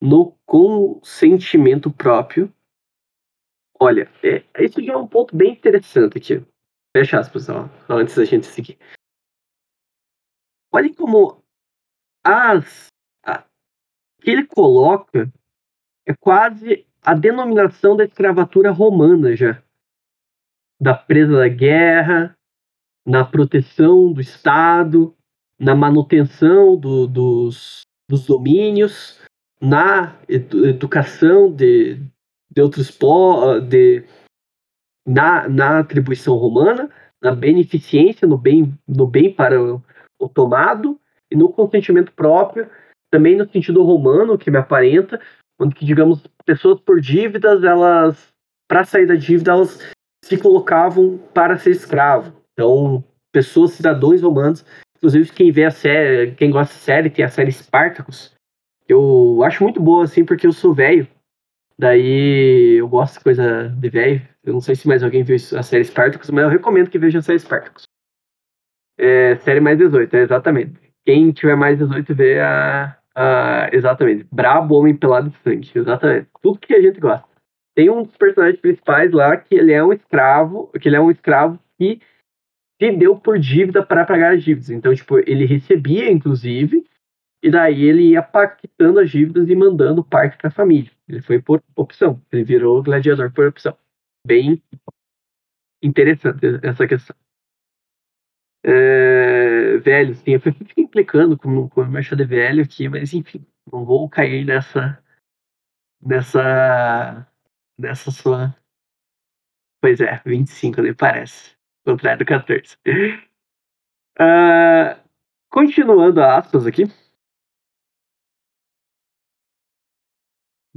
no 0.00 0.34
consentimento 0.46 1.92
próprio. 1.92 2.50
Olha, 3.78 4.10
é, 4.22 4.42
isso 4.64 4.82
já 4.82 4.94
é 4.94 4.96
um 4.96 5.06
ponto 5.06 5.36
bem 5.36 5.52
interessante 5.52 6.16
aqui. 6.16 6.42
Fecha 6.96 7.20
aspas, 7.20 7.50
ó, 7.50 7.68
antes 7.86 8.16
da 8.16 8.24
gente 8.24 8.46
seguir. 8.46 8.78
Olhem 10.72 10.94
como 10.94 11.44
as 12.24 12.86
a- 13.26 13.44
que 14.22 14.30
ele 14.30 14.46
coloca 14.46 15.30
é 16.08 16.14
quase 16.18 16.86
a 17.02 17.12
denominação 17.12 17.94
da 17.94 18.04
escravatura 18.06 18.70
romana 18.70 19.36
já. 19.36 19.62
Da 20.84 20.92
presa 20.92 21.38
da 21.38 21.48
guerra, 21.48 22.36
na 23.06 23.24
proteção 23.24 24.12
do 24.12 24.20
Estado, 24.20 25.14
na 25.58 25.74
manutenção 25.74 26.76
do- 26.76 27.06
dos, 27.06 27.80
dos 28.06 28.26
domínios, 28.26 29.18
na 29.58 30.14
edu- 30.28 30.66
educação 30.66 31.50
de, 31.50 32.02
de 32.50 32.60
outros 32.60 32.90
povos, 32.90 33.64
na, 35.06 35.48
na 35.48 35.78
atribuição 35.78 36.36
romana, 36.36 36.90
na 37.22 37.34
beneficência, 37.34 38.28
no 38.28 38.36
bem, 38.36 38.78
no 38.86 39.06
bem 39.06 39.32
para 39.32 39.58
o, 39.58 39.82
o 40.20 40.28
tomado, 40.28 41.00
e 41.32 41.34
no 41.34 41.50
consentimento 41.50 42.12
próprio, 42.12 42.68
também 43.10 43.38
no 43.38 43.48
sentido 43.48 43.82
romano, 43.82 44.36
que 44.36 44.50
me 44.50 44.58
aparenta, 44.58 45.18
onde 45.58 45.74
que, 45.74 45.86
digamos, 45.86 46.26
pessoas 46.44 46.78
por 46.78 47.00
dívidas, 47.00 47.64
elas, 47.64 48.28
para 48.68 48.84
sair 48.84 49.06
da 49.06 49.14
dívida, 49.14 49.52
elas 49.52 49.93
se 50.24 50.38
colocavam 50.38 51.18
para 51.34 51.58
ser 51.58 51.70
escravo. 51.70 52.32
Então, 52.52 53.04
pessoas, 53.30 53.72
cidadãos 53.72 54.22
romanos, 54.22 54.64
inclusive 54.96 55.30
quem 55.32 55.52
vê 55.52 55.64
a 55.64 55.70
série, 55.70 56.32
quem 56.32 56.50
gosta 56.50 56.72
da 56.72 56.80
série, 56.80 57.10
tem 57.10 57.24
a 57.24 57.28
série 57.28 57.52
Spartacus, 57.52 58.32
eu 58.88 59.42
acho 59.44 59.62
muito 59.62 59.80
boa, 59.80 60.04
assim, 60.04 60.24
porque 60.24 60.46
eu 60.46 60.52
sou 60.52 60.72
velho, 60.72 61.06
daí 61.78 62.76
eu 62.78 62.88
gosto 62.88 63.18
de 63.18 63.24
coisa 63.24 63.68
de 63.68 63.88
velho, 63.90 64.22
eu 64.42 64.54
não 64.54 64.60
sei 64.60 64.74
se 64.74 64.88
mais 64.88 65.02
alguém 65.02 65.22
viu 65.22 65.36
a 65.36 65.62
série 65.62 65.84
Spartacus, 65.84 66.30
mas 66.30 66.44
eu 66.44 66.50
recomendo 66.50 66.88
que 66.88 66.98
veja 66.98 67.18
a 67.18 67.22
série 67.22 67.38
Spartacus. 67.38 67.84
É, 68.96 69.36
série 69.36 69.60
mais 69.60 69.76
18, 69.76 70.14
é, 70.14 70.20
exatamente. 70.22 70.72
Quem 71.04 71.32
tiver 71.32 71.56
mais 71.56 71.78
18 71.78 72.14
vê 72.14 72.40
a, 72.40 72.96
a. 73.14 73.68
Exatamente. 73.72 74.26
Brabo, 74.32 74.76
homem 74.76 74.96
pelado 74.96 75.28
de 75.28 75.36
sangue. 75.38 75.70
Exatamente. 75.74 76.28
Tudo 76.40 76.58
que 76.58 76.74
a 76.74 76.80
gente 76.80 77.00
gosta. 77.00 77.33
Tem 77.74 77.90
um 77.90 78.02
dos 78.02 78.16
personagens 78.16 78.60
principais 78.60 79.10
lá 79.12 79.36
que 79.36 79.54
ele 79.54 79.72
é 79.72 79.82
um 79.82 79.92
escravo. 79.92 80.70
Que 80.80 80.88
ele 80.88 80.96
é 80.96 81.00
um 81.00 81.10
escravo 81.10 81.58
que 81.78 82.00
se 82.80 82.92
deu 82.92 83.18
por 83.18 83.38
dívida 83.38 83.84
para 83.84 84.04
pagar 84.04 84.34
as 84.34 84.44
dívidas. 84.44 84.70
Então, 84.70 84.94
tipo, 84.94 85.18
ele 85.18 85.44
recebia, 85.44 86.10
inclusive, 86.10 86.86
e 87.42 87.50
daí 87.50 87.84
ele 87.84 88.10
ia 88.10 88.22
pactando 88.22 89.00
as 89.00 89.10
dívidas 89.10 89.48
e 89.48 89.54
mandando 89.54 90.04
parte 90.04 90.36
para 90.36 90.48
a 90.48 90.52
família. 90.52 90.90
Ele 91.08 91.20
foi 91.20 91.40
por 91.40 91.62
opção. 91.76 92.20
Ele 92.32 92.44
virou 92.44 92.82
gladiador 92.82 93.32
por 93.32 93.46
opção. 93.46 93.76
Bem 94.26 94.62
interessante 95.82 96.40
essa 96.62 96.86
questão. 96.86 97.14
É, 98.66 99.76
velho, 99.76 100.14
sim, 100.14 100.32
eu 100.32 100.40
fico 100.40 100.64
implicando 100.78 101.36
com, 101.36 101.68
com 101.68 101.82
o 101.82 101.90
Marcha 101.90 102.16
de 102.16 102.24
velho 102.24 102.62
aqui, 102.62 102.88
mas 102.88 103.12
enfim, 103.12 103.44
não 103.70 103.84
vou 103.84 104.08
cair 104.08 104.46
nessa 104.46 104.98
nessa. 106.00 107.26
Nessa 107.78 108.10
sua. 108.10 108.54
Pois 109.80 110.00
é, 110.00 110.20
25, 110.24 110.82
nem 110.82 110.94
parece. 110.94 111.54
Contrário 111.84 112.20
do 112.20 112.24
14. 112.24 112.76
Ah, 114.16 115.00
continuando 115.50 116.22
aspas 116.22 116.68
aqui. 116.68 116.84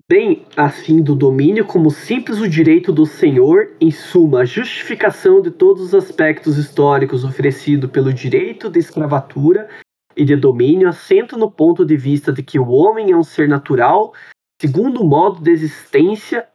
Bem 0.10 0.46
assim 0.56 1.04
do 1.04 1.14
domínio 1.14 1.66
como 1.66 1.92
simples 1.92 2.40
o 2.40 2.50
direito 2.50 2.92
do 2.92 3.06
senhor, 3.06 3.76
em 3.80 3.92
suma, 3.92 4.40
a 4.40 4.46
justificação 4.46 5.42
de 5.42 5.52
todos 5.52 5.84
os 5.84 5.94
aspectos 5.94 6.58
históricos 6.58 7.24
oferecido 7.24 7.90
pelo 7.90 8.12
direito 8.12 8.72
de 8.72 8.80
escravatura 8.80 9.70
e 10.16 10.26
de 10.26 10.36
domínio 10.36 10.90
assenta 10.90 11.38
no 11.38 11.52
ponto 11.52 11.86
de 11.86 11.96
vista 11.96 12.32
de 12.34 12.42
que 12.42 12.58
o 12.58 12.70
homem 12.70 13.12
é 13.12 13.16
um 13.16 13.24
ser 13.24 13.48
natural, 13.48 14.14
segundo 14.60 15.02
o 15.02 15.06
modo 15.06 15.42
de 15.42 15.52
existência 15.52 16.48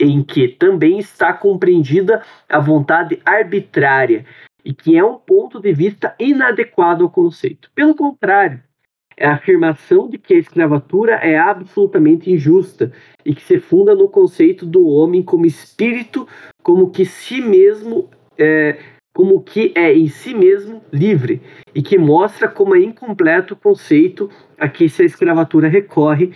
em 0.00 0.22
que 0.22 0.48
também 0.48 0.98
está 0.98 1.32
compreendida 1.32 2.22
a 2.48 2.58
vontade 2.58 3.20
arbitrária 3.24 4.26
e 4.64 4.74
que 4.74 4.96
é 4.96 5.04
um 5.04 5.14
ponto 5.14 5.60
de 5.60 5.72
vista 5.72 6.14
inadequado 6.18 7.04
ao 7.04 7.10
conceito. 7.10 7.70
Pelo 7.74 7.94
contrário, 7.94 8.62
é 9.16 9.26
a 9.26 9.34
afirmação 9.34 10.08
de 10.08 10.18
que 10.18 10.34
a 10.34 10.38
escravatura 10.38 11.14
é 11.14 11.38
absolutamente 11.38 12.30
injusta 12.30 12.92
e 13.24 13.34
que 13.34 13.42
se 13.42 13.58
funda 13.58 13.94
no 13.94 14.08
conceito 14.08 14.66
do 14.66 14.86
homem 14.86 15.22
como 15.22 15.46
espírito, 15.46 16.28
como 16.62 16.90
que 16.90 17.06
si 17.06 17.40
mesmo 17.40 18.10
é, 18.36 18.78
como 19.14 19.40
que 19.42 19.72
é 19.74 19.94
em 19.94 20.08
si 20.08 20.34
mesmo 20.34 20.82
livre 20.92 21.40
e 21.74 21.80
que 21.80 21.96
mostra 21.96 22.46
como 22.48 22.76
é 22.76 22.80
incompleto 22.80 23.54
o 23.54 23.56
conceito 23.56 24.28
a 24.58 24.68
que 24.68 24.84
a 24.84 25.04
escravatura 25.04 25.68
recorre 25.68 26.32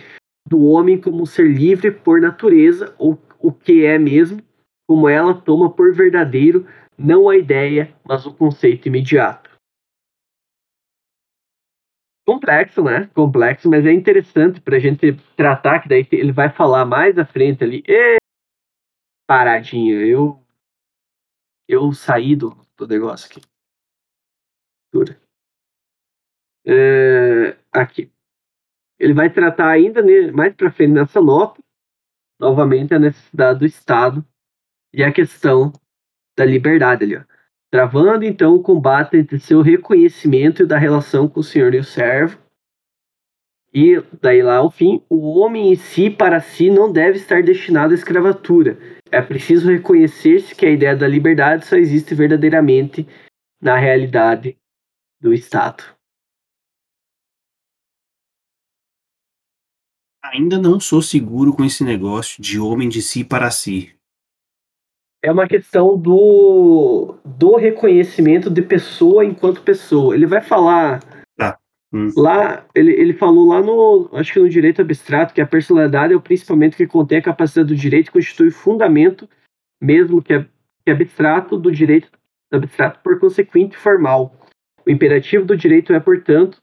do 0.49 0.65
homem 0.65 0.97
como 0.99 1.27
ser 1.27 1.45
livre 1.45 1.91
por 1.91 2.19
natureza 2.19 2.95
ou 2.97 3.19
o 3.41 3.51
que 3.51 3.85
é 3.85 3.97
mesmo, 3.97 4.41
como 4.87 5.07
ela 5.07 5.33
toma 5.33 5.73
por 5.73 5.93
verdadeiro 5.93 6.65
não 6.97 7.29
a 7.29 7.37
ideia, 7.37 7.95
mas 8.05 8.25
o 8.25 8.33
conceito 8.33 8.87
imediato. 8.87 9.49
Complexo, 12.25 12.83
né? 12.83 13.07
Complexo, 13.13 13.69
mas 13.69 13.85
é 13.85 13.91
interessante 13.91 14.61
para 14.61 14.77
a 14.77 14.79
gente 14.79 15.13
tratar, 15.35 15.81
que 15.81 15.89
daí 15.89 16.07
ele 16.11 16.31
vai 16.31 16.49
falar 16.49 16.85
mais 16.85 17.17
à 17.17 17.25
frente 17.25 17.63
ali. 17.63 17.83
E... 17.87 18.17
Paradinho, 19.27 19.99
eu 20.05 20.41
eu 21.67 21.91
saí 21.93 22.35
do, 22.35 22.49
do 22.77 22.85
negócio 22.85 23.29
aqui. 23.29 23.41
É, 26.65 27.57
aqui. 27.71 28.11
Ele 28.99 29.13
vai 29.13 29.33
tratar 29.33 29.69
ainda 29.69 30.03
mais 30.31 30.53
para 30.53 30.71
frente 30.71 30.91
nessa 30.91 31.21
nota, 31.21 31.61
novamente 32.41 32.93
a 32.93 32.99
necessidade 32.99 33.59
do 33.59 33.65
Estado 33.65 34.25
e 34.91 35.03
a 35.03 35.11
questão 35.11 35.71
da 36.35 36.43
liberdade 36.43 37.03
ali, 37.03 37.15
ó. 37.15 37.21
Travando 37.71 38.25
então 38.25 38.55
o 38.55 38.61
combate 38.61 39.15
entre 39.15 39.39
seu 39.39 39.61
reconhecimento 39.61 40.63
e 40.63 40.65
da 40.65 40.77
relação 40.77 41.29
com 41.29 41.39
o 41.39 41.43
senhor 41.43 41.73
e 41.73 41.79
o 41.79 41.83
servo. 41.83 42.37
E 43.73 44.03
daí 44.21 44.41
lá 44.41 44.57
ao 44.57 44.69
fim, 44.69 45.01
o 45.09 45.39
homem 45.39 45.71
em 45.71 45.75
si 45.75 46.09
para 46.09 46.41
si 46.41 46.69
não 46.69 46.91
deve 46.91 47.17
estar 47.17 47.41
destinado 47.41 47.93
à 47.93 47.95
escravatura. 47.95 48.77
É 49.09 49.21
preciso 49.21 49.71
reconhecer-se 49.71 50.53
que 50.53 50.65
a 50.65 50.69
ideia 50.69 50.97
da 50.97 51.07
liberdade 51.07 51.65
só 51.65 51.77
existe 51.77 52.13
verdadeiramente 52.13 53.07
na 53.61 53.77
realidade 53.77 54.57
do 55.21 55.33
Estado. 55.33 55.83
Ainda 60.23 60.57
não 60.57 60.79
sou 60.79 61.01
seguro 61.01 61.53
com 61.53 61.65
esse 61.65 61.83
negócio 61.83 62.41
de 62.41 62.59
homem 62.59 62.87
de 62.87 63.01
si 63.01 63.23
para 63.23 63.49
si 63.49 63.93
é 65.23 65.31
uma 65.31 65.47
questão 65.47 65.97
do, 65.97 67.15
do 67.23 67.55
reconhecimento 67.55 68.49
de 68.49 68.61
pessoa 68.61 69.23
enquanto 69.23 69.61
pessoa. 69.61 70.15
Ele 70.15 70.25
vai 70.25 70.41
falar. 70.41 70.99
Tá. 71.37 71.57
Hum. 71.93 72.09
Lá, 72.17 72.65
ele, 72.73 72.91
ele 72.91 73.13
falou 73.13 73.47
lá 73.47 73.61
no. 73.61 74.09
Acho 74.13 74.33
que 74.33 74.39
no 74.39 74.49
direito 74.49 74.81
abstrato, 74.81 75.33
que 75.33 75.41
a 75.41 75.47
personalidade 75.47 76.13
é 76.13 76.15
o 76.15 76.21
principalmente 76.21 76.75
que 76.75 76.87
contém 76.87 77.19
a 77.19 77.23
capacidade 77.23 77.67
do 77.67 77.75
direito 77.75 78.07
e 78.07 78.11
constitui 78.11 78.47
o 78.47 78.53
fundamento, 78.53 79.29
mesmo 79.79 80.21
que 80.21 80.33
é, 80.33 80.45
que 80.83 80.91
abstrato, 80.91 81.57
do 81.57 81.71
direito 81.71 82.09
abstrato, 82.51 82.99
por 83.03 83.19
consequente 83.19 83.77
formal. 83.77 84.35
O 84.85 84.89
imperativo 84.89 85.45
do 85.45 85.55
direito 85.55 85.93
é, 85.93 85.99
portanto, 85.99 86.59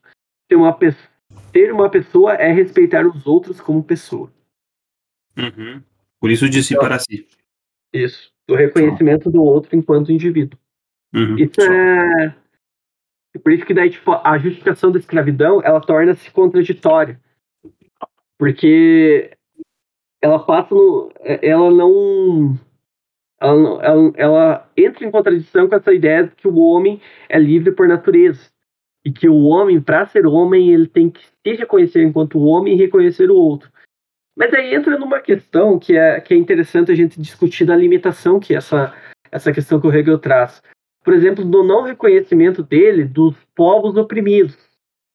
ter 0.48 0.56
uma, 0.56 0.76
ter 1.52 1.72
uma 1.72 1.90
pessoa 1.90 2.34
é 2.34 2.52
respeitar 2.52 3.06
os 3.06 3.26
outros 3.26 3.60
como 3.60 3.82
pessoa. 3.82 4.30
Uhum. 5.36 5.82
Por 6.20 6.30
isso 6.30 6.48
disse 6.48 6.74
então, 6.74 6.84
para 6.84 6.98
si. 6.98 7.26
Isso 7.92 8.32
do 8.48 8.54
reconhecimento 8.54 9.30
do 9.30 9.42
outro 9.42 9.76
enquanto 9.76 10.10
indivíduo. 10.10 10.58
Uhum, 11.14 11.38
isso 11.38 11.60
é 11.60 12.34
por 13.42 13.52
isso 13.52 13.64
que 13.64 13.74
daí 13.74 13.90
tipo, 13.90 14.10
a 14.12 14.38
justificação 14.38 14.90
da 14.90 14.98
escravidão 14.98 15.62
ela 15.62 15.80
torna-se 15.80 16.30
contraditória, 16.30 17.20
porque 18.38 19.30
ela 20.20 20.38
passa 20.38 20.74
no, 20.74 21.12
ela 21.20 21.70
não 21.70 22.58
ela, 23.40 23.84
ela, 23.84 24.12
ela 24.16 24.70
entra 24.76 25.06
em 25.06 25.10
contradição 25.10 25.68
com 25.68 25.76
essa 25.76 25.92
ideia 25.92 26.24
de 26.24 26.34
que 26.34 26.48
o 26.48 26.56
homem 26.56 27.00
é 27.28 27.38
livre 27.38 27.70
por 27.72 27.86
natureza 27.86 28.50
e 29.08 29.12
que 29.12 29.26
o 29.26 29.44
homem, 29.44 29.80
para 29.80 30.06
ser 30.06 30.26
homem, 30.26 30.70
ele 30.70 30.86
tem 30.86 31.08
que 31.08 31.24
se 31.24 31.56
reconhecer 31.56 32.02
enquanto 32.04 32.38
homem 32.42 32.74
e 32.74 32.76
reconhecer 32.76 33.30
o 33.30 33.36
outro. 33.36 33.72
Mas 34.36 34.52
aí 34.52 34.74
entra 34.74 34.98
numa 34.98 35.18
questão 35.18 35.78
que 35.78 35.96
é, 35.96 36.20
que 36.20 36.34
é 36.34 36.36
interessante 36.36 36.92
a 36.92 36.94
gente 36.94 37.18
discutir 37.18 37.64
da 37.64 37.74
limitação 37.74 38.38
que 38.38 38.54
essa, 38.54 38.94
essa 39.32 39.50
questão 39.50 39.80
que 39.80 39.86
o 39.86 39.90
Hegel 39.92 40.18
traz. 40.18 40.62
Por 41.02 41.14
exemplo, 41.14 41.42
do 41.42 41.64
não 41.64 41.84
reconhecimento 41.84 42.62
dele 42.62 43.02
dos 43.02 43.34
povos 43.54 43.96
oprimidos, 43.96 44.58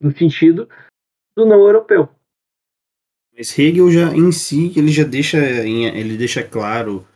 no 0.00 0.10
sentido 0.10 0.68
do 1.36 1.46
não 1.46 1.60
europeu. 1.60 2.08
Mas 3.32 3.56
Hegel 3.56 3.92
já 3.92 4.12
em 4.12 4.32
si 4.32 4.72
ele 4.76 4.88
já 4.88 5.04
deixa 5.04 5.38
ele 5.38 6.16
deixa 6.16 6.42
claro 6.42 7.06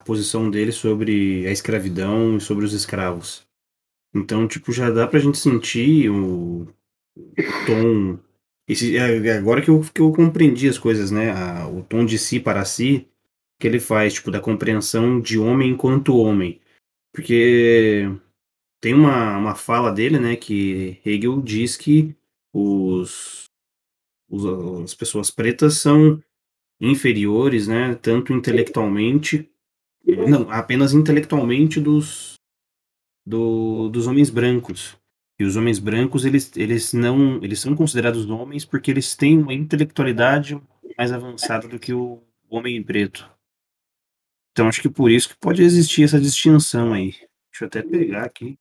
a 0.00 0.04
posição 0.04 0.50
dele 0.50 0.72
sobre 0.72 1.46
a 1.46 1.50
escravidão 1.50 2.38
e 2.38 2.40
sobre 2.40 2.64
os 2.64 2.72
escravos. 2.72 3.46
Então, 4.14 4.46
tipo, 4.46 4.72
já 4.72 4.90
dá 4.90 5.06
pra 5.06 5.18
gente 5.18 5.38
sentir 5.38 6.10
o, 6.10 6.62
o 7.16 7.66
tom 7.66 8.18
esse, 8.68 8.96
é, 8.96 9.26
é 9.26 9.36
agora 9.36 9.60
que 9.60 9.68
eu, 9.68 9.80
que 9.80 10.00
eu 10.00 10.12
compreendi 10.12 10.68
as 10.68 10.78
coisas, 10.78 11.10
né? 11.10 11.30
A, 11.30 11.68
o 11.68 11.82
tom 11.82 12.04
de 12.04 12.18
si 12.18 12.38
para 12.40 12.64
si 12.64 13.08
que 13.60 13.66
ele 13.66 13.78
faz, 13.78 14.14
tipo, 14.14 14.30
da 14.30 14.40
compreensão 14.40 15.20
de 15.20 15.38
homem 15.38 15.70
enquanto 15.70 16.16
homem. 16.16 16.60
Porque 17.14 18.08
tem 18.80 18.94
uma, 18.94 19.36
uma 19.38 19.54
fala 19.54 19.92
dele, 19.92 20.18
né, 20.18 20.34
que 20.34 20.98
Hegel 21.06 21.40
diz 21.40 21.76
que 21.76 22.16
os, 22.52 23.44
os, 24.28 24.44
as 24.82 24.94
pessoas 24.94 25.30
pretas 25.30 25.78
são 25.78 26.20
inferiores, 26.80 27.68
né, 27.68 27.94
tanto 27.94 28.32
intelectualmente, 28.32 29.48
não, 30.04 30.50
apenas 30.50 30.92
intelectualmente 30.92 31.80
dos, 31.80 32.34
do, 33.24 33.88
dos 33.88 34.06
homens 34.06 34.30
brancos. 34.30 34.96
E 35.38 35.44
os 35.44 35.56
homens 35.56 35.78
brancos, 35.78 36.24
eles, 36.24 36.56
eles 36.56 36.92
não, 36.92 37.42
eles 37.42 37.60
são 37.60 37.74
considerados 37.74 38.28
homens 38.28 38.64
porque 38.64 38.90
eles 38.90 39.16
têm 39.16 39.38
uma 39.38 39.54
intelectualidade 39.54 40.60
mais 40.96 41.12
avançada 41.12 41.66
do 41.66 41.78
que 41.78 41.92
o 41.92 42.22
homem 42.48 42.82
preto. 42.82 43.28
Então 44.52 44.68
acho 44.68 44.82
que 44.82 44.88
por 44.88 45.10
isso 45.10 45.30
que 45.30 45.36
pode 45.36 45.62
existir 45.62 46.04
essa 46.04 46.20
distinção 46.20 46.92
aí. 46.92 47.12
Deixa 47.50 47.62
eu 47.62 47.66
até 47.66 47.82
pegar 47.82 48.24
aqui. 48.24 48.58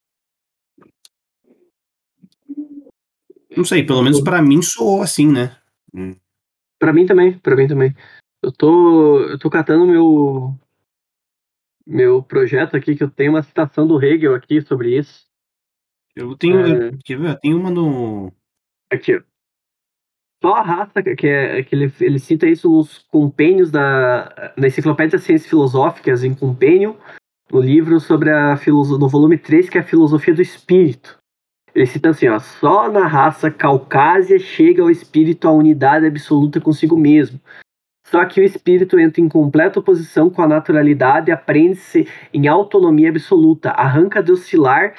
Não 3.56 3.66
sei, 3.66 3.84
pelo 3.84 4.02
menos 4.02 4.22
para 4.22 4.42
mim 4.42 4.62
soou 4.62 5.02
assim, 5.02 5.30
né? 5.30 5.58
Hum. 5.94 6.16
Para 6.80 6.94
mim 6.94 7.06
também, 7.06 7.38
para 7.38 7.56
mim 7.56 7.68
também. 7.68 7.94
Eu 8.42 8.52
tô, 8.52 9.20
eu 9.24 9.38
tô 9.38 9.50
catando 9.50 9.86
meu 9.86 10.58
meu 11.86 12.22
projeto 12.22 12.76
aqui 12.76 12.96
que 12.96 13.04
eu 13.04 13.10
tenho 13.10 13.32
uma 13.32 13.44
citação 13.44 13.88
do 13.88 14.04
Hegel 14.04 14.36
aqui 14.36 14.62
sobre 14.62 14.98
isso. 14.98 15.26
Eu 16.16 16.36
tenho. 16.38 16.60
É... 16.60 16.92
Quer 17.04 17.18
ver? 17.18 17.40
Tem 17.40 17.54
uma 17.54 17.70
no. 17.70 18.32
Aqui. 18.92 19.22
Só 20.44 20.56
a 20.56 20.62
raça, 20.62 21.04
que, 21.04 21.28
é, 21.28 21.62
que 21.64 21.76
ele, 21.76 21.94
ele 22.02 22.18
cita 22.18 22.48
isso 22.48 22.70
nos 22.70 23.00
compênios 23.10 23.72
da. 23.72 24.54
Na 24.58 24.68
Enciclopédia 24.68 25.18
das 25.18 25.26
Ciências 25.26 25.50
Filosóficas, 25.50 26.24
em 26.24 26.34
compênio, 26.34 26.98
no 27.52 27.62
livro 27.62 28.00
sobre 28.00 28.32
a 28.32 28.58
filosofia. 28.58 29.00
no 29.00 29.08
volume 29.08 29.38
3, 29.38 29.70
que 29.70 29.78
é 29.78 29.82
a 29.82 29.86
filosofia 29.86 30.34
do 30.34 30.42
espírito. 30.42 31.20
Ele 31.74 31.86
cita 31.86 32.10
assim, 32.10 32.28
ó, 32.28 32.38
só 32.38 32.92
na 32.92 33.08
raça 33.08 33.50
caucásia 33.50 34.38
chega 34.38 34.82
ao 34.82 34.92
espírito 34.92 35.48
a 35.48 35.52
unidade 35.52 36.06
absoluta 36.06 36.60
consigo 36.60 36.98
mesmo. 36.98 37.40
Só 38.06 38.26
que 38.26 38.42
o 38.42 38.44
espírito 38.44 39.00
entra 39.00 39.22
em 39.22 39.30
completa 39.30 39.80
oposição 39.80 40.30
com 40.30 40.42
a 40.42 40.48
naturalidade 40.48 41.30
e 41.30 41.34
aprende-se 41.34 42.08
em 42.34 42.48
autonomia 42.48 43.10
absoluta, 43.10 43.72
arranca 43.72 44.22
de 44.22 44.32
oscilar 44.32 44.96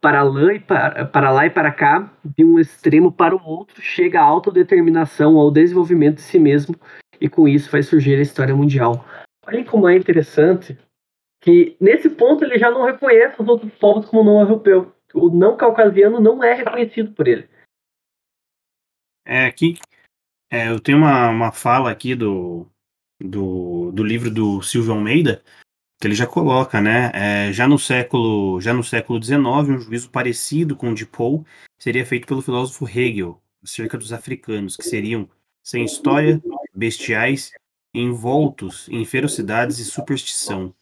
para 0.00 0.22
lá, 0.22 0.52
e 0.52 0.60
para, 0.60 1.06
para 1.06 1.30
lá 1.30 1.46
e 1.46 1.50
para 1.50 1.72
cá, 1.72 2.12
de 2.22 2.44
um 2.44 2.58
extremo 2.58 3.10
para 3.10 3.34
o 3.34 3.42
outro, 3.42 3.80
chega 3.80 4.20
à 4.20 4.24
autodeterminação, 4.24 5.38
ao 5.38 5.50
desenvolvimento 5.50 6.16
de 6.16 6.22
si 6.22 6.38
mesmo 6.38 6.76
e 7.20 7.28
com 7.28 7.48
isso 7.48 7.70
vai 7.70 7.82
surgir 7.82 8.16
a 8.16 8.22
história 8.22 8.54
mundial. 8.54 9.04
Olhem 9.46 9.64
como 9.64 9.88
é 9.88 9.96
interessante 9.96 10.78
que 11.40 11.76
nesse 11.80 12.10
ponto 12.10 12.44
ele 12.44 12.58
já 12.58 12.70
não 12.70 12.84
reconhece 12.84 13.40
os 13.40 13.48
outros 13.48 13.72
povos 13.74 14.06
como 14.06 14.24
não 14.24 14.40
europeu. 14.40 14.92
O 15.14 15.30
não 15.30 15.56
caucasiano 15.56 16.20
não 16.20 16.42
é 16.42 16.54
reconhecido 16.54 17.12
por 17.12 17.26
ele. 17.26 17.48
É, 19.26 19.46
aqui 19.46 19.78
é, 20.50 20.68
eu 20.68 20.80
tenho 20.80 20.98
uma, 20.98 21.28
uma 21.30 21.52
fala 21.52 21.90
aqui 21.90 22.14
do, 22.14 22.66
do, 23.20 23.90
do 23.92 24.04
livro 24.04 24.30
do 24.30 24.62
Silvio 24.62 24.92
Almeida, 24.92 25.42
que 26.00 26.06
ele 26.06 26.14
já 26.14 26.26
coloca, 26.26 26.80
né? 26.80 27.10
É, 27.14 27.52
já 27.52 27.66
no 27.66 27.78
século 27.78 28.60
já 28.60 28.74
no 28.74 28.84
século 28.84 29.22
XIX, 29.22 29.38
um 29.46 29.78
juízo 29.78 30.10
parecido 30.10 30.76
com 30.76 30.90
o 30.90 30.94
de 30.94 31.06
Poe 31.06 31.42
seria 31.78 32.04
feito 32.04 32.26
pelo 32.26 32.42
filósofo 32.42 32.88
Hegel 32.88 33.40
acerca 33.62 33.96
dos 33.96 34.12
africanos, 34.12 34.76
que 34.76 34.84
seriam 34.84 35.28
sem 35.62 35.84
história, 35.84 36.42
bestiais, 36.74 37.50
envoltos 37.94 38.86
em 38.90 39.04
ferocidades 39.04 39.78
e 39.78 39.84
superstição. 39.84 40.74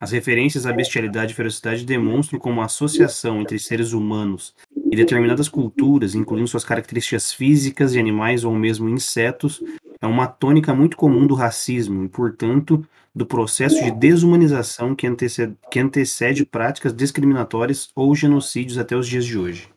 As 0.00 0.10
referências 0.10 0.66
à 0.66 0.72
bestialidade 0.72 1.32
e 1.32 1.36
ferocidade 1.36 1.84
demonstram 1.84 2.40
como 2.40 2.60
a 2.60 2.64
associação 2.64 3.40
entre 3.40 3.58
seres 3.58 3.92
humanos 3.92 4.54
e 4.94 4.96
determinadas 4.96 5.48
culturas, 5.48 6.14
incluindo 6.14 6.46
suas 6.46 6.64
características 6.64 7.32
físicas 7.32 7.92
de 7.92 7.98
animais 7.98 8.44
ou 8.44 8.54
mesmo 8.54 8.88
insetos, 8.88 9.60
é 10.00 10.06
uma 10.06 10.28
tônica 10.28 10.72
muito 10.72 10.96
comum 10.96 11.26
do 11.26 11.34
racismo 11.34 12.04
e, 12.04 12.08
portanto, 12.08 12.86
do 13.12 13.26
processo 13.26 13.82
de 13.82 13.90
desumanização 13.90 14.94
que 14.94 15.06
antecede, 15.06 15.56
que 15.68 15.80
antecede 15.80 16.46
práticas 16.46 16.94
discriminatórias 16.94 17.90
ou 17.96 18.14
genocídios 18.14 18.78
até 18.78 18.94
os 18.94 19.08
dias 19.08 19.24
de 19.24 19.36
hoje. 19.36 19.68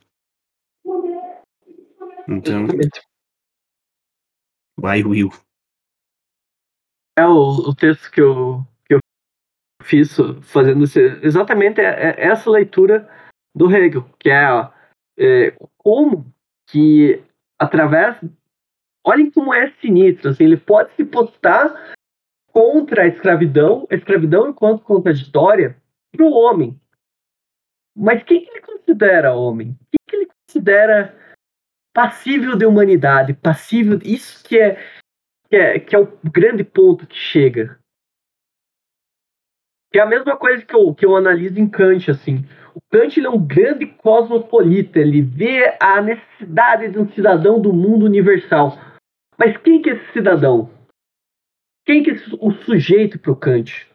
Então, 2.27 2.67
vai, 4.79 5.03
Will. 5.03 5.31
É 7.17 7.25
o, 7.25 7.69
o 7.69 7.75
texto 7.75 8.11
que 8.11 8.21
eu, 8.21 8.63
que 8.85 8.93
eu 8.93 8.99
fiz 9.81 10.15
fazendo 10.43 10.83
esse, 10.83 10.99
exatamente 11.23 11.81
é, 11.81 12.11
é 12.11 12.27
essa 12.27 12.51
leitura 12.51 13.09
do 13.55 13.71
Hegel, 13.75 14.07
que 14.19 14.29
é, 14.29 14.45
é 15.17 15.55
como 15.77 16.31
que 16.67 17.23
através 17.59 18.17
olhem 19.05 19.31
como 19.31 19.53
é 19.53 19.71
sinistro, 19.81 20.29
assim, 20.29 20.43
ele 20.43 20.57
pode 20.57 20.93
se 20.95 21.05
postar 21.05 21.95
contra 22.51 23.03
a 23.03 23.07
escravidão, 23.07 23.87
a 23.89 23.95
escravidão 23.95 24.49
enquanto 24.49 24.83
contraditória 24.83 25.77
para 26.11 26.25
o 26.25 26.31
homem. 26.31 26.79
Mas 27.95 28.21
quem 28.23 28.43
que 28.43 28.49
ele 28.49 28.61
considera 28.61 29.33
homem? 29.33 29.77
Quem 29.89 29.99
que 30.07 30.15
ele 30.15 30.29
considera 30.45 31.15
passível 31.97 32.55
de 32.55 32.63
humanidade, 32.63 33.33
passível. 33.33 33.99
Isso 34.03 34.43
que 34.43 34.59
é, 34.59 34.75
que 35.49 35.55
é, 35.55 35.79
que 35.79 35.95
é 35.95 35.99
o 35.99 36.05
grande 36.23 36.63
ponto 36.63 37.07
que 37.07 37.15
chega. 37.15 37.79
Que 39.91 39.97
é 39.97 40.03
a 40.03 40.05
mesma 40.05 40.37
coisa 40.37 40.63
que 40.63 40.75
eu, 40.75 40.93
que 40.93 41.03
eu 41.03 41.15
analiso 41.15 41.59
em 41.59 41.67
Kant, 41.67 42.11
assim. 42.11 42.45
O 42.77 42.81
Kant 42.91 43.19
é 43.19 43.27
um 43.27 43.43
grande 43.43 43.87
cosmopolita, 43.87 44.99
ele 44.99 45.19
vê 45.19 45.75
a 45.81 45.99
necessidade 45.99 46.89
de 46.89 46.99
um 46.99 47.09
cidadão 47.09 47.59
do 47.59 47.73
mundo 47.73 48.05
universal. 48.05 48.77
Mas 49.35 49.57
quem 49.57 49.81
que 49.81 49.89
é 49.89 49.93
esse 49.93 50.13
cidadão? 50.13 50.69
Quem 51.87 52.03
que 52.03 52.11
é 52.11 52.13
o 52.39 52.51
sujeito 52.51 53.17
para 53.17 53.31
o 53.31 53.35
Kant? 53.35 53.87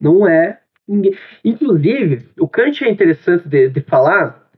Não 0.00 0.26
é 0.26 0.62
ninguém. 0.88 1.14
Inclusive, 1.44 2.30
o 2.40 2.48
Kant 2.48 2.82
é 2.82 2.90
interessante 2.90 3.46
de, 3.46 3.68
de 3.68 3.82
falar 3.82 4.48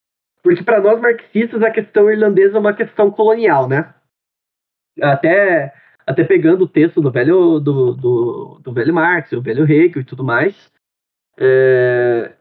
porque 0.41 0.63
para 0.63 0.81
nós 0.81 1.01
marxistas 1.01 1.61
a 1.65 1.73
questão 1.73 2.09
irlandesa 2.09 2.57
é 2.57 2.61
uma 2.61 2.73
questão 2.73 3.11
colonial, 3.11 3.69
né? 3.69 3.93
Até, 5.03 5.75
até 6.07 6.23
pegando 6.23 6.67
o 6.67 6.69
texto 6.69 7.01
do 7.01 7.11
velho, 7.11 7.59
do, 7.59 7.95
do, 7.95 8.61
do 8.63 8.73
velho 8.73 8.95
Marx, 8.95 9.33
o 9.33 9.43
velho 9.43 9.65
Hegel 9.65 10.03
e 10.03 10.05
tudo 10.05 10.23
mais. 10.23 10.73
É, 11.37 12.37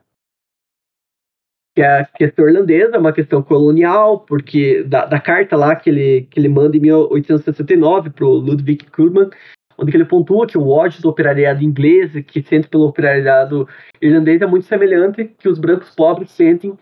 que 1.79 1.83
a 1.83 2.03
questão 2.03 2.45
irlandesa 2.45 2.97
é 2.97 2.99
uma 2.99 3.13
questão 3.13 3.41
colonial, 3.41 4.19
porque 4.19 4.83
da, 4.83 5.05
da 5.05 5.17
carta 5.17 5.55
lá 5.55 5.73
que 5.77 5.89
ele, 5.89 6.27
que 6.29 6.37
ele 6.37 6.49
manda 6.49 6.75
em 6.75 6.81
1869 6.81 8.09
para 8.09 8.25
o 8.25 8.33
Ludwig 8.33 8.85
Kurman, 8.87 9.29
onde 9.77 9.95
ele 9.95 10.03
pontua 10.03 10.45
que 10.45 10.57
o 10.57 10.67
ódio 10.67 11.01
do 11.01 11.07
operariado 11.07 11.63
inglês, 11.63 12.11
que 12.25 12.43
sente 12.43 12.67
pelo 12.67 12.83
operariado 12.83 13.65
irlandês, 14.01 14.41
é 14.41 14.45
muito 14.45 14.65
semelhante 14.65 15.23
que 15.23 15.47
os 15.47 15.57
brancos 15.57 15.95
pobres 15.95 16.31
sentem 16.31 16.77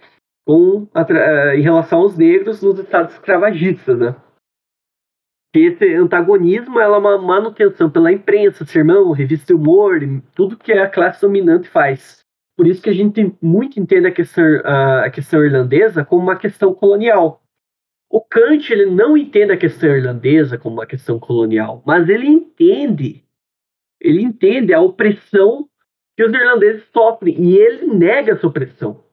com, 0.48 0.88
em 1.56 1.62
relação 1.62 2.00
aos 2.00 2.18
negros 2.18 2.64
nos 2.64 2.80
estados 2.80 3.14
escravagistas, 3.14 4.00
né? 4.00 4.16
Esse 5.56 5.94
antagonismo 5.94 6.80
é 6.80 6.88
uma 6.88 7.20
manutenção 7.20 7.88
pela 7.88 8.12
imprensa, 8.12 8.66
sermão, 8.66 9.12
revista 9.12 9.46
de 9.46 9.54
humor, 9.54 10.00
tudo 10.34 10.58
que 10.58 10.72
a 10.72 10.90
classe 10.90 11.22
dominante 11.22 11.70
faz. 11.70 12.26
Por 12.58 12.66
isso 12.66 12.82
que 12.82 12.90
a 12.90 12.94
gente 12.94 13.36
muito 13.40 13.80
entende 13.80 14.08
a 14.08 14.12
questão, 14.12 14.44
a 14.66 15.10
questão 15.12 15.46
irlandesa 15.46 16.04
como 16.04 16.24
uma 16.24 16.36
questão 16.36 16.74
colonial. 16.74 17.44
O 18.10 18.20
Kant 18.20 18.74
ele 18.74 18.88
não 18.88 19.16
entende 19.16 19.52
a 19.52 19.58
questão 19.58 19.96
irlandesa 19.96 20.58
como 20.58 20.78
uma 20.78 20.88
questão 20.88 21.20
colonial, 21.20 21.84
mas 21.86 22.10
ele 22.10 22.26
entende, 22.26 23.24
ele 24.02 24.24
entende 24.24 24.74
a 24.74 24.82
opressão 24.82 25.70
que 26.16 26.24
os 26.24 26.34
irlandeses 26.34 26.84
sofrem 26.92 27.40
e 27.40 27.56
ele 27.56 27.86
nega 27.94 28.32
essa 28.32 28.48
opressão. 28.48 29.04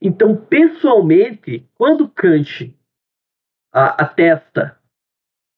Então, 0.00 0.34
pessoalmente, 0.34 1.68
quando 1.74 2.08
Kant 2.08 2.74
atesta 3.70 4.78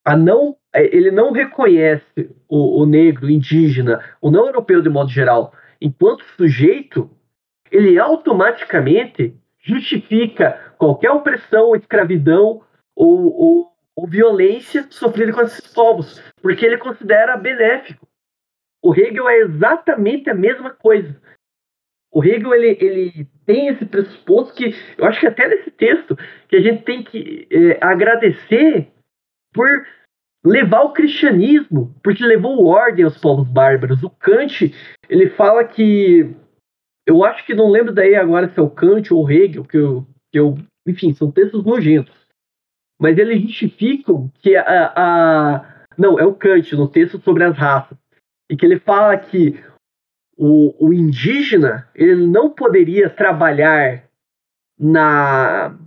a 0.04 0.16
não, 0.16 0.56
ele 0.74 1.10
não 1.12 1.30
reconhece 1.30 2.34
o, 2.48 2.82
o 2.82 2.86
negro, 2.86 3.26
o 3.26 3.30
indígena, 3.30 4.02
o 4.20 4.30
não 4.30 4.46
europeu 4.46 4.82
de 4.82 4.88
modo 4.88 5.10
geral, 5.10 5.54
enquanto 5.84 6.24
sujeito, 6.36 7.10
ele 7.70 7.98
automaticamente 7.98 9.36
justifica 9.60 10.74
qualquer 10.78 11.10
opressão, 11.10 11.76
escravidão 11.76 12.62
ou, 12.96 13.34
ou, 13.34 13.72
ou 13.94 14.06
violência 14.06 14.86
sofrida 14.90 15.32
com 15.32 15.42
esses 15.42 15.72
povos, 15.74 16.22
porque 16.40 16.64
ele 16.64 16.78
considera 16.78 17.36
benéfico. 17.36 18.08
O 18.82 18.94
Hegel 18.94 19.28
é 19.28 19.40
exatamente 19.40 20.30
a 20.30 20.34
mesma 20.34 20.70
coisa. 20.70 21.20
O 22.10 22.24
Hegel 22.24 22.54
ele, 22.54 22.78
ele 22.80 23.28
tem 23.44 23.68
esse 23.68 23.84
pressuposto 23.84 24.54
que 24.54 24.74
eu 24.96 25.04
acho 25.04 25.20
que 25.20 25.26
até 25.26 25.48
nesse 25.48 25.70
texto 25.70 26.16
que 26.48 26.56
a 26.56 26.60
gente 26.60 26.82
tem 26.84 27.02
que 27.02 27.46
é, 27.50 27.78
agradecer 27.84 28.90
por 29.52 29.86
levar 30.44 30.82
o 30.82 30.92
cristianismo, 30.92 31.94
porque 32.02 32.24
levou 32.24 32.66
ordem 32.66 33.04
aos 33.04 33.16
povos 33.16 33.48
bárbaros. 33.48 34.02
O 34.02 34.10
Kant 34.10 34.74
ele 35.08 35.30
fala 35.30 35.64
que 35.64 36.34
eu 37.06 37.24
acho 37.24 37.44
que 37.46 37.54
não 37.54 37.70
lembro 37.70 37.92
daí 37.92 38.14
agora 38.14 38.48
se 38.48 38.58
é 38.58 38.62
o 38.62 38.70
Kant 38.70 39.12
ou 39.12 39.24
o 39.24 39.30
Hegel 39.30 39.64
que 39.64 39.76
eu, 39.76 40.06
que 40.30 40.38
eu 40.38 40.58
enfim 40.86 41.14
são 41.14 41.30
textos 41.30 41.64
nojentos, 41.64 42.14
mas 43.00 43.16
eles 43.16 43.42
justificam 43.42 44.30
que 44.40 44.54
a, 44.56 44.92
a 44.94 45.86
não 45.96 46.18
é 46.18 46.24
o 46.24 46.34
Kant 46.34 46.74
no 46.76 46.88
texto 46.88 47.20
sobre 47.20 47.44
as 47.44 47.56
raças 47.56 47.96
e 48.50 48.56
que 48.56 48.66
ele 48.66 48.78
fala 48.78 49.16
que 49.16 49.62
o, 50.36 50.88
o 50.88 50.92
indígena 50.92 51.88
ele 51.94 52.26
não 52.26 52.50
poderia 52.50 53.08
trabalhar 53.08 54.04
na 54.78 55.78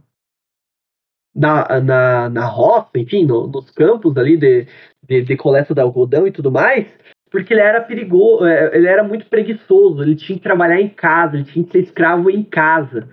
na, 1.38 1.80
na, 1.80 2.30
na 2.30 2.46
roça, 2.46 2.90
enfim, 2.96 3.26
no, 3.26 3.48
nos 3.48 3.70
campos 3.70 4.18
ali 4.18 4.36
de, 4.36 4.68
de, 5.04 5.22
de, 5.22 5.38
coleta 5.38 5.74
de 5.74 5.80
algodão 5.80 6.26
e 6.26 6.32
tudo 6.32 6.52
mais, 6.52 6.88
porque 7.30 7.54
ele 7.54 7.62
era 7.62 7.82
perigoso, 7.82 8.46
é, 8.46 8.76
ele 8.76 8.88
era 8.88 9.04
muito 9.04 9.28
preguiçoso, 9.28 10.02
ele 10.02 10.16
tinha 10.16 10.38
que 10.38 10.44
trabalhar 10.44 10.82
em 10.82 10.90
casa, 10.90 11.36
ele 11.36 11.46
tinha 11.46 11.64
que 11.64 11.72
ser 11.72 11.80
escravo 11.80 12.32
em 12.32 12.44
casa. 12.44 13.08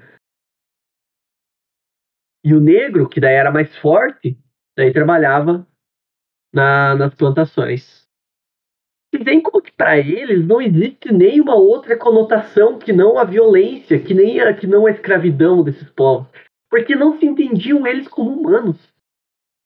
E 2.43 2.55
o 2.55 2.61
negro, 2.61 3.09
que 3.09 3.21
daí 3.21 3.35
era 3.35 3.51
mais 3.51 3.77
forte, 3.79 4.39
daí 4.77 4.93
trabalhava 4.93 5.67
na, 6.53 6.95
nas 6.95 7.15
plantações 7.15 8.05
e 9.15 9.23
vem 9.23 9.41
como 9.41 9.63
que 9.63 9.71
para 9.71 9.97
eles 9.97 10.45
não 10.45 10.61
existe 10.61 11.13
nenhuma 11.13 11.55
outra 11.55 11.97
conotação 11.97 12.79
que 12.79 12.93
não 12.93 13.17
a 13.17 13.25
violência, 13.25 13.99
que 14.01 14.13
nem 14.13 14.41
a, 14.41 14.53
que 14.53 14.67
não 14.67 14.87
a 14.87 14.91
escravidão 14.91 15.63
desses 15.63 15.89
povos, 15.91 16.27
porque 16.75 16.97
não 16.97 17.17
se 17.21 17.25
entendiam 17.25 17.87
eles 17.87 18.09
como 18.09 18.33
humanos. 18.33 18.93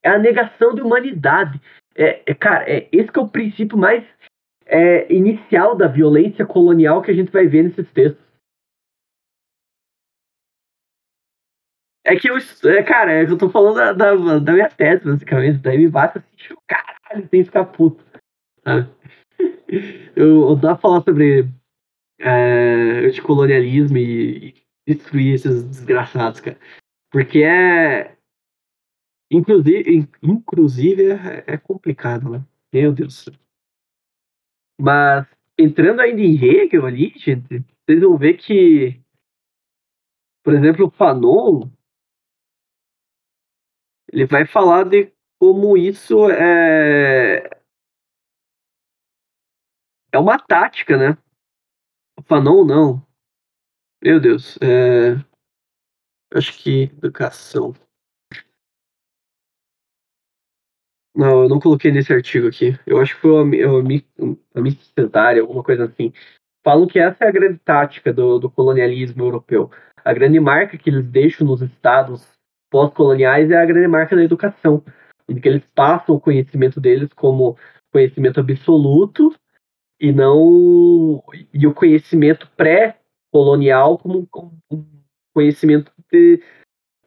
É 0.05 0.11
a 0.11 0.19
negação 0.19 0.75
de 0.75 0.83
humanidade. 0.83 1.59
É, 1.97 2.23
é 2.31 2.35
cara, 2.35 2.71
é, 2.71 2.87
esse 2.93 3.09
é 3.15 3.19
o 3.19 3.27
princípio 3.27 3.79
mais 3.79 4.05
é, 4.67 5.11
inicial 5.11 5.75
da 5.75 5.89
violência 5.89 6.45
colonial 6.45 7.01
que 7.01 7.11
a 7.11 7.15
gente 7.15 7.33
vai 7.33 7.47
ver 7.47 7.63
nesses 7.63 7.91
textos. 7.93 8.23
É 12.05 12.15
que 12.15 12.29
eu, 12.29 12.37
é, 12.37 12.83
cara, 12.83 13.23
eu 13.23 13.39
tô 13.39 13.49
falando 13.49 13.77
da, 13.77 13.93
da, 13.95 14.39
da 14.39 14.53
minha 14.53 14.69
tese, 14.69 15.07
basicamente, 15.07 15.61
daí 15.61 15.79
me 15.79 15.89
basta 15.89 16.19
assim, 16.19 16.55
caralho, 16.67 17.27
tem 17.29 17.41
que 17.41 17.45
ficar 17.45 17.65
puto. 17.65 18.05
Sabe? 18.63 18.87
eu, 20.15 20.59
pra 20.61 20.77
falar 20.77 21.01
sobre 21.01 21.49
é, 22.21 23.07
anticolonialismo 23.07 23.97
e, 23.97 24.55
e 24.87 24.95
destruir 24.95 25.37
esses 25.37 25.65
desgraçados, 25.65 26.41
cara. 26.41 26.59
Porque 27.11 27.43
é. 27.43 28.17
Inclusive, 29.31 29.91
in- 29.91 30.09
inclusive 30.23 31.13
é, 31.13 31.45
é 31.47 31.57
complicado, 31.59 32.31
né? 32.31 32.45
Meu 32.73 32.93
Deus. 32.93 33.27
Mas 34.81 35.27
entrando 35.59 36.01
ainda 36.01 36.21
em 36.21 36.35
Hegel 36.35 36.87
ali, 36.87 37.13
gente, 37.17 37.65
vocês 37.85 38.01
vão 38.01 38.17
ver 38.17 38.35
que, 38.35 39.01
por 40.43 40.55
exemplo, 40.55 40.87
o 40.87 40.91
Fanon 40.91 41.69
ele 44.11 44.25
vai 44.27 44.47
falar 44.47 44.85
de 44.85 45.13
como 45.39 45.77
isso 45.77 46.31
é 46.31 47.49
é 50.13 50.19
uma 50.19 50.39
tática, 50.39 50.97
né? 50.97 51.19
O 52.19 52.23
Fanon 52.23 52.65
não. 52.65 53.07
Meu 54.03 54.19
Deus, 54.21 54.57
é... 54.63 55.17
acho 56.35 56.59
que 56.63 56.85
educação. 56.85 57.75
Não, 61.15 61.43
eu 61.43 61.49
não 61.49 61.59
coloquei 61.59 61.91
nesse 61.91 62.13
artigo 62.13 62.47
aqui. 62.47 62.79
Eu 62.87 63.01
acho 63.01 63.15
que 63.15 63.21
foi 63.21 63.41
a 63.41 64.61
Miss 64.61 64.93
Centária, 64.97 65.43
alguma 65.43 65.65
coisa 65.65 65.87
assim. 65.87 66.13
Falam 66.65 66.87
que 66.87 66.99
essa 66.99 67.25
é 67.25 67.29
a 67.29 67.33
grande 67.33 67.59
tática 67.59 68.13
do, 68.13 68.39
do 68.39 68.51
colonialismo 68.51 69.25
europeu. 69.25 69.71
A 70.05 70.13
grande 70.13 70.39
marca 70.39 70.79
que 70.79 70.91
eles 70.91 71.05
deixam 71.07 71.47
nos 71.47 71.61
estados 71.61 72.27
pós-coloniais 72.71 73.51
é 73.51 73.57
a 73.57 73.67
grande 73.67 73.89
marca 73.89 74.15
da 74.15 74.23
educação, 74.23 74.85
em 75.29 75.41
que 75.41 75.49
eles 75.49 75.65
passam 75.75 76.15
o 76.15 76.21
conhecimento 76.21 76.81
deles 76.81 77.13
como 77.15 77.57
conhecimento 77.91 78.41
absoluto 78.41 79.35
e 80.01 80.13
não 80.13 81.23
e 81.53 81.67
o 81.67 81.75
conhecimento 81.75 82.49
pré-colonial 82.57 83.99
como 83.99 84.29
um 84.71 84.85
conhecimento 85.35 85.93
de, 86.13 86.43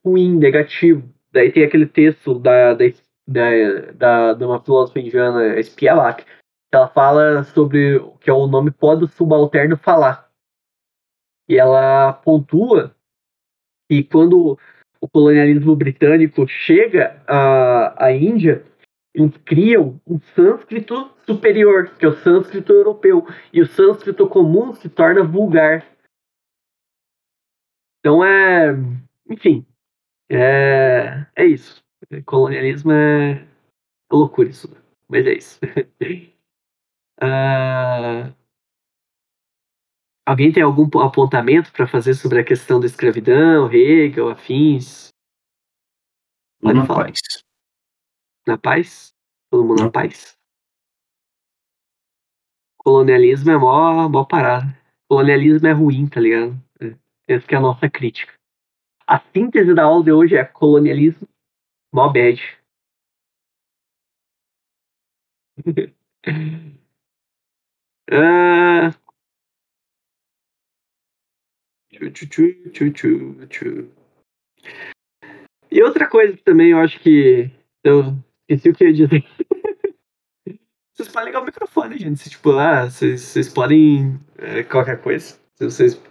ruim, 0.03 0.37
negativo. 0.37 1.07
Daí 1.31 1.51
tem 1.51 1.63
aquele 1.63 1.85
texto 1.85 2.37
da, 2.37 2.73
da, 2.73 2.85
da, 3.27 3.91
da 3.93 4.33
de 4.33 4.45
uma 4.45 4.61
filósofa 4.61 4.99
indiana, 4.99 5.61
Spivak, 5.61 6.23
que 6.25 6.75
ela 6.75 6.87
fala 6.87 7.43
sobre 7.43 7.97
o 7.97 8.17
que 8.17 8.29
é 8.29 8.33
o 8.33 8.47
nome 8.47 8.71
pode 8.71 9.03
o 9.03 9.07
subalterno 9.07 9.77
falar. 9.77 10.29
E 11.47 11.57
ela 11.57 12.13
pontua 12.13 12.95
que 13.89 14.03
quando 14.03 14.57
o 15.01 15.09
colonialismo 15.09 15.75
britânico 15.75 16.47
chega 16.47 17.21
à, 17.27 18.05
à 18.05 18.11
Índia, 18.13 18.63
eles 19.13 19.35
criam 19.43 19.99
um 20.07 20.19
sânscrito 20.35 21.11
superior, 21.25 21.91
que 21.97 22.05
é 22.05 22.07
o 22.07 22.15
sânscrito 22.17 22.71
europeu, 22.71 23.27
e 23.51 23.61
o 23.61 23.67
sânscrito 23.67 24.27
comum 24.27 24.73
se 24.73 24.87
torna 24.87 25.23
vulgar. 25.23 25.85
Então 28.01 28.23
é, 28.25 28.71
enfim, 29.29 29.63
é, 30.31 31.25
é 31.35 31.45
isso. 31.45 31.83
Colonialismo 32.25 32.91
é, 32.91 33.33
é 33.33 33.47
loucura 34.15 34.49
isso, 34.49 34.69
mas 35.09 35.25
é 35.27 35.33
isso. 35.33 35.59
Ah, 37.23 38.33
alguém 40.25 40.51
tem 40.51 40.63
algum 40.63 40.85
apontamento 40.99 41.71
para 41.71 41.85
fazer 41.87 42.15
sobre 42.15 42.39
a 42.39 42.43
questão 42.43 42.79
da 42.79 42.87
escravidão, 42.87 43.71
Hegel, 43.71 44.29
afins? 44.29 45.09
Pode 46.59 46.79
na 46.79 46.85
falar. 46.85 47.05
paz. 47.05 47.19
Na 48.47 48.57
paz? 48.57 49.13
Todo 49.51 49.63
mundo 49.65 49.79
na 49.79 49.85
Na 49.85 49.91
paz? 49.91 50.35
Colonialismo 52.77 53.51
é 53.51 53.57
mó, 53.57 54.09
mó 54.09 54.25
parada. 54.25 54.65
Colonialismo 55.07 55.67
é 55.67 55.71
ruim, 55.71 56.07
tá 56.07 56.19
ligado? 56.19 56.59
Essa 57.31 57.47
que 57.47 57.55
é 57.55 57.57
a 57.57 57.61
nossa 57.61 57.89
crítica. 57.89 58.33
A 59.07 59.19
síntese 59.19 59.73
da 59.73 59.83
aula 59.83 60.03
de 60.03 60.11
hoje 60.11 60.35
é 60.35 60.43
colonialismo, 60.45 61.27
mó 61.93 62.11
bad. 62.11 62.41
Ah. 68.13 68.91
E 75.71 75.81
outra 75.81 76.09
coisa 76.09 76.37
também 76.43 76.71
eu 76.71 76.79
acho 76.79 76.99
que. 76.99 77.49
Eu 77.83 78.17
esqueci 78.49 78.69
o 78.69 78.75
que 78.75 78.83
eu 78.83 78.87
ia 78.89 78.93
dizer. 78.93 79.23
Vocês 80.93 81.07
podem 81.07 81.27
ligar 81.27 81.41
o 81.41 81.45
microfone, 81.45 81.97
gente. 81.97 82.19
Se, 82.19 82.29
tipo, 82.29 82.51
ah, 82.51 82.89
vocês, 82.89 83.21
vocês 83.21 83.49
podem. 83.51 84.19
é, 84.37 84.61
qualquer 84.63 85.01
coisa. 85.01 85.39
Se 85.55 85.63
vocês. 85.63 86.10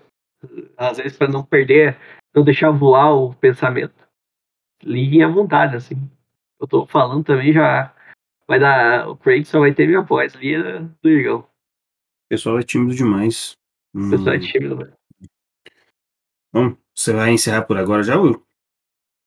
Às 0.77 0.99
vezes, 0.99 1.17
para 1.17 1.29
não 1.29 1.45
perder, 1.45 1.97
não 2.35 2.43
deixar 2.43 2.71
voar 2.71 3.15
o 3.15 3.35
pensamento. 3.35 3.95
Liguem 4.83 5.23
à 5.23 5.29
vontade, 5.29 5.77
assim. 5.77 6.11
Eu 6.59 6.67
tô 6.67 6.87
falando 6.87 7.25
também 7.25 7.53
já. 7.53 7.95
Vai 8.47 8.59
dar. 8.59 9.09
O 9.09 9.17
Craig 9.17 9.45
só 9.45 9.61
vai 9.61 9.75
ter 9.75 9.87
minha 9.87 10.01
voz 10.01 10.35
ali 10.35 10.55
é 10.55 10.81
do 11.03 11.11
Igão. 11.11 11.41
O 11.41 12.29
pessoal 12.29 12.59
é 12.59 12.63
tímido 12.63 12.95
demais. 12.95 13.57
O 13.95 14.11
pessoal 14.11 14.35
é 14.35 14.39
Hum, 14.39 14.41
tímido, 14.41 14.77
velho. 14.77 14.93
Bom, 16.53 16.77
você 16.95 17.13
vai 17.13 17.31
encerrar 17.31 17.63
por 17.63 17.77
agora 17.77 18.03
já, 18.03 18.19
Will? 18.19 18.43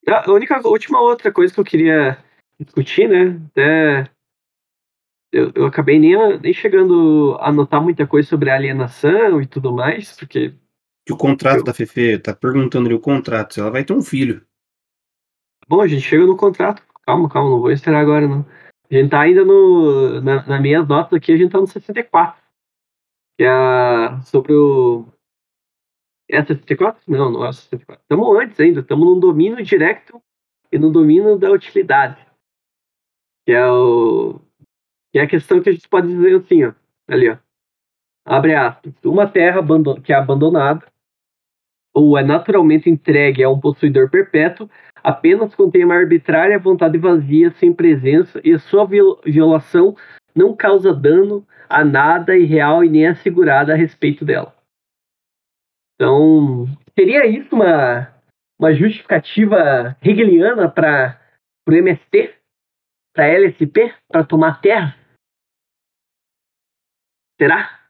A 0.08 0.30
única, 0.32 0.58
a 0.58 0.68
última 0.68 1.00
outra 1.00 1.32
coisa 1.32 1.54
que 1.54 1.60
eu 1.60 1.64
queria 1.64 2.18
discutir, 2.60 3.08
né? 3.08 3.40
Até 3.52 4.10
eu, 5.34 5.52
eu 5.56 5.66
acabei 5.66 5.98
nem, 5.98 6.16
nem 6.40 6.54
chegando 6.54 7.36
a 7.40 7.50
anotar 7.50 7.82
muita 7.82 8.06
coisa 8.06 8.28
sobre 8.28 8.52
alienação 8.52 9.42
e 9.42 9.48
tudo 9.48 9.74
mais, 9.74 10.16
porque 10.16 10.54
Que 11.06 11.14
o 11.14 11.18
contrato 11.18 11.60
Eu- 11.60 11.64
da 11.64 11.74
Fefe 11.74 12.18
tá 12.20 12.34
perguntando 12.34 12.86
ali 12.88 12.96
o 12.96 13.00
contrato, 13.00 13.54
se 13.54 13.60
ela 13.60 13.72
vai 13.72 13.84
ter 13.84 13.94
um 13.94 14.02
filho. 14.02 14.46
Bom, 15.68 15.82
a 15.82 15.88
gente 15.88 16.02
chega 16.02 16.26
no 16.26 16.38
contrato. 16.38 16.84
Calma, 17.06 17.30
calma, 17.30 17.50
não 17.50 17.60
vou 17.60 17.72
esperar 17.72 18.00
agora, 18.02 18.28
não. 18.28 18.46
A 18.90 18.94
gente 18.94 19.10
tá 19.10 19.22
ainda 19.22 19.44
no. 19.44 20.22
Na, 20.22 20.46
nas 20.46 20.62
minhas 20.62 20.88
notas 20.88 21.14
aqui, 21.18 21.34
a 21.34 21.38
gente 21.38 21.52
tá 21.52 21.60
no 21.60 21.68
64. 21.68 22.42
Que 23.38 23.44
é 23.44 23.50
a- 23.50 24.22
sobre 24.22 24.54
o. 24.54 25.06
É 26.30 26.44
64? 26.44 27.02
Não, 27.08 27.32
não 27.32 27.46
é 27.46 27.52
64. 27.52 28.02
Estamos 28.02 28.38
antes 28.40 28.60
ainda, 28.60 28.80
estamos 28.80 29.06
no 29.06 29.20
domínio 29.20 29.64
direto 29.64 30.22
e 30.72 30.78
no 30.80 30.92
domínio 30.92 31.38
da 31.38 31.52
utilidade. 31.52 32.26
Que 33.46 33.52
é 33.54 33.66
o. 33.70 34.40
Que 35.12 35.20
é 35.20 35.24
a 35.24 35.28
questão 35.28 35.62
que 35.62 35.70
a 35.70 35.74
gente 35.74 35.88
pode 35.90 36.08
dizer 36.08 36.38
assim, 36.38 36.64
ó. 36.64 36.74
Ali, 37.08 37.30
ó. 37.30 37.38
Abre 38.26 38.56
aspas. 38.56 38.94
Uma 39.04 39.28
terra 39.30 39.60
que 40.02 40.14
é 40.14 40.16
abandonada 40.16 40.86
ou 41.94 42.18
é 42.18 42.24
naturalmente 42.24 42.90
entregue 42.90 43.44
a 43.44 43.50
um 43.50 43.60
possuidor 43.60 44.10
perpétuo 44.10 44.70
apenas 45.04 45.54
contém 45.54 45.84
uma 45.84 45.96
arbitrária 45.96 46.58
vontade 46.58 46.98
vazia 46.98 47.52
sem 47.52 47.74
presença 47.74 48.42
e 48.44 48.58
sua 48.58 48.86
viol- 48.86 49.22
violação 49.24 49.96
não 50.34 50.56
causa 50.56 50.94
dano 50.94 51.46
a 51.70 51.84
nada 51.84 52.38
irreal 52.38 52.84
e 52.84 52.90
nem 52.90 53.08
assegurada 53.08 53.74
a 53.74 53.76
respeito 53.76 54.24
dela. 54.26 54.56
Então, 55.96 56.66
seria 56.98 57.28
isso 57.28 57.56
uma, 57.56 58.14
uma 58.60 58.74
justificativa 58.74 59.96
hegeliana 60.02 60.70
para 60.70 61.20
o 61.68 61.74
MST, 61.74 62.36
para 63.14 63.28
LSP, 63.28 63.94
para 64.08 64.26
tomar 64.26 64.62
terra? 64.62 64.98
Será? 67.40 67.88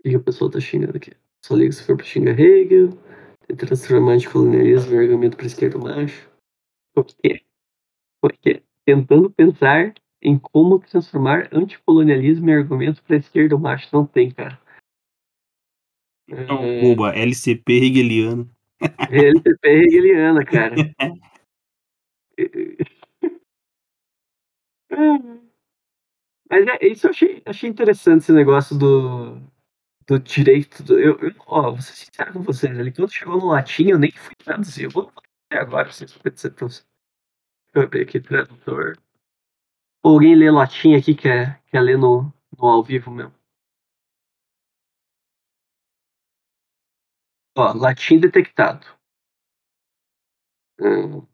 O 0.00 0.08
que 0.08 0.16
o 0.16 0.22
pessoal 0.22 0.50
tá 0.50 0.60
xingando 0.60 0.96
aqui? 0.96 1.12
Só 1.46 1.54
liga 1.54 1.70
se 1.70 1.84
for 1.84 1.96
pra 1.96 2.04
xingar 2.04 2.36
Hegel, 2.40 2.90
transformar 3.56 4.16
de 4.16 4.28
colonialismo 4.28 4.92
em 4.92 4.98
argumento 4.98 5.36
para 5.36 5.46
esquerdo 5.46 5.78
macho. 5.78 6.28
Por 6.92 7.04
quê? 7.04 7.40
Porque 8.20 8.64
tentando 8.84 9.30
pensar 9.30 9.94
em 10.20 10.36
como 10.36 10.80
transformar 10.80 11.48
anticolonialismo 11.52 12.50
em 12.50 12.54
argumento 12.54 13.00
para 13.00 13.14
esquerda 13.14 13.56
macho 13.56 13.88
não 13.92 14.04
tem, 14.04 14.32
cara. 14.32 14.60
Não, 16.28 16.64
É, 16.64 16.80
boba, 16.80 17.14
LCP 17.14 17.74
hegeliano. 17.74 18.50
LCP 19.08 19.68
hegeliana, 19.68 20.44
cara. 20.44 20.74
Mas 26.50 26.66
é, 26.66 26.88
isso 26.88 27.06
eu 27.06 27.10
achei, 27.10 27.40
achei 27.46 27.70
interessante 27.70 28.22
esse 28.22 28.32
negócio 28.32 28.76
do, 28.76 29.40
do 30.08 30.18
direito. 30.18 30.82
do- 30.82 30.98
eu, 30.98 31.18
eu, 31.20 31.34
ó, 31.46 31.70
vou 31.72 31.80
ser 31.82 31.92
sincero 31.94 32.32
com 32.32 32.42
vocês, 32.42 32.78
ali 32.78 32.92
quando 32.92 33.12
chegou 33.12 33.38
no 33.38 33.46
latim 33.46 33.88
eu 33.90 33.98
nem 33.98 34.10
fui 34.12 34.34
traduzir. 34.36 34.84
Eu 34.84 34.90
vou 34.90 35.10
fazer 35.10 35.60
agora, 35.62 35.90
vocês 35.92 36.12
vão 36.12 36.32
dizer 36.32 36.50
pra 36.52 36.68
vocês. 36.68 36.86
Deixa 37.66 37.78
eu 37.78 37.82
abrir 37.82 38.02
aqui, 38.02 38.20
tradutor. 38.20 38.96
Alguém 40.04 40.36
lê 40.36 40.50
latim 40.50 40.94
aqui, 40.94 41.14
quer, 41.14 41.62
quer 41.66 41.80
ler 41.80 41.98
no, 41.98 42.32
no 42.56 42.66
ao 42.66 42.82
vivo 42.82 43.10
mesmo? 43.10 43.34
Ó, 47.58 47.72
latim 47.74 48.20
detectado. 48.20 48.86
Hum. 50.78 51.26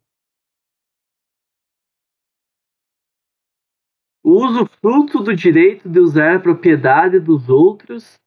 Uso 4.25 4.67
fruto 4.81 5.23
do 5.23 5.35
direito 5.35 5.89
de 5.89 5.99
usar 5.99 6.37
a 6.37 6.41
propriedade 6.41 7.19
dos 7.19 7.49
outros 7.49 8.21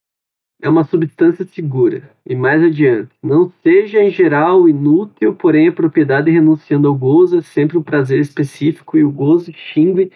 é 0.61 0.69
uma 0.69 0.83
substância 0.83 1.45
segura. 1.45 2.09
E 2.25 2.35
mais 2.35 2.63
adiante, 2.63 3.11
não 3.21 3.49
seja 3.61 4.01
em 4.01 4.09
geral 4.09 4.67
inútil, 4.67 5.35
porém 5.35 5.67
a 5.67 5.73
propriedade 5.73 6.31
renunciando 6.31 6.87
ao 6.87 6.95
gozo 6.95 7.39
é 7.39 7.41
sempre 7.41 7.77
um 7.77 7.83
prazer 7.83 8.19
específico 8.19 8.97
e 8.97 9.03
o 9.03 9.11
gozo 9.11 9.51
extingue 9.51 10.11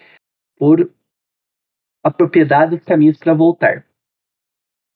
por 0.56 0.90
a 2.02 2.10
propriedade 2.10 2.76
dos 2.76 2.84
caminhos 2.84 3.18
para 3.18 3.34
voltar. 3.34 3.86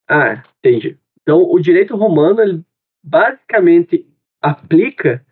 Ah, 0.08 0.42
entendi. 0.58 0.98
Então, 1.22 1.42
o 1.42 1.58
direito 1.58 1.96
romano 1.96 2.64
basicamente 3.02 4.06
aplica 4.40 5.24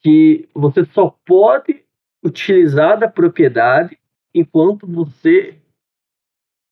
que 0.00 0.48
você 0.54 0.84
só 0.84 1.10
pode 1.24 1.84
utilizar 2.24 2.98
da 2.98 3.08
propriedade 3.08 3.98
enquanto 4.34 4.86
você 4.86 5.60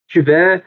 tiver 0.09 0.65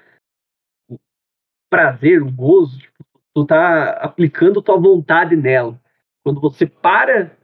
prazer, 1.69 2.21
o 2.21 2.31
gozo, 2.31 2.79
tipo, 2.79 3.21
tu 3.33 3.45
tá 3.45 3.91
aplicando 3.91 4.61
tua 4.61 4.77
vontade 4.77 5.35
nela. 5.35 5.79
Quando 6.23 6.41
você 6.41 6.65
para, 6.65 7.37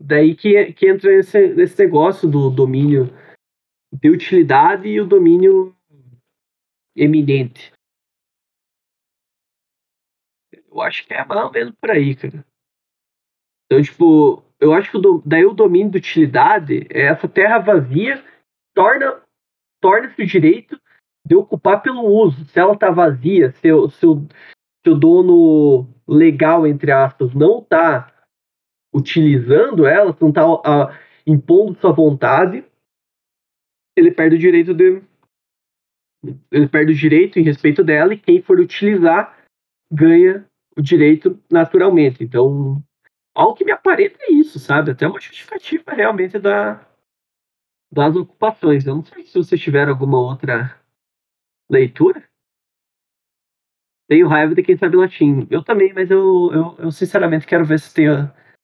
daí 0.00 0.34
que, 0.34 0.72
que 0.72 0.88
entra 0.88 1.12
esse, 1.12 1.38
esse 1.38 1.82
negócio 1.82 2.28
do 2.28 2.50
domínio 2.50 3.12
de 3.92 4.08
utilidade 4.08 4.88
e 4.88 5.00
o 5.00 5.06
domínio 5.06 5.76
eminente. 6.96 7.72
Eu 10.52 10.80
acho 10.80 11.06
que 11.06 11.12
é 11.12 11.24
mais 11.24 11.44
ou 11.44 11.50
menos 11.50 11.74
por 11.80 11.90
aí, 11.90 12.14
cara. 12.14 12.44
Então, 13.66 13.82
tipo, 13.82 14.44
eu 14.60 14.72
acho 14.72 14.90
que 14.90 14.96
o, 14.96 15.22
daí 15.24 15.44
o 15.44 15.54
domínio 15.54 15.90
de 15.90 15.98
utilidade 15.98 16.86
é 16.90 17.06
essa 17.06 17.28
terra 17.28 17.58
vazia 17.58 18.24
torna 18.74 19.22
torna-se 19.80 20.22
o 20.22 20.26
direito 20.26 20.80
de 21.30 21.36
ocupar 21.36 21.80
pelo 21.80 22.02
uso. 22.02 22.44
Se 22.46 22.58
ela 22.58 22.72
está 22.72 22.90
vazia, 22.90 23.52
se, 23.52 23.70
o, 23.70 23.88
se, 23.88 24.00
se 24.00 24.90
o 24.90 24.96
dono 24.96 25.88
legal, 26.06 26.66
entre 26.66 26.90
aspas, 26.90 27.32
não 27.32 27.60
está 27.60 28.12
utilizando 28.92 29.86
ela, 29.86 30.16
não 30.20 30.30
está 30.30 30.98
impondo 31.24 31.78
sua 31.78 31.92
vontade, 31.92 32.64
ele 33.96 34.10
perde 34.10 34.34
o 34.34 34.38
direito 34.40 34.74
de. 34.74 35.00
Ele 36.50 36.68
perde 36.68 36.92
o 36.92 36.96
direito 36.96 37.38
em 37.38 37.44
respeito 37.44 37.84
dela 37.84 38.12
e 38.12 38.18
quem 38.18 38.42
for 38.42 38.58
utilizar 38.58 39.38
ganha 39.90 40.44
o 40.76 40.82
direito 40.82 41.40
naturalmente. 41.50 42.24
Então, 42.24 42.82
ao 43.32 43.54
que 43.54 43.64
me 43.64 43.70
aparenta 43.70 44.18
é 44.22 44.32
isso, 44.32 44.58
sabe? 44.58 44.90
Até 44.90 45.06
uma 45.06 45.20
justificativa 45.20 45.92
realmente 45.92 46.38
da, 46.40 46.84
das 47.90 48.16
ocupações. 48.16 48.84
Eu 48.84 48.96
não 48.96 49.04
sei 49.04 49.22
se 49.22 49.38
vocês 49.38 49.60
tiveram 49.60 49.92
alguma 49.92 50.18
outra 50.18 50.79
leitura. 51.70 52.22
Tenho 54.08 54.26
raiva 54.26 54.54
de 54.54 54.62
quem 54.62 54.76
sabe 54.76 54.96
latim. 54.96 55.46
Eu 55.50 55.62
também, 55.62 55.92
mas 55.94 56.10
eu, 56.10 56.50
eu, 56.52 56.76
eu 56.78 56.90
sinceramente 56.90 57.46
quero 57.46 57.64
ver 57.64 57.78
se 57.78 57.94
tem, 57.94 58.06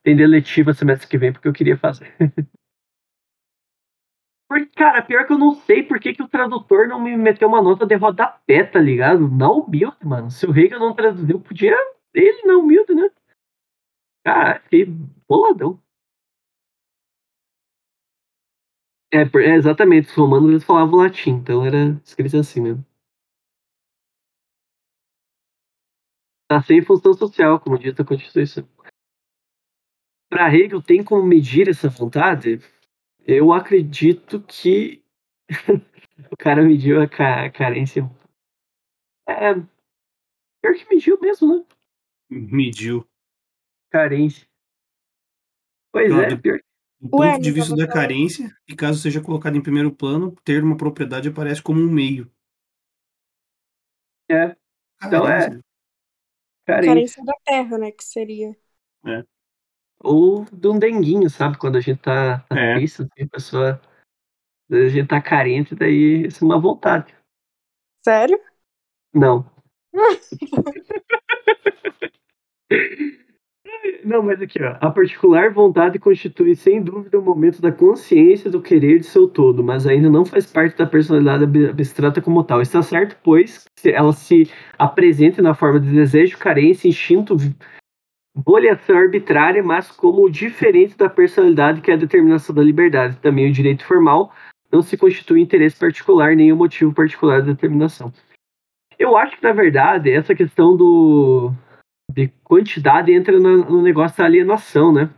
tem 0.03 0.17
letiva 0.27 0.75
semestre 0.75 1.07
que 1.09 1.17
vem, 1.17 1.33
porque 1.33 1.47
eu 1.47 1.53
queria 1.53 1.77
fazer. 1.77 2.13
Porque, 4.49 4.67
cara, 4.77 5.03
pior 5.03 5.27
que 5.27 5.33
eu 5.33 5.39
não 5.39 5.55
sei 5.55 5.83
por 5.83 5.99
que, 5.99 6.15
que 6.15 6.23
o 6.23 6.29
tradutor 6.29 6.87
não 6.87 7.01
me 7.01 7.17
meteu 7.17 7.49
uma 7.49 7.61
nota 7.61 7.85
de 7.85 7.97
rodapé, 7.97 8.63
tá 8.63 8.79
ligado? 8.79 9.29
Não 9.29 9.59
humilde, 9.59 9.97
mano. 10.05 10.31
Se 10.31 10.47
o 10.47 10.53
Reagan 10.53 10.79
não 10.79 10.95
traduziu, 10.95 11.41
podia 11.41 11.77
ele 12.15 12.43
não 12.43 12.61
humilde, 12.61 12.95
né? 12.95 13.11
Cara, 14.25 14.61
fiquei 14.61 14.87
boladão. 15.29 15.81
É, 19.13 19.19
é, 19.19 19.55
exatamente, 19.57 20.09
os 20.09 20.15
romanos 20.15 20.51
eles 20.51 20.65
falavam 20.65 20.97
latim, 20.99 21.31
então 21.31 21.65
era 21.65 22.01
escrito 22.05 22.37
assim 22.37 22.61
mesmo. 22.61 22.85
Tá 26.49 26.63
sem 26.63 26.83
função 26.83 27.13
social, 27.15 27.59
como 27.61 27.79
diz 27.79 27.99
a 27.99 28.05
Constituição. 28.05 28.69
Para 30.31 30.53
Hegel, 30.55 30.83
tem 30.83 31.03
como 31.03 31.23
medir 31.25 31.69
essa 31.69 31.89
vontade? 31.89 32.59
Eu 33.25 33.53
acredito 33.53 34.41
que 34.43 35.03
o 36.31 36.37
cara 36.37 36.63
mediu 36.63 37.01
a 37.03 37.09
ca 37.09 37.51
carência. 37.51 38.03
É. 39.29 39.55
Pior 40.63 40.75
que 40.77 40.89
mediu 40.95 41.21
mesmo, 41.21 41.59
né? 41.59 41.65
Mediu. 42.31 43.07
Carência. 43.91 44.47
Pois 45.93 46.07
Então, 46.13 46.23
é, 46.23 46.29
do- 46.29 46.41
pior. 46.41 46.61
Do 47.01 47.11
ponto 47.11 47.21
Ué, 47.23 47.39
de 47.39 47.51
vista 47.53 47.73
eu 47.73 47.77
da 47.77 47.87
falar- 47.87 47.95
carência, 48.03 48.57
e 48.67 48.75
caso 48.75 48.99
seja 48.99 49.21
colocado 49.23 49.57
em 49.57 49.63
primeiro 49.63 49.95
plano, 49.95 50.35
ter 50.45 50.63
uma 50.65 50.77
propriedade 50.77 51.29
aparece 51.29 51.63
como 51.63 51.81
um 51.81 51.91
meio. 51.93 52.31
É, 54.31 54.57
Então 55.05 55.29
é. 55.29 55.61
Carência. 56.67 56.67
carência. 56.67 56.87
Carência 56.87 57.25
da 57.25 57.33
terra, 57.45 57.79
né? 57.79 57.93
Que 57.93 58.05
seria. 58.05 58.57
Ou 60.03 60.45
de 60.53 60.69
um 60.69 60.79
denguinho, 60.79 61.31
sabe? 61.31 61.57
Quando 61.59 61.77
a 61.77 61.81
gente 61.81 62.01
tá, 62.01 62.41
tá 62.41 62.59
É. 62.59 62.75
triste, 62.75 63.03
assim, 63.03 63.23
a 63.25 63.29
pessoa. 63.29 63.81
A 64.71 64.89
gente 64.89 65.09
tá 65.09 65.23
carente, 65.23 65.75
daí 65.77 66.27
isso 66.27 66.45
é 66.45 66.47
uma 66.47 66.61
vontade. 66.61 67.15
Sério? 68.05 68.39
Não. 69.15 69.49
Não, 74.05 74.23
mas 74.23 74.41
aqui, 74.41 74.63
ó. 74.63 74.77
A 74.81 74.91
particular 74.91 75.53
vontade 75.53 75.99
constitui, 75.99 76.55
sem 76.55 76.81
dúvida, 76.81 77.19
o 77.19 77.23
momento 77.23 77.61
da 77.61 77.73
consciência 77.73 78.51
do 78.51 78.63
querer 78.63 79.01
de 79.01 79.07
seu 79.07 79.27
todo, 79.27 79.65
mas 79.65 79.87
ainda 79.87 80.09
não 80.09 80.25
faz 80.25 80.47
parte 80.47 80.77
da 80.77 80.87
personalidade 80.87 81.45
ab- 81.45 81.71
abstrata 81.71 82.23
como 82.23 82.45
tal. 82.45 82.63
Está 82.63 82.83
certo, 82.83 83.17
pois, 83.23 83.65
ela 83.85 84.13
se 84.13 84.51
apresenta 84.79 85.43
na 85.43 85.55
forma 85.55 85.81
de 85.81 85.91
desejo, 85.91 86.39
carência, 86.39 86.89
instinto, 86.89 87.37
avaliação 88.47 88.97
arbitrária, 88.97 89.63
mas 89.63 89.91
como 89.91 90.31
diferente 90.31 90.97
da 90.97 91.09
personalidade 91.09 91.81
que 91.81 91.91
é 91.91 91.95
a 91.95 91.99
determinação 91.99 92.55
da 92.55 92.63
liberdade. 92.63 93.19
Também 93.19 93.49
o 93.49 93.53
direito 93.53 93.85
formal 93.85 94.33
não 94.71 94.83
se 94.83 94.97
constitui 94.97 95.41
interesse 95.41 95.79
particular 95.79 96.37
nem 96.37 96.53
o 96.53 96.57
motivo 96.57 96.93
particular 96.93 97.41
da 97.41 97.53
determinação. 97.53 98.13
Eu 98.99 99.17
acho 99.17 99.37
que, 99.37 99.43
na 99.43 99.53
verdade, 99.53 100.11
essa 100.11 100.35
questão 100.35 100.77
do 100.77 101.53
de 102.11 102.29
quantidade 102.45 103.13
entra 103.13 103.39
no, 103.39 103.65
no 103.65 103.83
negócio 103.83 104.19
da 104.19 104.25
alienação, 104.25 104.93
né? 104.93 105.13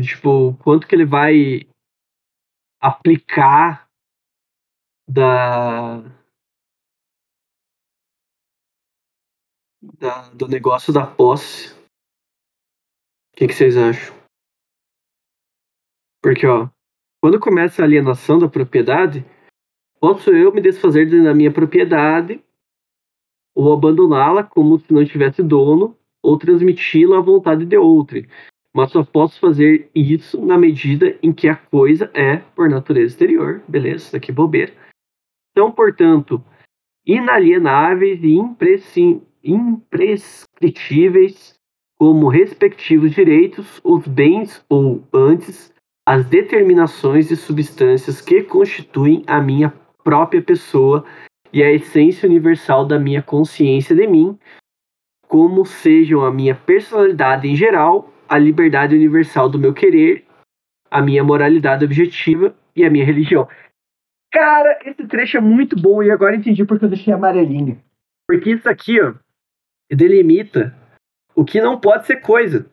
Tipo, 0.00 0.54
quanto 0.62 0.86
que 0.86 0.94
ele 0.94 1.06
vai 1.06 1.66
aplicar 2.80 3.88
da, 5.08 6.02
da 9.98 10.30
do 10.30 10.48
negócio 10.48 10.92
da 10.92 11.06
posse. 11.06 11.74
O 13.32 13.36
que, 13.36 13.46
que 13.46 13.52
vocês 13.52 13.76
acham? 13.76 14.14
Porque, 16.22 16.46
ó, 16.46 16.68
quando 17.22 17.40
começa 17.40 17.82
a 17.82 17.84
alienação 17.84 18.38
da 18.38 18.48
propriedade, 18.48 19.24
posso 20.00 20.30
eu 20.30 20.52
me 20.52 20.60
desfazer 20.60 21.06
da 21.22 21.34
minha 21.34 21.52
propriedade 21.52 22.42
ou 23.56 23.72
abandoná-la 23.72 24.44
como 24.44 24.78
se 24.78 24.92
não 24.92 25.04
tivesse 25.04 25.42
dono, 25.42 25.96
ou 26.22 26.36
transmiti-la 26.36 27.18
à 27.18 27.20
vontade 27.20 27.64
de 27.64 27.78
outrem. 27.78 28.26
Mas 28.74 28.90
só 28.92 29.02
posso 29.02 29.40
fazer 29.40 29.90
isso 29.94 30.44
na 30.44 30.58
medida 30.58 31.16
em 31.22 31.32
que 31.32 31.48
a 31.48 31.56
coisa 31.56 32.10
é, 32.12 32.36
por 32.54 32.68
natureza 32.68 33.14
exterior. 33.14 33.62
Beleza, 33.66 34.18
aqui 34.18 34.30
é 34.30 34.34
bobeira. 34.34 34.74
São, 35.56 35.72
portanto, 35.72 36.44
inalienáveis 37.06 38.22
e 38.22 38.38
imprescritíveis 39.42 41.56
como 41.98 42.28
respectivos 42.28 43.12
direitos, 43.12 43.80
os 43.82 44.06
bens 44.06 44.62
ou, 44.68 45.02
antes, 45.10 45.72
as 46.04 46.26
determinações 46.26 47.28
de 47.28 47.36
substâncias 47.36 48.20
que 48.20 48.42
constituem 48.42 49.24
a 49.26 49.40
minha 49.40 49.72
própria 50.04 50.42
pessoa 50.42 51.06
e 51.52 51.62
a 51.62 51.72
essência 51.72 52.28
universal 52.28 52.86
da 52.86 52.98
minha 52.98 53.22
consciência 53.22 53.94
de 53.94 54.06
mim, 54.06 54.38
como 55.28 55.64
sejam 55.64 56.24
a 56.24 56.32
minha 56.32 56.54
personalidade 56.54 57.48
em 57.48 57.56
geral, 57.56 58.12
a 58.28 58.38
liberdade 58.38 58.94
universal 58.94 59.48
do 59.48 59.58
meu 59.58 59.72
querer, 59.72 60.24
a 60.90 61.02
minha 61.02 61.22
moralidade 61.22 61.84
objetiva 61.84 62.54
e 62.74 62.84
a 62.84 62.90
minha 62.90 63.04
religião. 63.04 63.48
Cara, 64.32 64.78
esse 64.84 65.06
trecho 65.06 65.38
é 65.38 65.40
muito 65.40 65.80
bom 65.80 66.02
e 66.02 66.10
agora 66.10 66.36
entendi 66.36 66.64
porque 66.64 66.84
eu 66.84 66.88
deixei 66.88 67.12
amarelinho. 67.12 67.80
Porque 68.28 68.50
isso 68.50 68.68
aqui, 68.68 69.00
ó, 69.00 69.14
delimita 69.90 70.76
o 71.34 71.44
que 71.44 71.60
não 71.60 71.78
pode 71.78 72.06
ser 72.06 72.16
coisa. 72.16 72.68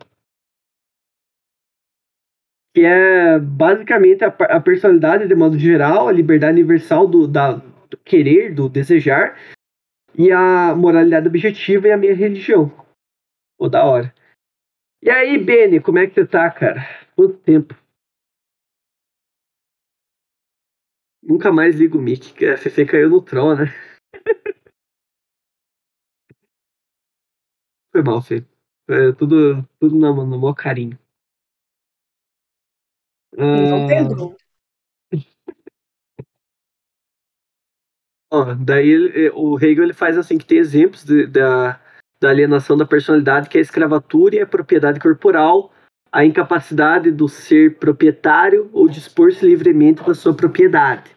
Que 2.75 2.83
é 2.83 3.39
basicamente 3.39 4.23
a, 4.23 4.27
a 4.27 4.59
personalidade 4.59 5.27
de 5.27 5.35
modo 5.35 5.59
geral, 5.59 6.07
a 6.07 6.11
liberdade 6.11 6.53
universal 6.53 7.07
do, 7.07 7.27
da, 7.27 7.61
querer, 7.97 8.53
do 8.53 8.69
desejar, 8.69 9.37
e 10.17 10.31
a 10.31 10.75
moralidade 10.75 11.27
objetiva 11.27 11.87
e 11.87 11.91
a 11.91 11.97
minha 11.97 12.15
religião. 12.15 12.71
Pô, 13.57 13.69
da 13.69 13.83
hora. 13.85 14.13
E 15.01 15.09
aí, 15.09 15.37
Beni, 15.37 15.79
como 15.81 15.99
é 15.99 16.07
que 16.07 16.13
você 16.13 16.25
tá, 16.25 16.49
cara? 16.49 16.81
Quanto 17.15 17.37
tempo? 17.39 17.75
Nunca 21.21 21.51
mais 21.51 21.75
ligo 21.75 21.97
o 21.97 22.01
mic, 22.01 22.33
que 22.33 22.45
a 22.45 22.57
Fefe 22.57 22.85
caiu 22.85 23.09
no 23.09 23.21
troll, 23.21 23.55
né? 23.55 23.65
Foi 27.91 28.01
mal, 28.03 28.21
Fê. 28.21 28.45
É 28.89 29.11
tudo, 29.13 29.63
tudo 29.79 29.95
no, 29.95 30.25
no 30.25 30.39
maior 30.39 30.53
carinho. 30.53 30.99
Não 33.35 33.83
Ah, 33.83 33.87
perdoa. 33.87 34.42
Ó, 38.33 38.53
daí 38.55 38.89
ele- 38.89 39.29
o 39.35 39.57
Hegel 39.57 39.83
ele 39.83 39.93
faz 39.93 40.17
assim 40.17 40.37
que 40.37 40.45
tem 40.45 40.57
exemplos 40.57 41.03
de- 41.05 41.27
da, 41.27 41.79
da 42.19 42.29
alienação 42.29 42.75
da 42.75 42.85
personalidade, 42.85 43.47
que 43.47 43.57
é 43.57 43.59
a 43.59 43.61
escravatura 43.61 44.35
e 44.35 44.41
a 44.41 44.47
propriedade 44.47 44.99
corporal, 44.99 45.71
a 46.11 46.25
incapacidade 46.25 47.11
do 47.11 47.27
ser 47.27 47.77
proprietário 47.77 48.69
ou 48.73 48.89
dispor-se 48.89 49.45
livremente 49.45 50.03
da 50.03 50.13
sua 50.15 50.35
propriedade. 50.35 51.15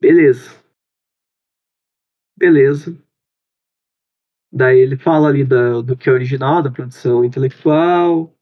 Beleza. 0.00 0.50
Beleza. 2.36 2.96
Daí 4.52 4.78
ele 4.80 4.96
fala 4.98 5.28
ali 5.28 5.44
da, 5.44 5.80
do 5.80 5.96
que 5.96 6.10
é 6.10 6.12
original, 6.12 6.62
da 6.62 6.70
produção 6.70 7.24
intelectual. 7.24 8.34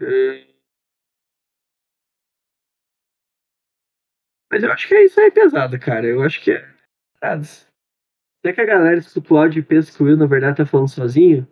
É. 0.00 0.53
Mas 4.54 4.62
eu 4.62 4.70
acho 4.70 4.86
que 4.86 4.94
é 4.94 5.04
isso 5.04 5.20
aí 5.20 5.32
pesado, 5.32 5.76
cara. 5.80 6.06
Eu 6.06 6.22
acho 6.22 6.40
que 6.40 6.52
é. 6.52 6.64
Será 8.40 8.54
que 8.54 8.60
a 8.60 8.64
galera 8.64 9.00
áudio 9.30 9.58
e 9.58 9.64
pensa 9.64 9.90
que 9.90 10.00
o 10.00 10.06
Will, 10.06 10.16
na 10.16 10.26
verdade, 10.26 10.58
tá 10.58 10.64
falando 10.64 10.86
sozinho? 10.86 11.44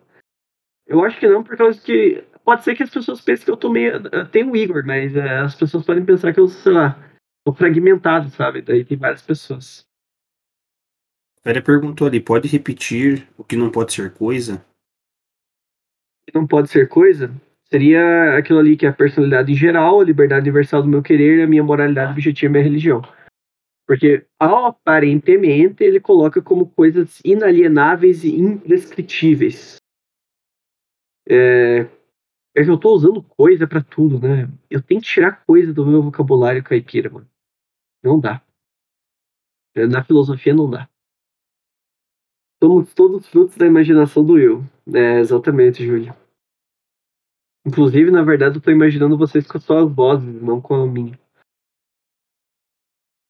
Eu 0.87 1.03
acho 1.03 1.19
que 1.19 1.27
não, 1.27 1.43
por 1.43 1.57
causa 1.57 1.81
que. 1.81 2.23
Pode 2.45 2.63
ser 2.63 2.75
que 2.75 2.83
as 2.83 2.89
pessoas 2.89 3.19
pensem 3.19 3.43
que 3.43 3.51
eu 3.51 3.57
tô 3.57 3.69
meio. 3.69 4.09
Tem 4.31 4.49
o 4.49 4.55
Igor, 4.55 4.85
mas 4.85 5.13
é, 5.17 5.39
as 5.39 5.53
pessoas 5.53 5.85
podem 5.85 6.05
pensar 6.05 6.31
que 6.31 6.39
eu, 6.39 6.47
sei 6.47 6.71
lá, 6.71 6.97
tô 7.45 7.53
fragmentado, 7.53 8.29
sabe? 8.29 8.61
Daí 8.61 8.85
tem 8.85 8.97
várias 8.97 9.21
pessoas. 9.21 9.85
Ele 11.43 11.61
perguntou 11.61 12.07
ali, 12.07 12.21
pode 12.21 12.47
repetir 12.47 13.27
o 13.37 13.43
que 13.43 13.57
não 13.57 13.69
pode 13.69 13.91
ser 13.91 14.13
coisa? 14.13 14.65
que 16.25 16.33
não 16.33 16.47
pode 16.47 16.69
ser 16.69 16.87
coisa, 16.87 17.29
seria 17.73 18.37
aquilo 18.37 18.59
ali 18.59 18.77
que 18.77 18.85
é 18.85 18.89
a 18.89 18.93
personalidade 18.93 19.51
em 19.51 19.55
geral, 19.55 19.99
a 19.99 20.03
liberdade 20.03 20.47
universal 20.47 20.83
do 20.83 20.87
meu 20.87 21.01
querer, 21.01 21.41
a 21.41 21.47
minha 21.47 21.63
moralidade 21.63 22.11
objetiva 22.11 22.45
e 22.45 22.47
a 22.49 22.51
minha 22.51 22.63
religião. 22.63 23.01
Porque, 23.87 24.27
aparentemente, 24.39 25.83
ele 25.83 25.99
coloca 25.99 26.39
como 26.39 26.69
coisas 26.69 27.19
inalienáveis 27.25 28.23
e 28.23 28.35
imprescritíveis. 28.35 29.77
É, 31.27 31.87
é 32.55 32.63
que 32.63 32.69
eu 32.69 32.77
tô 32.77 32.93
usando 32.93 33.23
coisa 33.23 33.65
pra 33.67 33.81
tudo, 33.81 34.19
né? 34.19 34.47
Eu 34.69 34.79
tenho 34.79 35.01
que 35.01 35.07
tirar 35.07 35.43
coisa 35.43 35.73
do 35.73 35.83
meu 35.83 36.03
vocabulário 36.03 36.63
caipira, 36.63 37.09
mano. 37.09 37.27
Não 38.03 38.19
dá. 38.19 38.39
É, 39.75 39.87
Na 39.87 40.03
filosofia 40.03 40.53
não 40.53 40.69
dá. 40.69 40.87
Somos 42.63 42.93
todos 42.93 43.27
frutos 43.27 43.57
da 43.57 43.65
imaginação 43.65 44.23
do 44.23 44.37
eu. 44.37 44.63
É, 44.93 45.19
exatamente, 45.19 45.83
Júlio. 45.83 46.22
Inclusive, 47.65 48.11
na 48.11 48.21
verdade, 48.23 48.57
eu 48.57 48.61
tô 48.61 48.71
imaginando 48.71 49.17
vocês 49.17 49.47
com 49.47 49.57
as 49.57 49.63
suas 49.63 49.89
vozes, 49.91 50.41
não 50.41 50.61
com 50.61 50.75
a 50.75 50.85
minha. 50.85 51.17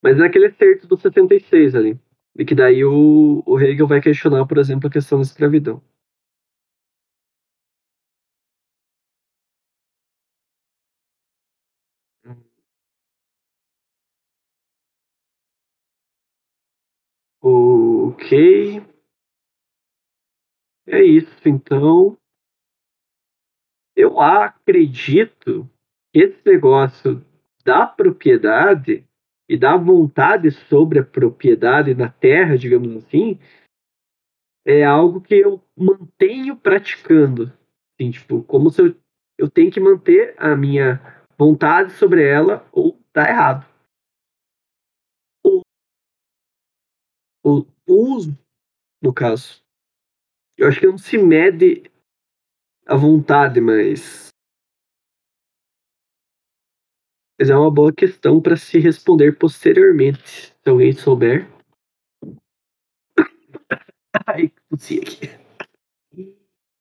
Mas 0.04 0.20
é 0.20 0.26
aquele 0.26 0.48
excerto 0.48 0.88
do 0.88 0.98
76 0.98 1.74
ali. 1.76 2.00
E 2.38 2.46
que 2.46 2.54
daí 2.56 2.84
o, 2.84 3.44
o 3.46 3.60
Hegel 3.60 3.88
vai 3.88 4.02
questionar, 4.02 4.46
por 4.46 4.58
exemplo, 4.58 4.88
a 4.88 4.92
questão 4.92 5.18
da 5.20 5.24
escravidão. 5.24 5.82
Ok. 17.42 18.32
É 20.88 21.04
isso, 21.04 21.42
então. 21.46 22.18
Eu 23.96 24.20
acredito 24.20 25.70
que 26.12 26.20
esse 26.20 26.42
negócio 26.46 27.24
da 27.64 27.86
propriedade 27.86 29.06
e 29.48 29.58
da 29.58 29.78
vontade 29.78 30.52
sobre 30.52 31.00
a 31.00 31.06
propriedade 31.06 31.94
na 31.94 32.10
terra, 32.10 32.58
digamos 32.58 32.96
assim, 32.98 33.40
é 34.66 34.84
algo 34.84 35.22
que 35.22 35.36
eu 35.36 35.62
mantenho 35.78 36.56
praticando. 36.56 37.52
Assim, 37.94 38.12
tipo, 38.12 38.44
como 38.44 38.70
se 38.70 38.82
eu, 38.82 38.96
eu 39.38 39.50
tenho 39.50 39.72
que 39.72 39.80
manter 39.80 40.34
a 40.38 40.56
minha 40.56 41.00
vontade 41.38 41.92
sobre 41.94 42.28
ela 42.28 42.68
ou 42.72 42.98
tá 43.12 43.30
errado. 43.30 43.66
O, 45.46 45.62
o 47.46 47.66
uso, 47.88 48.38
no 49.02 49.14
caso. 49.14 49.62
Eu 50.58 50.68
acho 50.68 50.80
que 50.80 50.88
não 50.88 50.98
se 50.98 51.18
mede 51.18 51.92
a 52.86 52.96
vontade, 52.96 53.62
mas. 53.62 54.30
Mas 57.40 57.50
é 57.50 57.56
uma 57.56 57.72
boa 57.72 57.92
questão 57.92 58.42
para 58.42 58.56
se 58.56 58.80
responder 58.80 59.38
posteriormente, 59.38 60.54
se 60.64 60.70
alguém 60.70 60.94
souber. 60.94 61.48
Ai, 64.28 64.52
tossi 64.70 65.00
aqui. 65.00 65.44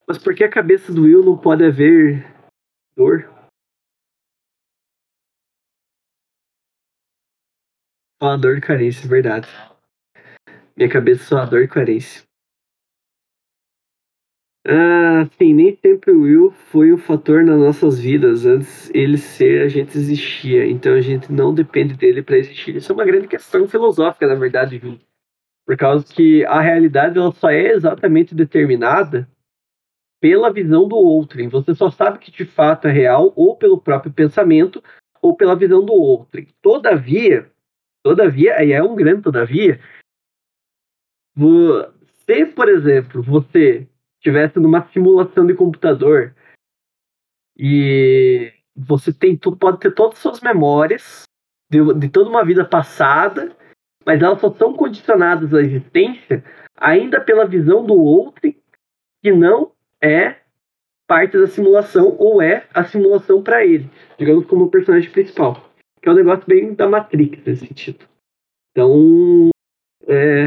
Mas 0.07 0.19
por 0.19 0.35
que 0.35 0.45
a 0.45 0.51
cabeça 0.51 0.93
do 0.93 1.03
Will 1.03 1.24
não 1.24 1.39
pode 1.39 1.65
haver 1.65 2.27
dor? 2.97 3.31
Só 8.23 8.29
a 8.29 8.37
dor 8.37 8.57
de 8.57 8.61
carência, 8.61 9.09
verdade. 9.09 9.49
Minha 10.77 10.91
cabeça 10.91 11.24
só 11.24 11.39
a 11.39 11.45
dor 11.45 11.62
e 11.62 11.69
carência. 11.69 12.23
Ah, 14.64 15.28
sim, 15.36 15.55
nem 15.55 15.76
sempre 15.76 16.12
o 16.12 16.22
Will 16.22 16.52
foi 16.52 16.93
um 16.93 16.98
fator 16.98 17.44
nas 17.44 17.59
nossas 17.59 17.98
vidas. 17.98 18.47
Antes 18.47 18.90
ele 18.94 19.18
ser, 19.18 19.62
a 19.62 19.68
gente 19.68 19.97
existia. 19.97 20.66
Então 20.66 20.94
a 20.94 21.01
gente 21.01 21.32
não 21.32 21.52
depende 21.52 21.94
dele 21.94 22.22
para 22.22 22.39
existir. 22.39 22.76
Isso 22.76 22.93
é 22.93 22.94
uma 22.94 23.05
grande 23.05 23.26
questão 23.26 23.66
filosófica, 23.66 24.26
na 24.26 24.34
verdade, 24.34 24.80
Will. 24.82 25.01
Por 25.66 25.76
causa 25.76 26.05
que 26.12 26.44
a 26.47 26.60
realidade 26.60 27.18
ela 27.18 27.32
só 27.32 27.51
é 27.51 27.72
exatamente 27.72 28.34
determinada 28.34 29.28
pela 30.20 30.52
visão 30.52 30.86
do 30.86 30.97
outro. 30.97 31.48
Você 31.51 31.74
só 31.74 31.90
sabe 31.90 32.18
que 32.18 32.30
de 32.30 32.44
fato 32.44 32.86
é 32.86 32.93
real 32.93 33.32
ou 33.34 33.56
pelo 33.56 33.80
próprio 33.80 34.12
pensamento 34.12 34.82
ou 35.20 35.36
pela 35.36 35.56
visão 35.56 35.84
do 35.84 35.93
outro. 35.93 36.44
Todavia, 36.60 37.51
todavia, 38.05 38.62
e 38.64 38.72
é 38.72 38.82
um 38.82 38.94
grande 38.94 39.22
todavia, 39.22 39.80
se, 42.26 42.47
por 42.47 42.68
exemplo, 42.68 43.22
você 43.22 43.89
estivesse 44.23 44.61
numa 44.61 44.86
simulação 44.93 45.44
de 45.44 45.55
computador 45.55 46.32
e 47.59 48.53
você 48.74 49.12
tem 49.12 49.36
tu 49.36 49.55
pode 49.57 49.81
ter 49.81 49.93
todas 49.93 50.16
as 50.16 50.23
suas 50.23 50.40
memórias 50.40 51.24
de, 51.69 51.94
de 51.94 52.09
toda 52.09 52.31
uma 52.31 52.44
vida 52.44 52.65
passada, 52.65 53.55
mas 54.07 54.23
elas 54.23 54.40
só 54.40 54.53
são 54.55 54.74
condicionadas 54.74 55.53
à 55.53 55.61
existência 55.61 56.44
ainda 56.77 57.20
pela 57.20 57.47
visão 57.47 57.85
do 57.85 57.94
outro 57.94 58.55
que 59.23 59.32
não 59.32 59.73
é 60.01 60.36
parte 61.07 61.36
da 61.36 61.47
simulação 61.47 62.16
ou 62.19 62.40
é 62.40 62.66
a 62.73 62.85
simulação 62.85 63.43
para 63.43 63.65
ele, 63.65 63.90
digamos 64.19 64.47
como 64.47 64.65
o 64.65 64.70
personagem 64.70 65.11
principal, 65.11 65.70
que 66.01 66.09
é 66.09 66.12
um 66.12 66.16
negócio 66.16 66.47
bem 66.47 66.74
da 66.74 66.89
Matrix 66.89 67.44
nesse 67.44 67.66
sentido. 67.66 68.07
Então, 68.70 69.51
é, 70.07 70.47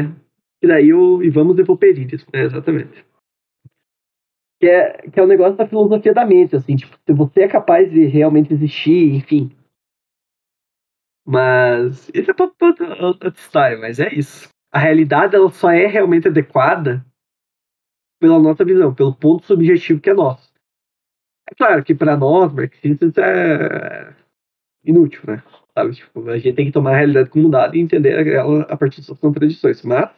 e 0.62 0.66
daí 0.66 0.92
o 0.92 1.22
e 1.22 1.30
vamos 1.30 1.58
evoperídeos, 1.58 2.26
né, 2.32 2.42
exatamente. 2.42 3.04
Que 4.58 4.66
é, 4.66 5.10
que 5.10 5.20
é 5.20 5.22
o 5.22 5.26
negócio 5.26 5.56
da 5.56 5.68
filosofia 5.68 6.14
da 6.14 6.24
mente, 6.24 6.56
assim, 6.56 6.76
tipo, 6.76 6.96
se 7.04 7.12
você 7.12 7.42
é 7.42 7.48
capaz 7.48 7.90
de 7.90 8.06
realmente 8.06 8.52
existir, 8.52 9.14
enfim. 9.14 9.50
Mas 11.26 12.08
isso 12.14 12.30
é 12.30 12.34
pra, 12.34 12.50
outra 13.00 13.28
história, 13.28 13.78
mas 13.78 13.98
é 13.98 14.14
isso. 14.14 14.48
A 14.72 14.78
realidade 14.78 15.34
ela 15.34 15.50
só 15.50 15.70
é 15.70 15.86
realmente 15.86 16.28
adequada 16.28 17.04
pela 18.20 18.38
nossa 18.38 18.64
visão, 18.64 18.94
pelo 18.94 19.14
ponto 19.14 19.44
subjetivo 19.44 20.00
que 20.00 20.10
é 20.10 20.14
nosso. 20.14 20.52
É 21.50 21.54
claro 21.54 21.84
que 21.84 21.94
para 21.94 22.16
nós, 22.16 22.52
marxistas, 22.52 23.16
é 23.18 24.14
inútil, 24.84 25.22
né? 25.26 25.42
Sabe? 25.74 25.94
Tipo, 25.94 26.28
a 26.30 26.38
gente 26.38 26.54
tem 26.54 26.66
que 26.66 26.72
tomar 26.72 26.92
a 26.94 26.96
realidade 26.96 27.30
como 27.30 27.50
dada 27.50 27.76
e 27.76 27.80
entender 27.80 28.26
ela 28.28 28.62
a 28.62 28.76
partir 28.76 29.00
de 29.00 29.06
suas 29.06 29.18
contradições. 29.18 29.82
Mas 29.82 30.10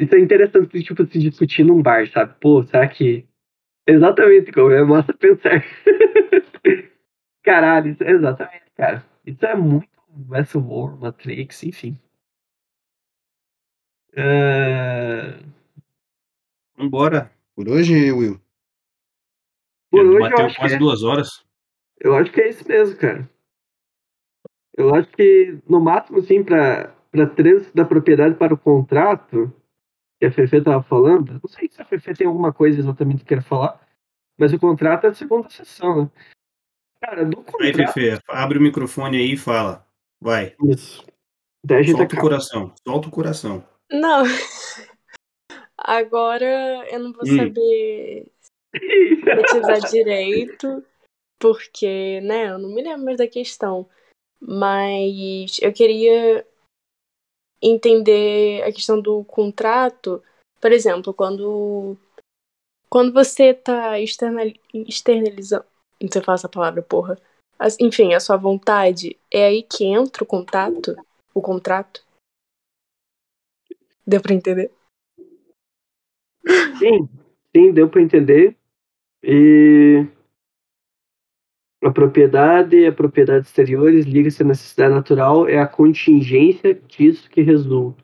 isso 0.00 0.14
é 0.14 0.18
interessante, 0.18 0.82
tipo, 0.82 1.06
se 1.06 1.18
discutir 1.18 1.64
num 1.64 1.82
bar, 1.82 2.08
sabe? 2.10 2.34
Pô, 2.40 2.62
será 2.64 2.88
que. 2.88 3.26
Exatamente, 3.86 4.52
como 4.52 4.70
é 4.70 4.82
massa 4.84 5.12
pensar. 5.12 5.64
Caralho, 7.42 7.92
isso, 7.92 8.04
exatamente, 8.04 8.70
cara. 8.76 9.04
Isso 9.26 9.44
é 9.44 9.54
muito 9.54 9.88
Westworld, 10.28 11.00
Matrix, 11.00 11.62
enfim. 11.64 11.98
É, 14.12 15.38
Vambora. 16.76 17.30
Por 17.54 17.68
hoje, 17.68 18.12
Will. 18.12 18.40
Por 19.90 20.06
hoje 20.06 20.14
eu 20.14 20.20
bateu 20.20 20.46
acho, 20.46 20.54
que 20.54 20.60
quase 20.60 20.74
é, 20.74 20.78
duas 20.78 21.02
horas. 21.02 21.44
eu 22.00 22.14
acho 22.14 22.32
que 22.32 22.40
é 22.40 22.48
isso 22.48 22.66
mesmo, 22.66 22.96
cara. 22.96 23.28
Eu 24.76 24.94
acho 24.94 25.08
que, 25.10 25.58
no 25.68 25.80
máximo, 25.80 26.18
assim, 26.18 26.42
pra 26.42 26.94
para 27.10 27.26
trânsito 27.26 27.74
da 27.74 27.84
propriedade 27.84 28.36
para 28.36 28.54
o 28.54 28.58
contrato, 28.58 29.52
que 30.20 30.26
a 30.26 30.30
Fefe 30.32 30.58
estava 30.58 30.82
falando, 30.82 31.40
não 31.42 31.48
sei 31.48 31.68
se 31.70 31.80
a 31.80 31.84
Fefe 31.84 32.12
tem 32.14 32.26
alguma 32.26 32.52
coisa 32.52 32.78
exatamente 32.78 33.20
que 33.20 33.34
quer 33.34 33.42
falar, 33.42 33.80
mas 34.38 34.52
o 34.52 34.58
contrato 34.60 35.06
é 35.06 35.08
a 35.08 35.14
segunda 35.14 35.48
sessão, 35.48 36.04
né? 36.04 36.10
Cara, 37.02 37.24
do 37.24 37.38
Aí, 37.38 37.72
contrato. 37.72 37.92
Fefe, 37.94 38.22
abre 38.28 38.58
o 38.58 38.60
microfone 38.60 39.16
aí 39.16 39.32
e 39.32 39.36
fala. 39.38 39.86
Vai. 40.20 40.54
Isso. 40.62 41.02
Daí 41.64 41.78
a 41.78 41.82
gente 41.82 41.96
Solta 41.96 42.02
o 42.02 42.06
acaba. 42.06 42.22
coração. 42.22 42.74
Solta 42.86 43.08
o 43.08 43.10
coração. 43.10 43.66
Não. 43.90 44.24
Agora 45.78 46.86
eu 46.90 46.98
não 47.00 47.12
vou 47.12 47.22
Hum. 47.26 47.36
saber 47.36 48.30
sintetizar 48.76 49.80
direito, 49.90 50.84
porque, 51.38 52.20
né, 52.20 52.50
eu 52.50 52.58
não 52.58 52.68
me 52.74 52.82
lembro 52.82 53.06
mais 53.06 53.16
da 53.16 53.26
questão. 53.26 53.88
Mas 54.38 55.58
eu 55.62 55.72
queria 55.72 56.46
entender 57.62 58.62
a 58.62 58.72
questão 58.72 59.00
do 59.00 59.24
contrato. 59.24 60.22
Por 60.60 60.72
exemplo, 60.72 61.12
quando, 61.12 61.96
quando 62.88 63.12
você 63.12 63.54
tá 63.54 63.98
external, 63.98 64.46
externalizando. 64.72 65.64
Não 66.00 66.10
sei 66.10 66.22
falar 66.22 66.36
essa 66.36 66.48
palavra, 66.48 66.82
porra. 66.82 67.18
Enfim, 67.78 68.14
a 68.14 68.20
sua 68.20 68.36
vontade, 68.36 69.18
é 69.30 69.46
aí 69.46 69.62
que 69.62 69.84
entra 69.84 70.24
o 70.24 70.26
contrato? 70.26 70.96
O 71.34 71.42
contrato? 71.42 72.02
Deu 74.06 74.20
pra 74.20 74.34
entender? 74.34 74.72
Sim, 76.78 77.08
sim, 77.54 77.72
deu 77.72 77.88
para 77.88 78.00
entender. 78.00 78.56
E 79.22 80.06
a 81.82 81.90
propriedade 81.90 82.76
e 82.76 82.86
a 82.86 82.92
propriedade 82.92 83.46
exteriores 83.46 84.04
liga-se 84.04 84.42
à 84.42 84.46
necessidade 84.46 84.94
natural, 84.94 85.48
é 85.48 85.58
a 85.58 85.66
contingência 85.66 86.78
disso 86.88 87.28
que 87.30 87.40
resulta. 87.40 88.02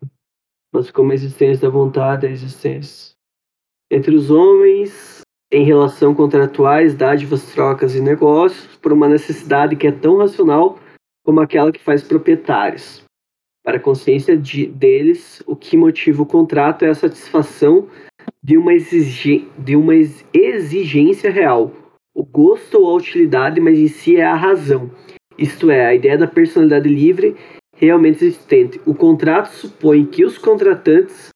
Mas 0.72 0.90
como 0.90 1.12
a 1.12 1.14
existência 1.14 1.68
da 1.68 1.72
vontade 1.72 2.26
é 2.26 2.30
a 2.30 2.32
existência. 2.32 3.14
Entre 3.90 4.14
os 4.14 4.30
homens, 4.30 5.20
em 5.52 5.64
relação 5.64 6.14
contratuais, 6.14 6.94
dádivas, 6.94 7.52
trocas 7.52 7.94
e 7.94 8.00
negócios, 8.00 8.76
por 8.76 8.92
uma 8.92 9.08
necessidade 9.08 9.76
que 9.76 9.86
é 9.86 9.92
tão 9.92 10.18
racional 10.18 10.78
como 11.24 11.40
aquela 11.40 11.70
que 11.70 11.82
faz 11.82 12.02
proprietários. 12.02 13.04
Para 13.64 13.76
a 13.78 13.80
consciência 13.80 14.36
de, 14.36 14.66
deles, 14.66 15.42
o 15.46 15.56
que 15.56 15.76
motiva 15.76 16.22
o 16.22 16.26
contrato 16.26 16.84
é 16.84 16.88
a 16.88 16.94
satisfação 16.94 17.88
de 18.42 18.56
uma, 18.56 18.72
exigi 18.72 19.48
de 19.58 19.76
uma 19.76 19.94
ex- 19.94 20.24
exigência 20.32 21.30
real, 21.30 21.72
o 22.16 22.24
gosto 22.24 22.80
ou 22.80 22.90
a 22.90 22.94
utilidade, 22.94 23.60
mas 23.60 23.78
em 23.78 23.88
si 23.88 24.16
é 24.16 24.24
a 24.24 24.34
razão. 24.34 24.90
Isto 25.36 25.70
é, 25.70 25.84
a 25.84 25.94
ideia 25.94 26.16
da 26.16 26.26
personalidade 26.26 26.88
livre 26.88 27.36
realmente 27.76 28.24
existente. 28.24 28.80
O 28.86 28.94
contrato 28.94 29.48
supõe 29.48 30.06
que 30.06 30.24
os 30.24 30.38
contratantes 30.38 31.28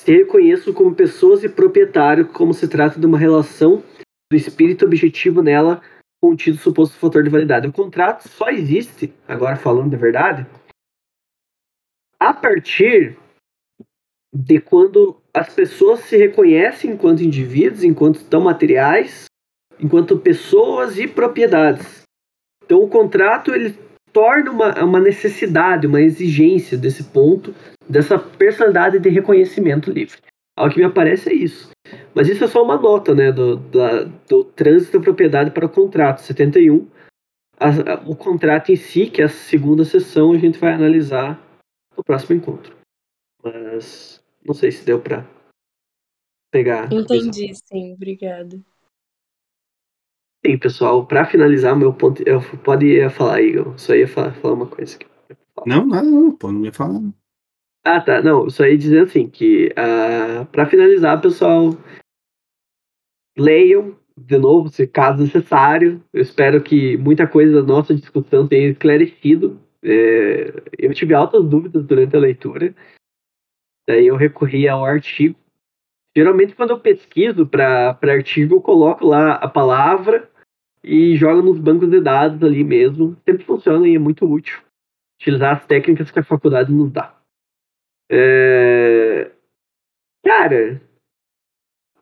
se 0.00 0.12
reconheçam 0.12 0.74
como 0.74 0.92
pessoas 0.92 1.44
e 1.44 1.48
proprietários, 1.48 2.32
como 2.32 2.52
se 2.52 2.66
trata 2.66 2.98
de 2.98 3.06
uma 3.06 3.16
relação 3.16 3.80
do 4.28 4.36
espírito 4.36 4.84
objetivo 4.84 5.40
nela 5.40 5.80
contido 6.20 6.56
o 6.56 6.60
suposto 6.60 6.96
fator 6.96 7.22
de 7.22 7.30
validade. 7.30 7.68
O 7.68 7.72
contrato 7.72 8.28
só 8.28 8.48
existe, 8.48 9.14
agora 9.28 9.54
falando 9.54 9.90
de 9.90 9.96
verdade, 9.96 10.44
a 12.18 12.34
partir 12.34 13.16
de 14.34 14.60
quando 14.60 15.16
as 15.32 15.54
pessoas 15.54 16.00
se 16.00 16.16
reconhecem 16.16 16.90
enquanto 16.90 17.22
indivíduos, 17.22 17.84
enquanto 17.84 18.24
tão 18.24 18.40
materiais, 18.40 19.26
enquanto 19.84 20.18
pessoas 20.18 20.98
e 20.98 21.06
propriedades. 21.06 22.02
Então 22.64 22.82
o 22.82 22.88
contrato 22.88 23.54
ele 23.54 23.78
torna 24.14 24.50
uma, 24.50 24.82
uma 24.82 25.00
necessidade, 25.00 25.86
uma 25.86 26.00
exigência 26.00 26.78
desse 26.78 27.04
ponto, 27.04 27.54
dessa 27.86 28.18
personalidade 28.18 28.98
de 28.98 29.10
reconhecimento 29.10 29.90
livre. 29.90 30.18
Ao 30.56 30.70
que 30.70 30.78
me 30.78 30.84
aparece 30.84 31.28
é 31.28 31.34
isso. 31.34 31.70
Mas 32.14 32.28
isso 32.28 32.44
é 32.44 32.48
só 32.48 32.62
uma 32.62 32.80
nota 32.80 33.14
né, 33.14 33.30
do, 33.30 33.56
da, 33.56 34.04
do 34.04 34.44
trânsito 34.44 34.98
da 34.98 35.04
propriedade 35.04 35.50
para 35.50 35.66
o 35.66 35.68
contrato. 35.68 36.22
71. 36.22 36.88
A, 37.58 37.68
a, 37.68 37.94
o 38.08 38.16
contrato 38.16 38.72
em 38.72 38.76
si, 38.76 39.10
que 39.10 39.20
é 39.20 39.26
a 39.26 39.28
segunda 39.28 39.84
sessão, 39.84 40.32
a 40.32 40.38
gente 40.38 40.58
vai 40.58 40.72
analisar 40.72 41.42
no 41.94 42.02
próximo 42.02 42.36
encontro. 42.36 42.74
Mas 43.42 44.22
não 44.46 44.54
sei 44.54 44.70
se 44.70 44.86
deu 44.86 45.00
para 45.00 45.26
pegar. 46.50 46.90
Entendi, 46.90 47.52
sim, 47.54 47.92
obrigada. 47.94 48.58
Sim, 50.46 50.58
pessoal, 50.58 51.06
para 51.06 51.24
finalizar 51.24 51.74
meu 51.74 51.92
ponto, 51.92 52.22
eu 52.26 52.38
pode 52.62 53.08
falar 53.10 53.36
aí, 53.36 53.54
eu 53.54 53.78
só 53.78 53.94
ia 53.94 54.06
falar, 54.06 54.34
falar 54.34 54.54
uma 54.54 54.66
coisa 54.66 54.96
aqui. 54.96 55.06
Não, 55.64 55.86
nada, 55.86 56.06
não, 56.06 56.36
pô, 56.36 56.52
não 56.52 56.60
me 56.60 56.70
fala. 56.70 56.92
não. 56.92 57.14
Ah, 57.82 58.00
tá. 58.00 58.20
Não, 58.20 58.50
só 58.50 58.66
ia 58.66 58.76
dizer 58.76 59.04
assim 59.04 59.28
que 59.28 59.68
uh, 59.68 60.44
para 60.46 60.66
finalizar, 60.66 61.20
pessoal, 61.20 61.70
leiam 63.38 63.96
de 64.16 64.36
novo, 64.36 64.68
se 64.68 64.86
caso 64.86 65.22
necessário. 65.22 66.02
Eu 66.12 66.20
espero 66.20 66.62
que 66.62 66.96
muita 66.98 67.26
coisa 67.26 67.62
da 67.62 67.66
nossa 67.66 67.94
discussão 67.94 68.46
tenha 68.46 68.68
esclarecido. 68.68 69.58
É, 69.82 70.62
eu 70.78 70.92
tive 70.94 71.14
altas 71.14 71.44
dúvidas 71.44 71.84
durante 71.84 72.16
a 72.16 72.20
leitura. 72.20 72.74
Daí 73.88 74.06
eu 74.06 74.16
recorri 74.16 74.68
ao 74.68 74.84
artigo. 74.84 75.36
Geralmente, 76.16 76.54
quando 76.54 76.70
eu 76.70 76.80
pesquiso 76.80 77.46
para 77.46 77.98
artigo, 78.02 78.56
eu 78.56 78.60
coloco 78.62 79.06
lá 79.06 79.32
a 79.34 79.48
palavra 79.48 80.30
e 80.84 81.16
jogo 81.16 81.42
nos 81.42 81.58
bancos 81.58 81.90
de 81.90 82.00
dados 82.00 82.42
ali 82.42 82.62
mesmo. 82.62 83.16
Sempre 83.24 83.44
funciona 83.44 83.88
e 83.88 83.96
é 83.96 83.98
muito 83.98 84.24
útil 84.30 84.62
utilizar 85.20 85.56
as 85.56 85.66
técnicas 85.66 86.10
que 86.10 86.18
a 86.18 86.24
faculdade 86.24 86.70
nos 86.72 86.92
dá. 86.92 87.18
É... 88.10 89.32
Cara, 90.24 90.80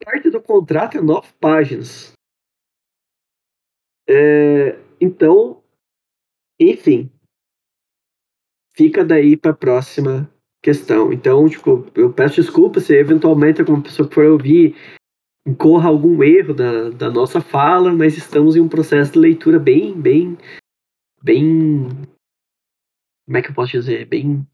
parte 0.05 0.31
do 0.31 0.43
contrato 0.43 0.99
é 0.99 1.01
nove 1.01 1.33
páginas. 1.41 2.13
É... 4.09 4.79
Então, 5.01 5.63
enfim, 6.61 7.11
fica 8.75 9.05
daí 9.05 9.37
para 9.37 9.53
a 9.53 9.57
próxima 9.57 10.31
questão. 10.63 11.13
Então, 11.13 11.49
tipo, 11.49 11.87
eu 11.95 12.13
peço 12.13 12.41
desculpa 12.41 12.81
se 12.81 12.95
eventualmente 12.95 13.61
alguma 13.61 13.83
pessoa 13.83 14.11
for 14.11 14.25
ouvir 14.27 14.77
incorra 15.47 15.89
algum 15.89 16.23
erro 16.23 16.55
da, 16.55 16.91
da 16.91 17.11
nossa 17.11 17.41
fala, 17.41 17.93
mas 17.93 18.17
estamos 18.17 18.57
em 18.57 18.61
um 18.61 18.69
processo 18.69 19.13
de 19.13 19.19
leitura 19.19 19.59
bem, 19.59 20.01
bem, 20.01 20.39
bem, 21.23 21.89
como 23.27 23.39
é 23.39 23.43
que 23.43 23.51
eu 23.51 23.55
posso 23.55 23.73
dizer, 23.73 24.07
bem 24.07 24.47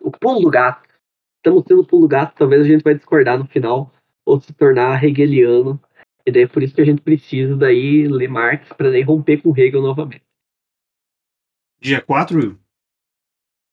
o 0.00 0.10
pulo 0.10 0.40
do 0.40 0.50
gato. 0.50 0.86
Estamos 1.38 1.64
tendo 1.64 1.80
o 1.80 1.86
pulo 1.86 2.02
do 2.02 2.08
gato, 2.08 2.34
talvez 2.36 2.62
a 2.62 2.68
gente 2.68 2.82
vai 2.82 2.94
discordar 2.94 3.38
no 3.38 3.46
final 3.46 3.92
ou 4.24 4.40
se 4.40 4.52
tornar 4.52 5.02
hegeliano. 5.04 5.80
E 6.24 6.32
daí 6.32 6.42
é 6.42 6.48
por 6.48 6.62
isso 6.62 6.74
que 6.74 6.80
a 6.80 6.84
gente 6.84 7.02
precisa 7.02 7.56
daí 7.56 8.08
ler 8.08 8.28
Marx 8.28 8.68
para 8.70 8.90
daí 8.90 9.02
romper 9.02 9.40
com 9.40 9.56
Hegel 9.56 9.80
novamente. 9.80 10.24
Dia 11.80 12.00
4? 12.00 12.58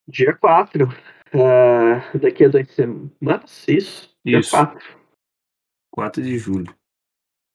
Dia 0.07 0.35
4. 0.35 0.87
Uh, 1.33 2.19
daqui 2.19 2.45
a 2.45 2.47
duas 2.49 2.69
semanas, 2.69 3.67
isso. 3.67 4.15
Dia 4.23 4.39
Isso. 4.39 4.51
4. 4.51 5.02
4 5.93 6.23
de 6.23 6.37
julho. 6.37 6.73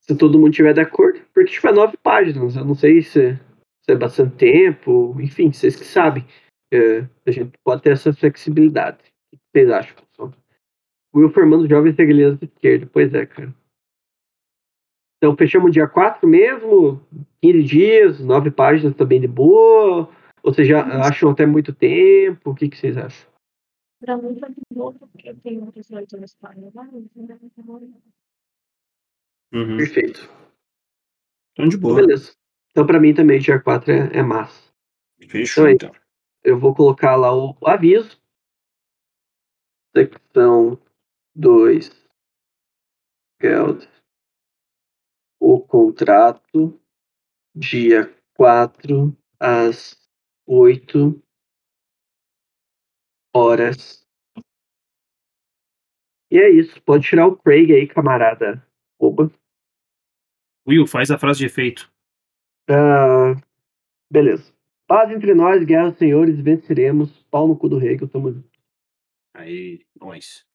Se 0.01 0.17
todo 0.17 0.39
mundo 0.39 0.53
tiver 0.53 0.73
de 0.73 0.81
acordo, 0.81 1.21
porque 1.35 1.51
tiver 1.51 1.73
nove 1.73 1.97
páginas. 1.97 2.57
Eu 2.57 2.65
não 2.65 2.75
sei 2.75 3.03
se, 3.03 3.35
se 3.35 3.93
é 3.93 3.97
bastante 3.97 4.37
tempo, 4.37 5.15
enfim, 5.21 5.53
vocês 5.53 5.77
que 5.77 5.85
sabem. 5.85 6.25
É, 6.73 7.01
a 7.27 7.31
gente 7.31 7.59
pode 7.65 7.83
ter 7.83 7.93
essa 7.93 8.13
flexibilidade. 8.13 8.99
O 9.33 9.37
que 9.37 9.43
vocês 9.53 9.71
acham, 9.71 9.97
pessoal? 9.97 10.33
Will 11.15 11.31
formando 11.31 11.69
jovens 11.69 11.99
hegelianos 11.99 12.39
de 12.39 12.47
esquerda. 12.47 12.89
Pois 12.93 13.13
é, 13.13 13.27
cara. 13.27 13.55
Então, 15.17 15.37
fechamos 15.37 15.73
dia 15.73 15.89
4 15.89 16.29
mesmo, 16.29 17.01
15 17.43 17.63
dias, 17.65 18.21
9 18.21 18.53
páginas 18.53 18.95
também 18.95 19.21
de 19.21 19.27
boa. 19.27 20.09
Ou 20.45 20.55
vocês 20.55 20.69
já 20.69 20.81
acham 21.03 21.31
até 21.31 21.45
muito 21.45 21.75
tempo? 21.75 22.51
O 22.51 22.55
que, 22.55 22.69
que 22.69 22.77
vocês 22.77 22.97
acham? 22.97 23.29
Pra 24.01 24.17
mim 24.17 24.37
tá 24.37 24.49
de 24.49 24.61
boa, 24.73 24.95
porque 24.95 25.31
eu 25.31 25.37
tenho 25.41 25.65
outras 25.65 25.91
leituras 25.91 26.37
para 26.37 26.55
levar, 26.57 26.89
Uhum. 29.53 29.77
Perfeito. 29.79 30.29
Então, 31.53 31.69
de 31.69 31.77
boa. 31.77 31.97
beleza. 31.97 32.33
Então, 32.71 32.87
pra 32.87 33.01
mim 33.01 33.15
também, 33.15 33.41
dia 33.41 33.61
4 33.61 33.91
é, 33.91 34.19
é 34.19 34.23
massa. 34.23 34.73
Fechou, 35.29 35.69
Então 35.69 35.89
é 35.89 35.91
então. 35.91 36.09
Eu 36.45 36.59
vou 36.59 36.75
colocar 36.75 37.17
lá 37.17 37.35
o 37.35 37.57
aviso. 37.67 38.21
Secção 39.97 40.81
2. 41.35 41.91
Geld. 43.43 43.89
O 45.41 45.61
contrato. 45.61 46.81
Dia 47.57 48.15
4 48.35 49.17
às 49.41 49.97
8 50.47 51.21
horas. 53.35 54.07
E 56.31 56.39
é 56.39 56.51
isso. 56.51 56.81
Pode 56.83 57.05
tirar 57.09 57.27
o 57.27 57.37
Craig 57.37 57.73
aí, 57.73 57.87
camarada. 57.89 58.68
Oba. 58.99 59.31
Will, 60.67 60.87
faz 60.87 61.11
a 61.11 61.19
frase 61.19 61.39
de 61.39 61.47
efeito. 61.47 61.91
Ah, 62.69 63.35
beleza. 64.11 64.53
Paz 64.87 65.11
entre 65.11 65.35
nós, 65.35 65.65
guerra, 65.65 65.93
senhores, 65.93 66.41
venceremos. 66.41 67.23
Pau 67.31 67.47
no 67.47 67.57
cu 67.57 67.69
do 67.69 67.79
Hegel, 67.79 68.09
tamo 68.09 68.33
junto. 68.33 68.49
Aí, 69.35 69.85
nós. 69.95 70.48